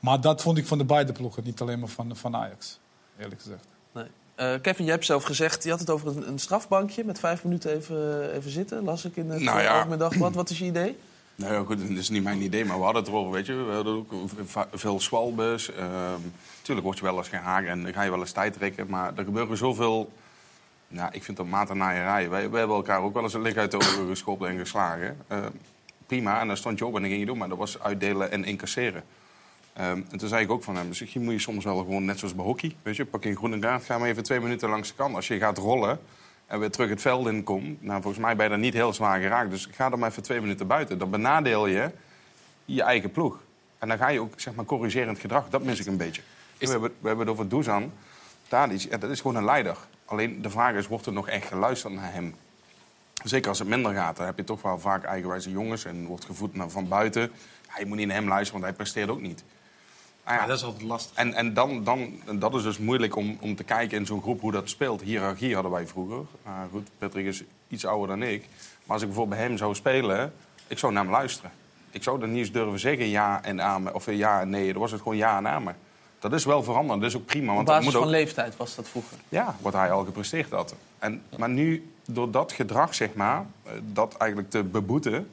Maar 0.00 0.20
dat 0.20 0.42
vond 0.42 0.58
ik 0.58 0.66
van 0.66 0.78
de 0.78 0.84
beide 0.84 1.12
ploegen, 1.12 1.44
niet 1.44 1.60
alleen 1.60 1.78
maar 1.78 1.88
van, 1.88 2.16
van 2.16 2.36
Ajax, 2.36 2.78
eerlijk 3.18 3.40
gezegd. 3.40 3.66
Nee. 3.92 4.06
Eh, 4.34 4.54
Kevin, 4.60 4.84
jij 4.84 4.94
hebt 4.94 5.06
zelf 5.06 5.24
gezegd, 5.24 5.64
je 5.64 5.70
had 5.70 5.80
het 5.80 5.90
over 5.90 6.16
een, 6.16 6.28
een 6.28 6.38
strafbankje 6.38 7.04
met 7.04 7.18
vijf 7.18 7.44
minuten 7.44 7.74
even, 7.74 8.32
even 8.32 8.50
zitten. 8.50 8.84
Las 8.84 9.04
ik 9.04 9.16
in 9.16 9.30
het 9.30 9.42
Nou 9.42 9.60
ja. 9.60 9.96
Dagblad. 9.96 10.34
Wat 10.34 10.50
is 10.50 10.58
je 10.58 10.64
idee? 10.64 10.96
Nou 11.36 11.66
goed, 11.66 11.88
dat 11.88 11.98
is 11.98 12.08
niet 12.08 12.22
mijn 12.22 12.42
idee, 12.42 12.64
maar 12.64 12.76
we 12.76 12.84
hadden 12.84 13.02
het 13.02 13.10
erover, 13.10 13.32
weet 13.32 13.46
je. 13.46 13.54
We 13.54 13.72
hadden 13.72 13.94
ook 13.94 14.12
veel 14.72 15.00
swalbes. 15.00 15.72
Ehm 15.72 16.20
tuurlijk 16.66 16.86
word 16.86 16.98
je 16.98 17.04
wel 17.04 17.16
eens 17.16 17.28
gehaakt 17.28 17.66
en 17.66 17.82
dan 17.82 17.92
ga 17.92 18.02
je 18.02 18.10
wel 18.10 18.20
eens 18.20 18.32
tijd 18.32 18.56
rekken. 18.56 18.86
Maar 18.88 19.12
er 19.16 19.24
gebeuren 19.24 19.56
zoveel... 19.56 20.12
Nou, 20.88 21.08
ik 21.12 21.24
vind 21.24 21.36
dat 21.36 21.46
maat 21.46 21.70
en 21.70 21.76
naaierij. 21.76 22.30
Wij, 22.30 22.50
wij 22.50 22.58
hebben 22.58 22.76
elkaar 22.76 23.00
ook 23.00 23.14
wel 23.14 23.22
eens 23.22 23.34
een 23.34 23.42
lig 23.42 23.56
uit 23.56 23.70
de 23.70 23.76
ogen 23.76 24.08
geschopt 24.08 24.44
en 24.44 24.58
geslagen. 24.58 25.16
Ehm, 25.28 25.50
prima, 26.06 26.40
en 26.40 26.46
dan 26.46 26.56
stond 26.56 26.78
je 26.78 26.86
op 26.86 26.94
en 26.94 27.00
dan 27.00 27.08
ging 27.08 27.20
je 27.20 27.26
doen. 27.26 27.38
Maar 27.38 27.48
dat 27.48 27.58
was 27.58 27.82
uitdelen 27.82 28.30
en 28.30 28.44
incasseren. 28.44 29.04
Ehm, 29.72 30.02
en 30.10 30.18
toen 30.18 30.28
zei 30.28 30.44
ik 30.44 30.50
ook 30.50 30.64
van 30.64 30.76
hem, 30.76 30.88
misschien 30.88 31.22
moet 31.22 31.32
je 31.32 31.38
soms 31.38 31.64
wel 31.64 31.78
gewoon 31.78 32.04
net 32.04 32.18
zoals 32.18 32.34
bij 32.34 32.44
hockey. 32.44 32.76
Weet 32.82 32.96
je, 32.96 33.04
pak 33.04 33.24
een 33.24 33.36
groene 33.36 33.58
kaart, 33.58 33.84
ga 33.84 33.98
maar 33.98 34.08
even 34.08 34.22
twee 34.22 34.40
minuten 34.40 34.68
langs 34.68 34.88
de 34.88 34.94
kant. 34.94 35.14
Als 35.14 35.28
je 35.28 35.38
gaat 35.38 35.58
rollen 35.58 36.00
en 36.46 36.58
weer 36.58 36.70
terug 36.70 36.88
het 36.88 37.00
veld 37.00 37.26
in 37.26 37.44
komt, 37.44 37.82
nou 37.82 38.02
volgens 38.02 38.22
mij 38.24 38.36
ben 38.36 38.44
je 38.44 38.50
daar 38.50 38.58
niet 38.58 38.74
heel 38.74 38.92
zwaar 38.92 39.20
geraakt. 39.20 39.50
Dus 39.50 39.68
ga 39.72 39.88
dan 39.88 39.98
maar 39.98 40.10
even 40.10 40.22
twee 40.22 40.40
minuten 40.40 40.66
buiten. 40.66 40.98
Dan 40.98 41.10
benadeel 41.10 41.66
je 41.66 41.90
je 42.64 42.82
eigen 42.82 43.10
ploeg. 43.10 43.38
En 43.78 43.88
dan 43.88 43.98
ga 43.98 44.08
je 44.08 44.20
ook 44.20 44.40
zeg 44.40 44.54
maar 44.54 44.64
corrigerend 44.64 45.18
gedrag. 45.18 45.48
Dat 45.48 45.62
mis 45.62 45.80
ik 45.80 45.86
een 45.86 45.96
beetje. 45.96 46.22
We, 46.58 46.66
hebben, 46.66 46.90
we 47.00 47.08
hebben 47.08 47.26
het 47.26 47.34
over 47.34 47.48
Dusan. 47.48 47.92
Tadic, 48.48 48.80
ja, 48.80 48.96
dat 48.96 49.10
is 49.10 49.20
gewoon 49.20 49.36
een 49.36 49.44
leider. 49.44 49.76
Alleen 50.04 50.42
de 50.42 50.50
vraag 50.50 50.74
is, 50.74 50.86
wordt 50.86 51.06
er 51.06 51.12
nog 51.12 51.28
echt 51.28 51.46
geluisterd 51.46 51.94
naar 51.94 52.12
hem? 52.12 52.34
Zeker 53.24 53.48
als 53.48 53.58
het 53.58 53.68
minder 53.68 53.94
gaat, 53.94 54.16
dan 54.16 54.26
heb 54.26 54.36
je 54.36 54.44
toch 54.44 54.62
wel 54.62 54.78
vaak 54.78 55.04
eigenwijze 55.04 55.50
jongens 55.50 55.84
en 55.84 56.06
wordt 56.06 56.24
gevoed 56.24 56.54
naar 56.54 56.70
van 56.70 56.88
buiten. 56.88 57.32
Ja, 57.68 57.78
je 57.78 57.86
moet 57.86 57.96
niet 57.96 58.06
naar 58.06 58.16
hem 58.16 58.28
luisteren, 58.28 58.60
want 58.60 58.64
hij 58.64 58.82
presteert 58.82 59.10
ook 59.10 59.20
niet. 59.20 59.44
Ah 60.26 60.34
ja. 60.34 60.46
dat 60.46 60.56
is 60.56 60.64
altijd 60.64 60.82
lastig. 60.82 61.16
En, 61.16 61.34
en 61.34 61.54
dan, 61.54 61.84
dan, 61.84 62.20
en 62.24 62.38
dat 62.38 62.54
is 62.54 62.62
dus 62.62 62.78
moeilijk 62.78 63.16
om, 63.16 63.36
om 63.40 63.56
te 63.56 63.64
kijken 63.64 63.98
in 63.98 64.06
zo'n 64.06 64.22
groep 64.22 64.40
hoe 64.40 64.52
dat 64.52 64.68
speelt. 64.68 65.02
Hierarchie 65.02 65.54
hadden 65.54 65.72
wij 65.72 65.86
vroeger. 65.86 66.24
Maar 66.42 66.68
goed, 66.70 66.88
Patrick 66.98 67.26
is 67.26 67.42
iets 67.68 67.84
ouder 67.84 68.18
dan 68.18 68.28
ik. 68.28 68.40
Maar 68.84 68.94
als 68.94 69.00
ik 69.00 69.08
bijvoorbeeld 69.08 69.38
bij 69.38 69.48
hem 69.48 69.56
zou 69.56 69.74
spelen, 69.74 70.32
ik 70.66 70.78
zou 70.78 70.92
naar 70.92 71.02
hem 71.02 71.12
luisteren. 71.12 71.50
Ik 71.90 72.02
zou 72.02 72.20
dan 72.20 72.30
niet 72.30 72.38
eens 72.38 72.52
durven 72.52 72.78
zeggen 72.78 73.08
ja 73.08 73.42
en 73.42 73.62
amen, 73.62 73.94
of 73.94 74.10
ja 74.10 74.40
en 74.40 74.50
nee. 74.50 74.72
Dan 74.72 74.80
was 74.80 74.90
het 74.90 75.00
gewoon 75.00 75.16
ja 75.16 75.36
en 75.36 75.48
amen. 75.48 75.76
Dat 76.18 76.32
is 76.32 76.44
wel 76.44 76.62
veranderd, 76.62 77.00
dat 77.00 77.10
is 77.10 77.16
ook 77.16 77.26
prima. 77.26 77.50
Op 77.50 77.54
Want 77.54 77.66
dat 77.66 77.76
basis 77.76 77.92
moet 77.92 78.02
van 78.02 78.12
ook, 78.12 78.18
leeftijd 78.18 78.56
was 78.56 78.74
dat 78.74 78.88
vroeger. 78.88 79.16
ja, 79.28 79.56
wat 79.60 79.72
hij 79.72 79.90
al 79.90 80.04
gepresteerd 80.04 80.50
had. 80.50 80.74
En, 80.98 81.22
maar 81.36 81.48
nu, 81.48 81.90
door 82.06 82.30
dat 82.30 82.52
gedrag, 82.52 82.94
zeg 82.94 83.14
maar, 83.14 83.46
eh, 83.62 83.72
dat 83.92 84.16
eigenlijk 84.16 84.50
te 84.50 84.62
beboeten... 84.62 85.30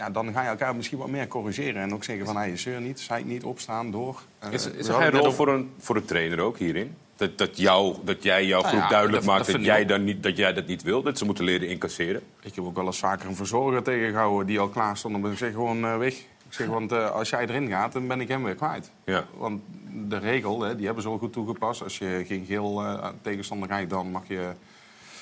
Ja, 0.00 0.10
dan 0.10 0.32
ga 0.32 0.42
je 0.42 0.48
elkaar 0.48 0.76
misschien 0.76 0.98
wat 0.98 1.08
meer 1.08 1.28
corrigeren. 1.28 1.82
En 1.82 1.94
ook 1.94 2.04
zeggen 2.04 2.26
van, 2.26 2.36
hey, 2.36 2.56
zeur 2.56 2.80
niet, 2.80 3.00
zei 3.00 3.24
niet, 3.24 3.44
opstaan, 3.44 3.90
door. 3.90 4.22
Eh, 4.38 4.52
Is, 4.52 4.66
is 4.70 4.88
er 4.88 5.02
het 5.02 5.14
rol 5.14 5.32
voor 5.32 5.48
een, 5.48 5.70
voor 5.78 5.96
een 5.96 6.04
trainer 6.04 6.40
ook 6.40 6.58
hierin? 6.58 6.94
Dat, 7.16 7.38
dat, 7.38 7.56
jou, 7.56 7.96
dat 8.04 8.22
jij 8.22 8.46
jouw 8.46 8.60
Nou 8.60 8.72
groep 8.72 8.82
ja, 8.82 8.88
duidelijk 8.88 9.24
dat- 9.24 9.34
maakt 9.34 9.52
dat 9.52 9.64
jij 9.64 9.84
dan 9.84 10.04
niet, 10.04 10.22
dat 10.22 10.36
jij 10.36 10.52
dat 10.52 10.66
niet 10.66 10.82
wil. 10.82 11.02
Dat 11.02 11.18
ze 11.18 11.24
moeten 11.24 11.44
leren 11.44 11.68
incasseren. 11.68 12.22
Ik 12.42 12.54
heb 12.54 12.64
ook 12.64 12.76
wel 12.76 12.86
eens 12.86 12.98
vaker 12.98 13.28
een 13.28 13.36
verzorger 13.36 13.82
tegengehouden 13.82 14.46
die 14.46 14.58
al 14.60 14.68
klaar 14.68 14.96
stond. 14.96 15.24
En 15.24 15.30
ik 15.30 15.38
zeg 15.38 15.52
gewoon 15.52 15.84
eh, 15.84 15.96
weg. 15.98 16.14
Ik 16.14 16.56
zeg, 16.56 16.66
want 16.66 16.92
eh, 16.92 17.10
als 17.10 17.30
jij 17.30 17.46
erin 17.46 17.68
gaat, 17.68 17.92
dan 17.92 18.06
ben 18.06 18.20
ik 18.20 18.28
hem 18.28 18.44
weer 18.44 18.54
kwijt. 18.54 18.90
Ja. 19.04 19.24
Want 19.36 19.62
de 20.08 20.18
regel, 20.18 20.60
hè, 20.60 20.76
die 20.76 20.84
hebben 20.84 21.02
ze 21.02 21.08
al 21.08 21.18
goed 21.18 21.32
toegepast. 21.32 21.82
Als 21.82 21.98
je 21.98 22.24
geen 22.26 22.44
geel 22.46 22.82
eh, 22.84 23.08
tegenstander 23.22 23.68
krijgt, 23.68 23.90
dan 23.90 24.10
mag 24.10 24.22
je... 24.26 24.48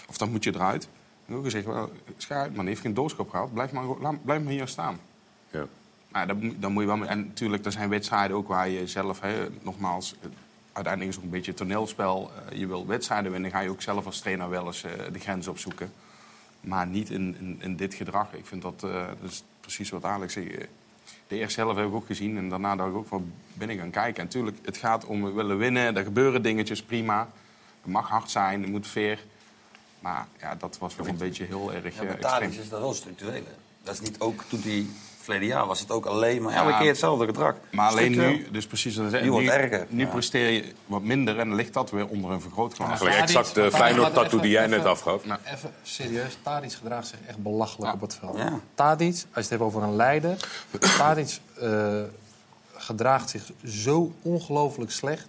Of 0.09 0.17
dan 0.19 0.31
moet 0.31 0.45
je 0.45 0.55
eruit. 0.55 0.89
Ik 1.29 1.35
heb 1.35 1.37
ook 1.37 1.51
gezegd, 1.51 1.67
well, 2.29 2.51
man, 2.55 2.67
heeft 2.67 2.81
geen 2.81 2.95
doorschop 2.95 3.31
gehad. 3.31 3.53
Blijf 3.53 3.73
maar, 3.73 3.85
laat- 3.85 4.25
blijf 4.25 4.43
maar 4.43 4.53
hier 4.53 4.69
staan. 4.69 4.99
Ja. 5.51 5.67
Maar 6.09 6.27
dan, 6.27 6.39
moet- 6.39 6.63
dan 6.63 6.73
moet 6.73 6.83
je 6.83 6.89
wel... 6.89 7.07
En 7.07 7.27
natuurlijk, 7.27 7.65
er 7.65 7.73
zijn 7.73 7.89
wedstrijden 7.89 8.37
ook 8.37 8.49
waar 8.49 8.69
je 8.69 8.87
zelf... 8.87 9.21
Hè, 9.21 9.49
nogmaals, 9.63 10.15
uiteindelijk 10.73 11.09
is 11.09 11.15
het 11.17 11.17
ook 11.17 11.23
een 11.33 11.39
beetje 11.39 11.55
toneelspel. 11.55 12.31
Eh, 12.51 12.59
je 12.59 12.67
wil 12.67 12.87
wedstrijden 12.87 13.33
winnen, 13.33 13.51
ga 13.51 13.61
je 13.61 13.71
ook 13.71 13.83
zelf 13.83 14.07
als 14.07 14.21
trainer 14.21 14.49
wel 14.49 14.67
eens 14.67 14.85
eh, 14.85 14.93
de 15.13 15.19
grens 15.19 15.49
opzoeken. 15.49 15.93
Maar 16.61 16.87
niet 16.87 17.11
in, 17.11 17.37
in, 17.41 17.57
in 17.63 17.77
dit 17.77 17.95
gedrag. 17.95 18.33
Ik 18.35 18.47
vind 18.47 18.63
dat, 18.63 18.83
eh, 18.85 19.07
dat 19.21 19.31
is 19.31 19.45
precies 19.61 19.91
wat 19.91 20.05
Alex 20.05 20.33
zegt. 20.33 20.67
De 21.27 21.37
eerste 21.37 21.61
helft 21.61 21.77
heb 21.77 21.87
ik 21.87 21.95
ook 21.95 22.07
gezien 22.07 22.37
en 22.37 22.49
daarna 22.49 22.77
dacht 22.77 22.91
ik 22.91 22.97
ook 22.97 23.07
van 23.07 23.33
ben 23.55 23.71
ik 23.71 23.79
gaan 23.79 23.91
kijken. 23.91 24.17
En 24.19 24.25
natuurlijk, 24.25 24.57
het 24.65 24.77
gaat 24.77 25.05
om 25.07 25.35
willen 25.35 25.59
winnen, 25.59 25.97
er 25.97 26.05
gebeuren 26.05 26.43
dingetjes, 26.43 26.83
prima. 26.83 27.29
Het 27.83 27.93
mag 27.93 28.09
hard 28.09 28.31
zijn, 28.31 28.63
het 28.63 28.71
moet 28.71 28.87
fair. 28.87 29.19
Maar 30.01 30.27
ja, 30.41 30.55
dat 30.55 30.79
was 30.79 30.97
wel 30.97 31.07
een 31.07 31.17
beetje 31.17 31.45
heel 31.45 31.73
erg 31.73 31.95
Ja, 31.95 32.03
eh, 32.03 32.23
maar 32.23 32.43
is 32.43 32.69
dat 32.69 32.81
wel 32.81 32.95
structureel. 32.95 33.33
hè. 33.33 33.43
Dat 33.83 33.95
is 33.95 34.01
niet 34.01 34.21
ook 34.21 34.45
toen 34.49 34.61
hij 34.63 34.87
verleden 35.21 35.49
jaar 35.49 35.67
was 35.67 35.81
het 35.81 35.91
ook 35.91 36.07
alleen 36.07 36.43
maar 36.43 36.53
Ja. 36.53 36.65
elke 36.65 36.79
keer 36.79 36.87
hetzelfde 36.89 37.27
gedrag. 37.27 37.55
Maar 37.71 37.89
alleen 37.91 38.11
nu, 38.11 38.47
dus 38.51 38.67
precies 38.67 38.95
zeg, 38.95 39.23
Nu 39.23 39.31
wordt 39.31 39.49
erger. 39.49 39.87
Nu 39.89 40.03
Ja. 40.05 40.09
presteer 40.11 40.51
je 40.51 40.73
wat 40.87 41.03
minder 41.03 41.39
en 41.39 41.49
dan 41.49 41.57
ligt 41.57 41.73
dat 41.73 41.91
weer 41.91 42.07
onder 42.07 42.31
een 42.31 42.41
vergrootglas. 42.41 42.89
Eigenlijk 42.89 43.19
exact 43.19 43.55
de 43.55 43.71
Feyenoord-tattoo 43.71 44.41
die 44.41 44.51
jij 44.51 44.67
net 44.67 44.85
afgaf. 44.85 45.23
Even 45.25 45.73
serieus, 45.83 46.37
Tadic 46.43 46.73
gedraagt 46.73 47.07
zich 47.07 47.19
echt 47.27 47.39
belachelijk 47.43 47.93
op 47.93 48.01
het 48.01 48.15
veld. 48.15 48.37
Ja. 48.39 48.61
Tadic, 48.75 49.13
als 49.15 49.25
je 49.33 49.41
het 49.41 49.49
hebt 49.49 49.63
over 49.63 49.83
een 49.83 49.97
leider... 49.97 50.37
Tadic 50.99 51.39
eh, 51.61 52.01
gedraagt 52.77 53.31
zich 53.31 53.43
zo 53.65 54.13
ongelooflijk 54.23 54.91
slecht... 54.91 55.27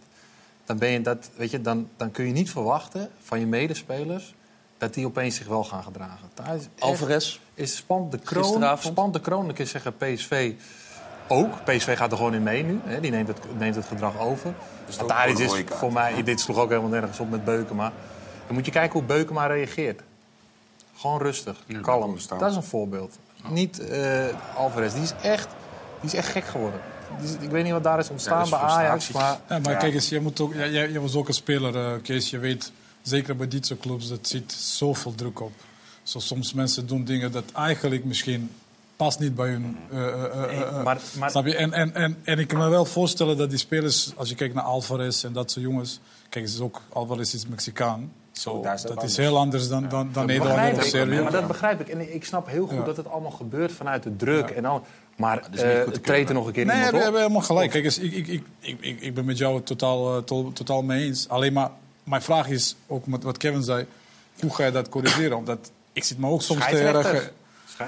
Dan, 0.65 0.77
ben 0.77 0.89
je 0.89 1.01
dat, 1.01 1.29
weet 1.35 1.51
je, 1.51 1.61
dan, 1.61 1.89
dan 1.97 2.11
kun 2.11 2.25
je 2.25 2.31
niet 2.31 2.51
verwachten 2.51 3.09
van 3.23 3.39
je 3.39 3.45
medespelers... 3.45 4.33
dat 4.79 4.93
die 4.93 5.05
opeens 5.05 5.35
zich 5.35 5.47
wel 5.47 5.63
gaan 5.63 5.83
gedragen. 5.83 6.29
Alvarez. 6.79 7.39
Is 7.53 7.75
spant 7.75 8.11
de 8.11 8.17
kroon. 8.17 8.77
Spant 8.79 9.13
de 9.13 9.21
kroon. 9.21 9.45
Dan 9.45 9.55
kun 9.55 9.63
je 9.63 9.69
zeggen 9.69 9.97
PSV 9.97 10.53
ook. 11.27 11.63
PSV 11.63 11.97
gaat 11.97 12.11
er 12.11 12.17
gewoon 12.17 12.33
in 12.33 12.43
mee 12.43 12.63
nu. 12.63 12.79
Hè. 12.83 12.99
Die 12.99 13.11
neemt 13.11 13.27
het, 13.27 13.37
neemt 13.57 13.75
het 13.75 13.85
gedrag 13.85 14.19
over. 14.19 14.53
Dus 14.85 14.97
een 14.97 15.37
is 15.37 15.63
voor 15.65 15.93
mij... 15.93 16.23
Dit 16.23 16.39
sloeg 16.39 16.57
ook 16.57 16.69
helemaal 16.69 16.89
nergens 16.89 17.19
op 17.19 17.29
met 17.29 17.43
Beukema. 17.45 17.91
Dan 18.45 18.55
moet 18.55 18.65
je 18.65 18.71
kijken 18.71 18.99
hoe 18.99 19.07
Beukema 19.07 19.45
reageert. 19.45 20.01
Gewoon 20.95 21.21
rustig, 21.21 21.57
Ja, 21.65 21.79
kalm. 21.79 22.17
Dat 22.39 22.49
is 22.49 22.55
een 22.55 22.63
voorbeeld. 22.63 23.17
Niet 23.47 23.79
eh, 23.79 24.25
Alvarez. 24.55 24.93
Die 24.93 25.01
is, 25.01 25.13
echt, 25.21 25.47
die 26.01 26.09
is 26.09 26.13
echt 26.15 26.27
gek 26.27 26.43
geworden. 26.45 26.79
Is- 27.21 27.35
ik 27.39 27.49
weet 27.49 27.63
niet 27.63 27.71
wat 27.73 27.83
daar 27.83 27.99
is 27.99 28.09
ontstaan 28.09 28.43
Ja, 28.43 28.49
bij 28.49 28.59
Ajax. 28.59 29.11
Maar, 29.11 29.37
Ja, 29.49 29.59
maar 29.59 29.71
ja. 29.71 29.77
kijk 29.77 29.93
eens, 29.93 30.09
je, 30.09 30.19
moet 30.19 30.39
ook, 30.39 30.53
jij, 30.53 30.69
jij 30.69 30.91
jij 30.91 30.99
was 30.99 31.15
ook 31.15 31.27
een 31.27 31.33
speler, 31.33 31.75
eh, 31.93 32.01
Kees. 32.01 32.29
Je 32.29 32.37
weet, 32.37 32.71
zeker 33.01 33.35
bij 33.35 33.47
dit 33.47 33.65
soort 33.65 33.79
clubs, 33.79 34.07
dat 34.09 34.27
zit 34.27 34.51
zoveel 34.51 35.15
druk 35.15 35.39
op. 35.41 35.51
Zo, 36.03 36.19
soms 36.19 36.53
mensen 36.53 36.87
doen 36.87 37.03
dingen 37.03 37.31
dat 37.31 37.43
eigenlijk 37.53 38.03
misschien 38.05 38.51
past 38.95 39.19
niet 39.19 39.35
bij 39.35 39.49
hun. 39.49 39.77
eh, 39.91 40.07
eh, 40.07 40.23
eh, 40.43 40.47
Nee, 40.73 40.83
maar- 40.83 41.01
maar- 41.17 41.29
snap 41.31 41.45
je? 41.45 41.55
En, 41.55 41.73
en, 41.73 41.95
en, 41.95 42.17
en 42.23 42.39
ik 42.39 42.47
kan 42.47 42.59
me 42.59 42.69
wel 42.69 42.85
voorstellen 42.85 43.37
dat 43.37 43.49
die 43.49 43.59
spelers, 43.59 44.11
als 44.15 44.29
je 44.29 44.35
kijkt 44.35 44.53
naar 44.53 44.63
Alvarez 44.63 45.23
en 45.23 45.33
dat 45.33 45.51
soort 45.51 45.65
jongens. 45.65 45.99
Kijk, 46.29 46.45
is 46.45 46.59
ook, 46.59 46.81
Alvarez 46.89 47.33
is 47.33 47.47
Mexicaan. 47.47 48.11
Zo, 48.31 48.61
is 48.61 48.81
het 48.83 48.93
dat 48.95 49.03
is 49.03 49.17
heel 49.17 49.37
anders 49.37 49.67
dan, 49.67 49.89
dan, 49.89 50.09
dan 50.13 50.25
begrijp 50.25 50.77
of. 50.77 50.83
Servië. 50.83 51.19
Maar 51.21 51.31
dat 51.31 51.47
begrijp 51.47 51.79
ik. 51.79 51.87
En 51.87 52.13
ik 52.13 52.25
snap 52.25 52.47
heel 52.47 52.67
goed 52.67 52.77
Ja. 52.77 52.83
dat 52.83 52.97
het 52.97 53.07
allemaal 53.09 53.31
gebeurt 53.31 53.71
vanuit 53.71 54.03
de 54.03 54.15
druk. 54.15 54.49
En 54.49 54.65
al, 54.65 54.83
maar 55.17 55.37
eh, 55.37 55.47
treedt 55.49 55.95
er 55.95 56.01
kunnen. 56.01 56.33
nog 56.33 56.45
een 56.47 56.53
keer 56.53 56.65
Nee, 56.65 56.73
we 56.75 56.79
iemand 56.81 56.95
op. 56.97 57.01
hebben 57.03 57.21
helemaal 57.21 57.41
gelijk. 57.41 57.71
Kijk 57.71 57.83
eens, 57.83 57.97
ik, 57.99 58.27
ik, 58.27 58.43
ik, 58.59 59.01
ik, 59.01 59.13
ben 59.13 59.25
met 59.25 59.37
jou 59.37 59.61
totaal, 59.61 60.23
to- 60.23 60.51
totaal 60.53 60.81
mee 60.81 61.05
eens. 61.05 61.29
Alleen 61.29 61.53
maar, 61.53 61.69
mijn 62.09 62.21
vraag 62.21 62.47
is, 62.47 62.75
ook 62.87 63.07
met 63.07 63.23
wat 63.23 63.37
Kevin 63.37 63.63
zei, 63.63 63.85
hoe 64.39 64.55
ga 64.55 64.65
je 64.65 64.71
dat 64.71 64.89
corrigeren? 64.89 65.37
Omdat 65.37 65.71
ik 65.93 66.03
zit 66.03 66.17
me 66.17 66.27
ook 66.27 66.41
soms 66.41 66.65
te 66.65 66.77
erg... 66.79 67.31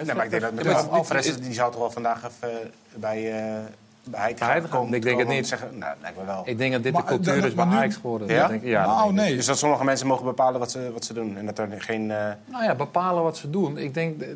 Nee, 0.06 0.16
maar 0.16 0.26
ik 0.26 0.32
denk 0.32 0.42
dat 0.42 0.54
met 0.54 0.66
Ja, 0.66 0.72
Alvarez, 0.72 1.36
die 1.36 1.54
zou 1.54 1.72
toch 1.72 1.80
wel 1.80 1.92
vandaag 1.92 2.24
even 2.24 2.72
bij, 2.96 3.32
eh 3.32 3.64
bij 4.04 4.36
komen. 4.70 4.94
Ik 4.94 5.02
denk 5.02 5.20
het 5.20 5.28
niet. 5.28 5.48
Zeggen, 5.48 5.78
nou, 5.78 5.96
lijkt 6.02 6.18
me 6.18 6.26
wel. 6.26 6.42
Ik 6.46 6.58
denk 6.58 6.72
dat 6.74 6.84
dit 6.84 6.94
Maar, 6.94 7.02
de 7.02 7.08
cultuur 7.08 7.38
eh, 7.38 7.44
is 7.46 7.54
bij 7.54 7.66
Ajax 7.66 7.96
geworden. 7.96 8.28
Ja? 8.28 8.40
Dat 8.40 8.50
denk 8.50 8.62
ik- 8.62 8.68
ja, 8.70 8.86
Nou, 8.86 9.10
ik. 9.10 9.16
nee. 9.16 9.36
Dus 9.36 9.46
dat 9.46 9.58
sommige 9.58 9.84
mensen 9.84 10.08
mogen 10.08 10.26
bepalen 10.26 10.60
wat 10.60 10.72
ze, 10.72 10.90
wat 10.94 11.06
ze 11.06 11.14
doen. 11.14 11.38
En 11.38 11.46
dat 11.46 11.60
er 11.60 11.68
geen... 11.78 12.12
eh, 12.12 12.18
Nou 12.46 12.64
ja, 12.64 12.76
bepalen 12.76 13.24
wat 13.24 13.38
ze 13.38 13.50
doen. 13.50 13.78
Ik 13.78 13.94
denk, 13.94 14.22
eh, 14.22 14.28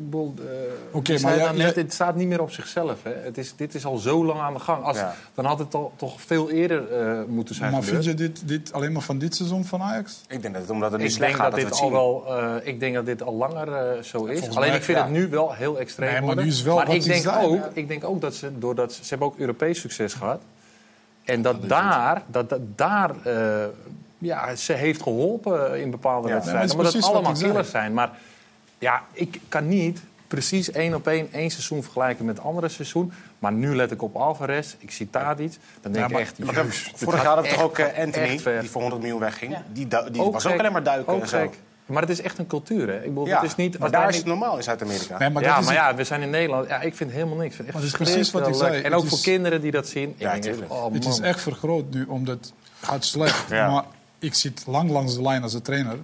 Oké, 0.92 1.12
je 1.12 1.20
maar 1.20 1.38
dan 1.38 1.56
net, 1.56 1.76
het 1.76 1.92
staat 1.92 2.16
niet 2.16 2.28
meer 2.28 2.40
op 2.40 2.50
zichzelf. 2.50 3.02
Hè. 3.02 3.12
Het 3.24 3.38
is, 3.38 3.56
dit 3.56 3.74
is 3.74 3.84
al 3.84 3.96
zo 3.96 4.24
lang 4.24 4.40
aan 4.40 4.54
de 4.54 4.60
gang. 4.60 4.84
Als, 4.84 4.96
Ja. 4.96 5.14
Dan 5.34 5.44
had 5.44 5.58
het 5.58 5.74
al, 5.74 5.92
toch 5.96 6.20
veel 6.20 6.50
eerder 6.50 6.92
eh, 6.92 7.22
moeten 7.28 7.54
zijn 7.54 7.72
Maar 7.72 7.82
gebeurd. 7.82 8.04
vind 8.04 8.18
je 8.18 8.26
dit, 8.28 8.48
dit 8.48 8.72
alleen 8.72 8.92
maar 8.92 9.02
van 9.02 9.18
dit 9.18 9.34
seizoen 9.36 9.64
van 9.64 9.82
Ajax? 9.82 10.20
ik 10.28 10.42
denk 10.42 10.52
dat 10.54 10.62
het 10.62 10.70
omdat 10.70 10.92
het 10.92 11.00
Ik 11.02 11.10
slecht 11.10 11.34
gaat, 11.34 11.44
dat 11.50 11.54
dit 11.54 11.64
het 11.64 11.72
al 11.74 11.78
zien. 11.78 11.90
wel, 11.92 12.24
eh, 12.28 12.54
ik 12.62 12.80
denk 12.80 12.94
dat 12.94 13.06
dit 13.06 13.22
al 13.22 13.34
langer 13.34 13.72
eh, 13.72 14.02
zo 14.02 14.24
is. 14.24 14.56
Alleen 14.56 14.74
ik 14.74 14.82
vind 14.82 14.98
ja. 14.98 15.04
het 15.04 15.12
nu 15.12 15.28
wel 15.28 15.52
heel 15.52 15.78
extreem 15.78 16.12
maar 16.12 16.22
worden. 16.22 16.44
nu 16.44 16.50
is 16.50 16.62
wel 16.62 16.76
maar 16.76 16.86
wat 16.86 16.94
ik 16.94 17.04
denk, 17.04 17.26
ook, 17.42 17.58
hè? 17.62 17.68
ik 17.72 17.88
denk 17.88 18.04
ook 18.04 18.20
dat 18.20 18.34
ze, 18.34 18.58
doordat 18.58 18.92
ze, 18.92 19.02
ze 19.02 19.08
hebben 19.08 19.28
ook 19.28 19.38
Europees 19.56 19.80
succes 19.80 20.14
gehad. 20.14 20.42
En 21.24 21.42
dat 21.42 21.68
daar, 21.68 22.22
dat, 22.26 22.48
dat 22.48 22.60
daar 22.76 23.10
eh, 23.24 23.64
ja, 24.18 24.54
ze 24.56 24.72
heeft 24.72 25.02
geholpen 25.02 25.80
in 25.80 25.90
bepaalde 25.90 26.28
Ja. 26.28 26.34
wedstrijden. 26.34 26.76
Omdat 26.76 26.92
het 26.92 27.04
allemaal 27.04 27.32
killers 27.32 27.70
zijn. 27.70 27.92
Maar 27.94 28.10
ja, 28.78 29.02
ik 29.12 29.40
kan 29.48 29.68
niet 29.68 30.00
precies 30.26 30.70
één 30.70 30.94
op 30.94 31.06
één 31.06 31.28
één 31.32 31.50
seizoen 31.50 31.82
vergelijken 31.82 32.24
met 32.24 32.36
het 32.36 32.46
andere 32.46 32.68
seizoen. 32.68 33.12
Maar 33.38 33.52
nu 33.52 33.76
let 33.76 33.90
ik 33.90 34.02
op 34.02 34.16
Alvarez, 34.16 34.74
ik 34.78 34.90
zie 34.90 35.10
Tadic. 35.10 35.56
Dan 35.80 35.92
denk 35.92 36.10
Ja, 36.10 36.14
ik 36.16 36.22
echt, 36.22 36.36
dit 36.36 36.92
Vorig 36.94 37.22
jaar 37.22 37.26
hadden 37.34 37.44
we 37.44 37.50
toch 37.50 37.62
ook 37.62 37.78
eh, 37.78 38.04
Anthony, 38.04 38.40
die 38.60 38.70
voor 38.70 38.80
100 38.80 39.02
miljoen 39.02 39.20
wegging. 39.20 39.56
Die, 39.72 39.86
die 40.10 40.22
Ook 40.22 40.32
was 40.32 40.42
gek. 40.42 40.52
ook 40.52 40.58
alleen 40.58 40.72
maar 40.72 40.82
duiken 40.82 41.12
Ook 41.12 41.20
en 41.22 41.28
zo. 41.28 41.38
gek. 41.38 41.58
Maar 41.86 42.02
het 42.02 42.10
is 42.10 42.20
echt 42.20 42.38
een 42.38 42.46
cultuur, 42.46 42.88
hè? 42.88 42.96
Ik 42.96 43.08
bedoel, 43.08 43.26
Ja, 43.26 43.34
het 43.40 43.44
is 43.50 43.54
niet, 43.56 43.78
maar 43.78 43.90
daar 43.90 44.08
is 44.08 44.16
het 44.16 44.24
niet- 44.24 44.34
normaal 44.34 44.56
in 44.56 44.62
Zuid-Amerika. 44.62 45.18
Nee, 45.18 45.30
maar 45.30 45.42
ja, 45.42 45.54
dat 45.56 45.64
maar 45.64 45.74
het- 45.74 45.82
ja, 45.82 45.94
we 45.94 46.04
zijn 46.04 46.22
in 46.22 46.30
Nederland. 46.30 46.68
Ja, 46.68 46.80
ik 46.80 46.94
vind 46.96 47.10
helemaal 47.10 47.36
niks. 47.36 47.46
Ik 47.50 47.54
vind 47.54 47.66
het 47.66 47.76
echt 47.76 47.84
Maar 47.98 48.00
het 48.02 48.08
is 48.08 48.12
precies 48.14 48.32
wat 48.32 48.48
ik 48.48 48.54
zei. 48.54 48.82
En 48.82 48.94
ook 48.94 49.06
voor 49.08 49.20
kinderen 49.20 49.60
die 49.60 49.70
dat 49.70 49.88
zien. 49.88 50.14
Ja, 50.18 50.32
ik 50.32 50.42
denk 50.42 50.60
echt, 50.60 50.70
oh, 50.70 50.92
Het 50.92 51.04
is 51.04 51.20
echt 51.20 51.40
vergroot 51.40 51.90
nu, 51.94 52.04
omdat 52.04 52.36
het 52.36 52.52
gaat 52.80 53.04
slecht. 53.04 53.50
Ja. 53.50 53.70
Maar 53.70 53.84
ik 54.18 54.34
zit 54.34 54.62
lang 54.66 54.90
langs 54.90 55.14
de 55.14 55.22
lijn 55.22 55.42
als 55.42 55.54
een 55.54 55.62
trainer. 55.62 55.96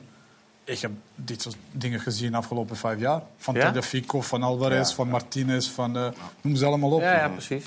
Ik 0.64 0.78
heb 0.80 0.90
dit 1.14 1.42
soort 1.42 1.56
dingen 1.72 2.00
gezien 2.00 2.30
de 2.30 2.36
afgelopen 2.36 2.76
vijf 2.76 2.98
jaar. 2.98 3.22
Van 3.38 3.54
Ja? 3.54 3.60
Tagliafico, 3.60 4.20
van 4.20 4.42
Alvarez, 4.42 4.88
Ja. 4.88 4.94
van 4.94 5.08
Martinez, 5.08 5.68
van... 5.68 5.96
eh, 5.96 6.06
noem 6.40 6.56
ze 6.56 6.64
allemaal 6.66 6.90
op. 6.90 7.00
Ja, 7.00 7.12
ja, 7.16 7.28
precies. 7.28 7.64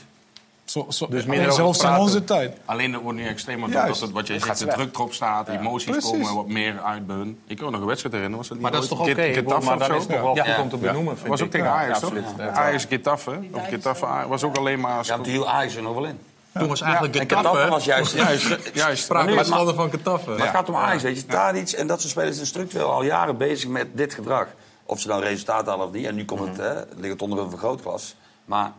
Zo, 0.65 0.85
zo, 0.89 1.07
Dus 1.09 1.23
zelfs 1.55 1.83
in 1.83 1.95
onze 1.95 2.23
tijd. 2.23 2.57
Alleen 2.65 2.91
dat 2.91 3.01
wordt 3.01 3.17
nu 3.17 3.25
extremer 3.27 3.69
Juist. 3.69 3.81
doordat 3.85 4.01
het, 4.01 4.11
wat 4.11 4.27
jij 4.27 4.35
Het 4.35 4.45
zegt, 4.45 4.59
gaat 4.59 4.69
de 4.69 4.75
druk 4.75 4.95
erop 4.95 5.13
staat, 5.13 5.47
emoties 5.47 5.89
Precies. 5.91 6.09
komen 6.11 6.35
wat 6.35 6.47
meer 6.47 6.81
uit 6.81 7.07
bij 7.07 7.15
hun. 7.15 7.39
Ik 7.47 7.55
kan 7.57 7.65
me 7.65 7.71
nog 7.71 7.81
een 7.81 7.87
wedstrijd 7.87 8.15
herinneren, 8.15 8.37
was 8.37 8.47
dat 8.47 8.57
niet 8.57 8.61
Maar 8.61 8.71
dat 8.75 8.83
is 8.83 8.89
toch 8.89 8.99
oké? 8.99 9.13
Get- 9.13 9.35
Getafe 9.35 9.65
maar 9.75 9.85
zo? 9.85 9.95
is 9.95 10.05
toch 10.05 10.21
wel 10.21 10.35
Ja. 10.35 10.43
goed 10.43 10.63
om 10.63 10.69
te 10.69 10.75
Ja. 10.75 10.81
benoemen, 10.81 11.17
was 11.27 11.41
ook 11.41 11.49
tegen 11.51 11.67
Ja, 11.67 11.73
Ajax, 11.73 11.99
toch? 11.99 12.13
Ja. 12.37 12.49
Ajax 12.49 12.85
Getafe. 12.85 13.39
Of 13.51 13.67
Getafe 13.67 14.07
was 14.27 14.43
ook 14.43 14.57
alleen 14.57 14.79
maar... 14.79 15.05
Ja, 15.05 15.17
natuurlijk 15.17 15.47
Ajax 15.47 15.75
er 15.75 15.81
nog 15.81 15.93
wel 15.93 16.05
in. 16.05 16.19
Toen 16.53 16.67
was 16.67 16.81
eigenlijk 16.81 17.15
En 17.15 17.21
Getafe... 17.29 17.67
Was 17.69 17.85
juist... 17.85 18.13
Juist, 18.13 18.47
juist. 18.73 19.07
We 19.07 19.23
nu- 19.25 19.43
schande 19.43 19.73
van 19.73 19.89
Getafe. 19.89 20.29
Maar 20.29 20.39
het 20.39 20.49
gaat 20.49 20.69
om 20.69 20.75
Ajax, 20.75 21.03
weet 21.03 21.15
je. 21.19 21.25
Tadic 21.25 21.71
en 21.71 21.87
dat 21.87 21.99
soort 21.99 22.11
spelers 22.11 22.35
zijn 22.35 22.47
structureel 22.47 22.91
al 22.91 23.03
jaren 23.03 23.37
bezig 23.37 23.69
met 23.69 23.87
dit 23.93 24.13
gedrag. 24.13 24.47
Of 24.85 24.99
ze 24.99 25.07
dan 25.07 25.19
resultaat 25.19 25.65
halen 25.65 25.85
of 25.87 25.91
niet. 25.91 26.05
En 26.05 26.15
nu 26.15 26.25
komt 26.25 26.47
het, 26.47 26.57
hè, 26.57 26.73
ligt 26.97 27.13
het 27.13 27.21
onder 27.21 27.39
een 27.39 27.49
vergrootglas. 27.49 28.15
Maar 28.45 28.71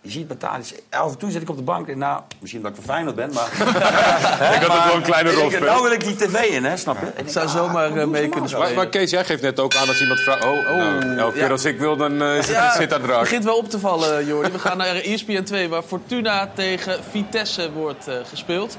je 0.00 0.10
ziet 0.10 0.26
bij 0.26 0.36
Tadic... 0.36 0.82
Af 0.90 1.12
en 1.12 1.18
toe 1.18 1.30
zit 1.30 1.42
ik 1.42 1.50
op 1.50 1.56
de 1.56 1.62
bank 1.62 1.88
en 1.88 1.98
nou, 1.98 2.20
misschien 2.38 2.62
dat 2.62 2.70
ik 2.70 2.76
verfijnd 2.76 3.14
ben, 3.14 3.32
maar... 3.32 3.48
Ik 4.54 4.62
had 4.62 4.76
ook 4.78 4.84
wel 4.84 4.94
een 4.94 5.02
kleine 5.02 5.32
rol 5.32 5.50
spelen. 5.50 5.68
Nou 5.68 5.82
wil 5.82 5.92
ik 5.92 6.04
die 6.04 6.16
tv 6.16 6.34
in, 6.50 6.64
hè, 6.64 6.76
snap 6.76 7.00
je? 7.00 7.06
En 7.06 7.24
ik 7.24 7.30
zou 7.30 7.48
zomaar 7.48 7.90
ah, 7.90 8.00
eh, 8.00 8.06
mee 8.08 8.28
kunnen 8.28 8.50
spelen. 8.50 8.74
maar 8.74 8.88
Kees, 8.88 9.10
jij 9.10 9.24
geeft 9.24 9.42
net 9.42 9.60
ook 9.60 9.74
aan 9.74 9.88
als 9.88 10.00
iemand 10.00 10.20
vraagt... 10.20 10.44
Oh, 10.44 10.64
nou, 10.64 11.18
elke 11.18 11.36
ja. 11.36 11.42
keer 11.42 11.50
als 11.50 11.64
ik 11.64 11.78
wil, 11.78 11.96
dan 11.96 12.22
eh, 12.22 12.34
zit, 12.34 12.46
Ja, 12.46 12.74
zit 12.76 12.90
dat 12.90 13.00
het 13.00 13.08
eruit. 13.08 13.22
begint 13.22 13.44
wel 13.44 13.56
op 13.56 13.70
te 13.70 13.78
vallen, 13.78 14.26
Jordi. 14.26 14.50
We 14.52 14.58
gaan 14.58 14.76
naar 14.76 14.94
ESPN 14.96 15.42
2, 15.42 15.68
waar 15.68 15.82
Fortuna 15.82 16.50
tegen 16.54 16.98
Vitesse 17.10 17.72
wordt 17.72 18.08
eh, 18.08 18.14
gespeeld. 18.28 18.76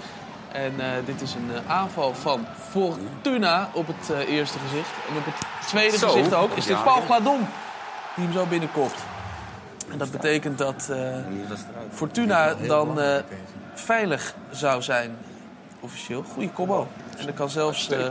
En 0.52 0.74
eh, 0.80 0.86
dit 1.06 1.22
is 1.22 1.34
een 1.34 1.50
eh, 1.56 1.72
aanval 1.72 2.14
van 2.14 2.46
Fortuna 2.70 3.70
op 3.74 3.88
het 3.88 4.10
eh, 4.10 4.34
eerste 4.36 4.58
gezicht. 4.70 4.90
En 5.10 5.18
op 5.18 5.26
het 5.26 5.68
tweede 5.68 5.98
Zo. 5.98 6.08
gezicht 6.08 6.34
ook 6.34 6.56
is 6.56 6.66
dit 6.66 6.76
Ja. 6.78 6.84
Paul 6.84 7.02
Gladon 7.02 7.48
die 8.16 8.24
hem 8.26 8.34
zo 8.34 8.46
binnenkopt. 8.46 9.00
En 9.92 9.98
dat 9.98 10.12
betekent 10.12 10.58
dat 10.58 10.90
eh, 10.92 11.16
Fortuna 11.92 12.54
dan 12.68 13.02
eh, 13.02 13.16
veilig 13.74 14.36
zou 14.52 14.82
zijn, 14.82 15.18
officieel. 15.80 16.24
Goeie 16.34 16.52
combo. 16.54 16.88
En 17.18 17.26
dan 17.26 17.36
kan 17.36 17.50
zelfs 17.50 17.90
eh, 17.90 18.10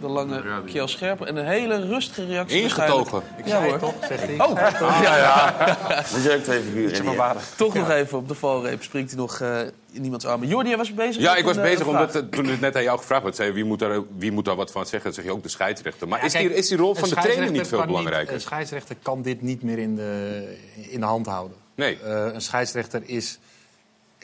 de 0.00 0.08
lange 0.08 0.42
Kjell 0.66 0.86
Scherpen 0.86 1.26
en 1.26 1.36
een 1.36 1.46
hele 1.46 1.86
rustige 1.86 2.26
reactie. 2.26 2.62
Ingetogen. 2.62 3.22
waarschijnlijk. 3.36 3.46
Ja 3.46 3.62
hoor. 3.62 3.78
toch, 3.78 3.94
zegt 4.08 4.22
hij. 4.22 4.40
Oh, 4.40 5.02
ja, 5.02 5.16
ja. 5.26 5.58
Er 5.98 6.20
zijn 6.20 6.38
ook 6.38 6.44
twee 6.44 6.62
figuren. 6.62 7.36
Toch 7.56 7.74
nog 7.74 7.90
even 7.90 8.18
op 8.18 8.28
de 8.28 8.34
valreep 8.34 8.82
springt 8.82 9.10
hij 9.10 9.20
nog 9.20 9.40
eh, 9.40 9.58
in 9.94 10.04
iemands 10.04 10.26
armen. 10.26 10.48
Jordi, 10.48 10.68
jij 10.68 10.78
was 10.78 10.94
bezig 10.94 11.22
Ja, 11.22 11.36
ik 11.36 11.44
was 11.44 11.56
een, 11.56 11.62
eh, 11.62 11.70
bezig 11.70 11.86
omdat 11.86 12.32
toen 12.32 12.44
het 12.46 12.60
net 12.60 12.76
aan 12.76 12.82
jou 12.82 12.98
gevraagd 12.98 13.22
werd, 13.22 13.36
zei 13.36 13.52
wie 13.52 13.64
moet 13.64 13.78
daar, 13.78 14.00
wie 14.16 14.32
moet 14.32 14.44
daar 14.44 14.56
wat 14.56 14.70
van 14.70 14.82
zeggen? 14.86 15.02
Dan 15.02 15.12
zeg 15.12 15.24
je 15.24 15.30
ook 15.32 15.42
de 15.42 15.48
scheidsrechter. 15.48 16.08
Maar 16.08 16.18
Ja, 16.18 16.24
is, 16.24 16.32
kijk, 16.32 16.48
die, 16.48 16.56
is 16.56 16.68
die 16.68 16.76
rol 16.78 16.94
van 16.94 17.08
de 17.08 17.14
trainer 17.14 17.50
niet 17.50 17.68
veel 17.68 17.86
belangrijker? 17.86 18.34
Een 18.34 18.40
scheidsrechter 18.40 18.96
kan 19.02 19.22
dit 19.22 19.42
niet 19.42 19.62
meer 19.62 19.78
in 19.78 19.96
de, 19.96 20.56
in 20.74 21.00
de 21.00 21.06
hand 21.06 21.26
houden. 21.26 21.56
Nee. 21.74 21.98
Eh, 22.04 22.26
een 22.32 22.40
scheidsrechter 22.40 23.02
is, 23.04 23.38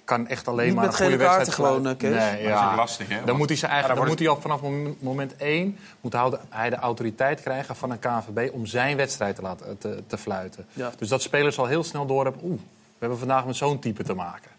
kan 0.05 0.27
echt 0.29 0.49
alleen 0.49 0.67
Niet 0.67 0.75
maar 0.75 0.85
met 0.85 0.93
een 0.93 1.01
goede 1.01 1.17
wedstrijd 1.17 1.55
gewoon, 1.55 1.87
eh? 1.87 1.95
Nee, 2.01 2.49
Maar 2.49 2.63
dat 2.63 2.71
is 2.71 2.77
lastig, 2.77 3.09
hè? 3.09 3.25
Dan 3.25 3.37
moet 3.37 3.49
hij, 3.49 3.57
zijn 3.57 3.71
eigen, 3.71 3.89
Ja, 3.91 3.97
dan 3.97 4.07
moet 4.07 4.19
hij 4.19 4.29
al 4.29 4.41
vanaf 4.41 4.61
mom- 4.61 4.97
moment 5.01 5.37
één 5.37 5.79
moet 6.01 6.13
hij 6.13 6.31
de- 6.31 6.39
hij 6.49 6.71
de 6.71 6.77
autoriteit 6.77 7.41
krijgen 7.43 7.77
van 7.77 7.91
een 7.91 7.99
KNVB 7.99 8.53
om 8.53 8.67
zijn 8.67 8.97
wedstrijd 8.97 9.37
te, 9.37 9.43
laten, 9.43 9.79
te, 9.79 10.03
te 10.07 10.19
fluiten. 10.19 10.67
Ja. 10.73 10.93
Dus 10.99 11.09
dat 11.09 11.23
spelers 11.23 11.59
al 11.59 11.67
heel 11.67 11.85
snel 11.85 12.07
door 12.07 12.25
hebben, 12.25 12.43
oeh, 12.45 12.59
we 12.61 12.97
hebben 12.99 13.19
vandaag 13.19 13.47
met 13.47 13.57
zo'n 13.57 13.79
type 13.79 14.03
te 14.03 14.15
maken. 14.15 14.50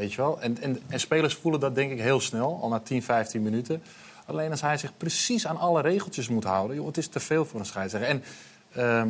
Weet 0.00 0.12
je 0.12 0.16
wel? 0.20 0.40
En, 0.40 0.60
en, 0.60 0.80
en 0.88 1.00
spelers 1.00 1.34
voelen 1.34 1.60
dat 1.60 1.74
denk 1.74 1.90
ik 1.90 2.00
heel 2.00 2.20
snel, 2.20 2.58
al 2.62 2.68
na 2.68 2.78
10, 2.78 3.02
15 3.02 3.42
minuten. 3.42 3.82
Alleen 4.26 4.50
als 4.50 4.60
hij 4.60 4.76
zich 4.76 4.96
precies 4.96 5.46
aan 5.46 5.56
alle 5.56 5.80
regeltjes 5.82 6.28
moet 6.28 6.44
houden, 6.44 6.76
joh, 6.76 6.86
het 6.86 6.96
is 6.96 7.08
te 7.08 7.20
veel 7.20 7.44
voor 7.44 7.60
een 7.60 7.66
scheidsrechter. 7.66 8.10
En 8.10 8.22
ehm, 8.72 9.08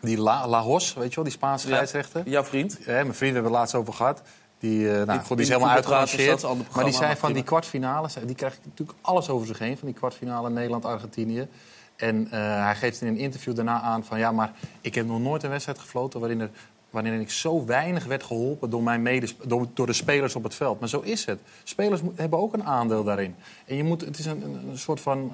die 0.00 0.18
La, 0.18 0.48
Lajos, 0.48 0.94
weet 0.94 1.08
je 1.08 1.14
wel, 1.14 1.24
die 1.24 1.32
Spaanse 1.32 1.68
Ja. 1.68 1.72
scheidsrechter. 1.74 2.28
Jouw 2.28 2.44
vriend. 2.44 2.78
Mijn 2.86 3.04
vriend, 3.04 3.18
we 3.18 3.24
hebben 3.24 3.44
het 3.44 3.52
laatst 3.52 3.74
over 3.74 3.92
gehad. 3.92 4.22
Die, 4.58 4.90
eh, 4.92 5.06
nou, 5.06 5.20
goed, 5.20 5.36
die 5.36 5.46
is 5.46 5.48
helemaal 5.52 5.74
uitgerangeerd. 5.74 6.44
ander 6.44 6.66
Maar 6.74 6.84
die 6.84 6.98
maar 7.00 7.16
van 7.16 7.32
die 7.32 7.42
prima. 7.42 7.42
kwartfinales, 7.42 8.14
die 8.26 8.34
krijgt 8.34 8.60
natuurlijk 8.64 8.98
alles 9.00 9.28
over 9.28 9.46
zich 9.46 9.58
heen. 9.58 9.78
Van 9.78 9.86
die 9.88 9.96
kwartfinale 9.96 10.50
Nederland-Argentinië. 10.50 11.48
En 11.96 12.28
eh, 12.30 12.64
hij 12.64 12.74
geeft 12.74 13.00
in 13.00 13.06
een 13.06 13.16
interview 13.16 13.54
daarna 13.54 13.80
aan 13.80 14.04
van... 14.04 14.18
ja, 14.18 14.32
maar 14.32 14.52
ik 14.80 14.94
heb 14.94 15.06
nog 15.06 15.20
nooit 15.20 15.42
een 15.42 15.50
wedstrijd 15.50 15.78
gefloten... 15.78 16.20
waarin, 16.20 16.40
er, 16.40 16.50
waarin 16.92 17.20
ik 17.20 17.30
zo 17.30 17.64
weinig 17.64 18.04
werd 18.04 18.22
geholpen 18.22 18.70
door, 18.70 18.82
mijn 18.82 19.02
medes, 19.02 19.36
door, 19.44 19.66
door 19.74 19.86
de 19.86 19.92
spelers 19.92 20.36
op 20.36 20.42
het 20.42 20.54
veld. 20.54 20.80
Maar 20.80 20.88
zo 20.88 21.00
is 21.00 21.24
het. 21.24 21.38
Spelers 21.62 22.00
hebben 22.14 22.38
ook 22.38 22.52
een 22.52 22.64
aandeel 22.64 23.04
daarin. 23.04 23.34
En 23.64 23.76
je 23.76 23.84
moet, 23.84 24.00
het 24.00 24.18
is 24.18 24.26
een, 24.26 24.42
een, 24.42 24.78
soort 24.78 25.00
van... 25.00 25.30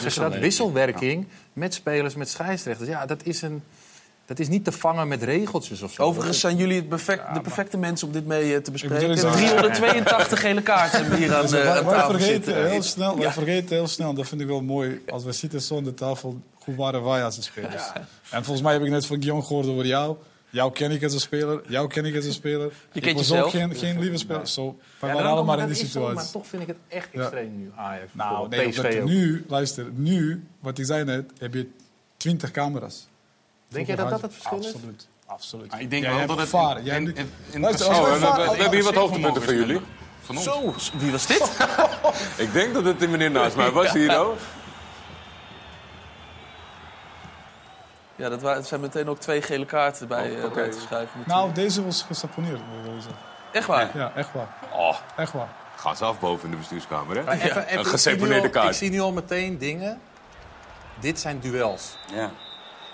zeg 0.00 0.14
je 0.14 0.20
dat? 0.20 0.38
wisselwerking 0.38 1.26
met 1.52 1.74
spelers, 1.74 2.14
met 2.14 2.28
scheidsrechters. 2.28 2.88
Ja, 2.88 3.06
dat 3.06 3.24
is, 3.24 3.42
een, 3.42 3.62
dat 4.26 4.38
is 4.38 4.48
niet 4.48 4.64
te 4.64 4.72
vangen 4.72 5.08
met 5.08 5.22
regeltjes 5.22 5.82
of 5.82 5.92
zo. 5.92 6.02
Overigens 6.02 6.40
zijn 6.40 6.56
jullie 6.56 6.76
het 6.76 6.88
perfect, 6.88 7.34
de 7.34 7.40
perfecte 7.40 7.76
mensen 7.78 8.06
om 8.06 8.12
dit 8.12 8.26
mee 8.26 8.54
eh, 8.54 8.60
te 8.60 8.70
bespreken. 8.70 9.08
bedoel, 9.08 9.30
ik- 9.30 9.36
382 9.36 10.40
gele 10.40 10.62
kaarten 10.62 11.00
hebben 11.00 11.18
hier 11.18 11.34
aan, 11.34 11.46
de 11.46 11.50
tafel 11.84 12.10
vergeten 12.10 12.44
zitten. 12.44 12.70
heel 12.70 12.82
snel, 12.82 13.18
wij 13.18 13.32
vergeten 13.32 13.76
heel 13.76 13.86
snel, 13.88 14.14
dat 14.14 14.28
vind 14.28 14.40
ik 14.40 14.46
wel 14.46 14.62
mooi. 14.62 15.02
Als 15.08 15.24
we 15.24 15.32
zitten 15.32 15.60
zo 15.60 15.76
aan 15.76 15.84
de 15.84 15.94
tafel, 15.94 16.40
hoe 16.54 16.74
waren 16.74 17.04
wij 17.04 17.24
als 17.24 17.44
spelers? 17.44 17.82
En 18.30 18.44
volgens 18.44 18.62
mij 18.62 18.72
heb 18.72 18.82
ik 18.82 18.90
net 18.90 19.06
van 19.06 19.16
Guillaume 19.16 19.42
gehoord 19.44 19.66
over 19.66 19.86
jou. 19.86 20.16
Jou 20.50 20.72
ken 20.72 20.90
ik 20.90 21.02
als 21.02 21.12
een 21.12 21.20
speler, 21.20 21.60
jou 21.68 21.88
ken 21.88 22.04
ik 22.04 22.16
als 22.16 22.24
een 22.24 22.32
speler. 22.32 22.66
Je 22.92 22.98
ik 22.98 23.02
kent 23.02 23.16
was 23.16 23.28
jezelf. 23.28 23.44
ook 23.44 23.50
geen, 23.50 23.74
geen 23.74 23.98
lieve 23.98 24.16
speler. 24.16 24.48
Zo, 24.48 24.76
wij 25.00 25.08
Ja, 25.10 25.14
waren 25.16 25.30
allemaal 25.30 25.56
maar 25.56 25.64
in 25.66 25.72
die 25.72 25.76
zo, 25.76 25.84
situatie. 25.84 26.14
maar 26.14 26.30
toch 26.30 26.46
vind 26.46 26.62
ik 26.62 26.68
het 26.68 26.76
echt 26.88 27.08
Ja. 27.12 27.20
extreem 27.20 27.56
nu, 27.56 27.70
Ajax. 27.76 28.06
Nou, 28.12 28.48
nee, 28.48 28.68
PSV 28.68 29.00
nu, 29.04 29.44
luister, 29.48 29.86
nu, 29.94 30.44
wat 30.60 30.78
ik 30.78 30.84
zei 30.84 31.04
net, 31.04 31.24
heb 31.38 31.54
je 31.54 31.68
20 32.16 32.50
camera's. 32.50 33.08
Denk 33.68 33.86
jij 33.86 33.96
dat 33.96 34.10
dat 34.10 34.20
het 34.20 34.32
verschil 34.32 34.58
is? 34.58 34.66
Absoluut. 34.74 35.08
Absoluut. 35.26 35.70
Maar 35.70 35.80
ik 35.80 35.90
denk 35.90 36.02
Jij 36.02 36.10
wel 36.10 36.18
hebt 36.20 36.50
dat 36.50 36.74
het... 36.74 36.84
Jij 36.84 36.96
in- 37.50 37.60
Luister, 37.60 37.86
oh, 37.88 38.04
we, 38.04 38.10
we- 38.10 38.18
VAR 38.18 38.36
we 38.36 38.42
hebben 38.50 38.70
hier 38.72 38.82
wat 38.84 38.94
hoogtepunten 38.94 39.42
voor 39.42 39.54
jullie. 39.54 39.80
Van 40.20 40.36
ons. 40.36 40.44
Zo, 40.44 40.74
wie 40.98 41.12
was 41.12 41.26
dit? 41.26 41.50
Ik 42.46 42.52
denk 42.52 42.74
dat 42.74 42.84
het 42.84 43.00
de 43.00 43.08
meneer 43.08 43.30
naast 43.30 43.56
mij 43.56 43.70
was 43.70 43.92
hier, 43.92 44.20
oh. 44.20 44.36
Ja, 48.16 48.28
dat 48.28 48.42
waren, 48.42 48.58
het 48.58 48.66
zijn 48.66 48.80
meteen 48.80 49.08
ook 49.08 49.18
twee 49.18 49.42
gele 49.42 49.64
kaarten 49.66 50.08
bij, 50.08 50.30
Oh, 50.30 50.38
eh, 50.38 50.44
oké. 50.44 50.54
bij 50.54 50.70
te 50.70 50.80
schrijven. 50.80 51.22
Nou, 51.26 51.52
deze 51.52 51.84
was 51.84 52.00
ik 52.00 52.06
zeggen. 53.02 53.20
Echt 53.52 53.66
waar? 53.66 53.90
Ja, 53.94 54.12
echt 54.14 54.32
waar. 54.32 54.48
Oh, 54.72 54.96
Echt 55.16 55.32
waar. 55.32 55.48
gaan 55.76 55.96
ze 55.96 56.04
af 56.04 56.18
boven 56.20 56.44
in 56.44 56.50
de 56.50 56.56
bestuurskamer, 56.56 57.16
hè? 57.16 57.22
Maar 57.22 57.34
even- 57.34 57.66
even- 57.66 57.78
Een 57.78 57.84
geseponeerde 57.86 58.40
al- 58.40 58.44
Ik 58.46 58.52
kaart. 58.52 58.76
zie 58.76 58.90
nu 58.90 59.00
al 59.00 59.12
meteen 59.12 59.58
dingen. 59.58 60.00
Dit 61.00 61.20
zijn 61.20 61.38
duels. 61.40 61.96
Ja. 62.14 62.30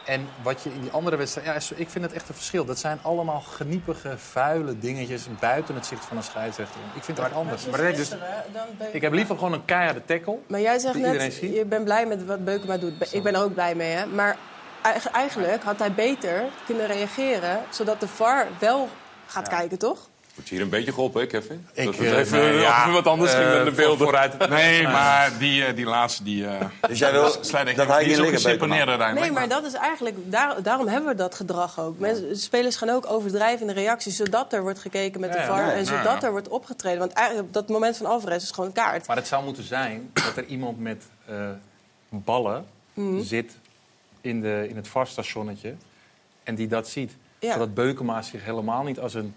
En 0.05 0.29
wat 0.43 0.63
je 0.63 0.73
in 0.75 0.81
die 0.81 0.91
andere 0.91 1.17
wedstrijden... 1.17 1.55
Ja, 1.55 1.61
ik 1.77 1.91
vind 1.91 2.05
het 2.05 2.15
echt 2.15 2.29
een 2.29 2.35
verschil. 2.35 2.65
Dat 2.65 2.79
zijn 2.79 2.99
allemaal 3.03 3.41
geniepige, 3.41 4.19
vuile 4.19 4.79
dingetjes 4.79 5.27
buiten 5.41 5.75
het 5.75 5.87
zicht 5.87 6.05
van 6.05 6.17
een 6.17 6.23
scheidsrechter. 6.23 6.81
Ik 6.95 7.03
vind 7.05 7.17
het 7.17 7.27
echt 7.27 7.37
anders. 7.37 7.67
Maar 7.67 7.83
dat 7.83 7.97
dus, 7.97 8.11
ik 8.93 9.03
heb 9.03 9.13
liever 9.13 9.35
gewoon 9.35 9.53
een 9.53 9.65
keiharde 9.65 10.05
tackle. 10.05 10.39
Maar 10.47 10.61
jij 10.61 10.79
zegt 10.79 10.95
net, 10.99 11.37
je 11.37 11.65
bent 11.65 11.85
blij 11.85 12.07
met 12.07 12.25
wat 12.27 12.45
Beukema 12.45 12.77
doet. 12.77 13.15
Ik 13.15 13.23
ben 13.23 13.35
er 13.35 13.43
ook 13.43 13.55
blij 13.55 13.75
mee, 13.75 13.91
hè. 13.91 14.07
Maar 14.07 14.37
eig- 14.83 15.11
eigenlijk 15.11 15.63
had 15.63 15.79
hij 15.79 15.93
beter 15.93 16.45
kunnen 16.67 16.87
reageren... 16.87 17.61
zodat 17.71 18.01
de 18.01 18.09
VAR 18.09 18.47
wel 18.59 18.89
gaat 19.27 19.49
kijken, 19.49 19.79
toch? 19.79 20.09
Word 20.35 20.49
je 20.49 20.55
hier 20.55 20.64
een 20.64 20.70
beetje 20.70 20.93
geholpen, 20.93 21.20
hè, 21.20 21.26
Kevin? 21.26 21.66
Ik, 21.72 21.85
dat 21.85 21.95
het 21.97 22.05
eh, 22.07 22.18
even, 22.18 22.39
nee, 22.39 22.61
ja, 22.61 22.80
even 22.80 22.93
wat 22.93 23.07
anders 23.07 23.30
ging 23.35 23.45
eh, 23.45 23.51
dan 23.53 23.64
de 23.64 23.70
voor- 23.70 23.76
beelden. 23.83 23.99
vooruit. 24.07 24.49
Nee, 24.49 24.83
maar 24.83 25.33
die, 25.39 25.64
eh, 25.64 25.76
die 25.76 25.85
laatste, 25.85 26.22
die... 26.22 26.47
eh 26.47 26.61
Dus 26.89 26.99
jij 26.99 27.12
wil 27.12 27.24
echt- 27.26 27.76
dat 27.76 27.87
hij 27.89 27.97
ook 28.20 28.33
liggen. 28.33 29.14
Nee, 29.14 29.30
maar 29.30 29.49
dat 29.49 29.64
is 29.64 29.72
eigenlijk... 29.72 30.16
Daar, 30.24 30.62
daarom 30.62 30.89
hebben 30.89 31.11
we 31.11 31.16
dat 31.16 31.35
gedrag 31.35 31.80
ook. 31.80 31.99
Mensen, 31.99 32.37
spelers 32.37 32.76
gaan 32.76 32.89
ook 32.91 33.07
overdrijven 33.11 33.61
in 33.61 33.66
de 33.74 33.80
reacties... 33.80 34.16
zodat 34.16 34.53
er 34.53 34.62
wordt 34.62 34.78
gekeken 34.78 35.20
met 35.20 35.33
de 35.33 35.41
VAR... 35.43 35.68
en 35.72 35.87
zodat 35.87 36.05
ja. 36.20 36.22
er 36.22 36.30
wordt 36.30 36.49
opgetreden. 36.49 36.99
Want 36.99 37.12
eigenlijk 37.12 37.47
op 37.47 37.53
dat 37.55 37.68
moment 37.68 37.97
van 37.97 38.07
Alvarez 38.07 38.43
is 38.43 38.51
gewoon 38.51 38.66
een 38.66 38.72
kaart. 38.76 39.07
Maar 39.07 39.16
het 39.16 39.26
zou 39.26 39.45
moeten 39.45 39.64
zijn 39.64 40.11
dat 40.12 40.37
er 40.37 40.45
iemand 40.45 40.78
met 40.80 41.05
eh, 41.26 41.35
ballen 42.09 42.64
Mhm. 42.95 43.22
zit 43.22 43.53
in, 44.20 44.41
de, 44.41 44.66
in 44.68 44.76
het 44.76 44.89
varstationnetje 44.89 45.74
en 46.43 46.55
die 46.55 46.66
dat 46.68 46.89
ziet. 46.89 47.12
Ja. 47.39 47.53
Zodat 47.53 47.74
Beukema 47.74 48.22
zich 48.22 48.45
helemaal 48.45 48.83
niet 48.83 48.99
als 48.99 49.14
een 49.14 49.35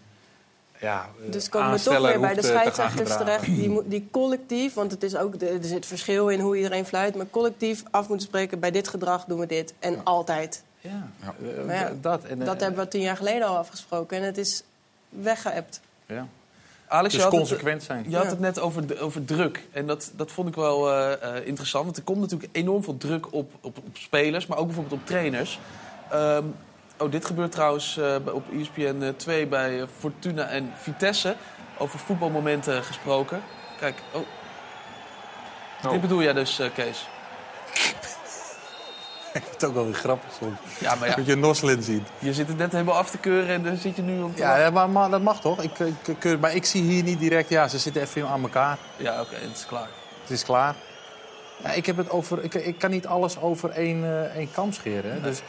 ja, 0.80 1.10
eh, 1.26 1.32
Dus 1.32 1.50
komen 1.50 1.72
we 1.72 1.82
toch 1.84 2.02
weer 2.02 2.20
bij 2.20 2.34
de 2.34 2.42
eh, 2.42 2.48
scheidsrechters 2.48 3.18
terecht. 3.18 3.46
Die, 3.46 3.82
die 3.88 4.08
collectief, 4.12 4.74
want 4.74 4.92
het 4.92 5.04
is 5.04 5.16
ook, 5.16 5.40
de- 5.40 5.48
er 5.50 5.64
zit 5.64 5.86
verschil 5.86 6.30
in 6.30 6.40
hoe 6.40 6.56
iedereen 6.58 6.86
fluit... 6.86 7.16
maar 7.16 7.30
collectief 7.30 7.84
af 7.92 8.08
moeten 8.08 8.28
spreken, 8.28 8.60
bij 8.60 8.72
dit 8.72 8.88
gedrag 8.88 9.26
doen 9.26 9.40
we 9.40 9.46
dit. 9.46 9.74
En 9.80 10.04
altijd. 10.04 10.64
Ja, 10.80 11.10
Ja. 11.22 11.34
eh, 11.68 11.80
ja, 11.80 11.90
d- 11.90 12.04
dat. 12.04 12.24
En, 12.24 12.40
eh, 12.40 12.46
Dat 12.46 12.60
hebben 12.62 12.80
we 12.84 12.88
tien 12.88 13.02
jaar 13.02 13.18
geleden 13.18 13.48
al 13.48 13.58
afgesproken 13.58 14.18
en 14.18 14.24
het 14.24 14.38
is 14.38 14.64
weggeëpt. 15.10 15.82
Ja. 16.06 16.28
Alex, 16.88 17.14
Dus 17.14 17.24
je 17.24 17.30
had 17.30 17.38
consequent 17.38 17.76
het, 17.78 17.84
zijn. 17.84 18.06
Je 18.10 18.16
had 18.18 18.26
het 18.26 18.40
net 18.40 18.60
over, 18.60 18.88
de- 18.88 19.00
over 19.00 19.26
druk. 19.26 19.64
En 19.72 19.88
dat, 19.88 20.12
dat 20.16 20.32
vond 20.32 20.48
ik 20.48 20.56
wel 20.56 20.92
eh, 20.92 21.38
eh, 21.38 21.48
interessant. 21.48 21.86
Want 21.86 21.98
er 21.98 22.04
komt 22.04 22.20
natuurlijk 22.20 22.50
enorm 22.56 22.84
veel 22.84 22.98
druk 22.98 23.34
op, 23.34 23.52
op, 23.62 23.78
op 23.78 23.84
spelers, 23.98 24.46
maar 24.48 24.58
ook 24.58 24.66
bijvoorbeeld 24.66 25.02
op 25.02 25.08
trainers. 25.08 25.60
Ehm, 26.12 26.44
oh, 26.98 27.12
dit 27.12 27.26
gebeurt 27.26 27.52
trouwens 27.52 27.98
eh, 27.98 28.16
op 28.34 28.44
ESPN 28.54 29.14
2 29.18 29.48
bij 29.48 29.82
eh, 29.82 29.88
Fortuna 30.00 30.44
en 30.44 30.74
Vitesse. 30.82 31.36
Over 31.78 32.00
voetbalmomenten 32.00 32.84
gesproken. 32.84 33.42
Kijk, 33.80 33.96
oh. 34.12 34.22
Oh. 35.86 35.92
Dit 35.92 36.02
bedoel 36.02 36.22
jij 36.22 36.34
dus, 36.34 36.60
eh, 36.60 36.68
Kees? 36.74 37.08
Ik 39.34 39.42
vind 39.44 39.54
het 39.54 39.66
ook 39.66 39.74
wel 39.74 39.86
weer 39.86 39.94
grappig 39.94 40.30
soms. 40.40 40.60
Ja, 40.80 40.96
maar 40.96 41.10
ja. 41.10 41.16
Dat 41.16 41.26
je 41.26 41.36
Noslin 41.36 41.84
ziet. 41.84 42.08
Je 42.20 42.34
zit 42.34 42.48
het 42.48 42.58
net 42.58 42.72
helemaal 42.72 42.96
af 42.96 43.10
te 43.10 43.18
keuren 43.18 43.50
en 43.50 43.64
dan 43.64 43.78
zit 43.78 43.96
je 43.96 44.02
nu 44.02 44.22
op 44.22 44.36
te 44.36 44.42
Ja, 44.42 44.58
ja, 44.58 44.70
maar, 44.70 44.90
maar 44.90 45.10
dat 45.10 45.22
mag 45.22 45.42
toch? 45.42 45.62
Ik, 45.62 45.80
ik, 45.80 46.16
keur- 46.20 46.40
maar 46.40 46.56
ik 46.56 46.66
zie 46.66 46.84
hier 46.84 47.04
niet 47.04 47.20
direct... 47.20 47.50
Ja, 47.50 47.68
ze 47.68 47.78
zitten 47.78 48.02
even 48.02 48.28
aan 48.28 48.42
elkaar. 48.42 48.78
Ja, 48.98 49.22
oké, 49.22 49.36
het 49.36 49.58
is 49.58 49.66
klaar. 49.66 49.90
Het 50.22 50.30
is 50.30 50.44
klaar. 50.44 50.76
Ja, 51.64 51.72
ik, 51.72 51.86
heb 51.86 51.98
het 51.98 52.10
over, 52.10 52.44
ik, 52.44 52.54
ik 52.54 52.80
kan 52.80 52.92
niet 52.92 53.08
alles 53.08 53.40
over 53.40 53.70
één, 53.70 54.04
eh, 54.04 54.36
één 54.36 54.52
kam 54.52 54.74
scheren. 54.74 55.12
Hè? 55.12 55.22
Dus, 55.22 55.40
eh, 55.40 55.46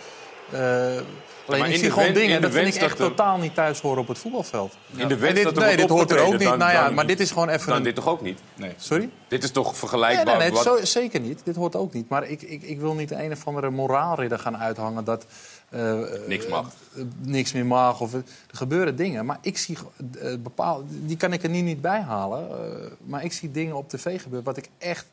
alleen 0.53 1.61
maar 1.61 1.69
ik 1.71 1.77
zie 1.77 1.91
gewoon 1.91 2.13
dingen, 2.13 2.41
dat 2.43 2.53
vind 2.53 2.75
ik 2.75 2.81
echt 2.83 2.99
er- 2.99 3.09
totaal 3.09 3.39
niet 3.39 3.55
thuis 3.55 3.81
horen 3.81 3.99
op 4.03 4.09
het 4.09 4.19
voetbalveld. 4.19 4.77
In 4.97 5.09
de 5.09 5.15
En 5.15 5.21
wens 5.21 5.35
dit, 5.35 5.45
dat 5.45 5.57
er 5.57 5.63
nee, 5.63 5.77
dit 5.77 5.89
hoort 5.89 6.11
er 6.11 6.19
ook 6.21 6.33
niet. 6.33 6.43
dan- 6.43 6.59
nou 6.59 6.73
ja, 6.73 6.85
dan- 6.85 6.95
maar 6.95 7.07
dit 7.07 7.21
is 7.21 7.31
gewoon 7.31 7.49
even... 7.49 7.67
Dan 7.69 7.77
een- 7.77 7.83
dit 7.83 7.95
toch 7.95 8.09
ook 8.09 8.21
niet? 8.23 8.41
Nee. 8.55 8.73
Sorry? 8.77 9.11
Dit 9.29 9.45
is 9.45 9.51
toch 9.51 9.77
vergelijkbaar? 9.77 10.25
nee, 10.25 10.37
nee, 10.37 10.51
wat- 10.51 10.63
zo, 10.63 10.85
zeker 10.85 11.21
niet. 11.21 11.41
Dit 11.45 11.57
hoort 11.57 11.77
ook 11.77 11.93
niet. 11.93 12.09
Maar 12.09 12.29
ik, 12.29 12.43
ik, 12.43 12.63
ik 12.63 12.81
wil 12.81 12.95
niet 12.95 13.11
een 13.11 13.33
of 13.33 13.47
andere 13.47 13.71
moraalridder 13.71 14.39
gaan 14.39 14.57
uithangen 14.59 15.05
dat... 15.05 15.27
eh, 15.69 16.01
Niks 16.27 16.47
mag. 16.47 16.67
eh, 16.97 17.03
niks 17.19 17.53
meer 17.53 17.67
mag. 17.67 18.01
Of, 18.01 18.13
er 18.15 18.23
gebeuren 18.53 18.97
dingen. 18.97 19.27
Maar 19.27 19.39
ik 19.41 19.59
zie 19.59 19.77
eh, 20.21 20.35
bepaalde... 20.39 20.85
Die 20.89 21.17
kan 21.17 21.33
ik 21.33 21.43
er 21.43 21.49
nu 21.51 21.61
niet 21.61 21.81
bij 21.81 22.01
halen. 22.01 22.49
eh, 22.51 22.91
maar 23.05 23.25
ik 23.25 23.33
zie 23.33 23.51
dingen 23.51 23.77
op 23.77 23.89
tv 23.89 24.21
gebeuren 24.23 24.45
wat 24.47 24.57
ik 24.57 24.69
echt 24.79 25.07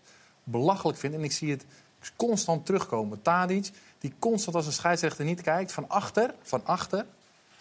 belachelijk 0.43 0.97
vind. 0.97 1.13
En 1.13 1.23
ik 1.23 1.31
zie 1.31 1.51
het 1.51 1.65
constant 2.15 2.65
terugkomen. 2.65 3.21
Tadic, 3.21 3.69
die 4.04 4.14
constant 4.20 4.56
als 4.56 4.66
een 4.66 4.72
scheidsrechter 4.72 5.26
niet 5.26 5.41
kijkt... 5.41 5.72
van 5.72 5.89
achter, 5.89 6.34
van 6.41 6.66
achter 6.66 7.06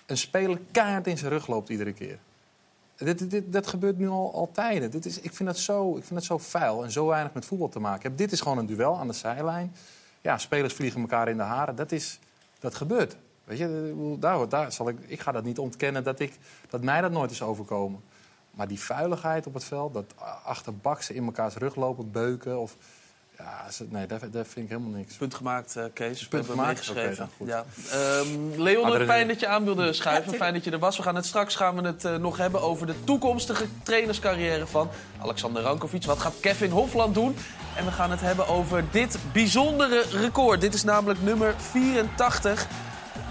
een 0.06 0.16
speler 0.16 0.60
keihard 0.70 1.06
in 1.06 1.18
zijn 1.18 1.30
rug 1.30 1.46
loopt 1.46 1.68
iedere 1.68 1.92
keer. 1.92 2.18
Dit, 2.96 3.30
dit, 3.30 3.52
dat 3.52 3.66
gebeurt 3.66 3.98
nu 3.98 4.08
al, 4.08 4.34
al 4.34 4.50
tijden. 4.52 4.90
Dit 4.90 5.06
is, 5.06 5.20
ik, 5.20 5.34
vind 5.34 5.48
dat 5.48 5.58
zo, 5.58 5.96
ik 5.96 6.04
vind 6.04 6.14
dat 6.14 6.24
zo 6.24 6.38
vuil 6.38 6.84
en 6.84 6.90
zo 6.90 7.06
weinig 7.06 7.32
met 7.32 7.44
voetbal 7.44 7.68
te 7.68 7.78
maken. 7.78 8.16
Dit 8.16 8.32
is 8.32 8.40
gewoon 8.40 8.58
een 8.58 8.66
duel 8.66 8.98
aan 8.98 9.06
de 9.06 9.12
zijlijn. 9.12 9.74
Ja, 10.20 10.38
spelers 10.38 10.74
vliegen 10.74 11.00
elkaar 11.00 11.28
in 11.28 11.36
de 11.36 11.42
haren. 11.42 11.76
Dat, 11.76 11.92
is, 11.92 12.18
dat 12.60 12.74
gebeurt. 12.74 13.16
Weet 13.44 13.58
je, 13.58 14.16
daar, 14.18 14.48
daar 14.48 14.72
zal 14.72 14.88
ik, 14.88 14.98
ik 15.06 15.20
ga 15.20 15.32
dat 15.32 15.44
niet 15.44 15.58
ontkennen 15.58 16.04
dat, 16.04 16.20
ik, 16.20 16.38
dat 16.70 16.82
mij 16.82 17.00
dat 17.00 17.10
nooit 17.10 17.30
is 17.30 17.42
overkomen. 17.42 18.02
Maar 18.50 18.68
die 18.68 18.80
vuiligheid 18.80 19.46
op 19.46 19.54
het 19.54 19.64
veld, 19.64 19.94
dat 19.94 20.14
achterbak 20.44 21.02
ze 21.02 21.14
in 21.14 21.24
elkaars 21.24 21.54
rug 21.54 21.76
lopen, 21.76 22.10
beuken. 22.10 22.60
Of, 22.60 22.76
ja, 23.38 23.70
ze- 23.70 23.86
nee, 23.90 24.06
dat, 24.06 24.20
dat 24.20 24.46
vind 24.48 24.64
ik 24.64 24.68
helemaal 24.68 24.98
niks. 24.98 25.14
Punt 25.14 25.34
gemaakt, 25.34 25.76
eh, 25.76 25.84
Kees. 25.92 26.28
Punt 26.28 26.46
gemaakt? 26.46 26.94
dan 26.94 27.28
ja. 27.46 27.64
Ehm, 27.90 28.60
Leon, 28.62 28.84
Adrenaline. 28.84 29.04
fijn 29.04 29.28
dat 29.28 29.40
je 29.40 29.46
aan 29.46 29.64
wilde 29.64 29.92
schuiven. 29.92 30.34
Fijn 30.34 30.52
dat 30.54 30.64
je 30.64 30.70
er 30.70 30.78
was. 30.78 30.96
We 30.96 31.02
gaan 31.02 31.14
het 31.14 31.26
straks 31.26 31.56
gaan 31.56 31.74
we 31.76 31.86
het 31.86 32.04
eh, 32.04 32.16
nog 32.16 32.36
hebben 32.36 32.62
over 32.62 32.86
de 32.86 32.94
toekomstige 33.04 33.64
trainerscarrière 33.82 34.66
van 34.66 34.90
Alexander 35.20 35.62
Rankovic. 35.62 36.04
Wat 36.04 36.18
gaat 36.18 36.34
Kevin 36.40 36.70
Hofland 36.70 37.14
doen? 37.14 37.36
En 37.76 37.84
we 37.84 37.90
gaan 37.90 38.10
het 38.10 38.20
hebben 38.20 38.46
over 38.48 38.84
dit 38.90 39.18
bijzondere 39.32 40.04
record. 40.10 40.60
Dit 40.60 40.74
is 40.74 40.84
namelijk 40.84 41.22
nummer 41.22 41.54
84 41.70 42.66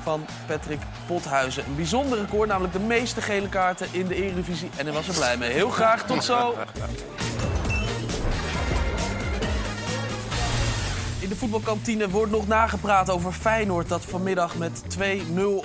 van 0.04 0.26
Patrick 0.48 0.80
Pothuizen. 1.08 1.64
Een 1.66 1.76
bijzonder 1.76 2.20
record, 2.20 2.48
namelijk 2.50 2.74
de 2.74 2.80
meeste 2.80 3.22
gele 3.22 3.50
kaarten 3.50 3.88
in 3.92 4.08
de 4.08 4.16
Eredivisie. 4.16 4.70
En 4.78 4.86
hij 4.86 4.94
was 4.94 5.08
er 5.08 5.14
blij 5.14 5.38
mee. 5.38 5.52
Heel 5.52 5.70
graag, 5.70 6.06
tot 6.06 6.24
zo. 6.24 6.56
In 11.22 11.30
de 11.30 11.36
voetbalkantine 11.36 12.10
wordt 12.10 12.32
nog 12.32 12.48
nagepraat 12.48 13.10
over 13.10 13.32
Feyenoord... 13.32 13.90
dat 13.90 14.06
vanmiddag 14.06 14.58
met 14.58 14.84
2-0 14.98 15.02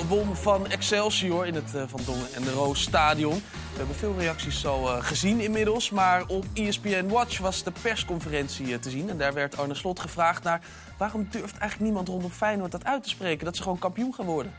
won 0.09 0.37
van 0.37 0.67
Excelsior 0.67 1.47
in 1.47 1.55
het 1.55 1.75
eh, 1.75 1.83
Van 1.87 2.01
Dongen 2.07 2.35
en 2.35 2.43
de 2.43 2.51
Roos 2.51 2.83
Stadion. 2.83 3.35
We 3.35 3.77
hebben 3.77 3.97
veel 3.97 4.15
reacties 4.19 4.61
zo 4.61 4.87
eh, 4.87 5.05
gezien 5.05 5.41
inmiddels. 5.41 5.91
Maar 5.91 6.27
op 6.27 6.45
ESPN 6.53 7.07
Watch 7.07 7.39
was 7.39 7.63
de 7.63 7.73
persconferentie 7.83 8.73
eh, 8.73 8.79
te 8.79 8.91
zien. 8.91 9.11
En 9.11 9.19
daar 9.19 9.35
werd 9.35 9.57
Arne 9.57 9.75
Slot 9.75 10.01
gevraagd 10.01 10.43
naar... 10.43 10.61
waarom 10.99 11.27
durft 11.31 11.59
eigenlijk 11.59 11.81
niemand 11.81 12.09
rondom 12.09 12.31
Feyenoord 12.31 12.73
dat 12.73 12.85
uit 12.85 13.03
te 13.03 13.09
spreken? 13.09 13.45
Dat 13.45 13.57
ze 13.57 13.63
gewoon 13.63 13.79
kampioen 13.79 14.15
gaan 14.15 14.27
worden. 14.27 14.53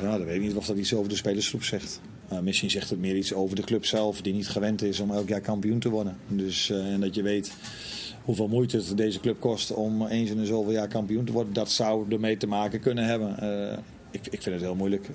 Ja, 0.00 0.18
dat 0.18 0.26
weet 0.26 0.36
ik 0.36 0.42
niet 0.42 0.54
of 0.54 0.66
dat 0.66 0.76
iets 0.76 0.94
over 0.94 1.08
de 1.08 1.16
spelersgroep 1.16 1.64
zegt. 1.64 2.00
Misschien 2.42 2.70
zegt 2.70 2.90
het 2.90 2.98
meer 2.98 3.16
iets 3.16 3.32
over 3.32 3.56
de 3.56 3.62
club 3.62 3.84
zelf, 3.84 4.20
die 4.20 4.32
niet 4.32 4.48
gewend 4.48 4.82
is 4.82 5.00
om 5.00 5.10
elk 5.10 5.28
jaar 5.28 5.40
kampioen 5.40 5.78
te 5.78 5.88
worden. 5.88 6.16
Dus, 6.28 6.70
en 6.70 7.00
dat 7.00 7.14
je 7.14 7.22
weet 7.22 7.52
hoeveel 8.26 8.48
moeite 8.48 8.76
het 8.76 8.96
deze 8.96 9.20
club 9.20 9.40
kost 9.40 9.74
om 9.74 10.06
eens 10.06 10.30
in 10.30 10.38
een 10.38 10.46
zoveel 10.46 10.72
jaar 10.72 10.88
kampioen 10.88 11.24
te 11.24 11.32
worden. 11.32 11.52
Dat 11.52 11.70
zou 11.70 12.12
ermee 12.12 12.36
te 12.36 12.46
maken 12.46 12.80
kunnen 12.80 13.04
hebben. 13.04 13.36
Uh, 13.42 13.78
ik, 14.10 14.26
ik 14.26 14.42
vind 14.42 14.54
het 14.54 14.64
heel 14.64 14.74
moeilijk 14.74 15.10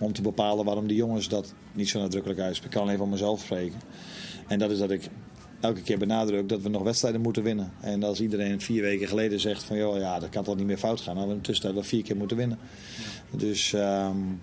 om 0.00 0.12
te 0.12 0.22
bepalen 0.22 0.64
waarom 0.64 0.86
de 0.86 0.94
jongens 0.94 1.28
dat 1.28 1.54
niet 1.72 1.88
zo 1.88 2.00
nadrukkelijk 2.00 2.40
uitspreken. 2.40 2.70
Ik 2.70 2.76
kan 2.76 2.86
alleen 2.86 2.98
van 2.98 3.08
mezelf 3.08 3.40
spreken. 3.40 3.80
En 4.46 4.58
dat 4.58 4.70
is 4.70 4.78
dat 4.78 4.90
ik 4.90 5.08
elke 5.60 5.82
keer 5.82 5.98
benadruk 5.98 6.48
dat 6.48 6.60
we 6.60 6.68
nog 6.68 6.82
wedstrijden 6.82 7.20
moeten 7.20 7.42
winnen. 7.42 7.72
En 7.80 8.02
als 8.02 8.20
iedereen 8.20 8.60
vier 8.60 8.82
weken 8.82 9.08
geleden 9.08 9.40
zegt 9.40 9.62
van 9.62 9.76
joh, 9.76 9.98
ja, 9.98 10.18
dat 10.18 10.28
kan 10.28 10.44
toch 10.44 10.56
niet 10.56 10.66
meer 10.66 10.78
fout 10.78 11.00
gaan. 11.00 11.14
Dan 11.14 11.16
hebben 11.16 11.28
we 11.28 11.36
in 11.36 11.42
de 11.42 11.48
tussentijd 11.48 11.86
vier 11.86 12.02
keer 12.02 12.16
moeten 12.16 12.36
winnen. 12.36 12.58
Dus, 13.30 13.72
um, 13.72 14.40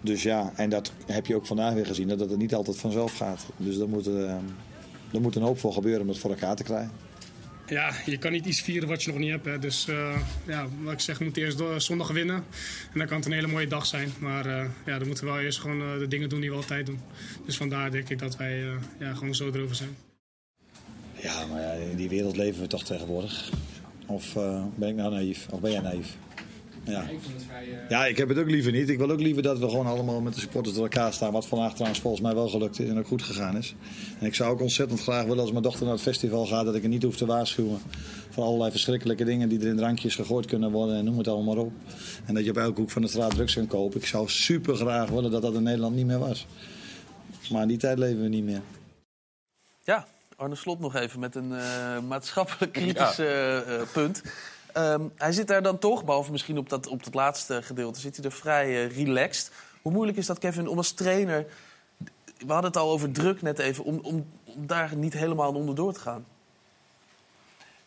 dus 0.00 0.22
ja, 0.22 0.52
en 0.56 0.70
dat 0.70 0.92
heb 1.06 1.26
je 1.26 1.34
ook 1.34 1.46
vandaag 1.46 1.74
weer 1.74 1.86
gezien, 1.86 2.08
dat 2.08 2.20
het 2.20 2.36
niet 2.36 2.54
altijd 2.54 2.76
vanzelf 2.76 3.16
gaat. 3.16 3.46
Dus 3.56 3.76
er 3.76 3.88
moet, 3.88 4.08
uh, 4.08 4.36
er 5.14 5.20
moet 5.20 5.36
een 5.36 5.42
hoop 5.42 5.58
voor 5.58 5.72
gebeuren 5.72 6.00
om 6.00 6.08
het 6.08 6.18
voor 6.18 6.30
elkaar 6.30 6.56
te 6.56 6.62
krijgen. 6.62 6.90
Ja, 7.66 7.92
je 8.06 8.18
kan 8.18 8.32
niet 8.32 8.46
iets 8.46 8.60
vieren 8.60 8.88
wat 8.88 9.02
je 9.02 9.10
nog 9.10 9.18
niet 9.18 9.30
hebt. 9.30 9.44
Hè. 9.44 9.58
Dus 9.58 9.86
uh, 9.88 10.16
ja, 10.46 10.66
wat 10.82 10.92
ik 10.92 11.00
zeg, 11.00 11.18
we 11.18 11.24
moeten 11.24 11.42
eerst 11.42 11.62
zondag 11.76 12.10
winnen. 12.10 12.36
En 12.92 12.98
dan 12.98 13.06
kan 13.06 13.16
het 13.16 13.26
een 13.26 13.32
hele 13.32 13.46
mooie 13.46 13.66
dag 13.66 13.86
zijn. 13.86 14.12
Maar 14.18 14.46
uh, 14.46 14.64
ja, 14.86 14.98
dan 14.98 15.06
moeten 15.06 15.24
we 15.24 15.30
wel 15.30 15.40
eerst 15.40 15.58
gewoon 15.58 15.80
uh, 15.80 15.98
de 15.98 16.08
dingen 16.08 16.28
doen 16.28 16.40
die 16.40 16.50
we 16.50 16.56
altijd 16.56 16.86
doen. 16.86 17.00
Dus 17.46 17.56
vandaar 17.56 17.90
denk 17.90 18.08
ik 18.08 18.18
dat 18.18 18.36
wij 18.36 18.64
ja, 18.98 19.14
gewoon 19.14 19.34
zo 19.34 19.50
erover 19.50 19.76
zijn. 19.76 19.96
Ja, 21.12 21.46
maar 21.46 21.60
ja, 21.60 21.72
in 21.72 21.96
die 21.96 22.08
wereld 22.08 22.36
leven 22.36 22.60
we 22.60 22.66
toch 22.66 22.84
tegenwoordig. 22.84 23.50
Of 24.06 24.32
ben 24.74 24.88
ik 24.88 24.94
nou 24.94 25.10
naïef? 25.10 25.46
Of 25.50 25.60
ben 25.60 25.70
jij 25.70 25.80
naïef? 25.80 26.16
Ja. 26.84 27.04
ja, 27.88 28.06
ik 28.06 28.16
heb 28.16 28.28
het 28.28 28.38
ook 28.38 28.50
liever 28.50 28.72
niet. 28.72 28.88
Ik 28.88 28.98
wil 28.98 29.10
ook 29.10 29.20
liever 29.20 29.42
dat 29.42 29.58
we 29.58 29.68
gewoon 29.68 29.86
allemaal 29.86 30.20
met 30.20 30.34
de 30.34 30.40
supporters 30.40 30.74
door 30.74 30.84
elkaar 30.84 31.12
staan. 31.12 31.32
Wat 31.32 31.46
vandaag 31.46 31.72
trouwens 31.72 32.00
volgens 32.00 32.22
mij 32.22 32.34
wel 32.34 32.48
gelukt 32.48 32.80
is 32.80 32.88
en 32.88 32.98
ook 32.98 33.06
goed 33.06 33.22
gegaan 33.22 33.56
is. 33.56 33.74
En 34.18 34.26
ik 34.26 34.34
zou 34.34 34.52
ook 34.52 34.60
ontzettend 34.60 35.00
graag 35.00 35.24
willen 35.24 35.40
als 35.40 35.50
mijn 35.50 35.62
dochter 35.62 35.84
naar 35.84 35.94
het 35.94 36.02
festival 36.02 36.46
gaat... 36.46 36.64
dat 36.64 36.74
ik 36.74 36.82
er 36.82 36.88
niet 36.88 37.02
hoef 37.02 37.16
te 37.16 37.26
waarschuwen 37.26 37.78
voor 38.30 38.44
allerlei 38.44 38.70
verschrikkelijke 38.70 39.24
dingen... 39.24 39.48
die 39.48 39.60
er 39.60 39.66
in 39.66 39.76
drankjes 39.76 40.14
gegooid 40.14 40.46
kunnen 40.46 40.70
worden 40.70 40.96
en 40.96 41.04
noem 41.04 41.18
het 41.18 41.28
allemaal 41.28 41.54
maar 41.54 41.64
op. 41.64 41.72
En 42.24 42.34
dat 42.34 42.44
je 42.44 42.50
op 42.50 42.56
elke 42.56 42.80
hoek 42.80 42.90
van 42.90 43.02
de 43.02 43.08
straat 43.08 43.30
drugs 43.30 43.54
kan 43.54 43.66
kopen. 43.66 44.00
Ik 44.00 44.06
zou 44.06 44.28
super 44.28 44.76
graag 44.76 45.08
willen 45.08 45.30
dat 45.30 45.42
dat 45.42 45.54
in 45.54 45.62
Nederland 45.62 45.94
niet 45.94 46.06
meer 46.06 46.18
was. 46.18 46.46
Maar 47.50 47.62
in 47.62 47.68
die 47.68 47.78
tijd 47.78 47.98
leven 47.98 48.22
we 48.22 48.28
niet 48.28 48.44
meer. 48.44 48.62
Ja, 49.84 50.06
Arne 50.36 50.54
Slot 50.54 50.80
nog 50.80 50.94
even 50.94 51.20
met 51.20 51.34
een 51.34 51.50
uh, 51.50 51.98
maatschappelijk 52.00 52.72
kritisch 52.72 53.16
ja. 53.16 53.64
uh, 53.66 53.82
punt. 53.92 54.22
Um, 54.76 55.12
hij 55.16 55.32
zit 55.32 55.46
daar 55.46 55.62
dan 55.62 55.78
toch, 55.78 56.04
behalve 56.04 56.30
misschien 56.30 56.58
op 56.58 56.68
dat, 56.68 56.86
op 56.86 57.04
dat 57.04 57.14
laatste 57.14 57.62
gedeelte, 57.62 58.00
zit 58.00 58.16
hij 58.16 58.24
er 58.24 58.32
vrij 58.32 58.68
uh, 58.68 58.96
relaxed. 58.96 59.52
Hoe 59.82 59.92
moeilijk 59.92 60.18
is 60.18 60.26
dat, 60.26 60.38
Kevin, 60.38 60.68
om 60.68 60.76
als 60.76 60.92
trainer... 60.92 61.46
We 62.38 62.52
hadden 62.52 62.70
het 62.70 62.80
al 62.80 62.90
over 62.90 63.10
druk 63.10 63.42
net 63.42 63.58
even, 63.58 63.84
om, 63.84 63.98
om, 64.02 64.26
om 64.44 64.66
daar 64.66 64.96
niet 64.96 65.12
helemaal 65.12 65.54
onderdoor 65.54 65.92
te 65.92 66.00
gaan. 66.00 66.24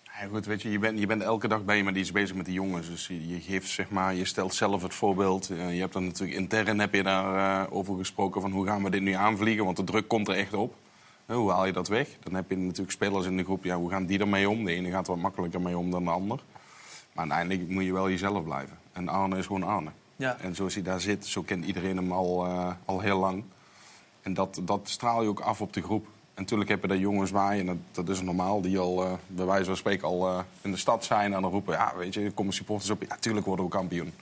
Ja, 0.03 0.27
goed, 0.31 0.45
weet 0.45 0.61
je, 0.61 0.71
je, 0.71 0.79
bent, 0.79 0.99
je 0.99 1.05
bent 1.05 1.21
elke 1.21 1.47
dag 1.47 1.65
bij 1.65 1.77
je 1.77 1.83
met 1.83 1.95
iets 1.95 2.11
bezig 2.11 2.35
met 2.35 2.45
die 2.45 2.53
jongens. 2.53 2.89
Dus 2.89 3.07
je, 3.07 3.39
geeft, 3.41 3.69
zeg 3.69 3.89
maar, 3.89 4.15
je 4.15 4.25
stelt 4.25 4.53
zelf 4.53 4.81
het 4.81 4.93
voorbeeld. 4.93 5.49
Uh, 5.49 5.73
je 5.73 5.79
hebt 5.79 5.93
dan 5.93 6.05
natuurlijk 6.05 6.39
intern 6.39 6.79
heb 6.79 6.93
je 6.93 7.03
daar 7.03 7.65
uh, 7.67 7.73
over 7.73 7.97
gesproken 7.97 8.41
van 8.41 8.51
hoe 8.51 8.65
gaan 8.65 8.83
we 8.83 8.89
dit 8.89 9.01
nu 9.01 9.11
aanvliegen, 9.11 9.65
want 9.65 9.77
de 9.77 9.83
druk 9.83 10.07
komt 10.07 10.27
er 10.27 10.35
echt 10.35 10.53
op. 10.53 10.75
Hoe 11.25 11.51
haal 11.51 11.65
je 11.65 11.73
dat 11.73 11.87
weg? 11.87 12.07
Dan 12.23 12.33
heb 12.33 12.49
je 12.49 12.57
natuurlijk 12.57 12.91
spelers 12.91 13.25
in 13.25 13.37
de 13.37 13.43
groep, 13.43 13.63
ja, 13.63 13.75
hoe 13.75 13.89
gaan 13.89 14.05
die 14.05 14.19
ermee 14.19 14.49
om? 14.49 14.65
De 14.65 14.71
ene 14.71 14.89
gaat 14.89 15.07
wat 15.07 15.17
makkelijker 15.17 15.61
mee 15.61 15.77
om 15.77 15.91
dan 15.91 16.03
de 16.03 16.09
ander. 16.09 16.39
Maar 17.17 17.29
uiteindelijk 17.29 17.69
moet 17.69 17.83
je 17.83 17.93
wel 17.93 18.09
jezelf 18.09 18.43
blijven. 18.43 18.77
En 18.93 19.07
Arne 19.07 19.37
is 19.37 19.45
gewoon 19.45 19.63
Arne. 19.63 19.89
Ja. 20.15 20.37
En 20.39 20.55
zoals 20.55 20.73
hij 20.73 20.83
daar 20.83 20.99
zit, 20.99 21.25
zo 21.25 21.41
kent 21.41 21.65
iedereen 21.65 21.97
hem 21.97 22.11
al, 22.11 22.47
uh, 22.47 22.71
al 22.85 22.99
heel 22.99 23.19
lang. 23.19 23.43
En 24.21 24.33
dat, 24.33 24.59
dat 24.61 24.89
straal 24.89 25.21
je 25.21 25.29
ook 25.29 25.39
af 25.39 25.61
op 25.61 25.73
de 25.73 25.81
groep. 25.81 26.05
En 26.05 26.41
natuurlijk 26.43 26.69
heb 26.69 26.81
je 26.81 26.87
daar 26.87 26.97
jongens 26.97 27.31
bij, 27.31 27.59
en 27.59 27.65
dat, 27.65 27.77
dat 27.91 28.09
is 28.09 28.21
normaal, 28.21 28.61
die 28.61 28.79
al 28.79 29.03
uh, 29.03 29.13
bij 29.27 29.45
wijze 29.45 29.65
van 29.65 29.77
spreken 29.77 30.07
al 30.07 30.29
uh, 30.29 30.39
in 30.61 30.71
de 30.71 30.77
stad 30.77 31.05
zijn 31.05 31.33
en 31.33 31.41
dan 31.41 31.51
roepen: 31.51 31.73
ja, 31.73 31.93
weet 31.97 32.13
je, 32.13 32.21
er 32.21 32.31
komen 32.31 32.53
supporters 32.53 32.89
op, 32.89 33.01
ja, 33.01 33.07
natuurlijk 33.07 33.45
worden 33.45 33.65
we 33.65 33.71
kampioen. 33.71 34.13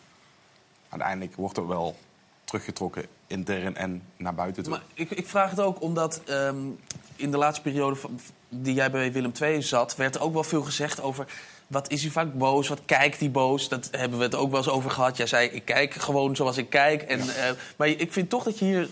Uiteindelijk 0.90 1.36
wordt 1.36 1.58
er 1.58 1.68
wel 1.68 1.96
teruggetrokken 2.44 3.06
intern 3.28 3.76
en 3.76 4.02
naar 4.18 4.36
buiten 4.36 4.64
toe. 4.64 4.72
Maar 4.72 4.84
ik, 4.94 5.10
ik 5.10 5.28
vraag 5.28 5.50
het 5.50 5.60
ook 5.60 5.82
omdat 5.82 6.22
um, 6.30 6.80
in 7.16 7.32
de 7.32 7.38
laatste 7.38 7.62
periode 7.62 7.96
van, 7.96 8.20
die 8.50 8.74
jij 8.74 8.92
bij 8.92 9.12
Willem 9.12 9.32
II 9.42 9.62
zat, 9.62 9.96
werd 9.96 10.16
er 10.16 10.22
ook 10.22 10.34
wel 10.34 10.44
veel 10.44 10.64
gezegd 10.64 11.02
over 11.02 11.28
wat 11.68 11.92
is 11.92 12.02
hij 12.02 12.12
vaak 12.12 12.34
boos? 12.34 12.68
Wat 12.68 12.82
kijkt 12.86 13.20
hij 13.20 13.32
boos? 13.32 13.70
Dat 13.70 13.88
hebben 13.92 14.18
we 14.18 14.24
het 14.24 14.36
ook 14.36 14.50
wel 14.50 14.60
eens 14.60 14.70
over 14.70 14.92
gehad. 14.92 15.18
Jij 15.18 15.28
zei, 15.28 15.48
ik 15.50 15.66
kijk 15.66 15.94
gewoon 15.94 16.36
zoals 16.36 16.58
ik 16.58 16.70
kijk. 16.70 17.02
En, 17.02 17.20
eh, 17.20 17.52
maar 17.76 17.88
ik 17.88 18.14
vind 18.14 18.30
toch 18.30 18.44
dat 18.44 18.60
je 18.60 18.66
hier 18.66 18.90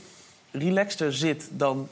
relaxter 0.52 1.14
zit 1.14 1.48
dan 1.52 1.88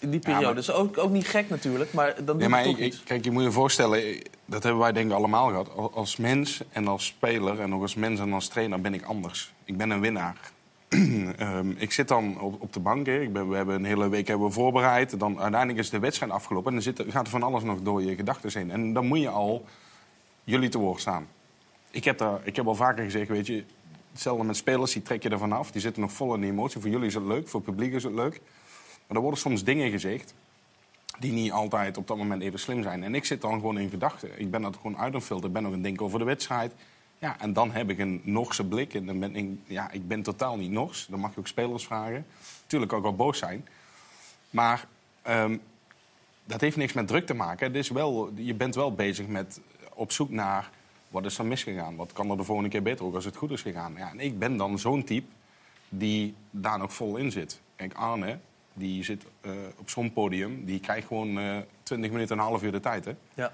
in 0.00 0.10
die 0.10 0.20
periode. 0.20 0.44
maar- 0.44 0.54
Dat 0.54 0.62
is 0.64 0.70
ook, 0.72 0.98
ook 0.98 1.10
niet 1.10 1.26
gek 1.28 1.48
natuurlijk, 1.48 1.92
maar 1.92 2.14
dan 2.24 2.38
doe 2.38 2.48
Nee, 2.48 2.64
toch 2.64 2.78
ik, 2.78 2.84
iets. 2.84 3.02
kijk, 3.04 3.24
je 3.24 3.30
moet 3.30 3.42
je 3.42 3.50
voorstellen, 3.52 4.22
dat 4.44 4.62
hebben 4.62 4.80
wij 4.82 4.92
denk 4.92 5.10
ik 5.10 5.16
allemaal 5.16 5.48
gehad. 5.48 5.68
Al- 5.76 5.92
Als 5.94 6.16
mens 6.16 6.60
en 6.72 6.88
als 6.88 7.06
speler 7.06 7.60
en 7.60 7.74
ook 7.74 7.82
als 7.82 7.94
mens 7.94 8.20
en 8.20 8.32
als 8.32 8.48
trainer 8.48 8.80
ben 8.80 8.94
ik 8.94 9.02
anders. 9.04 9.52
Ik 9.64 9.76
ben 9.76 9.90
een 9.90 10.00
winnaar. 10.00 10.36
Ehm, 11.38 11.70
ik 11.76 11.92
zit 11.92 12.08
dan 12.08 12.40
op, 12.40 12.62
op 12.62 12.72
de 12.72 12.80
bank. 12.80 13.06
Ik 13.06 13.32
ben, 13.32 13.48
we 13.48 13.56
hebben 13.56 13.74
een 13.74 13.84
hele 13.84 14.08
week 14.08 14.28
hebben 14.28 14.46
we 14.46 14.52
voorbereid. 14.52 15.18
Dan, 15.20 15.40
uiteindelijk 15.40 15.78
is 15.80 15.90
de 15.90 15.98
wedstrijd 15.98 16.32
afgelopen. 16.32 16.68
En 16.68 16.72
dan 16.74 16.82
zit, 16.82 17.12
gaat 17.12 17.24
er 17.24 17.30
van 17.30 17.42
alles 17.42 17.62
nog 17.62 17.78
door 17.82 18.02
je 18.02 18.14
gedachten 18.14 18.50
heen. 18.54 18.70
En 18.70 18.92
dan 18.92 19.06
moet 19.06 19.20
je 19.20 19.28
al 19.28 19.64
jullie 20.44 20.68
te 20.68 20.78
woord 20.78 21.00
staan. 21.00 21.28
Ik 21.90 22.04
heb, 22.04 22.18
daar, 22.18 22.40
ik 22.44 22.56
heb 22.56 22.66
al 22.66 22.74
vaker 22.74 23.04
gezegd, 23.04 23.28
weet 23.28 23.46
je... 23.46 23.64
Hetzelfde 24.12 24.44
met 24.44 24.56
spelers, 24.56 24.92
die 24.92 25.02
trek 25.02 25.22
je 25.22 25.28
ervan 25.28 25.52
af. 25.52 25.70
Die 25.70 25.80
zitten 25.80 26.02
nog 26.02 26.12
vol 26.12 26.34
in 26.34 26.40
de 26.40 26.46
emotie. 26.46 26.80
Voor 26.80 26.90
jullie 26.90 27.06
is 27.06 27.14
het 27.14 27.24
leuk, 27.24 27.48
voor 27.48 27.60
het 27.60 27.70
publiek 27.70 27.92
is 27.92 28.02
het 28.02 28.12
leuk. 28.12 28.40
Maar 29.06 29.16
er 29.16 29.22
worden 29.22 29.40
soms 29.40 29.64
dingen 29.64 29.90
gezegd 29.90 30.34
die 31.18 31.32
niet 31.32 31.52
altijd 31.52 31.96
op 31.96 32.06
dat 32.06 32.16
moment 32.16 32.42
even 32.42 32.58
slim 32.58 32.82
zijn. 32.82 33.02
En 33.02 33.14
ik 33.14 33.24
zit 33.24 33.40
dan 33.40 33.52
gewoon 33.52 33.78
in 33.78 33.90
gedachten. 33.90 34.40
Ik 34.40 34.50
ben 34.50 34.62
dat 34.62 34.76
gewoon 34.76 34.96
uit 34.96 35.06
aan 35.06 35.14
het 35.14 35.24
filteren. 35.24 35.48
Ik 35.48 35.52
ben 35.52 35.62
nog 35.62 35.72
het 35.72 35.82
denken 35.82 36.04
over 36.04 36.18
de 36.18 36.24
wedstrijd. 36.24 36.72
Ja, 37.18 37.40
en 37.40 37.52
dan 37.52 37.70
heb 37.72 37.90
ik 37.90 37.98
een 37.98 38.20
Norse 38.24 38.64
blik. 38.64 38.94
En 38.94 39.06
dan 39.06 39.18
ben 39.18 39.36
ik, 39.36 39.48
ja, 39.66 39.90
ik 39.90 40.08
ben 40.08 40.22
totaal 40.22 40.56
niet 40.56 40.70
Nors. 40.70 41.06
Dan 41.10 41.20
mag 41.20 41.34
je 41.34 41.40
ook 41.40 41.46
spelers 41.46 41.84
vragen. 41.84 42.26
Tuurlijk 42.66 42.92
ook 42.92 43.02
wel 43.02 43.14
boos 43.14 43.38
zijn. 43.38 43.68
Maar 44.50 44.86
ehm, 45.22 45.56
dat 46.44 46.60
heeft 46.60 46.76
niks 46.76 46.92
met 46.92 47.08
druk 47.08 47.26
te 47.26 47.34
maken. 47.34 47.66
Het 47.66 47.76
is 47.76 47.88
wel, 47.88 48.32
je 48.34 48.54
bent 48.54 48.74
wel 48.74 48.94
bezig 48.94 49.26
met 49.26 49.60
op 49.94 50.12
zoek 50.12 50.30
naar... 50.30 50.70
wat 51.08 51.24
is 51.24 51.38
er 51.38 51.44
misgegaan? 51.44 51.96
Wat 51.96 52.12
kan 52.12 52.30
er 52.30 52.36
de 52.36 52.44
volgende 52.44 52.70
keer 52.70 52.82
beter 52.82 53.04
ook 53.04 53.14
als 53.14 53.24
het 53.24 53.36
goed 53.36 53.50
is 53.50 53.62
gegaan? 53.62 53.94
Ja, 53.96 54.10
en 54.10 54.20
ik 54.20 54.38
ben 54.38 54.56
dan 54.56 54.78
zo'n 54.78 55.04
type 55.04 55.26
die 55.88 56.34
daar 56.50 56.78
nog 56.78 56.94
vol 56.94 57.16
in 57.16 57.30
zit. 57.30 57.60
Kijk, 57.76 57.94
Arne, 57.94 58.38
die 58.72 59.04
zit 59.04 59.24
eh, 59.40 59.50
op 59.76 59.90
zo'n 59.90 60.12
podium... 60.12 60.64
die 60.64 60.80
krijgt 60.80 61.06
gewoon 61.06 61.38
eh 61.38 61.56
20 61.82 62.10
minuten, 62.10 62.38
een 62.38 62.44
half 62.44 62.62
uur 62.62 62.72
de 62.72 62.80
tijd, 62.80 63.04
hè? 63.04 63.12
Ja. 63.34 63.52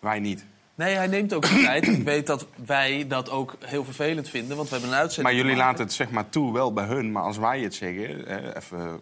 Wij 0.00 0.20
niet. 0.20 0.44
Nee, 0.74 0.94
hij 0.94 1.06
neemt 1.06 1.32
ook 1.32 1.42
de 1.42 1.62
tijd. 1.64 1.86
Ik 1.86 2.02
weet 2.02 2.26
dat 2.26 2.46
wij 2.66 3.06
dat 3.08 3.30
ook 3.30 3.56
heel 3.64 3.84
vervelend 3.84 4.28
vinden, 4.28 4.56
want 4.56 4.68
we 4.68 4.74
hebben 4.74 4.92
een 4.92 5.00
uitzending 5.00 5.36
Maar 5.36 5.44
jullie 5.46 5.62
laten 5.62 5.84
het 5.84 5.92
zeg 5.92 6.10
maar 6.10 6.28
toe 6.28 6.52
wel 6.52 6.72
bij 6.72 6.84
hun. 6.84 7.12
Maar 7.12 7.22
als 7.22 7.36
wij 7.36 7.60
het 7.60 7.74
zeggen, 7.74 8.26
eh, 8.26 8.56
even 8.56 9.00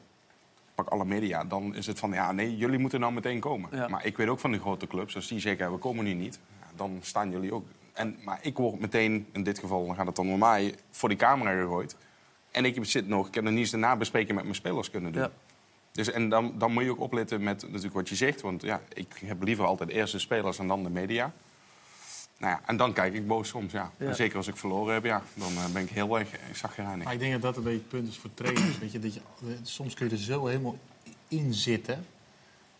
pak 0.74 0.88
alle 0.88 1.04
media... 1.04 1.44
dan 1.44 1.74
is 1.74 1.86
het 1.86 1.98
van, 1.98 2.12
ja, 2.12 2.32
nee, 2.32 2.56
jullie 2.56 2.78
moeten 2.78 3.00
nou 3.00 3.12
meteen 3.12 3.40
komen. 3.40 3.70
Ja. 3.72 3.88
Maar 3.88 4.06
ik 4.06 4.16
weet 4.16 4.28
ook 4.28 4.40
van 4.40 4.52
de 4.52 4.58
grote 4.58 4.86
clubs, 4.86 5.14
als 5.14 5.28
die 5.28 5.40
zeggen, 5.40 5.72
we 5.72 5.78
komen 5.78 6.04
nu 6.04 6.12
niet... 6.12 6.38
dan 6.78 6.98
staan 7.00 7.30
jullie 7.30 7.54
ook. 7.54 7.66
En, 7.92 8.16
maar 8.24 8.38
ik 8.42 8.56
word 8.56 8.80
meteen, 8.80 9.26
in 9.32 9.42
dit 9.42 9.58
geval, 9.58 9.86
dan 9.86 9.94
gaat 9.94 10.06
het 10.06 10.16
dan 10.16 10.32
om 10.32 10.38
mij... 10.38 10.74
voor 10.90 11.08
die 11.08 11.18
camera 11.18 11.60
gegooid. 11.60 11.96
En 12.50 12.64
ik 12.64 12.78
zit 12.84 13.08
nog, 13.08 13.28
ik 13.28 13.34
heb 13.34 13.44
nog 13.44 13.52
niet 13.52 13.62
eens 13.62 13.70
de 13.70 13.76
nabespreking 13.76 14.34
met 14.34 14.44
mijn 14.44 14.56
spelers 14.56 14.90
kunnen 14.90 15.12
doen. 15.12 15.22
Ja. 15.22 15.30
Dus, 15.92 16.10
en 16.10 16.28
dan, 16.28 16.54
dan 16.58 16.72
moet 16.72 16.82
je 16.82 16.90
ook 16.90 17.00
opletten 17.00 17.42
met 17.42 17.62
natuurlijk 17.62 17.94
wat 17.94 18.08
je 18.08 18.14
zegt. 18.14 18.40
Want 18.40 18.62
ja, 18.62 18.80
ik 18.94 19.22
heb 19.24 19.42
liever 19.42 19.64
altijd 19.64 19.90
eerst 19.90 20.12
de 20.12 20.18
spelers 20.18 20.58
en 20.58 20.68
dan 20.68 20.82
de 20.82 20.90
media. 20.90 21.32
Nou 22.38 22.52
ja, 22.52 22.60
en 22.66 22.76
dan 22.76 22.92
kijk 22.92 23.14
ik 23.14 23.26
boos 23.26 23.48
soms, 23.48 23.72
ja. 23.72 23.92
Ja. 23.96 24.06
En 24.06 24.14
zeker 24.14 24.36
als 24.36 24.46
ik 24.46 24.56
verloren 24.56 24.94
heb, 24.94 25.04
ja. 25.04 25.22
Dan 25.34 25.52
eh, 25.52 25.72
ben 25.72 25.82
ik 25.82 25.90
heel 25.90 26.18
erg 26.18 26.32
eh, 26.32 26.38
zagrijnig. 26.54 27.04
Maar 27.04 27.12
ik 27.12 27.18
denk 27.18 27.32
dat 27.32 27.42
dat 27.42 27.56
een 27.56 27.62
beetje 27.62 27.78
het 27.78 27.88
punt 27.88 28.08
is 28.08 28.18
voor 28.18 28.30
trainers. 28.34 28.78
Weet 28.78 28.92
je, 28.92 28.98
dat 28.98 29.14
je, 29.14 29.20
eh, 29.20 29.48
soms 29.62 29.94
kun 29.94 30.06
je 30.06 30.12
er 30.12 30.18
zo 30.18 30.46
helemaal 30.46 30.76
in 31.28 31.54
zitten... 31.54 32.06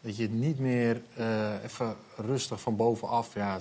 dat 0.01 0.17
je 0.17 0.29
niet 0.29 0.59
meer 0.59 1.03
eh, 1.15 1.65
even 1.65 1.97
rustig 2.17 2.61
van 2.61 2.77
bovenaf 2.77 3.35
ja, 3.35 3.61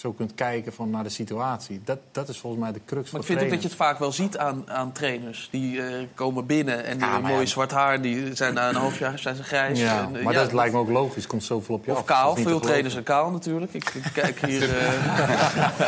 zo 0.00 0.12
kunt 0.12 0.34
kijken 0.34 0.72
van 0.72 0.90
naar 0.90 1.02
de 1.02 1.08
situatie. 1.08 1.80
Dat, 1.84 1.98
dat 2.12 2.28
is 2.28 2.38
volgens 2.38 2.62
mij 2.62 2.72
de 2.72 2.80
crux 2.86 3.10
Maar 3.10 3.20
ik 3.20 3.26
voor 3.26 3.36
vind 3.36 3.40
ook 3.46 3.50
dat 3.54 3.62
je 3.62 3.68
het 3.68 3.76
vaak 3.76 3.98
wel 3.98 4.12
ziet 4.12 4.38
aan, 4.38 4.64
aan 4.70 4.92
trainers. 4.92 5.48
Die 5.50 5.82
eh, 5.82 5.86
komen 6.14 6.46
binnen 6.46 6.84
en 6.84 6.90
die 6.92 7.00
Ja, 7.00 7.04
hebben 7.04 7.22
maar 7.22 7.30
mooi 7.30 7.42
ja. 7.44 7.50
zwart 7.50 7.70
haar. 7.70 8.00
Die 8.02 8.34
zijn 8.36 8.54
na 8.54 8.68
een 8.68 8.74
half 8.74 8.98
jaar 8.98 9.18
zijn 9.18 9.36
ze 9.36 9.42
grijs. 9.42 9.80
Ja, 9.80 9.98
En, 10.02 10.16
eh, 10.16 10.24
maar 10.24 10.32
ja, 10.32 10.42
dat 10.42 10.52
lijkt 10.52 10.72
me 10.74 10.78
ook 10.80 10.88
logisch. 10.88 11.26
komt 11.26 11.44
zoveel 11.44 11.74
op 11.74 11.84
je 11.84 11.90
Of 11.90 11.98
af. 11.98 12.04
Kaal. 12.04 12.36
Veel 12.36 12.60
trainers 12.60 12.92
zijn 12.92 13.04
kaal 13.04 13.30
natuurlijk. 13.30 13.74
Ik, 13.74 13.90
ik 13.94 14.10
kijk 14.14 14.40
hier... 14.46 14.78
eh, 14.78 15.78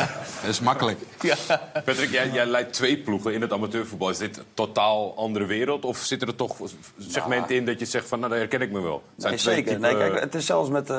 Dat 0.41 0.49
is 0.49 0.59
makkelijk. 0.59 0.99
Patrick, 1.85 2.09
jij, 2.11 2.29
jij 2.29 2.45
leidt 2.45 2.73
twee 2.73 2.97
ploegen 2.97 3.33
in 3.33 3.41
het 3.41 3.51
amateurvoetbal. 3.53 4.09
Is 4.09 4.17
dit 4.17 4.37
een 4.37 4.43
totaal 4.53 5.13
andere 5.17 5.45
wereld? 5.45 5.85
Of 5.85 5.97
zitten 5.97 6.27
er 6.27 6.35
toch 6.35 6.55
segmenten 6.99 7.55
in 7.55 7.65
dat 7.65 7.79
je 7.79 7.85
zegt 7.85 8.07
van, 8.07 8.19
nou, 8.19 8.31
daar 8.31 8.39
herken 8.39 8.61
ik 8.61 8.71
me 8.71 8.79
wel? 8.81 9.03
Het 9.15 9.21
zijn 9.21 9.33
Nee, 9.33 9.41
twee 9.41 9.55
zeker. 9.55 9.73
type- 9.73 9.87
Nee, 9.87 9.97
kijk, 10.09 10.19
het 10.19 10.35
is 10.35 10.45
zelfs 10.45 10.69
met... 10.69 10.89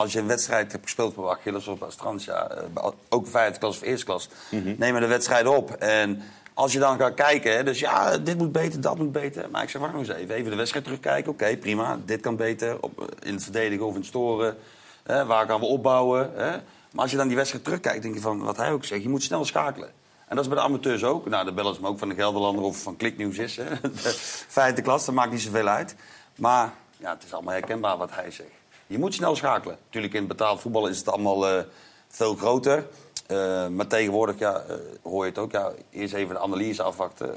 eh, 0.00 0.06
eh, 0.06 0.06
als 0.06 0.12
je 0.12 0.18
een 0.18 0.26
wedstrijd 0.26 0.72
hebt 0.72 0.84
gespeeld 0.84 1.14
bij 1.14 1.24
Achilles 1.24 1.66
of 1.68 1.78
bij 1.78 1.90
Strantia... 1.90 2.48
eh, 2.48 2.62
bij- 2.74 2.92
ook 3.08 3.26
vijfde 3.26 3.58
klas 3.58 3.76
of 3.76 3.82
eerste 3.82 4.04
klas... 4.04 4.28
Mhm. 4.50 4.74
nemen 4.78 5.00
de 5.00 5.06
wedstrijden 5.06 5.56
op. 5.56 5.70
En 5.70 6.22
als 6.54 6.72
je 6.72 6.78
dan 6.78 6.98
gaat 6.98 7.14
kijken... 7.14 7.64
dus 7.64 7.78
ja, 7.78 8.18
dit 8.18 8.38
moet 8.38 8.52
beter, 8.52 8.80
dat 8.80 8.98
moet 8.98 9.12
beter. 9.12 9.50
Maar 9.50 9.62
ik 9.62 9.68
zeg, 9.70 9.80
wacht 9.80 9.92
nog 9.92 10.02
eens 10.06 10.16
even. 10.16 10.34
Even 10.34 10.50
de 10.50 10.56
wedstrijd 10.56 10.84
terugkijken. 10.84 11.32
Oké, 11.32 11.56
prima. 11.56 11.98
Dit 12.04 12.20
kan 12.20 12.36
beter. 12.36 12.82
Op, 12.82 13.00
eh, 13.00 13.28
in 13.28 13.34
het 13.34 13.42
verdedigen 13.42 13.86
of 13.86 13.92
in 13.92 13.98
het 13.98 14.08
storen. 14.08 14.56
Hè, 15.02 15.26
waar 15.26 15.46
gaan 15.46 15.60
we 15.60 15.66
opbouwen? 15.66 16.30
Hè? 16.34 16.50
Maar 16.92 17.02
als 17.02 17.10
je 17.10 17.16
dan 17.16 17.26
die 17.26 17.36
wedstrijd 17.36 17.64
terugkijkt... 17.64 18.02
denk 18.02 18.14
je 18.14 18.20
van, 18.20 18.38
wat 18.42 18.56
hij 18.56 18.72
ook 18.72 18.84
zegt... 18.84 19.02
je 19.02 19.08
moet 19.08 19.22
snel 19.22 19.44
schakelen. 19.44 19.88
En 20.26 20.36
dat 20.36 20.44
is 20.44 20.50
bij 20.50 20.60
de 20.60 20.64
amateurs 20.68 21.04
ook. 21.04 21.28
Nou, 21.28 21.44
de 21.44 21.52
bellen 21.52 21.74
ze 21.74 21.80
me 21.80 21.88
ook 21.88 21.98
van 21.98 22.08
de 22.08 22.14
Gelderlander 22.14 22.64
of 22.64 22.82
van 22.82 22.96
Kliknieuws 22.96 23.38
is. 23.38 23.56
Hè. 23.56 23.64
De 24.02 24.14
vijfde 24.48 24.82
klas, 24.82 25.04
dat 25.04 25.14
maakt 25.14 25.30
niet 25.30 25.40
zoveel 25.40 25.68
uit. 25.68 25.94
Maar 26.36 26.72
ja, 26.96 27.10
het 27.14 27.24
is 27.24 27.32
allemaal 27.32 27.52
herkenbaar 27.52 27.96
wat 27.96 28.10
hij 28.14 28.30
zegt. 28.30 28.59
Je 28.90 28.98
moet 28.98 29.14
snel 29.14 29.36
schakelen. 29.36 29.76
Natuurlijk 29.84 30.14
in 30.14 30.26
betaald 30.26 30.60
voetbal 30.60 30.86
is 30.86 30.98
het 30.98 31.08
allemaal 31.08 31.48
eh, 31.48 31.62
veel 32.08 32.34
groter. 32.34 32.86
Eh, 33.26 33.68
maar 33.68 33.86
tegenwoordig 33.86 34.38
ja, 34.38 34.64
eh, 34.68 34.76
hoor 35.02 35.24
je 35.24 35.30
het 35.30 35.38
ook. 35.38 35.52
Ja, 35.52 35.72
eerst 35.90 36.14
even 36.14 36.34
de 36.34 36.40
analyse 36.40 36.82
afwachten 36.82 37.34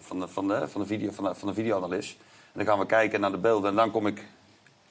van, 0.00 0.20
de, 0.20 0.28
van, 0.28 0.48
de, 0.48 0.68
van, 0.68 0.80
de 0.80 0.86
video, 0.86 1.10
van, 1.12 1.24
de, 1.24 1.34
van 1.34 1.48
de 1.48 1.54
videoanalist. 1.54 2.16
En 2.20 2.52
dan 2.52 2.66
gaan 2.66 2.78
we 2.78 2.86
kijken 2.86 3.20
naar 3.20 3.30
de 3.30 3.38
beelden. 3.38 3.70
En 3.70 3.76
dan 3.76 3.90
kom 3.90 4.06
ik 4.06 4.24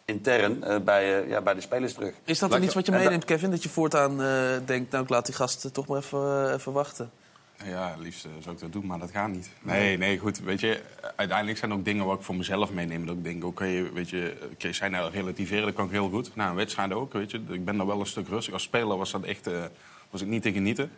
intern 0.06 0.84
bij, 0.84 1.28
ja, 1.28 1.41
bij 1.41 1.54
de 1.54 1.62
spelers 1.62 1.93
terug. 1.93 2.14
is 2.24 2.39
dat 2.39 2.52
dan 2.52 2.64
iets 2.64 2.74
wat 2.74 2.86
je 2.86 2.91
meeneemt, 2.91 3.26
Kevin? 3.26 3.52
Dat 3.52 3.64
je 3.64 3.70
voortaan 3.70 4.18
denkt, 4.66 4.91
nou 4.91 5.04
ik 5.04 5.10
laat 5.10 5.26
die 5.26 5.36
gasten 5.36 5.72
toch 5.72 5.88
maar 5.88 5.98
even, 5.98 6.54
even 6.54 6.72
wachten. 6.72 7.12
Ja, 7.64 7.89
het 7.89 7.99
liefst 7.99 8.28
zou 8.39 8.56
ik 8.56 8.62
dat 8.62 8.74
doen, 8.74 8.86
maar 8.86 8.99
dat 8.99 9.12
gaat 9.12 9.30
niet. 9.30 9.49
Nee, 9.62 9.97
nee, 9.97 10.18
goed. 10.18 10.39
Weet 10.39 10.60
je, 10.60 10.82
uiteindelijk 11.16 11.58
zijn 11.58 11.72
er 11.72 11.78
ook 11.78 11.86
dingen 11.86 12.06
waar 12.06 12.16
ik 12.16 12.22
voor 12.22 12.36
mezelf 12.36 12.72
meeneem. 12.72 13.06
Dat 13.06 13.16
ik 13.16 13.24
denk, 13.24 13.45
oké, 13.45 13.91
weet 13.93 14.10
je, 14.10 14.49
oké, 14.53 14.74
zijn 14.74 14.91
nou 14.91 15.12
relativeren, 15.12 15.66
dat 15.66 15.74
kan 15.74 15.86
ik 15.86 15.91
heel 15.91 16.10
goed. 16.10 16.36
Nou, 16.36 16.49
een 16.49 16.56
wedstrijd 16.56 16.93
ook, 16.93 17.14
weet 17.14 17.32
je. 17.32 17.41
Ik 17.49 17.66
ben 17.66 17.78
daar 17.78 17.86
wel 17.86 17.99
een 17.99 18.06
stuk 18.06 18.28
rustig. 18.28 18.53
Als 18.53 18.64
speler 18.64 18.97
was 18.97 19.12
dat 19.12 19.24
echt, 19.24 19.47
eh, 19.47 19.64
was 20.10 20.22
ik 20.22 20.28
niet 20.28 20.41
te 20.41 20.51
genieten. 20.51 20.91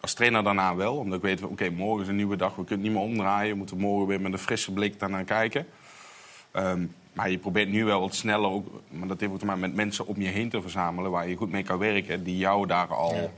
Als 0.00 0.14
trainer 0.14 0.44
daarna 0.44 0.74
wel, 0.74 0.96
omdat 0.96 1.16
ik 1.16 1.24
weet, 1.24 1.42
oké, 1.42 1.70
morgen 1.70 2.02
is 2.02 2.08
een 2.08 2.16
nieuwe 2.16 2.36
dag. 2.36 2.56
We 2.56 2.64
kunnen 2.64 2.86
niet 2.86 2.94
meer 2.94 3.04
omdraaien. 3.04 3.50
We 3.50 3.58
moeten 3.58 3.78
morgen 3.78 4.06
weer 4.06 4.20
met 4.20 4.32
een 4.32 4.38
frisse 4.38 4.72
blik 4.72 4.98
daarnaar 4.98 5.24
kijken. 5.24 5.66
Ehm, 6.50 6.86
maar 7.12 7.30
je 7.30 7.38
probeert 7.38 7.68
nu 7.68 7.84
wel 7.84 8.00
wat 8.00 8.14
sneller, 8.14 8.50
ook, 8.50 8.66
maar 8.88 9.08
dat 9.08 9.20
heeft 9.20 9.32
ook 9.32 9.38
te 9.38 9.44
maken 9.44 9.60
met 9.60 9.74
mensen 9.74 10.06
om 10.06 10.20
je 10.20 10.28
heen 10.28 10.48
te 10.48 10.60
verzamelen... 10.60 11.10
waar 11.10 11.28
je 11.28 11.36
goed 11.36 11.50
mee 11.50 11.62
kan 11.62 11.78
werken, 11.78 12.24
die 12.24 12.36
jou 12.36 12.66
daar 12.66 12.86
al 12.86 13.30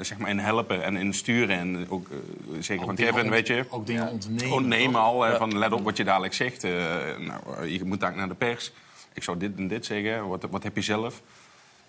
zeg 0.00 0.18
maar 0.18 0.30
in 0.30 0.38
helpen 0.38 0.82
en 0.84 0.96
in 0.96 1.14
sturen. 1.14 1.56
En 1.58 1.90
ook, 1.90 2.08
eh, 2.10 2.16
zeker 2.60 2.80
Ook 2.82 2.86
van 2.86 2.94
dingen 2.94 3.12
Kevin, 3.12 3.26
ont- 3.26 3.34
weet 3.34 3.46
je. 3.46 3.64
ook 3.68 3.86
dingen 3.86 4.08
ontnemen, 4.10 4.52
Ontnemen 4.52 5.00
al, 5.00 5.22
hè, 5.22 5.30
Ja. 5.30 5.36
van 5.36 5.58
let 5.58 5.72
op 5.72 5.84
wat 5.84 5.96
je 5.96 6.04
dadelijk 6.04 6.34
zegt. 6.34 6.64
Eh, 6.64 6.70
nou, 7.18 7.66
je 7.66 7.84
moet 7.84 8.02
eigenlijk 8.02 8.16
naar 8.16 8.28
de 8.28 8.34
pers. 8.34 8.72
Ik 9.12 9.22
zou 9.22 9.36
dit 9.38 9.56
en 9.56 9.68
dit 9.68 9.86
zeggen. 9.86 10.28
Wat, 10.28 10.46
wat 10.50 10.62
heb 10.62 10.74
je 10.76 10.82
zelf? 10.82 11.22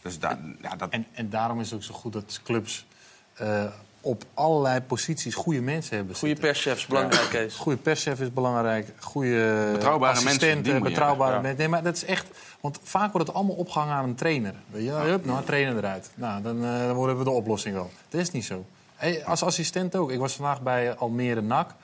Dus 0.01 0.19
daar, 0.19 0.37
ja, 0.61 0.75
dat... 0.75 0.89
En, 0.89 1.05
en 1.11 1.29
daarom 1.29 1.59
is 1.59 1.65
het 1.71 1.79
ook 1.79 1.85
zo 1.85 1.93
goed 1.93 2.13
dat 2.13 2.41
clubs 2.43 2.85
eh, 3.33 3.65
op 4.01 4.23
allerlei 4.33 4.81
posities 4.81 5.35
goede 5.35 5.61
mensen 5.61 5.95
hebben 5.95 6.15
Goede 6.15 6.35
perschefs, 6.35 6.85
belangrijk 6.85 7.33
is. 7.33 7.55
Goede 7.55 7.77
perschef 7.77 8.19
is 8.19 8.33
belangrijk. 8.33 8.87
Goede 8.99 9.69
Betrouwbare 9.71 10.13
mensen, 10.13 10.27
assistenten, 10.27 10.63
die 10.63 10.73
moet 10.73 10.83
je 10.83 10.89
betrouwbare 10.89 11.41
mensen. 11.41 11.57
Nee, 11.57 11.67
maar 11.67 11.83
dat 11.83 11.95
is 11.95 12.05
echt... 12.05 12.25
Want 12.59 12.79
vaak 12.83 13.11
wordt 13.11 13.27
het 13.27 13.35
allemaal 13.35 13.55
opgehangen 13.55 13.93
aan 13.95 14.03
een 14.03 14.15
trainer. 14.15 14.53
Weet 14.67 14.83
je, 14.83 14.91
hup, 14.91 15.25
nou, 15.25 15.43
trainer 15.45 15.77
eruit. 15.77 16.09
Nou, 16.15 16.41
dan, 16.41 16.63
eh, 16.65 16.77
dan 16.85 16.93
worden 16.93 17.17
we 17.17 17.23
de 17.23 17.29
oplossing 17.29 17.77
al. 17.77 17.91
Dat 18.09 18.21
is 18.21 18.31
niet 18.31 18.45
zo. 18.45 18.65
Hey, 18.95 19.25
als 19.25 19.43
assistent 19.43 19.95
ook. 19.95 20.11
Ik 20.11 20.19
was 20.19 20.35
vandaag 20.35 20.61
bij 20.61 20.95
Almere 20.95 21.41
NAC. 21.41 21.75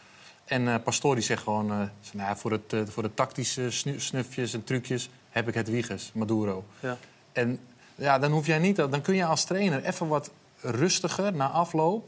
En 0.46 0.68
eh 0.68 0.76
Pastoor 0.84 1.16
die 1.16 1.24
zegt 1.24 1.44
gewoon... 1.44 1.72
eh, 1.72 1.78
nou, 1.78 1.90
ja, 2.30 2.36
voor, 2.36 2.52
het, 2.52 2.74
eh, 2.74 2.80
voor 2.86 3.04
de 3.04 3.14
tactische 3.14 3.72
snu- 3.72 4.00
snufjes 4.00 4.54
en 4.54 4.64
trucjes 4.64 5.10
heb 5.30 5.48
ik 5.48 5.54
het 5.54 5.70
Wiegers, 5.70 6.12
Maduro. 6.14 6.66
Ja. 6.80 6.98
En 7.32 7.60
ja, 7.96 8.20
dan 8.20 8.32
hoef 8.32 8.46
jij 8.46 8.60
niet... 8.60 8.76
Dan 8.76 9.02
kun 9.02 9.16
je 9.16 9.26
als 9.26 9.44
trainer 9.44 9.84
even 9.84 10.08
wat 10.08 10.32
rustiger 10.66 11.34
na 11.34 11.48
afloop 11.50 12.06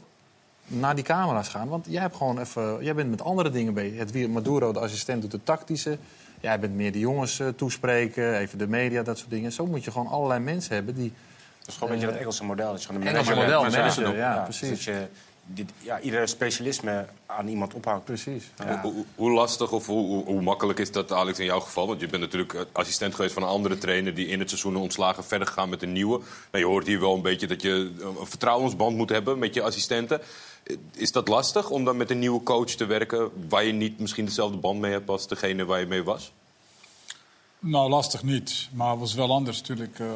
naar 0.66 0.94
die 0.94 1.04
camera's 1.04 1.48
gaan. 1.48 1.68
Want 1.68 1.86
jij, 1.88 2.00
hebt 2.00 2.16
gewoon 2.16 2.38
even, 2.38 2.84
jij 2.84 2.94
bent 2.94 3.10
met 3.10 3.22
andere 3.22 3.50
dingen 3.50 3.74
bezig. 3.74 3.98
Het 3.98 4.10
wie- 4.10 4.28
Maduro, 4.28 4.72
de 4.72 4.78
assistent, 4.78 5.22
doet 5.22 5.30
de 5.30 5.42
tactische. 5.42 5.98
Jij 6.40 6.60
bent 6.60 6.74
meer 6.74 6.92
de 6.92 6.98
jongens 6.98 7.40
eh, 7.40 7.48
toespreken, 7.48 8.34
even 8.38 8.58
de 8.58 8.68
media, 8.68 9.02
dat 9.02 9.18
soort 9.18 9.30
dingen. 9.30 9.52
Zo 9.52 9.66
moet 9.66 9.84
je 9.84 9.90
gewoon 9.90 10.06
allerlei 10.06 10.40
mensen 10.40 10.74
hebben 10.74 10.94
die... 10.94 11.12
Dat 11.58 11.68
is 11.68 11.74
gewoon 11.74 11.88
een 11.88 11.94
beetje 11.94 12.12
dat 12.12 12.20
Engelse 12.20 12.44
model. 12.44 12.70
Dat 12.70 12.80
je 12.82 12.86
gewoon 12.86 13.02
een 13.02 13.08
Engelse 13.08 13.34
model, 13.34 13.62
manager, 13.62 14.08
Ja, 14.08 14.12
ja, 14.12 14.34
ja, 14.34 14.42
precies. 14.42 14.68
Dus 14.68 14.84
dat 14.84 14.94
je 14.94 15.06
dit, 15.54 15.70
ja, 15.78 16.00
ieder 16.00 16.28
specialisme 16.28 17.06
aan 17.26 17.48
iemand 17.48 17.74
ophangt. 17.74 18.04
Precies. 18.04 18.44
Hoe, 18.66 18.92
hoe- 18.92 19.04
hoe 19.14 19.30
lastig 19.30 19.72
of 19.72 19.86
hoe, 19.86 20.06
hoe, 20.06 20.24
hoe 20.24 20.40
makkelijk 20.42 20.78
is 20.78 20.92
dat, 20.92 21.12
Alex, 21.12 21.38
in 21.38 21.44
jouw 21.44 21.60
geval? 21.60 21.86
Want 21.86 22.00
je 22.00 22.06
bent 22.06 22.22
natuurlijk 22.22 22.54
eh, 22.54 22.60
assistent 22.72 23.14
geweest 23.14 23.34
van 23.34 23.42
een 23.42 23.48
andere 23.48 23.78
trainer... 23.78 24.14
die 24.14 24.26
in 24.26 24.38
het 24.38 24.48
seizoen 24.48 24.76
ontslagen 24.76 25.24
verder 25.24 25.46
gegaan 25.46 25.68
met 25.68 25.82
een 25.82 25.92
nieuwe. 25.92 26.18
Nou, 26.50 26.64
je 26.64 26.70
hoort 26.70 26.86
hier 26.86 27.00
wel 27.00 27.14
een 27.14 27.22
beetje 27.22 27.46
dat 27.46 27.62
je 27.62 27.92
een 28.00 28.26
vertrouwensband 28.26 28.96
moet 28.96 29.08
hebben 29.10 29.38
met 29.38 29.54
je 29.54 29.62
assistenten. 29.62 30.20
Eh, 30.64 30.76
Is 30.94 31.12
dat 31.12 31.28
lastig 31.28 31.70
om 31.70 31.84
dan 31.84 31.96
met 31.96 32.10
een 32.10 32.18
nieuwe 32.18 32.42
coach 32.42 32.70
te 32.70 32.86
werken... 32.86 33.30
waar 33.48 33.64
je 33.64 33.72
niet 33.72 33.98
misschien 33.98 34.24
dezelfde 34.24 34.56
band 34.58 34.80
mee 34.80 34.92
hebt 34.92 35.08
als 35.08 35.28
degene 35.28 35.64
waar 35.64 35.80
je 35.80 35.86
mee 35.86 36.02
was? 36.04 36.32
Nou, 37.60 37.88
lastig 37.90 38.22
niet, 38.22 38.68
maar 38.72 38.90
het 38.90 38.98
was 38.98 39.14
wel 39.14 39.30
anders 39.32 39.58
natuurlijk. 39.60 39.98
Eh, 39.98 40.06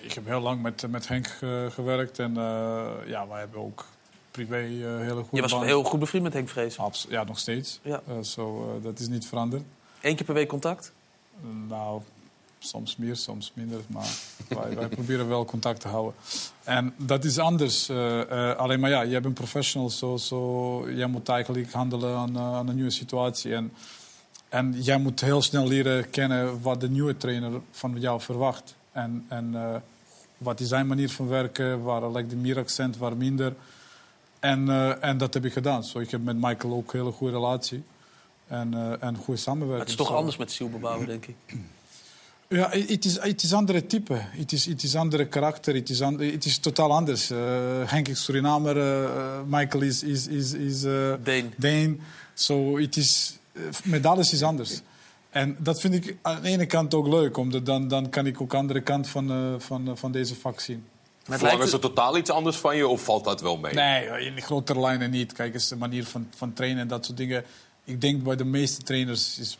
ik 0.00 0.12
heb 0.12 0.26
heel 0.26 0.40
lang 0.40 0.62
met, 0.62 0.90
met 0.90 1.08
Henk 1.08 1.26
gewerkt 1.68 2.18
en 2.18 2.36
eh, 2.36 2.86
ja, 3.06 3.28
wij 3.28 3.38
hebben 3.38 3.60
ook 3.60 3.84
privé 4.46 4.56
eh, 4.56 4.98
hele 5.00 5.14
goede 5.14 5.36
Je 5.36 5.40
was 5.40 5.52
band. 5.52 5.64
heel 5.64 5.82
goed 5.82 5.98
bevriend 5.98 6.24
met 6.24 6.32
Henk 6.32 6.48
Vrees. 6.48 6.78
Abs- 6.78 7.06
ja, 7.08 7.24
nog 7.24 7.38
steeds. 7.38 7.80
Ja. 7.82 8.02
Zo, 8.22 8.74
eh, 8.76 8.84
dat 8.84 8.98
is 8.98 9.08
niet 9.08 9.26
veranderd. 9.26 9.62
Eén 10.00 10.16
keer 10.16 10.24
per 10.24 10.34
week 10.34 10.48
contact? 10.48 10.92
nou, 11.68 12.00
soms 12.58 12.96
meer, 12.96 13.16
soms 13.16 13.52
minder, 13.54 13.80
maar 13.86 14.08
wij, 14.48 14.74
wij 14.74 14.88
proberen 14.98 15.28
wel 15.28 15.44
contact 15.44 15.80
te 15.80 15.88
houden. 15.88 16.14
En 16.64 16.94
dat 16.96 17.24
is 17.24 17.38
anders. 17.38 17.90
alleen 18.56 18.80
maar 18.80 18.90
ja, 18.90 19.02
je 19.02 19.10
bent 19.10 19.24
een 19.24 19.32
professional, 19.32 19.90
zo, 19.90 20.16
zo, 20.16 20.90
jij 20.90 21.06
moet 21.06 21.28
eigenlijk 21.28 21.72
handelen 21.72 22.16
aan, 22.16 22.38
aan 22.38 22.68
een 22.68 22.74
nieuwe 22.74 22.90
situatie. 22.90 23.54
En, 23.54 23.72
en 24.48 24.82
jij 24.82 24.98
moet 24.98 25.20
heel 25.20 25.42
snel 25.42 25.66
leren 25.66 26.10
kennen 26.10 26.62
wat 26.62 26.80
de 26.80 26.88
nieuwe 26.90 27.16
trainer 27.16 27.60
van 27.70 28.00
jou 28.00 28.20
verwacht. 28.20 28.74
En, 28.92 29.24
en 29.28 29.54
wat 30.38 30.60
is 30.60 30.68
zijn 30.68 30.86
manier 30.86 31.10
van 31.10 31.28
werken, 31.28 31.82
waar 31.82 32.10
legt 32.10 32.26
hij 32.26 32.36
meer 32.40 32.58
accent, 32.58 32.96
waar 32.96 33.16
minder. 33.16 33.54
En, 34.40 34.68
eh, 34.68 35.04
en 35.04 35.18
dat 35.18 35.34
heb 35.34 35.44
ik 35.44 35.52
gedaan. 35.52 35.84
Zo, 35.84 35.98
ik 35.98 36.10
heb 36.10 36.22
met 36.24 36.36
Michael 36.36 36.74
ook 36.74 36.92
een 36.92 36.98
hele 36.98 37.12
goede 37.12 37.32
relatie. 37.32 37.82
En, 38.46 38.74
eh 38.74 39.02
en 39.08 39.16
goede 39.16 39.40
samenwerking. 39.40 39.80
Het 39.90 40.00
is 40.00 40.06
toch 40.06 40.16
anders 40.16 40.36
met 40.36 40.52
zielbebouwen, 40.52 41.06
denk 41.06 41.26
ik. 41.26 41.34
Ja, 42.48 42.70
het 42.70 43.04
is, 43.04 43.20
het 43.20 43.42
is 43.42 43.52
andere 43.52 43.86
type. 43.86 44.14
Het 44.14 44.52
is, 44.52 44.64
het 44.66 44.82
is 44.82 44.94
andere 44.96 45.26
karakter. 45.26 45.74
Het 45.74 45.90
is, 45.90 46.02
an- 46.02 46.20
het 46.20 46.44
is 46.44 46.58
totaal 46.58 46.92
anders. 46.92 47.30
Eh, 47.30 47.38
Henk 47.84 48.08
is 48.08 48.24
Surinamer, 48.24 48.76
Michael 49.46 49.82
is, 49.82 50.02
is, 50.02 50.26
is, 50.26 50.52
is 50.52 50.80
Deen. 51.22 51.52
Deen. 51.56 52.00
So, 52.34 52.78
het 52.78 52.96
is, 52.96 53.38
met 53.84 54.06
alles 54.06 54.32
is 54.32 54.42
anders. 54.42 54.80
En 55.30 55.56
dat 55.58 55.80
vind 55.80 55.94
ik 55.94 56.16
aan 56.22 56.42
de 56.42 56.48
ene 56.48 56.66
kant 56.66 56.94
ook 56.94 57.06
leuk, 57.06 57.36
omdat 57.36 57.66
dan, 57.66 57.88
dan 57.88 58.08
kan 58.08 58.26
ik 58.26 58.40
ook 58.40 58.50
de 58.50 58.56
andere 58.56 58.80
kant 58.80 59.08
van, 59.08 59.56
van, 59.60 59.98
van 59.98 60.12
deze 60.12 60.34
vak 60.34 60.60
zien. 60.60 60.84
Verlangen 61.28 61.68
ze 61.68 61.78
totaal 61.78 62.16
iets 62.16 62.30
anders 62.30 62.56
van 62.56 62.76
je 62.76 62.88
of 62.88 63.04
valt 63.04 63.24
dat 63.24 63.40
wel 63.40 63.56
mee? 63.56 63.74
Nee, 63.74 64.24
in 64.26 64.34
de 64.34 64.40
grotere 64.40 64.80
lijnen 64.80 65.10
niet. 65.10 65.32
Kijk 65.32 65.54
eens, 65.54 65.68
de 65.68 65.76
manier 65.76 66.04
van, 66.04 66.28
van 66.36 66.52
trainen 66.52 66.80
en 66.82 66.88
dat 66.88 67.04
soort 67.04 67.16
dingen. 67.16 67.44
Ik 67.84 68.00
denk 68.00 68.22
bij 68.22 68.36
de 68.36 68.44
meeste 68.44 68.82
trainers 68.82 69.38
is. 69.38 69.58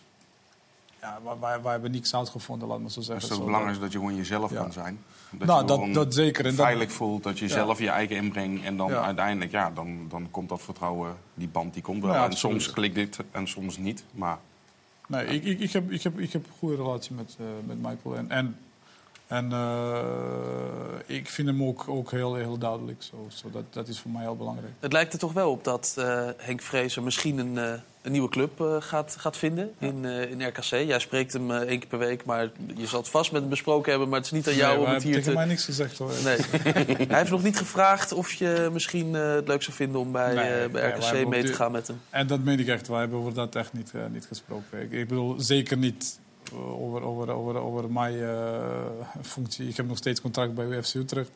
Ja, 1.00 1.18
wij, 1.24 1.34
wij, 1.40 1.62
wij 1.62 1.72
hebben 1.72 1.90
niks 1.90 2.14
uitgevonden, 2.14 2.68
laat 2.68 2.80
maar 2.80 2.90
zo 2.90 2.96
Het 2.98 3.04
zeggen. 3.08 3.24
is 3.24 3.28
toch 3.30 3.38
Zo, 3.38 3.44
belangrijk 3.44 3.80
dat 3.80 3.92
je 3.92 3.98
gewoon 3.98 4.16
jezelf 4.16 4.52
kan 4.54 4.72
zijn. 4.72 4.98
Dat 5.30 5.48
Nou, 5.48 5.60
je 5.60 5.66
dat- 5.66 5.94
dat 6.04 6.14
zeker. 6.14 6.44
En 6.44 6.56
dat- 6.56 6.64
veilig 6.66 6.92
voelt, 6.92 7.22
dat 7.22 7.38
je 7.38 7.46
Ja. 7.46 7.52
zelf 7.52 7.78
je 7.78 7.88
eigen 7.88 8.16
inbreng. 8.16 8.64
En 8.64 8.76
dan 8.76 8.88
Ja. 8.90 9.02
uiteindelijk, 9.02 9.50
ja, 9.50 9.70
dan, 9.70 10.06
dan 10.08 10.30
komt 10.30 10.48
dat 10.48 10.62
vertrouwen, 10.62 11.16
die 11.34 11.48
band, 11.48 11.72
die 11.74 11.82
komt 11.82 12.02
wel. 12.02 12.12
Ja, 12.14 12.24
en 12.24 12.36
soms 12.36 12.70
klikt 12.70 12.94
dit 12.94 13.18
en 13.30 13.48
soms 13.48 13.76
niet. 13.76 14.04
Maar 14.10 14.38
Nee, 15.06 15.26
ik, 15.26 15.44
ik, 15.44 15.60
ik, 15.60 15.72
heb, 15.72 15.90
ik, 15.90 16.02
heb, 16.02 16.18
ik 16.18 16.32
heb 16.32 16.44
een 16.46 16.52
goede 16.58 16.76
relatie 16.76 17.14
met, 17.14 17.36
eh, 17.40 17.46
met 17.66 17.76
Michael. 17.82 18.16
En, 18.16 18.30
en, 18.30 18.56
en 19.28 19.52
eh, 19.52 21.16
ik 21.16 21.28
vind 21.28 21.48
hem 21.48 21.64
ook, 21.64 21.88
ook 21.88 22.10
heel, 22.10 22.34
heel 22.34 22.58
duidelijk. 22.58 23.02
Zo, 23.02 23.50
dat, 23.52 23.62
dat 23.70 23.88
is 23.88 23.98
voor 23.98 24.10
mij 24.10 24.22
heel 24.22 24.36
belangrijk. 24.36 24.72
Het 24.80 24.92
lijkt 24.92 25.12
er 25.12 25.18
toch 25.18 25.32
wel 25.32 25.50
op 25.50 25.64
dat 25.64 25.94
eh, 25.98 26.28
Henk 26.36 26.60
Vrezer 26.60 27.02
misschien 27.02 27.38
een, 27.38 27.58
eh, 27.58 27.72
een 28.02 28.12
nieuwe 28.12 28.28
club 28.28 28.78
gaat, 28.78 29.16
gaat 29.18 29.36
vinden 29.36 29.70
in, 29.78 30.04
in 30.04 30.46
RKC. 30.46 30.64
Jij 30.64 30.98
spreekt 30.98 31.32
hem 31.32 31.50
één 31.50 31.78
keer 31.78 31.88
per 31.88 31.98
week, 31.98 32.24
maar 32.24 32.50
je 32.76 32.86
zal 32.86 33.00
het 33.00 33.08
vast 33.08 33.32
met 33.32 33.40
hem 33.40 33.50
besproken 33.50 33.90
hebben. 33.90 34.08
Maar 34.08 34.18
het 34.18 34.26
is 34.26 34.32
niet 34.32 34.48
aan 34.48 34.54
jou 34.54 34.76
Nee, 34.76 34.86
om 34.86 34.92
het 34.92 34.92
heeft 34.92 35.04
hier 35.04 35.14
tegen 35.14 35.30
te... 35.30 35.38
mij 35.38 35.46
niks 35.46 35.64
gezegd 35.64 35.98
hoor. 35.98 36.12
Nee. 36.24 36.38
Hij 37.08 37.18
heeft 37.18 37.30
nog 37.30 37.42
niet 37.42 37.58
gevraagd 37.58 38.12
of 38.12 38.32
je 38.32 38.68
misschien 38.72 39.14
het 39.14 39.48
leuk 39.48 39.62
zou 39.62 39.76
vinden 39.76 40.00
om 40.00 40.12
bij, 40.12 40.34
Nee, 40.34 40.68
bij 40.68 40.90
RKC 40.90 41.28
mee 41.28 41.44
te 41.44 41.52
gaan 41.52 41.72
met 41.72 41.86
hem. 41.86 42.00
En 42.10 42.26
dat 42.26 42.40
meen 42.40 42.60
ik 42.60 42.68
echt. 42.68 42.88
Wij 42.88 43.00
hebben 43.00 43.18
over 43.18 43.34
dat 43.34 43.54
echt 43.54 43.72
niet, 43.72 43.92
niet 44.12 44.26
gesproken. 44.26 44.82
Ik, 44.82 44.92
ik 44.92 45.08
bedoel, 45.08 45.40
zeker 45.40 45.76
niet 45.76 46.18
over, 46.54 47.02
over, 47.02 47.30
over, 47.30 47.56
over 47.56 47.90
mijn 47.90 48.22
eh, 48.22 48.66
functie. 49.22 49.68
Ik 49.68 49.76
heb 49.76 49.86
nog 49.86 49.96
steeds 49.96 50.20
contract 50.20 50.54
bij 50.54 50.66
UFC 50.66 50.94
Utrecht. 50.94 51.30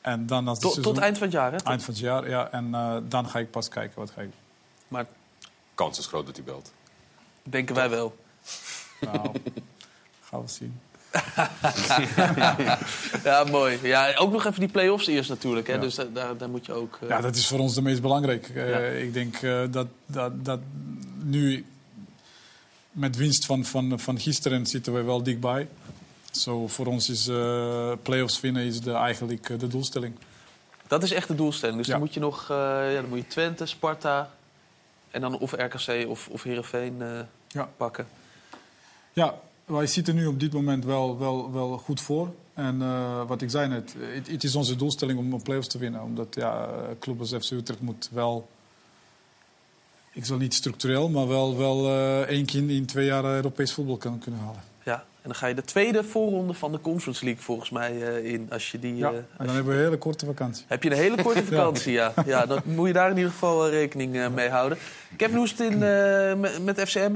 En 0.00 0.26
dan 0.26 0.48
als 0.48 0.56
het 0.56 0.60
Tot, 0.60 0.72
seizoen- 0.72 0.94
tot 0.94 1.02
eind 1.02 1.18
van 1.18 1.26
het 1.26 1.36
jaar, 1.36 1.52
hè? 1.52 1.56
Eind 1.58 1.84
van 1.84 1.94
het 1.94 2.02
jaar, 2.02 2.28
ja. 2.28 2.50
En 2.50 2.74
eh, 2.74 2.96
dan 3.08 3.28
ga 3.28 3.38
ik 3.38 3.50
pas 3.50 3.68
kijken 3.68 3.98
wat 3.98 4.10
ga 4.10 4.20
ik 4.20 4.26
doen. 4.30 4.40
Maar 4.88 5.06
Kans 5.74 5.98
is 5.98 6.06
groot 6.06 6.26
dat 6.26 6.36
hij 6.36 6.44
belt. 6.44 6.72
denken 7.42 7.74
wij 7.74 7.90
wel. 7.90 8.16
Nou, 9.00 9.30
gaan 10.24 10.42
we 10.42 10.48
zien. 10.48 10.80
ja, 13.24 13.44
mooi. 13.50 13.78
Ja, 13.82 14.14
ook 14.16 14.32
nog 14.32 14.44
even 14.44 14.60
die 14.60 14.68
play-offs 14.68 15.06
eerst 15.06 15.28
natuurlijk. 15.28 15.66
Hè? 15.66 15.72
Ja. 15.74 15.80
Dus 15.80 15.94
da- 15.94 16.04
daar, 16.12 16.36
daar 16.36 16.48
moet 16.50 16.66
je 16.66 16.72
ook... 16.72 16.98
eh, 17.02 17.08
Ja, 17.08 17.20
dat 17.20 17.36
is 17.36 17.46
voor 17.46 17.58
ons 17.58 17.74
de 17.74 17.82
meest 17.82 18.02
belangrijk. 18.02 18.48
Eh, 18.48 18.68
Ja. 18.70 18.78
Ik 18.78 19.12
denk 19.12 19.34
eh, 19.36 19.60
dat, 19.70 19.86
dat, 20.06 20.44
dat 20.44 20.60
nu 21.22 21.66
met 22.92 23.16
winst 23.16 23.46
van, 23.46 23.64
van, 23.64 24.00
van 24.00 24.18
gisteren 24.20 24.66
zitten 24.66 24.92
we 24.94 25.02
wel 25.02 25.22
dichtbij. 25.22 25.68
Zo 26.30 26.66
voor 26.68 26.86
ons 26.86 27.08
is 27.08 27.28
eh 27.28 27.92
play-offs 28.02 28.40
winnen 28.40 28.62
is 28.64 28.80
de, 28.80 28.92
eigenlijk 28.92 29.48
eh, 29.50 29.58
de 29.58 29.66
doelstelling. 29.66 30.14
Dat 30.86 31.02
is 31.02 31.12
echt 31.12 31.28
de 31.28 31.34
doelstelling. 31.34 31.78
Dus 31.78 31.86
Ja. 31.86 31.92
dan 31.92 32.00
moet 32.02 32.14
je 32.14 32.20
nog 32.20 32.42
eh, 32.50 32.56
ja, 32.92 33.00
dan 33.00 33.08
moet 33.08 33.18
je 33.18 33.26
Twente, 33.26 33.66
Sparta 33.66 34.30
en 35.10 35.20
dan 35.20 35.38
of 35.38 35.52
RKC 35.52 36.08
of, 36.08 36.28
of 36.28 36.42
Heerenveen 36.42 37.02
Ja. 37.48 37.68
pakken. 37.76 38.06
Ja, 39.12 39.34
wij 39.64 39.86
zitten 39.86 40.14
nu 40.14 40.26
op 40.26 40.40
dit 40.40 40.52
moment 40.52 40.84
wel, 40.84 41.18
wel, 41.18 41.52
wel 41.52 41.78
goed 41.78 42.00
voor. 42.00 42.34
En 42.54 42.78
wat 43.26 43.42
ik 43.42 43.50
zei 43.50 43.68
net, 43.68 43.94
het, 44.28 44.44
is 44.44 44.54
onze 44.54 44.76
doelstelling 44.76 45.18
om 45.18 45.32
een 45.32 45.42
play-offs 45.42 45.68
te 45.68 45.78
winnen. 45.78 46.02
Omdat 46.02 46.34
ja, 46.34 46.68
club 47.00 47.20
als 47.20 47.30
FC 47.32 47.50
Utrecht 47.50 47.80
moet 47.80 48.08
wel, 48.12 48.48
ik 50.12 50.24
zal 50.24 50.36
niet 50.36 50.54
structureel, 50.54 51.08
maar 51.08 51.28
wel, 51.28 51.56
wel 51.56 51.86
eh, 51.88 52.20
één 52.20 52.46
keer 52.46 52.60
in, 52.60 52.70
in 52.70 52.86
twee 52.86 53.06
jaar 53.06 53.24
eh, 53.24 53.34
Europees 53.34 53.72
voetbal 53.72 53.96
kunnen, 53.96 54.20
kunnen 54.20 54.40
halen. 54.40 54.60
Ja. 54.84 54.94
En 54.94 55.34
dan 55.34 55.34
ga 55.34 55.46
je 55.46 55.54
de 55.54 55.62
tweede 55.64 56.04
voorronde 56.04 56.54
van 56.54 56.72
de 56.72 56.80
Conference 56.80 57.24
League 57.24 57.42
volgens 57.42 57.70
mij 57.70 58.02
eh, 58.16 58.32
in. 58.32 58.46
Als 58.52 58.70
je 58.70 58.78
die, 58.78 58.96
Ja, 58.96 59.08
en 59.12 59.26
dan 59.36 59.54
hebben 59.54 59.72
we 59.72 59.78
een 59.78 59.84
hele 59.84 59.98
korte 59.98 60.26
vakantie. 60.26 60.64
Heb 60.68 60.82
je 60.82 60.90
een 60.90 60.96
hele 60.96 61.22
korte 61.22 61.44
vakantie, 61.54 61.92
ja. 61.92 62.12
ja. 62.26 62.46
dan 62.46 62.60
moet 62.64 62.86
je 62.86 62.92
daar 62.92 63.10
in 63.10 63.16
ieder 63.16 63.30
geval 63.32 63.68
rekening 63.68 64.28
mee 64.34 64.48
houden. 64.48 64.78
Kevin, 65.16 65.34
hoe 65.36 65.44
is 65.44 65.50
het 65.50 65.60
in, 65.60 65.82
eh, 65.82 66.34
met, 66.34 66.64
met 66.64 66.80
FCM? 66.80 67.12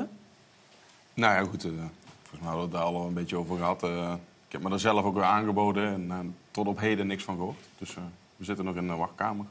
Nou 1.14 1.34
ja, 1.34 1.40
goed. 1.44 1.64
eh, 1.64 1.70
volgens 1.70 2.40
mij 2.40 2.50
hadden 2.50 2.56
we 2.58 2.62
het 2.62 2.72
daar 2.72 2.82
al 2.82 3.06
een 3.06 3.14
beetje 3.14 3.36
over 3.36 3.56
gehad. 3.56 3.82
Eh, 3.82 4.12
ik 4.46 4.52
heb 4.52 4.62
me 4.62 4.70
er 4.70 4.80
zelf 4.80 5.04
ook 5.04 5.14
weer 5.14 5.24
aangeboden 5.24 5.84
en 6.10 6.34
tot 6.50 6.66
op 6.66 6.78
heden 6.80 7.06
niks 7.06 7.24
van 7.24 7.36
gehoord. 7.36 7.58
Dus 7.78 7.90
eh, 7.96 8.02
we 8.36 8.44
zitten 8.44 8.64
nog 8.64 8.74
in 8.76 8.86
de 8.86 8.94
wachtkamer. 8.94 9.46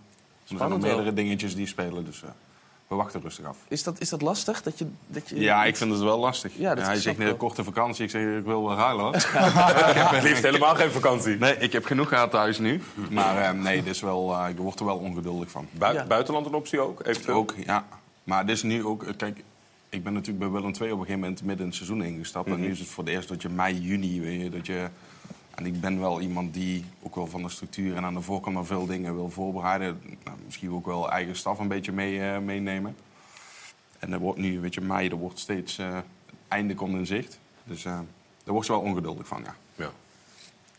er 0.52 0.58
zijn 0.58 0.70
nog 0.70 0.80
meerdere 0.82 1.14
dingetjes 1.14 1.56
die 1.56 1.68
spelen, 1.68 2.06
dus 2.06 2.24
eh, 2.24 2.30
we 2.92 2.98
wachten 2.98 3.22
rustig 3.22 3.46
af. 3.46 3.58
Is 3.68 3.84
dat, 3.84 4.00
is 4.00 4.10
dat 4.10 4.22
lastig? 4.22 4.62
Dat 4.62 4.80
je, 4.80 4.86
dat 5.08 5.30
je 5.30 5.40
Ja, 5.40 5.64
ik 5.66 5.78
vind 5.78 5.92
het 5.92 6.02
wel 6.02 6.20
lastig. 6.20 6.52
Ja, 6.58 6.76
dat 6.76 6.86
hij 6.86 6.96
zegt 7.00 7.20
ik 7.20 7.28
een 7.28 7.38
korte 7.38 7.64
vakantie. 7.64 8.04
Ik 8.04 8.10
zeg, 8.10 8.38
ik 8.38 8.44
wil 8.46 8.68
wel 8.68 8.78
ruilen 8.78 9.04
hoor. 9.04 9.16
ik 9.90 9.96
heb 9.96 10.24
liefst 10.24 10.44
helemaal 10.44 10.76
geen 10.76 10.92
vakantie. 10.92 11.38
Nee, 11.38 11.58
ik 11.58 11.72
heb 11.74 11.86
genoeg 11.86 12.08
gehad 12.10 12.32
thuis 12.32 12.60
nu. 12.60 12.82
Maar 13.12 13.38
eh, 13.38 13.52
nee, 13.52 13.84
dit 13.84 13.94
is 13.94 14.02
wel, 14.02 14.34
eh, 14.36 14.50
ik 14.50 14.58
word 14.58 14.80
er 14.80 14.86
wel 14.86 14.98
ongeduldig 14.98 15.50
van. 15.52 15.68
Bui- 15.72 16.04
Buitenland 16.08 16.46
een 16.46 16.54
optie 16.54 16.80
ook? 16.80 17.06
Eventueel? 17.06 17.36
Ook, 17.38 17.54
ja. 17.66 17.86
Maar 18.24 18.46
dit 18.46 18.56
is 18.56 18.64
nu 18.64 18.86
ook... 18.86 19.04
eh, 19.04 19.14
Kijk, 19.18 19.44
ik 19.90 20.04
ben 20.04 20.14
natuurlijk 20.14 20.40
bij 20.40 20.50
Willem 20.62 20.74
II 20.82 20.92
op 20.92 21.00
een 21.00 21.06
gegeven 21.06 21.20
moment 21.20 21.40
midden 21.44 21.60
in 21.60 21.66
het 21.66 21.76
seizoen 21.76 22.04
ingestapt. 22.04 22.48
En 22.48 22.54
Mhm. 22.54 22.62
nu 22.62 22.72
is 22.72 22.80
het 22.80 22.88
voor 22.88 23.04
het 23.04 23.14
eerst 23.14 23.30
dat 23.30 23.42
je 23.42 23.50
mei, 23.50 23.80
juni... 23.82 24.22
Weet 24.22 24.42
je, 24.42 24.50
dat 24.50 24.66
je, 24.66 24.88
en 25.56 25.66
ik 25.66 25.82
ben 25.82 26.00
wel 26.00 26.22
iemand 26.22 26.54
die 26.54 26.86
ook 27.02 27.16
wel 27.16 27.28
van 27.28 27.42
de 27.44 27.50
structuur 27.50 27.96
en 27.96 28.04
aan 28.04 28.14
de 28.14 28.22
voorkant 28.22 28.56
nog 28.56 28.68
veel 28.68 28.86
dingen 28.86 29.16
wil 29.16 29.30
voorbereiden. 29.30 30.02
Nou, 30.24 30.38
misschien 30.46 30.72
ook 30.72 30.86
wel 30.86 31.12
eigen 31.12 31.36
staf 31.36 31.60
een 31.60 31.68
beetje 31.68 31.92
mee, 31.92 32.22
eh, 32.22 32.38
meenemen. 32.38 32.96
En 34.00 34.14
er 34.14 34.20
wordt 34.20 34.40
nu, 34.40 34.60
weet 34.60 34.74
je, 34.74 34.82
mei, 34.82 35.10
er 35.10 35.16
wordt 35.16 35.40
steeds... 35.40 35.78
eh, 35.78 35.94
het 35.94 36.04
einde 36.48 36.74
komt 36.74 36.96
in 36.96 37.06
zicht. 37.06 37.40
Dus 37.64 37.86
eh 37.86 38.00
daar 38.44 38.54
word 38.54 38.66
je 38.66 38.72
wel 38.72 38.82
ongeduldig 38.82 39.28
van, 39.28 39.44
ja. 39.46 39.56
ja. 39.76 39.90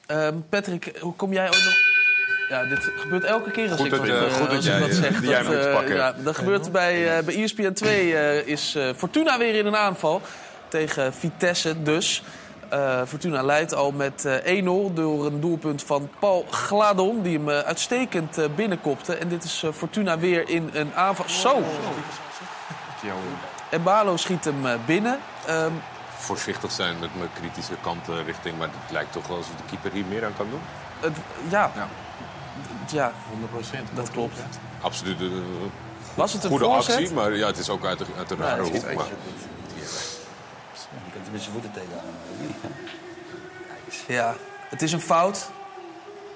Ehm, 0.07 0.36
Patrick, 0.49 0.99
hoe 1.01 1.15
kom 1.15 1.32
jij 1.32 1.47
ook 1.47 1.53
nog... 1.65 1.77
Ja, 2.49 2.65
dit 2.65 2.78
gebeurt 2.97 3.24
elke 3.24 3.51
keer 3.51 3.70
als 3.70 3.77
Goed 3.81 3.86
ik 3.86 3.90
dat 3.93 4.01
goed 4.01 4.09
dat 4.09 4.53
ik 4.53 4.57
eh, 4.57 4.89
zeg. 4.90 5.20
Dat, 5.20 5.55
eh, 5.85 5.89
ja, 5.97 6.12
dat 6.12 6.36
gebeurt 6.36 6.73
bij, 6.73 7.16
eh, 7.19 7.24
bij 7.24 7.43
ESPN 7.43 7.73
2 7.73 8.16
eh, 8.16 8.47
is 8.47 8.74
eh, 8.74 8.89
Fortuna 8.97 9.39
weer 9.39 9.55
in 9.55 9.66
een 9.66 9.77
aanval. 9.77 10.20
Tegen 10.69 11.15
Vitesse 11.15 11.82
dus. 11.82 12.23
Eh, 12.73 13.03
Fortuna 13.07 13.43
leidt 13.43 13.74
al 13.74 13.90
met 13.90 14.24
eh 14.24 14.62
1-0 14.62 14.93
door 14.94 15.27
een 15.27 15.40
doelpunt 15.40 15.82
van 15.82 16.11
Paul 16.19 16.47
Gladon... 16.51 17.23
die 17.23 17.39
hem 17.39 17.49
eh, 17.49 17.59
uitstekend 17.59 18.55
binnenkopte. 18.55 19.15
En 19.15 19.28
dit 19.28 19.44
is 19.44 19.62
eh, 19.62 19.73
Fortuna 19.73 20.19
weer 20.19 20.49
in 20.49 20.70
een 20.73 20.94
aanval. 20.94 21.28
Zo! 21.28 21.62
En 23.70 23.82
Balo 23.82 24.16
schiet 24.16 24.44
hem 24.44 24.62
binnen. 24.86 25.19
Ehm, 25.47 25.70
Voorzichtig 26.16 26.70
zijn 26.70 26.99
met 26.99 27.16
mijn 27.16 27.28
kritische 27.40 27.74
kant 27.81 28.07
richting. 28.27 28.59
Maar 28.59 28.69
het 28.82 28.90
lijkt 28.93 29.12
toch 29.12 29.27
wel 29.27 29.36
alsof 29.36 29.55
de 29.57 29.62
keeper 29.69 29.93
hier 29.93 30.05
meer 30.05 30.24
aan 30.24 30.36
kan 30.36 30.47
doen. 30.51 30.61
het, 31.01 31.16
ja. 31.49 31.70
Ja, 32.86 33.12
100% 33.93 33.94
dat 33.94 34.11
klopt. 34.11 34.39
Absoluut 34.81 35.20
een 35.20 35.44
Was 36.15 36.32
het 36.32 36.44
een 36.44 36.51
goede 36.51 36.65
voorzet? 36.65 36.94
actie, 36.97 37.12
maar 37.15 37.36
ja, 37.36 37.47
het 37.47 37.59
is 37.59 37.70
ook 37.70 37.85
uit 37.85 37.99
de, 37.99 38.05
uit 38.19 38.28
de 38.28 38.36
Ja, 38.39 38.43
rare 38.43 38.62
hoek. 38.62 38.73
Maar, 38.73 38.93
je, 38.94 39.01
Je 40.94 40.99
kunt 41.03 41.15
er 41.15 41.20
met 41.32 41.40
zijn 41.40 41.52
voeten 41.52 41.70
tegenaan. 41.72 42.04
Ja, 44.06 44.34
het 44.68 44.82
is 44.82 44.92
een 44.92 45.00
fout. 45.00 45.50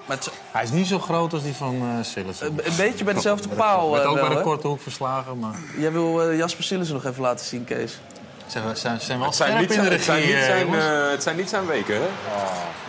Maar 0.05 0.17
het 0.17 0.25
is 0.25 0.31
Hij 0.51 0.63
is 0.63 0.69
niet 0.71 0.87
zo 0.87 0.99
groot 0.99 1.33
als 1.33 1.43
die 1.43 1.53
van 1.53 1.75
uh, 1.75 2.03
Sillissen. 2.03 2.47
een, 2.47 2.67
een 2.67 2.75
beetje 2.75 3.03
bij 3.03 3.13
dezelfde 3.13 3.47
paal. 3.49 3.91
Werd 3.91 4.03
eh, 4.03 4.09
ook 4.09 4.15
wel, 4.15 4.27
bij 4.27 4.35
de 4.37 4.41
korte 4.43 4.67
hoek 4.67 4.81
verslagen, 4.81 5.39
maar... 5.39 5.55
Jij 5.77 5.91
wil 5.91 6.21
eh, 6.29 6.37
Jasper 6.37 6.63
Sillissen 6.63 6.95
nog 6.95 7.05
even 7.05 7.21
laten 7.21 7.45
zien, 7.45 7.63
Kees. 7.63 7.99
Ze 8.47 8.61
zijn, 8.73 8.99
zijn 9.01 9.17
wel 9.19 9.27
het, 9.27 9.35
zijn 9.35 9.59
niet 9.59 9.75
het, 9.75 10.03
zijn 10.03 10.19
regie, 10.19 10.25
niet 10.25 10.35
eh, 10.35 10.43
zijn, 10.45 10.75
eh, 10.75 11.09
het 11.09 11.23
zijn 11.23 11.35
niet 11.35 11.49
zijn 11.49 11.65
weken, 11.65 11.95
hè? 11.95 12.01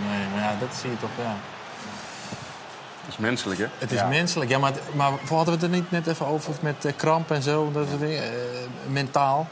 Nee, 0.08 0.26
maar 0.34 0.40
ja, 0.42 0.54
dat 0.60 0.68
zie 0.80 0.90
je 0.90 0.98
toch, 0.98 1.10
ja. 1.18 1.34
Dat 3.04 3.12
is 3.12 3.16
menselijk, 3.16 3.60
hè? 3.60 3.66
Het 3.78 3.92
is 3.92 4.00
menselijk, 4.08 4.50
ja, 4.50 4.58
maar, 4.58 4.72
het- 4.72 4.94
maar 4.94 5.10
hadden 5.28 5.44
we 5.44 5.50
het 5.50 5.62
er 5.62 5.68
niet 5.68 5.90
net 5.90 6.06
even 6.06 6.26
over 6.26 6.52
met 6.60 6.84
eh, 6.84 6.92
kramp 6.96 7.30
en 7.30 7.42
zo? 7.42 7.70
Dat 7.72 7.86
soort 7.88 8.00
dingen? 8.00 8.22
Eh, 8.22 8.28
mentaal, 8.88 9.46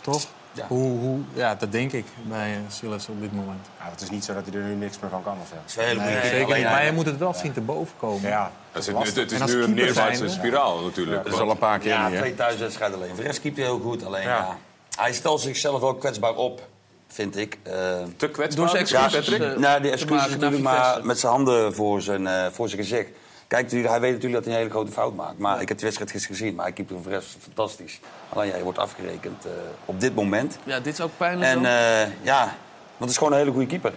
toch? 0.00 0.22
Hoe, 0.68 0.98
hoe, 0.98 1.18
ja, 1.32 1.54
dat 1.54 1.72
denk 1.72 1.92
ik 1.92 2.04
bij 2.22 2.50
uh, 2.50 2.56
Silas 2.68 3.08
op 3.08 3.20
dit 3.20 3.32
moment. 3.32 3.66
Ja, 3.78 3.90
het 3.90 4.00
is 4.00 4.10
niet 4.10 4.24
zo 4.24 4.34
dat 4.34 4.44
hij 4.46 4.60
er 4.60 4.66
nu 4.66 4.74
niks 4.74 4.98
meer 5.00 5.10
van 5.10 5.22
kan. 5.22 5.36
Of 5.42 5.48
zo. 5.66 5.80
Nee, 5.82 6.20
zeker 6.30 6.56
niet. 6.56 6.64
Maar 6.64 6.84
je 6.84 6.92
moet 6.92 7.06
het 7.06 7.18
wel 7.18 7.34
zien 7.34 7.52
te 7.52 7.60
boven 7.60 7.94
komen. 7.98 8.28
Ja, 8.28 8.50
Het 8.72 8.86
is, 8.86 8.86
het, 8.86 9.16
het 9.16 9.32
is 9.32 9.44
nu 9.54 9.62
een 9.62 9.74
neerwaartse 9.74 10.28
spiraal 10.28 10.82
natuurlijk. 10.82 11.24
Dat 11.24 11.32
is 11.32 11.40
al 11.40 11.50
een 11.50 11.58
paar 11.58 11.78
keer 11.78 11.88
Ja, 11.90 12.04
niet, 12.04 12.12
hè? 12.14 12.20
twee 12.20 12.34
thuiswedstrijden 12.34 12.96
alleen. 12.96 13.08
Voor 13.08 13.18
de 13.18 13.22
rest 13.26 13.40
keept 13.40 13.56
hij 13.56 13.64
heel 13.66 13.78
goed. 13.80 14.04
Alleen, 14.04 14.22
Ja. 14.22 14.28
ja. 14.36 14.56
hij 14.96 15.12
stelt 15.12 15.40
zichzelf 15.40 15.82
ook 15.82 16.00
kwetsbaar 16.00 16.34
op, 16.34 16.68
vind 17.08 17.36
ik. 17.36 17.58
Eh, 17.62 17.72
Te 18.16 18.28
kwetsbaar. 18.28 18.56
Door 18.66 18.68
zijn 18.68 18.86
ja, 18.88 19.04
excuses, 19.04 19.38
eh, 19.40 19.56
nou, 19.56 19.82
die 19.82 19.90
excuses 19.90 20.30
natuurlijk, 20.30 20.62
maar 20.62 20.98
met 21.06 21.18
zijn 21.18 21.32
handen 21.32 21.74
voor 21.74 22.02
zijn, 22.02 22.26
eh, 22.26 22.46
voor 22.52 22.68
zijn 22.68 22.80
gezicht. 22.80 23.08
Kijk, 23.50 23.70
hij 23.70 24.00
weet 24.00 24.12
natuurlijk 24.12 24.32
dat 24.32 24.44
hij 24.44 24.52
een 24.52 24.58
hele 24.58 24.70
grote 24.70 24.92
fout 24.92 25.14
maakt. 25.14 25.38
Maar 25.38 25.60
ik 25.60 25.68
heb 25.68 25.76
de 25.78 25.82
wedstrijd 25.82 26.10
gisteren 26.10 26.36
gezien, 26.36 26.54
maar 26.54 26.64
hij 26.64 26.74
keept 26.74 26.90
hem 26.90 27.02
voor 27.02 27.10
de 27.10 27.16
rest 27.16 27.36
fantastisch. 27.40 28.00
Alleen 28.28 28.48
ja, 28.48 28.56
je 28.56 28.62
wordt 28.62 28.78
afgerekend 28.78 29.44
eh, 29.44 29.50
op 29.84 30.00
dit 30.00 30.14
moment. 30.14 30.58
Ja, 30.64 30.80
dit 30.80 30.92
is 30.92 31.00
ook 31.00 31.10
pijnlijk. 31.16 31.50
En 31.50 31.64
eh, 31.64 32.08
ja, 32.22 32.40
want 32.44 32.98
het 32.98 33.10
is 33.10 33.16
gewoon 33.16 33.32
een 33.32 33.38
hele 33.38 33.50
goede 33.50 33.66
keeper. 33.66 33.92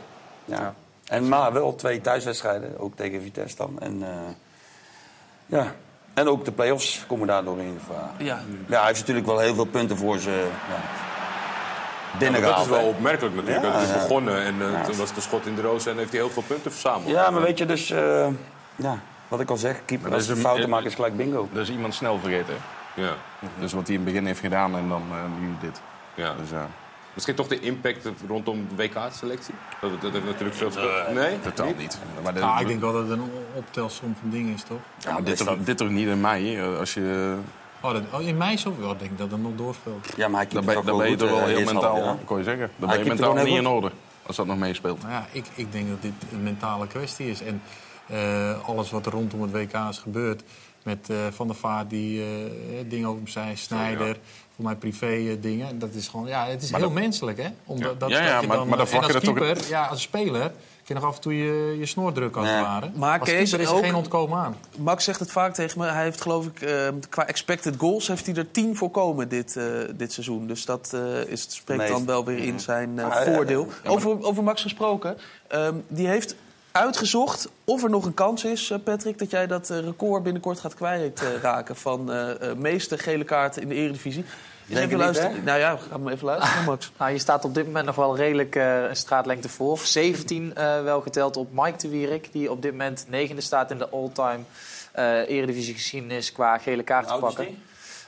Ja. 0.45 0.73
En 1.05 1.27
maar 1.27 1.53
wel 1.53 1.75
twee 1.75 2.01
thuiswedstrijden, 2.01 2.79
ook 2.79 2.95
tegen 2.95 3.21
Vitesse 3.21 3.55
dan. 3.55 3.79
En, 3.79 4.03
eh, 4.03 4.09
ja. 5.45 5.75
en 6.13 6.27
ook 6.27 6.45
de 6.45 6.51
play-offs 6.51 7.03
komen 7.07 7.27
daardoor 7.27 7.59
in 7.59 7.79
gevaar. 7.79 8.09
Ja. 8.17 8.41
Ja, 8.67 8.77
hij 8.77 8.87
heeft 8.87 8.99
natuurlijk 8.99 9.25
wel 9.25 9.39
heel 9.39 9.55
veel 9.55 9.65
punten 9.65 9.97
voor 9.97 10.19
ze 10.19 10.47
ja, 12.19 12.39
dat 12.39 12.59
is 12.59 12.67
wel 12.67 12.87
opmerkelijk 12.87 13.35
natuurlijk. 13.35 13.65
Ja, 13.65 13.71
dat 13.71 13.81
is 13.81 13.87
ja. 13.87 13.93
begonnen 13.93 14.41
en 14.43 14.55
Ja. 14.71 14.83
toen 14.83 14.97
was 14.97 15.13
de 15.13 15.21
schot 15.21 15.45
in 15.45 15.55
de 15.55 15.61
roos 15.61 15.85
en 15.85 15.97
heeft 15.97 16.11
hij 16.11 16.19
heel 16.19 16.29
veel 16.29 16.43
punten 16.47 16.71
verzameld. 16.71 17.09
Ja, 17.09 17.29
maar 17.29 17.41
weet 17.41 17.57
je, 17.57 17.65
dus... 17.65 17.89
eh, 17.89 18.27
ja, 18.75 18.99
wat 19.33 19.41
ik 19.41 19.49
al 19.49 19.57
zeg, 19.57 19.81
keeper, 19.85 20.07
Maar 20.09 20.17
als 20.17 20.27
dat 20.27 20.35
een- 20.37 20.41
fouten 20.43 20.69
maken 20.69 20.85
is 20.87 20.95
gelijk 20.95 21.17
bingo. 21.17 21.47
Dat 21.51 21.61
is 21.61 21.69
iemand 21.69 21.93
snel 21.93 22.19
vergeten. 22.19 22.55
Ja. 22.95 23.13
Dus 23.59 23.73
wat 23.73 23.87
hij 23.87 23.95
in 23.95 24.01
het 24.01 24.09
begin 24.11 24.25
heeft 24.25 24.39
gedaan 24.39 24.75
en 24.77 24.89
dan 24.89 25.01
eh, 25.11 25.17
nu 25.41 25.47
dit. 25.61 25.81
Ja. 26.15 26.33
Dus 26.39 26.49
ja, 26.49 26.67
Misschien 27.13 27.35
toch 27.35 27.47
de 27.47 27.59
impact 27.59 28.07
rondom 28.27 28.67
de 28.69 28.75
WK-selectie? 28.75 29.53
Dat, 29.81 30.01
dat 30.01 30.11
heeft 30.11 30.25
natuurlijk 30.25 30.55
veel. 30.55 30.69
Nee? 31.13 31.39
totaal 31.39 31.73
niet. 31.77 31.97
Maar 32.23 32.33
de- 32.33 32.39
Nou, 32.39 32.61
ik 32.61 32.67
denk 32.67 32.81
wel 32.81 32.93
dat 32.93 33.01
het 33.01 33.11
een 33.11 33.31
optelsom 33.53 34.15
van 34.19 34.29
dingen 34.29 34.53
is, 34.53 34.63
toch? 34.63 34.77
ja, 34.97 35.11
maar 35.11 35.23
dit, 35.23 35.37
toch, 35.37 35.57
dit 35.59 35.77
toch 35.77 35.89
niet 35.89 36.07
in 36.07 36.21
mei? 36.21 36.61
Als 36.61 36.93
je, 36.93 37.35
Oh, 37.81 37.91
dat, 37.93 38.01
oh, 38.11 38.21
in 38.21 38.37
mei 38.37 38.57
zo 38.57 38.75
wel, 38.79 38.97
denk 38.97 39.11
ik 39.11 39.17
dat 39.17 39.31
het 39.31 39.41
nog 39.41 39.51
doorspeelt. 39.55 40.07
Ja, 40.15 40.27
maar 40.27 40.41
hij 40.41 40.49
dan 40.53 40.65
ben, 40.65 40.75
het 40.75 40.85
dan 40.85 40.95
ook 40.95 41.01
ben 41.01 41.09
je 41.09 41.15
toch 41.15 41.29
wel 41.29 41.39
eh, 41.39 41.45
heel 41.45 41.65
mentaal, 41.73 41.97
jaar. 42.03 42.15
kon 42.25 42.37
je 42.37 42.43
zeggen. 42.43 42.69
Dan 42.77 42.89
Hij 42.89 42.97
ben 42.97 43.07
je 43.07 43.13
mentaal 43.13 43.33
niet 43.43 43.57
in 43.57 43.67
orde. 43.67 43.91
Als 44.25 44.35
dat 44.35 44.45
nog 44.45 44.57
meespeelt. 44.57 45.01
Nou 45.01 45.13
ja, 45.13 45.25
ik, 45.31 45.45
ik 45.55 45.71
denk 45.71 45.89
dat 45.89 46.01
dit 46.01 46.11
een 46.31 46.43
mentale 46.43 46.87
kwestie 46.87 47.29
is. 47.29 47.41
En 47.41 47.61
eh, 47.65 47.71
alles 48.65 48.91
wat 48.91 49.05
er 49.05 49.11
rondom 49.11 49.41
het 49.41 49.51
WK 49.51 49.73
is 49.89 49.97
gebeurd... 49.97 50.43
met 50.83 51.09
eh, 51.09 51.17
Van 51.31 51.47
der 51.47 51.55
Vaart 51.55 51.89
die 51.89 52.21
eh, 52.21 52.27
dingen 52.87 53.07
over 53.07 53.19
hem 53.21 53.27
zei, 53.31 53.55
Snijder... 53.55 54.17
voor 54.55 54.65
mij 54.65 54.75
privé 54.75 55.05
eh, 55.07 55.35
dingen. 55.41 55.79
Dat 55.79 55.93
is 55.93 56.07
gewoon, 56.07 56.27
ja, 56.27 56.45
het 56.45 56.63
is 56.63 56.71
Maar 56.71 56.79
heel 56.79 56.89
dat- 56.89 56.99
menselijk, 56.99 57.37
hè? 57.41 57.47
Omdat, 57.65 57.99
dat, 57.99 58.09
Ja, 58.09 58.17
dat 58.19 58.27
ja, 58.27 58.39
je 58.41 58.47
maar- 58.47 58.57
dan, 58.57 58.67
maar 58.67 58.77
dan 58.77 58.85
eh, 58.85 58.91
vlak 58.91 59.01
en 59.03 59.07
je 59.07 59.13
als 59.13 59.23
er 59.27 59.33
toch- 59.33 59.43
keeper, 59.45 59.69
ja, 59.69 59.85
als 59.85 60.01
speler... 60.01 60.51
kun 60.85 60.95
je 60.95 61.01
nog 61.01 61.09
af 61.09 61.15
en 61.15 61.21
toe 61.21 61.37
je, 61.37 61.75
je 61.79 61.85
snor 61.85 62.13
drukken 62.13 62.41
als 62.41 62.49
het 62.49 62.59
ware. 62.59 62.89
Maar 62.95 63.19
als 63.19 63.29
Kees, 63.29 63.39
keeper 63.49 63.59
is 63.65 63.71
er 63.71 63.75
ook- 63.77 63.83
geen 63.83 63.95
ontkomen 63.95 64.37
aan. 64.37 64.55
Max 64.77 65.03
zegt 65.03 65.19
het 65.19 65.31
vaak 65.31 65.53
tegen 65.53 65.79
me. 65.79 65.85
Hij 65.87 66.03
heeft 66.03 66.21
geloof 66.21 66.45
ik, 66.45 66.61
eh, 66.61 66.87
qua 67.09 67.27
expected 67.27 67.75
goals, 67.77 68.07
heeft 68.07 68.25
hij 68.25 68.35
er 68.35 68.51
tien 68.51 68.75
voorkomen 68.75 69.29
dit, 69.29 69.55
eh, 69.57 69.65
dit 69.95 70.11
seizoen. 70.13 70.47
Dus 70.47 70.65
dat 70.65 70.91
eh, 70.93 71.25
is, 71.31 71.47
spreekt 71.49 71.81
Nee. 71.81 71.91
dan 71.91 72.05
wel 72.05 72.25
weer 72.25 72.37
in 72.37 72.59
zijn 72.59 72.99
eh, 72.99 73.05
Ah, 73.05 73.25
ja, 73.25 73.33
voordeel. 73.33 73.67
ja, 73.83 73.89
over, 73.89 74.23
over 74.23 74.43
Max 74.43 74.61
gesproken. 74.61 75.17
ehm, 75.47 75.75
die 75.87 76.07
heeft 76.07 76.35
uitgezocht 76.73 77.49
of 77.63 77.83
er 77.83 77.89
nog 77.89 78.05
een 78.05 78.13
kans 78.13 78.43
is, 78.43 78.71
eh, 78.71 78.77
Patrick... 78.83 79.17
dat 79.17 79.29
jij 79.29 79.47
dat 79.47 79.69
eh, 79.69 79.79
record 79.79 80.23
binnenkort 80.23 80.59
gaat 80.59 80.75
kwijtraken... 80.75 81.75
van 81.75 82.11
eh 82.11 82.49
eh, 82.49 82.57
meeste 82.57 82.97
gele 82.97 83.23
kaarten 83.23 83.61
in 83.61 83.67
de 83.67 83.75
Eredivisie. 83.75 84.25
Dus 84.65 84.75
Denk 84.75 84.91
even 84.91 84.97
niet, 84.97 85.05
luisteren. 85.05 85.43
Nou 85.43 85.59
ja, 85.59 85.77
ga 85.89 85.97
maar 85.97 86.13
even 86.13 86.25
luisteren, 86.25 86.63
Max. 86.69 86.91
Nou, 86.97 87.11
je 87.11 87.17
staat 87.17 87.45
op 87.45 87.53
dit 87.53 87.65
moment 87.65 87.85
nog 87.85 87.95
wel 87.95 88.15
redelijk 88.15 88.55
eh, 88.55 88.83
een 88.83 88.95
straatlengte 88.95 89.49
voor. 89.49 89.77
17 89.77 90.55
eh, 90.55 90.83
wel 90.83 91.01
geteld 91.01 91.37
op 91.37 91.47
Mike 91.51 91.77
de 91.77 91.89
Wierik, 91.89 92.31
die 92.31 92.51
op 92.51 92.61
dit 92.61 92.71
moment 92.71 93.05
negende 93.09 93.41
staat 93.41 93.71
in 93.71 93.77
de 93.77 93.89
all-time 93.89 94.39
eh 94.91 95.29
Eredivisie 95.29 95.73
geschiedenis 95.73 96.31
qua 96.31 96.57
gele 96.57 96.83
kaart 96.83 97.07
te 97.07 97.13
Hoe 97.13 97.21
oud 97.21 97.31
is 97.31 97.35
pakken. 97.35 97.57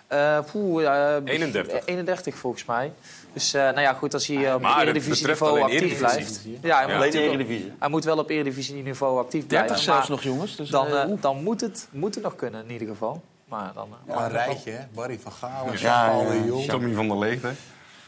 Eh, 0.07 0.39
poeh, 0.51 1.15
eh, 1.15 1.21
31. 1.25 1.85
31 1.85 2.35
volgens 2.35 2.65
mij. 2.65 2.91
Dus 3.35 3.53
eh, 3.53 3.61
nou 3.61 3.79
ja, 3.81 3.93
goed, 3.93 4.13
als 4.13 4.27
hij 4.27 4.47
eh, 4.47 4.53
op 4.53 4.63
Eredivisie-niveau 4.63 5.21
betreft 5.21 5.41
alleen 5.41 5.63
actief 5.63 6.01
Eredivisie. 6.01 6.49
blijft. 6.51 6.63
Ja, 6.63 6.77
hij, 6.77 6.87
Ja. 6.87 6.97
moet 7.05 7.13
Eredivisie. 7.13 7.73
hij 7.79 7.89
moet 7.89 8.03
wel 8.03 8.17
op 8.17 8.29
Eredivisie-niveau 8.29 9.17
actief 9.19 9.47
30 9.47 9.65
blijven. 9.65 9.77
zelfs 9.85 9.99
maar 10.07 10.09
nog, 10.17 10.23
jongens. 10.23 10.55
Dus, 10.55 10.69
dan, 10.69 10.87
eh, 10.87 11.09
dan 11.19 11.43
moet, 11.43 11.61
het, 11.61 11.87
moet 11.91 12.15
het 12.15 12.23
nog 12.23 12.35
kunnen, 12.35 12.63
in 12.63 12.71
ieder 12.71 12.87
geval. 12.87 13.21
Maar 13.49 13.71
dan, 13.73 13.89
Maar 14.07 14.17
een 14.25 14.31
rijtje, 14.31 14.71
hè? 14.71 14.79
Barry 14.93 15.19
van 15.21 15.31
Gaal, 15.31 15.65
Ja, 15.77 16.11
ja, 16.11 16.33
Jong. 16.45 16.65
Tommy 16.65 16.93
van 16.93 17.07
der 17.07 17.17
Leegte. 17.17 17.49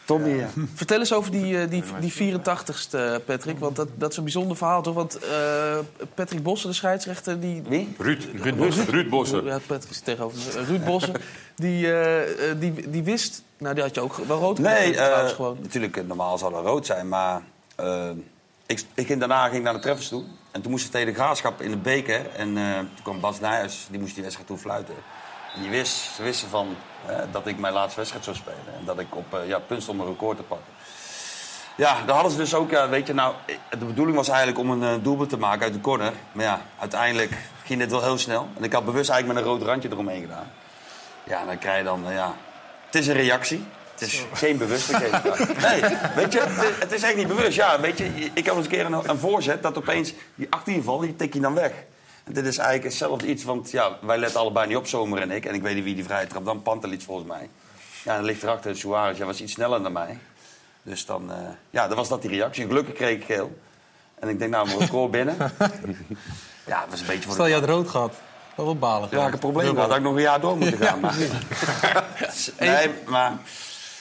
Tommy, 0.05 0.29
ja. 0.29 0.47
Vertel 0.73 0.99
eens 0.99 1.13
over 1.13 1.31
die, 1.31 1.67
die, 1.67 1.83
die 1.99 2.13
84ste, 2.13 3.25
Patrick. 3.25 3.59
Want 3.59 3.75
dat, 3.75 3.87
dat 3.95 4.11
is 4.11 4.17
een 4.17 4.23
bijzonder 4.23 4.57
verhaal, 4.57 4.81
toch? 4.81 4.93
Want 4.93 5.17
eh, 5.19 5.77
Patrick 6.13 6.43
Bossen, 6.43 6.69
de 6.69 6.75
scheidsrechter, 6.75 7.39
die... 7.39 7.61
Wie? 7.67 7.95
Ruud, 7.97 8.23
Ruud, 8.41 8.55
Bossen. 8.57 8.85
Ruud 8.85 9.09
Bossen. 9.09 9.43
Ja, 9.45 9.59
Patrick 9.67 9.91
is 9.91 9.99
tegenover 9.99 10.37
me. 10.37 10.63
Ruud 10.65 10.83
Bossen, 10.85 11.13
die, 11.55 11.87
die, 12.59 12.89
die 12.89 13.03
wist... 13.03 13.43
Nou, 13.57 13.73
die 13.73 13.83
had 13.83 13.95
je 13.95 14.01
ook 14.01 14.15
wel 14.15 14.39
rood 14.39 14.59
Nee, 14.59 14.97
eh, 14.97 15.27
gewoon. 15.27 15.57
natuurlijk, 15.61 15.97
eh, 15.97 16.03
normaal 16.03 16.37
zou 16.37 16.53
dat 16.53 16.63
rood 16.65 16.85
zijn. 16.85 17.07
Maar 17.07 17.41
eh, 17.75 18.09
ik, 18.65 18.83
ik 18.93 19.07
ging, 19.07 19.19
daarna 19.19 19.43
ging 19.43 19.55
ik 19.55 19.63
naar 19.63 19.73
de 19.73 19.79
treffers 19.79 20.07
toe. 20.07 20.23
En 20.51 20.61
toen 20.61 20.71
moest 20.71 20.83
het 20.83 20.91
tegen 20.91 21.07
de 21.07 21.13
graafschap 21.13 21.61
in 21.61 21.71
de 21.71 21.77
beker. 21.77 22.29
En 22.35 22.57
eh, 22.57 22.77
toen 22.77 23.03
kwam 23.03 23.19
Bas 23.19 23.39
Nijhuis, 23.39 23.87
die 23.89 23.99
moest 23.99 24.13
die 24.13 24.21
wedstrijd 24.23 24.49
toe 24.49 24.57
fluiten. 24.57 24.95
En 25.55 25.61
die 25.61 25.71
wist, 25.71 25.95
ze 26.15 26.23
wisten 26.23 26.49
van, 26.49 26.75
dat 27.31 27.47
ik 27.47 27.59
mijn 27.59 27.73
laatste 27.73 27.95
wedstrijd 27.97 28.23
zou 28.25 28.35
spelen. 28.35 28.79
En 28.79 28.85
dat 28.85 28.99
ik 28.99 29.15
op 29.15 29.41
ja, 29.45 29.59
punt 29.59 29.81
stond 29.83 29.99
om 29.99 30.05
een 30.05 30.11
record 30.11 30.37
te 30.37 30.43
pakken. 30.43 30.67
Ja, 31.75 32.05
daar 32.05 32.13
hadden 32.13 32.31
ze 32.31 32.37
dus 32.37 32.53
ook, 32.53 32.69
ja, 32.69 32.89
weet 32.89 33.07
je, 33.07 33.13
nou, 33.13 33.35
de 33.69 33.85
bedoeling 33.85 34.17
was 34.17 34.27
eigenlijk 34.27 34.59
om 34.59 34.81
een 34.81 35.03
doelpunt 35.03 35.29
te 35.29 35.37
maken 35.37 35.63
uit 35.63 35.73
de 35.73 35.79
corner. 35.81 36.13
Maar 36.31 36.45
ja, 36.45 36.61
uiteindelijk 36.79 37.37
ging 37.63 37.79
dit 37.79 37.91
wel 37.91 38.03
heel 38.03 38.17
snel. 38.17 38.47
En 38.57 38.63
ik 38.63 38.73
had 38.73 38.85
bewust 38.85 39.09
eigenlijk 39.09 39.39
met 39.39 39.49
een 39.49 39.57
rood 39.57 39.67
randje 39.67 39.89
eromheen 39.91 40.21
gedaan. 40.21 40.51
Ja, 41.23 41.39
en 41.39 41.45
dan 41.45 41.57
krijg 41.57 41.77
je 41.77 41.83
dan, 41.83 42.03
ja, 42.09 42.35
het 42.87 42.95
is 42.95 43.07
een 43.07 43.13
reactie. 43.13 43.63
Het 43.91 44.01
is 44.01 44.25
geen 44.33 44.57
bewuste 44.57 44.91
Nee, 45.61 45.81
weet 46.15 46.33
je, 46.33 46.41
het 46.79 46.91
is, 46.91 47.03
echt 47.03 47.15
niet 47.15 47.27
bewust. 47.27 47.55
Ja, 47.55 47.79
weet 47.79 47.97
je, 47.97 48.05
ik 48.33 48.45
heb 48.45 48.55
eens 48.55 48.65
een 48.65 48.71
keer 48.71 48.85
een, 48.85 49.09
een 49.09 49.17
voorzet 49.17 49.63
dat 49.63 49.77
opeens 49.77 50.13
die 50.35 50.47
18 50.49 50.83
val, 50.83 50.99
die 50.99 51.15
tik 51.15 51.33
je 51.33 51.39
dan 51.39 51.53
weg. 51.53 51.71
En 52.23 52.33
dit 52.33 52.45
is 52.45 52.57
eigenlijk 52.57 52.87
hetzelfde 52.89 53.27
iets, 53.27 53.43
want 53.43 53.71
ja, 53.71 53.97
wij 54.01 54.17
letten 54.17 54.39
allebei 54.39 54.67
niet 54.67 54.77
op, 54.77 54.87
Zomer 54.87 55.21
en 55.21 55.31
ik. 55.31 55.45
En 55.45 55.53
ik 55.53 55.61
weet 55.61 55.75
niet 55.75 55.83
wie 55.83 55.95
die 55.95 56.03
vrije 56.03 56.27
trap, 56.27 56.45
dan 56.45 56.61
Pantelic 56.61 57.01
volgens 57.01 57.27
mij. 57.27 57.49
Ja, 58.03 58.15
dan 58.15 58.25
ligt 58.25 58.43
erachter 58.43 58.77
Suarez, 58.77 59.17
jij 59.17 59.25
was 59.25 59.41
iets 59.41 59.53
sneller 59.53 59.83
dan 59.83 59.91
mij. 59.91 60.17
Dus 60.83 61.05
dan, 61.05 61.31
eh, 61.31 61.37
ja, 61.69 61.87
dan 61.87 61.97
was 61.97 62.09
dat 62.09 62.21
die 62.21 62.31
reactie. 62.31 62.65
Gelukkig 62.65 62.93
kreeg 62.93 63.17
ik 63.17 63.23
geel. 63.23 63.59
En 64.19 64.29
ik 64.29 64.39
denk, 64.39 64.51
nou, 64.51 64.67
mijn 64.67 64.79
record 64.79 65.11
binnen. 65.11 65.37
Ja, 66.67 66.79
dat 66.81 66.89
was 66.89 66.99
een 66.99 67.05
beetje 67.05 67.23
voor 67.23 67.33
Stel 67.33 67.45
je 67.47 67.53
had 67.53 67.63
rood 67.63 67.89
gehad. 67.89 68.13
Dat 68.57 68.65
was 68.65 68.79
balen. 68.79 69.09
Ja, 69.11 69.31
een 69.31 69.39
probleem 69.39 69.73
gehad. 69.73 69.87
Had 69.87 69.97
ik 69.97 70.03
nog 70.03 70.15
een 70.15 70.21
jaar 70.21 70.41
door 70.41 70.57
moeten 70.57 70.77
gaan. 70.87 70.99
maar... 70.99 71.17
nee, 72.59 72.89
maar... 73.05 73.37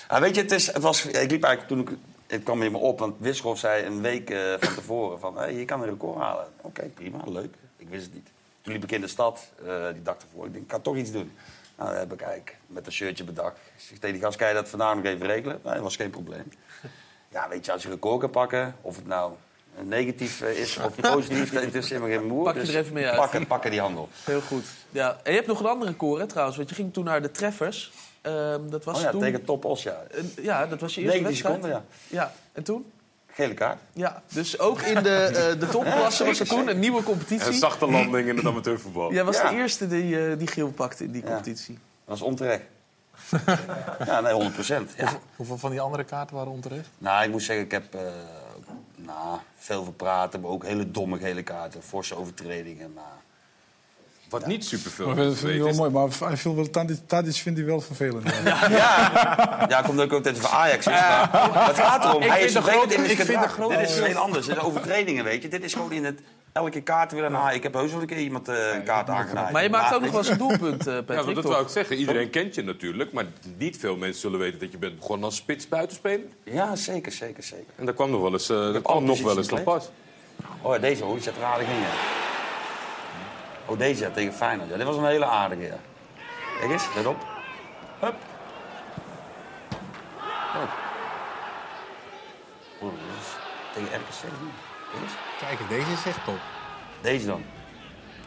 Ja, 0.09 0.21
weet 0.21 0.35
je, 0.35 0.41
het, 0.41 0.53
is, 0.53 0.67
het 0.67 0.83
was... 0.83 1.07
Ik 1.07 1.31
liep 1.31 1.43
eigenlijk 1.43 1.67
toen 1.67 1.81
ik... 1.81 1.99
Het 2.27 2.43
kwam 2.43 2.63
in 2.63 2.73
me 2.73 2.79
op, 2.79 2.99
want 2.99 3.15
Wisselhoff 3.19 3.61
zei 3.61 3.85
een 3.85 4.01
week 4.01 4.31
eh, 4.31 4.55
van 4.61 4.75
tevoren 4.75 5.19
van... 5.19 5.39
Hey, 5.39 5.55
je 5.55 5.65
kan 5.65 5.83
een 5.83 5.89
record 5.89 6.19
halen. 6.19 6.47
Oké, 6.61 6.83
prima, 6.83 7.19
leuk. 7.25 7.55
Ik 7.77 7.89
wist 7.89 8.05
het 8.05 8.15
niet. 8.15 8.31
Toen 8.63 8.73
liep 8.73 8.83
ik 8.83 8.93
in 8.93 9.01
de 9.01 9.09
stad, 9.09 9.53
eh, 9.67 9.93
die 9.93 10.03
dag 10.03 10.17
ervoor. 10.17 10.47
Ik 10.47 10.53
denk, 10.53 10.65
ik 10.65 10.71
kan 10.71 10.83
toch 10.83 10.97
iets 10.97 11.13
doen. 11.13 11.33
Nou, 11.77 11.91
dat 11.91 11.99
heb 11.99 12.13
ik 12.13 12.21
eigenlijk 12.21 12.57
met 12.67 12.87
een 12.87 12.93
shirtje 12.93 13.25
bedacht. 13.25 13.57
Ik 13.57 13.83
zeg 13.89 13.99
tegen 13.99 14.15
die 14.15 14.25
gast, 14.25 14.37
kan 14.37 14.49
je 14.49 14.55
dat 14.55 14.69
vandaag 14.69 14.95
nog 14.95 15.05
even 15.05 15.27
regelen? 15.27 15.61
Nee, 15.65 15.75
dat 15.75 15.83
was 15.83 15.97
geen 15.97 16.11
probleem. 16.11 16.53
Ja, 17.29 17.49
weet 17.49 17.65
je, 17.65 17.73
als 17.73 17.83
je 17.83 17.89
een 17.89 17.95
record 17.95 18.21
kan 18.21 18.31
pakken, 18.31 18.77
of 18.81 18.97
het 18.97 19.07
nou 19.07 19.33
negatief 19.83 20.41
eh, 20.41 20.59
is 20.59 20.79
of 20.79 20.95
positief, 21.13 21.53
dat 21.53 21.63
interesseert 21.63 22.03
me 22.03 22.09
geen 22.09 22.27
moer. 22.27 22.45
Pak 22.45 22.55
je 22.55 22.61
Dus 22.61 22.69
er 22.69 22.81
even 22.81 22.93
mee 22.93 23.07
uit. 23.07 23.17
Pakken, 23.17 23.47
pakken 23.47 23.71
die 23.71 23.81
handel. 23.81 24.09
Heel 24.25 24.41
goed. 24.41 24.65
Ja. 24.91 25.17
En 25.23 25.31
je 25.31 25.37
hebt 25.37 25.49
nog 25.49 25.61
een 25.61 25.67
andere 25.67 26.19
hè, 26.19 26.27
trouwens. 26.27 26.57
Want 26.57 26.69
je 26.69 26.75
ging 26.75 26.93
toen 26.93 27.05
naar 27.05 27.23
de 27.23 27.31
treffers. 27.31 27.93
Ehm, 28.21 28.69
dat 28.69 28.85
was 28.85 28.97
Oh 28.97 29.03
ja, 29.03 29.11
toen... 29.11 29.21
tegen 29.21 29.45
Top 29.45 29.65
Os, 29.65 29.83
ja. 29.83 30.03
Ja, 30.43 30.67
dat 30.67 30.81
was 30.81 30.95
je 30.95 31.01
eerste 31.01 31.21
19 31.21 31.23
wedstrijd. 31.23 31.55
seconden, 31.55 31.71
ja. 32.09 32.17
Ja, 32.23 32.33
en 32.53 32.63
toen? 32.63 32.91
Gele 33.27 33.55
kaart. 33.55 33.79
Ja, 33.93 34.23
dus 34.33 34.59
ook 34.59 34.81
in 34.81 35.03
de, 35.03 35.17
eh, 35.17 35.61
de 35.61 35.69
topklasse 35.69 36.25
was 36.25 36.41
er 36.41 36.47
toen 36.47 36.69
een 36.69 36.79
nieuwe 36.79 37.03
competitie. 37.03 37.47
Een 37.47 37.53
zachte 37.53 37.87
landing 37.91 38.29
in 38.29 38.37
het 38.37 38.47
amateurvoetbal. 38.47 39.13
Jij 39.13 39.25
was 39.25 39.37
Ja. 39.37 39.51
de 39.51 39.57
eerste 39.57 39.87
die, 39.89 40.27
eh, 40.31 40.39
die 40.39 40.47
geel 40.47 40.71
pakte 40.71 41.05
in 41.05 41.11
die 41.11 41.23
competitie. 41.23 41.75
Dat 41.75 42.19
was 42.19 42.21
onterecht. 42.21 42.63
ja, 44.07 44.21
nee, 44.21 44.33
100 44.33 44.55
procent. 44.55 44.93
Ja. 44.97 45.03
Hoeveel, 45.03 45.21
hoeveel 45.37 45.59
van 45.59 45.71
die 45.71 45.81
andere 45.81 46.05
kaarten 46.05 46.37
waren 46.37 46.53
onterecht? 46.53 46.89
Nou, 46.99 47.25
ik 47.25 47.31
moet 47.31 47.43
zeggen, 47.43 47.65
ik 47.65 47.71
heb 47.71 47.95
eh, 47.95 48.01
nou, 49.07 49.39
veel 49.57 49.85
verpraten, 49.85 50.41
maar 50.41 50.51
ook 50.51 50.65
hele 50.65 50.91
domme 50.91 51.19
gele 51.19 51.43
kaarten, 51.43 51.83
forse 51.83 52.17
overtredingen. 52.17 52.93
Maar... 52.95 53.05
Wat 54.29 54.47
niet 54.47 54.65
superveel. 54.65 55.07
Maar 55.07 55.17
dat 55.17 55.37
vind 55.37 55.53
ik 55.55 55.63
wel 55.63 55.75
mooi, 55.75 55.91
maar 55.91 56.09
hij 56.29 56.37
viel 56.37 56.55
wel, 56.55 56.71
Tadic, 56.71 56.99
Tadic 57.07 57.35
vindt 57.35 57.59
hij 57.59 57.69
wel 57.69 57.81
vervelend. 57.81 58.31
Ja, 58.45 59.67
ja 59.69 59.83
komt 59.83 60.01
ook 60.01 60.13
altijd 60.13 60.39
van 60.39 60.51
Ajax. 60.51 60.79
Is, 60.87 60.93
maar 60.93 61.67
het 61.67 61.79
gaat 61.79 62.05
erom, 62.05 62.23
Ik 62.23 62.29
hij 62.29 62.37
vind 62.39 62.49
is 62.49 62.53
de 62.55 62.63
vervelend 62.63 62.93
grote- 62.93 63.05
in 63.05 63.11
ik 63.11 63.17
vind 63.17 63.29
de 63.29 63.35
gedrag. 63.35 63.53
grote- 63.53 63.77
Dit 63.79 63.89
is 63.89 63.99
heel 64.01 64.17
anders. 64.17 64.47
Dit 64.47 64.57
is 64.57 64.63
overtredingen, 64.63 65.25
weet 65.25 65.43
je. 65.43 65.49
Dit 65.49 65.65
is 65.65 65.73
gewoon 65.75 65.93
in 65.93 66.05
het... 66.05 66.21
Elke 66.57 66.81
kaart 66.81 67.13
willen 67.13 67.33
nou, 67.33 67.55
Ik 67.55 67.63
heb 67.63 67.75
heus 67.75 67.93
wel 67.93 68.01
een 68.01 68.07
keer 68.07 68.19
iemand 68.19 68.49
eh, 68.49 68.75
een 68.75 68.83
kaart 68.83 69.09
aangenaaid. 69.09 69.53
Maar 69.53 69.63
je 69.63 69.71
maakt 69.71 69.95
ook 69.95 70.01
nog 70.01 70.11
wel 70.11 70.21
eens 70.21 70.29
een 70.29 70.39
doelpunt, 70.39 70.87
eh, 70.87 70.95
Ja, 70.95 71.03
Patrick, 71.03 71.25
want 71.25 71.37
dat 71.37 71.45
wou 71.45 71.63
ik 71.63 71.69
zeggen. 71.69 71.97
Iedereen 71.97 72.31
kent 72.31 72.55
je 72.55 72.63
natuurlijk, 72.63 73.13
maar 73.13 73.25
niet 73.57 73.79
veel 73.79 73.97
mensen 73.97 74.21
zullen 74.21 74.39
weten 74.39 74.59
dat 74.59 74.73
je 74.73 74.79
bent 74.79 74.99
begonnen 74.99 75.25
als 75.25 75.37
spits 75.37 75.69
buitenspeler. 75.69 76.27
Ja, 76.45 76.77
zeker, 76.77 77.13
zeker, 77.13 77.43
zeker. 77.43 77.73
En 77.77 77.85
daar 77.85 77.95
kwam 77.95 78.11
nog 78.11 78.21
wel 78.21 78.33
eens, 78.33 78.49
eh 78.49 78.57
dat 78.57 78.73
alle 78.73 78.83
kwam 78.83 79.05
nog 79.05 79.21
wel 79.23 79.37
eens 79.37 79.49
nog 79.49 79.63
pas. 79.63 79.89
Oh, 80.63 80.75
ja, 80.75 80.81
deze 80.81 81.05
hoor, 81.05 81.15
die 81.15 81.23
zet 81.23 81.37
er 81.37 81.45
aardig 81.45 81.69
in, 81.69 81.75
ja. 81.75 81.91
Oh, 83.67 83.79
deze 83.79 84.03
ja, 84.03 84.11
tegen 84.11 84.33
Feyenoord. 84.33 84.69
Ja, 84.71 84.77
dit 84.77 84.87
was 84.87 84.97
een 84.97 85.07
hele 85.07 85.27
aardige, 85.27 85.63
ja. 85.63 85.79
Kijk 86.61 86.71
eens, 86.71 86.85
let 86.95 87.07
op. 87.07 87.27
Hup. 88.01 88.15
Oh. 90.55 90.73
Oh, 92.81 92.91
dit 92.91 93.21
is 93.21 93.29
tegen 93.75 93.99
RKC. 93.99 94.66
Kijk 95.41 95.69
deze 95.69 95.93
is 95.93 96.05
echt 96.07 96.25
top. 96.25 96.39
Deze 97.01 97.27
dan. 97.27 97.45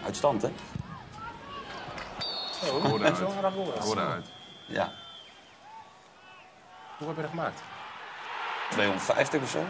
Uit 0.05 0.15
stand, 0.15 0.41
hè? 0.41 0.49
Zo, 2.61 2.79
Hoorde 3.79 4.01
uit. 4.01 4.25
Ja. 4.65 4.91
Hoe 6.97 7.07
heb 7.07 7.15
je 7.15 7.21
dat 7.21 7.29
gemaakt? 7.29 7.61
250 8.69 9.41
of 9.41 9.49
zo? 9.49 9.63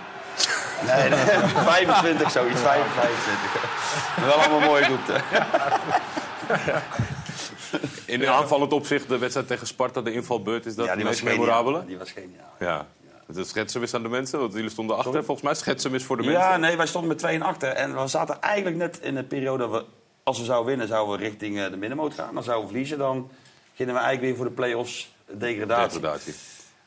Nee, 0.86 1.10
nee 1.10 1.20
25 1.48 2.32
zoiets, 2.32 2.62
25. 2.62 4.18
Maar 4.18 4.26
wel 4.26 4.34
allemaal 4.34 4.60
mooie 4.60 4.88
doelpunten. 4.88 5.24
In 8.06 8.28
aanvallend 8.28 8.74
opzicht, 8.74 9.08
de 9.10 9.18
wedstrijd 9.18 9.48
tegen 9.48 9.68
Sparta, 9.68 10.02
de 10.02 10.14
invalbeurt, 10.14 10.66
is 10.66 10.76
dat 10.76 10.86
Ja, 10.86 10.92
de 10.92 10.98
die 10.98 11.08
was 11.08 11.22
meest 11.22 11.38
memorabele? 11.38 11.86
Die 11.86 11.98
was 11.98 12.12
geniaal. 12.12 12.54
Ja. 12.60 12.88
Het 13.36 13.48
schetsen 13.48 13.82
is 13.82 13.94
aan 13.94 14.04
de 14.04 14.10
mensen, 14.10 14.40
want 14.40 14.54
jullie 14.54 14.70
stonden 14.70 14.98
achter. 14.98 15.24
Volgens 15.24 15.42
mij 15.42 15.54
schetsen 15.56 15.94
is 15.94 16.04
voor 16.04 16.18
de 16.18 16.24
Ja, 16.24 16.30
mensen. 16.40 16.60
nee, 16.60 16.78
wij 16.78 16.88
stonden 16.88 17.10
met 17.10 17.18
2 17.20 17.36
en 17.36 17.42
achter. 17.42 17.70
En 17.70 18.02
we 18.02 18.08
zaten 18.08 18.42
eigenlijk 18.42 18.76
net 18.76 19.00
in 19.02 19.16
de 19.16 19.24
periode 19.24 19.58
dat 19.68 19.72
we, 19.72 19.86
als 20.24 20.38
we 20.40 20.46
zouden 20.46 20.68
winnen, 20.68 20.88
zouden 20.88 21.18
we 21.18 21.24
richting 21.24 21.60
eh, 21.60 21.70
de 21.70 21.78
middenmoot 21.78 22.14
gaan. 22.14 22.34
Dan 22.34 22.44
zouden 22.44 22.66
we 22.66 22.72
verliezen, 22.72 22.98
dan 22.98 23.30
gingen 23.76 23.94
we 23.94 24.00
eigenlijk 24.00 24.28
weer 24.28 24.36
voor 24.36 24.46
de 24.46 24.52
play-offs 24.52 25.14
degradatie. 25.26 26.00
Degradatie. 26.00 26.34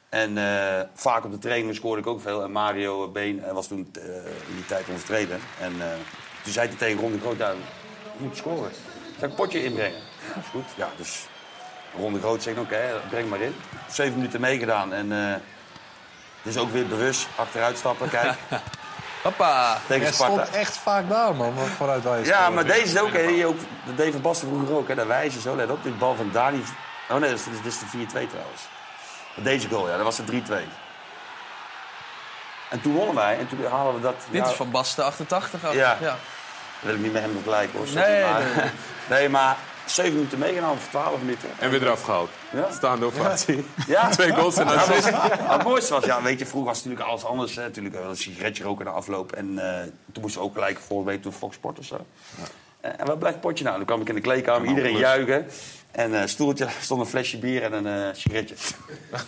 En 0.09 0.39
eh, 0.39 0.81
vaak 0.95 1.25
op 1.25 1.31
de 1.31 1.39
trainingen 1.39 1.75
scoorde 1.75 2.01
ik 2.01 2.07
ook 2.07 2.21
veel. 2.21 2.43
En 2.43 2.53
Mario 2.53 3.09
Been 3.09 3.45
eh, 3.45 3.53
was 3.53 3.67
toen 3.69 3.79
in 3.79 4.55
die 4.55 4.67
tijd 4.67 4.85
onze 4.93 5.05
trainer. 5.05 5.39
En 5.61 5.73
toen 6.45 6.53
zei 6.53 6.69
hij 6.69 6.77
tegen 6.77 7.01
Ron 7.01 7.13
de 7.13 7.19
Groot, 7.21 7.37
ja, 7.39 7.53
moet 8.17 8.37
scoren. 8.37 8.71
Zal 9.19 9.25
ik 9.25 9.31
een 9.31 9.35
potje 9.35 9.65
inbrengen? 9.65 9.99
Ja, 10.35 10.41
is 10.41 10.47
goed. 10.51 10.65
Ja, 10.77 10.89
dus 10.97 11.27
Ron 11.99 12.13
de 12.13 12.19
Groot 12.19 12.43
zegt, 12.43 12.59
oké, 12.59 12.81
breng 13.11 13.29
maar 13.29 13.41
in. 13.41 13.55
Zeven 13.91 14.15
minuten 14.15 14.41
meegedaan 14.41 14.93
en 14.93 15.13
dus 16.43 16.57
ook 16.57 16.71
weer 16.73 16.87
bewust 16.87 17.29
achteruit 17.37 17.79
stappen, 17.79 18.11
kijk. 18.11 18.35
Hoppa. 19.23 19.79
Tegen 19.87 20.03
Hij 20.03 20.13
Sparta. 20.13 20.45
stond 20.45 20.57
echt 20.57 20.77
vaak 20.77 21.09
daar, 21.09 21.35
man, 21.35 21.55
vooruit 21.77 22.03
wij 22.03 22.25
Ja, 22.25 22.51
maar 22.51 22.65
deze 22.65 22.83
is 22.83 22.99
ook, 22.99 23.13
hè, 23.13 23.27
die 23.27 23.47
ook 23.47 23.59
de 23.87 23.95
David 23.95 24.23
Basten 24.23 24.49
vroeger 24.49 24.77
ook, 24.77 24.89
hè, 24.89 24.95
daar 24.95 25.07
wijzen 25.07 25.41
zo, 25.41 25.57
let 25.57 25.71
op. 25.71 25.83
Dit 25.83 25.99
bal 25.99 26.15
van 26.15 26.31
Dani. 26.33 26.65
Oh 27.11 27.17
nee, 27.17 27.31
dit 27.31 27.39
is, 27.39 27.45
dit 27.45 27.73
is 27.73 27.79
de 27.79 27.87
4-2 27.87 28.09
trouwens. 28.11 28.63
Maar 29.35 29.45
Deze 29.45 29.69
goal, 29.69 29.89
ja, 29.89 29.97
dat 29.97 30.05
was 30.05 30.17
de 30.17 30.43
3-2. 30.43 30.55
En 32.69 32.81
toen 32.81 32.93
wonnen 32.93 33.15
wij 33.15 33.39
en 33.39 33.49
toen 33.49 33.67
halen 33.71 33.95
we 33.95 34.01
dat. 34.01 34.15
Dit 34.31 34.45
ja, 34.45 34.51
is 34.51 34.57
van 34.57 34.71
Basten 34.71 35.05
88. 35.05 35.65
ook. 35.65 35.73
Ja. 35.73 35.97
ja. 36.01 36.07
Dat 36.09 36.17
wil 36.81 36.95
ik 36.95 37.01
niet 37.01 37.13
met 37.13 37.23
hem 37.23 37.33
vergelijken 37.33 37.79
hoor. 37.79 37.87
Nee, 37.95 38.23
maar, 38.25 38.41
nee. 38.57 38.71
nee, 39.09 39.29
maar 39.39 39.57
7 39.95 40.13
minuten 40.15 40.39
meegenomen 40.39 40.79
voor 40.79 40.91
12 40.91 41.21
minuten. 41.21 41.49
En 41.59 41.71
weer 41.71 41.83
eraf 41.83 42.03
gehaald. 42.03 42.31
Ja. 42.53 42.71
Staande 42.73 43.05
ovatie. 43.07 43.65
Ja. 43.87 44.09
Twee 44.19 44.33
goals 44.35 44.57
en 44.57 44.67
Ja, 44.67 44.73
assist. 44.75 45.11
maar 45.11 45.53
Het 45.53 45.65
mooiste 45.65 45.93
was, 45.93 46.05
ja, 46.05 46.23
weet 46.23 46.39
je, 46.39 46.47
vroeger 46.47 46.69
was 46.69 46.79
het 46.79 46.87
natuurlijk 46.87 47.11
alles 47.11 47.25
anders. 47.31 47.57
Hè. 47.57 47.63
Natuurlijk 47.63 47.95
eh, 47.95 48.05
een 48.09 48.17
sigaretje 48.17 48.65
roken 48.65 48.85
na 48.85 48.91
afloop. 48.91 49.33
En 49.33 49.59
eh, 49.59 49.83
toen 50.13 50.23
moesten 50.23 50.41
we 50.41 50.47
ook 50.47 50.55
gelijk 50.55 50.79
voorweten 50.87 51.23
door 51.23 51.33
Fox 51.33 51.55
Sport 51.55 51.79
of 51.79 51.85
zo. 51.85 52.07
Eh, 52.81 52.91
En 52.97 53.07
wat 53.07 53.19
blijft 53.19 53.37
het 53.37 53.47
potje 53.47 53.65
nou? 53.65 53.77
Dan 53.77 53.87
kwam 53.87 54.01
ik 54.01 54.09
in 54.09 54.15
de 54.15 54.21
kleedkamer, 54.21 54.69
iedereen 54.69 54.97
juichen. 54.97 55.47
En 55.93 56.21
eh 56.21 56.27
stoeltje, 56.27 56.69
stond 56.81 57.01
een 57.01 57.07
flesje 57.07 57.39
bier 57.39 57.63
en 57.63 57.73
een 57.73 57.87
eh 57.87 58.15
sigaretje. 58.15 58.55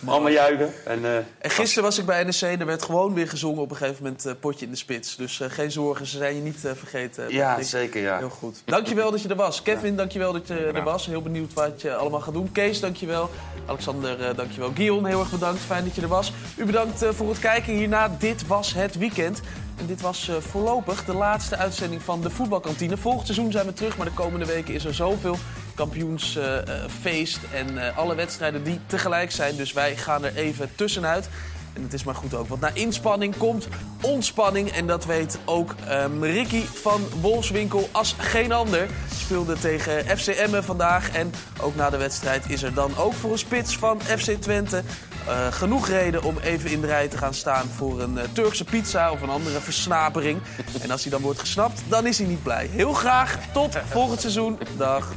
Allemaal 0.05 0.31
juichen. 0.31 0.73
En, 0.85 1.05
En 1.39 1.49
gisteren 1.49 1.83
was 1.83 1.97
ik 1.97 2.05
bij 2.05 2.23
NEC, 2.23 2.41
er 2.41 2.65
werd 2.65 2.83
gewoon 2.83 3.13
weer 3.13 3.27
gezongen 3.27 3.61
op 3.61 3.71
een 3.71 3.77
gegeven 3.77 4.03
moment 4.03 4.39
potje 4.39 4.65
in 4.65 4.71
de 4.71 4.77
spits. 4.77 5.15
Dus 5.15 5.41
geen 5.47 5.71
zorgen, 5.71 6.05
ze 6.05 6.17
zijn 6.17 6.35
je 6.35 6.41
niet 6.41 6.57
vergeten. 6.59 7.33
Ja, 7.33 7.61
zeker, 7.61 8.01
ja. 8.01 8.17
Heel 8.17 8.29
goed. 8.29 8.61
Dankjewel 8.65 9.11
dat 9.11 9.21
je 9.21 9.29
er 9.29 9.35
was. 9.35 9.61
Kevin, 9.61 9.95
dankjewel 9.95 10.33
dat 10.33 10.47
je 10.47 10.55
er 10.55 10.83
was. 10.83 11.05
Heel 11.05 11.21
benieuwd 11.21 11.53
wat 11.53 11.81
je 11.81 11.95
allemaal 11.95 12.21
gaat 12.21 12.33
doen. 12.33 12.51
Kees, 12.51 12.79
dankjewel. 12.79 13.29
Alexander, 13.65 14.35
dankjewel. 14.35 14.71
Guion, 14.75 15.05
heel 15.05 15.19
erg 15.19 15.31
bedankt. 15.31 15.61
Fijn 15.61 15.83
dat 15.83 15.95
je 15.95 16.01
er 16.01 16.07
was. 16.07 16.33
U 16.57 16.65
bedankt 16.65 17.05
voor 17.09 17.29
het 17.29 17.39
kijken 17.39 17.73
hierna. 17.73 18.15
Dit 18.19 18.47
was 18.47 18.73
het 18.73 18.97
weekend. 18.97 19.41
En 19.79 19.85
dit 19.85 20.01
was 20.01 20.31
voorlopig 20.39 21.05
de 21.05 21.13
laatste 21.13 21.57
uitzending 21.57 22.01
van 22.01 22.21
de 22.21 22.29
voetbalkantine. 22.29 22.97
Volgend 22.97 23.25
seizoen 23.25 23.51
zijn 23.51 23.65
we 23.65 23.73
terug, 23.73 23.97
maar 23.97 24.05
de 24.05 24.13
komende 24.13 24.45
weken 24.45 24.73
is 24.73 24.85
er 24.85 24.93
zoveel 24.93 25.37
kampioensfeest 25.75 27.39
en 27.53 27.77
eh, 27.77 27.97
alle 27.97 28.15
wedstrijden 28.15 28.63
die 28.63 28.79
tegelijk 28.85 29.31
zijn. 29.31 29.55
Dus 29.55 29.73
wij 29.73 29.95
gaan 29.97 30.23
er 30.25 30.35
even 30.35 30.69
tussenuit. 30.75 31.29
En 31.75 31.81
het 31.81 31.93
is 31.93 32.03
maar 32.03 32.15
goed 32.15 32.33
ook, 32.33 32.47
want 32.47 32.61
na 32.61 32.69
inspanning 32.73 33.37
komt 33.37 33.67
ontspanning. 34.01 34.71
En 34.71 34.87
dat 34.87 35.05
weet 35.05 35.39
ook 35.45 35.75
ehm, 35.87 36.23
Ricky 36.23 36.61
van 36.61 37.01
Wolfswinkel 37.21 37.89
als 37.91 38.15
geen 38.17 38.51
ander. 38.51 38.87
Speelde 39.15 39.59
tegen 39.59 40.17
FC 40.17 40.27
Emmen 40.27 40.63
vandaag. 40.63 41.11
En 41.11 41.31
ook 41.61 41.75
na 41.75 41.89
de 41.89 41.97
wedstrijd 41.97 42.49
is 42.49 42.63
er 42.63 42.73
dan 42.73 42.97
ook 42.97 43.13
voor 43.13 43.31
een 43.31 43.37
spits 43.37 43.77
van 43.77 44.01
FC 44.01 44.31
Twente... 44.31 44.83
eh, 45.27 45.47
genoeg 45.51 45.87
reden 45.87 46.23
om 46.23 46.37
even 46.37 46.71
in 46.71 46.81
de 46.81 46.87
rij 46.87 47.07
te 47.07 47.17
gaan 47.17 47.33
staan 47.33 47.67
voor 47.67 48.01
een 48.01 48.17
eh, 48.17 48.23
Turkse 48.31 48.63
pizza 48.63 49.11
of 49.11 49.21
een 49.21 49.29
andere 49.29 49.59
versnapering. 49.59 50.39
En 50.81 50.91
als 50.91 51.01
hij 51.01 51.11
dan 51.11 51.21
wordt 51.21 51.39
gesnapt, 51.39 51.81
dan 51.87 52.05
is 52.05 52.17
hij 52.17 52.27
niet 52.27 52.43
blij. 52.43 52.69
Heel 52.71 52.93
graag 52.93 53.39
tot 53.53 53.77
volgend 53.89 54.21
seizoen. 54.21 54.59
Dag. 54.77 55.11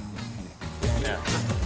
Yeah. 1.01 1.58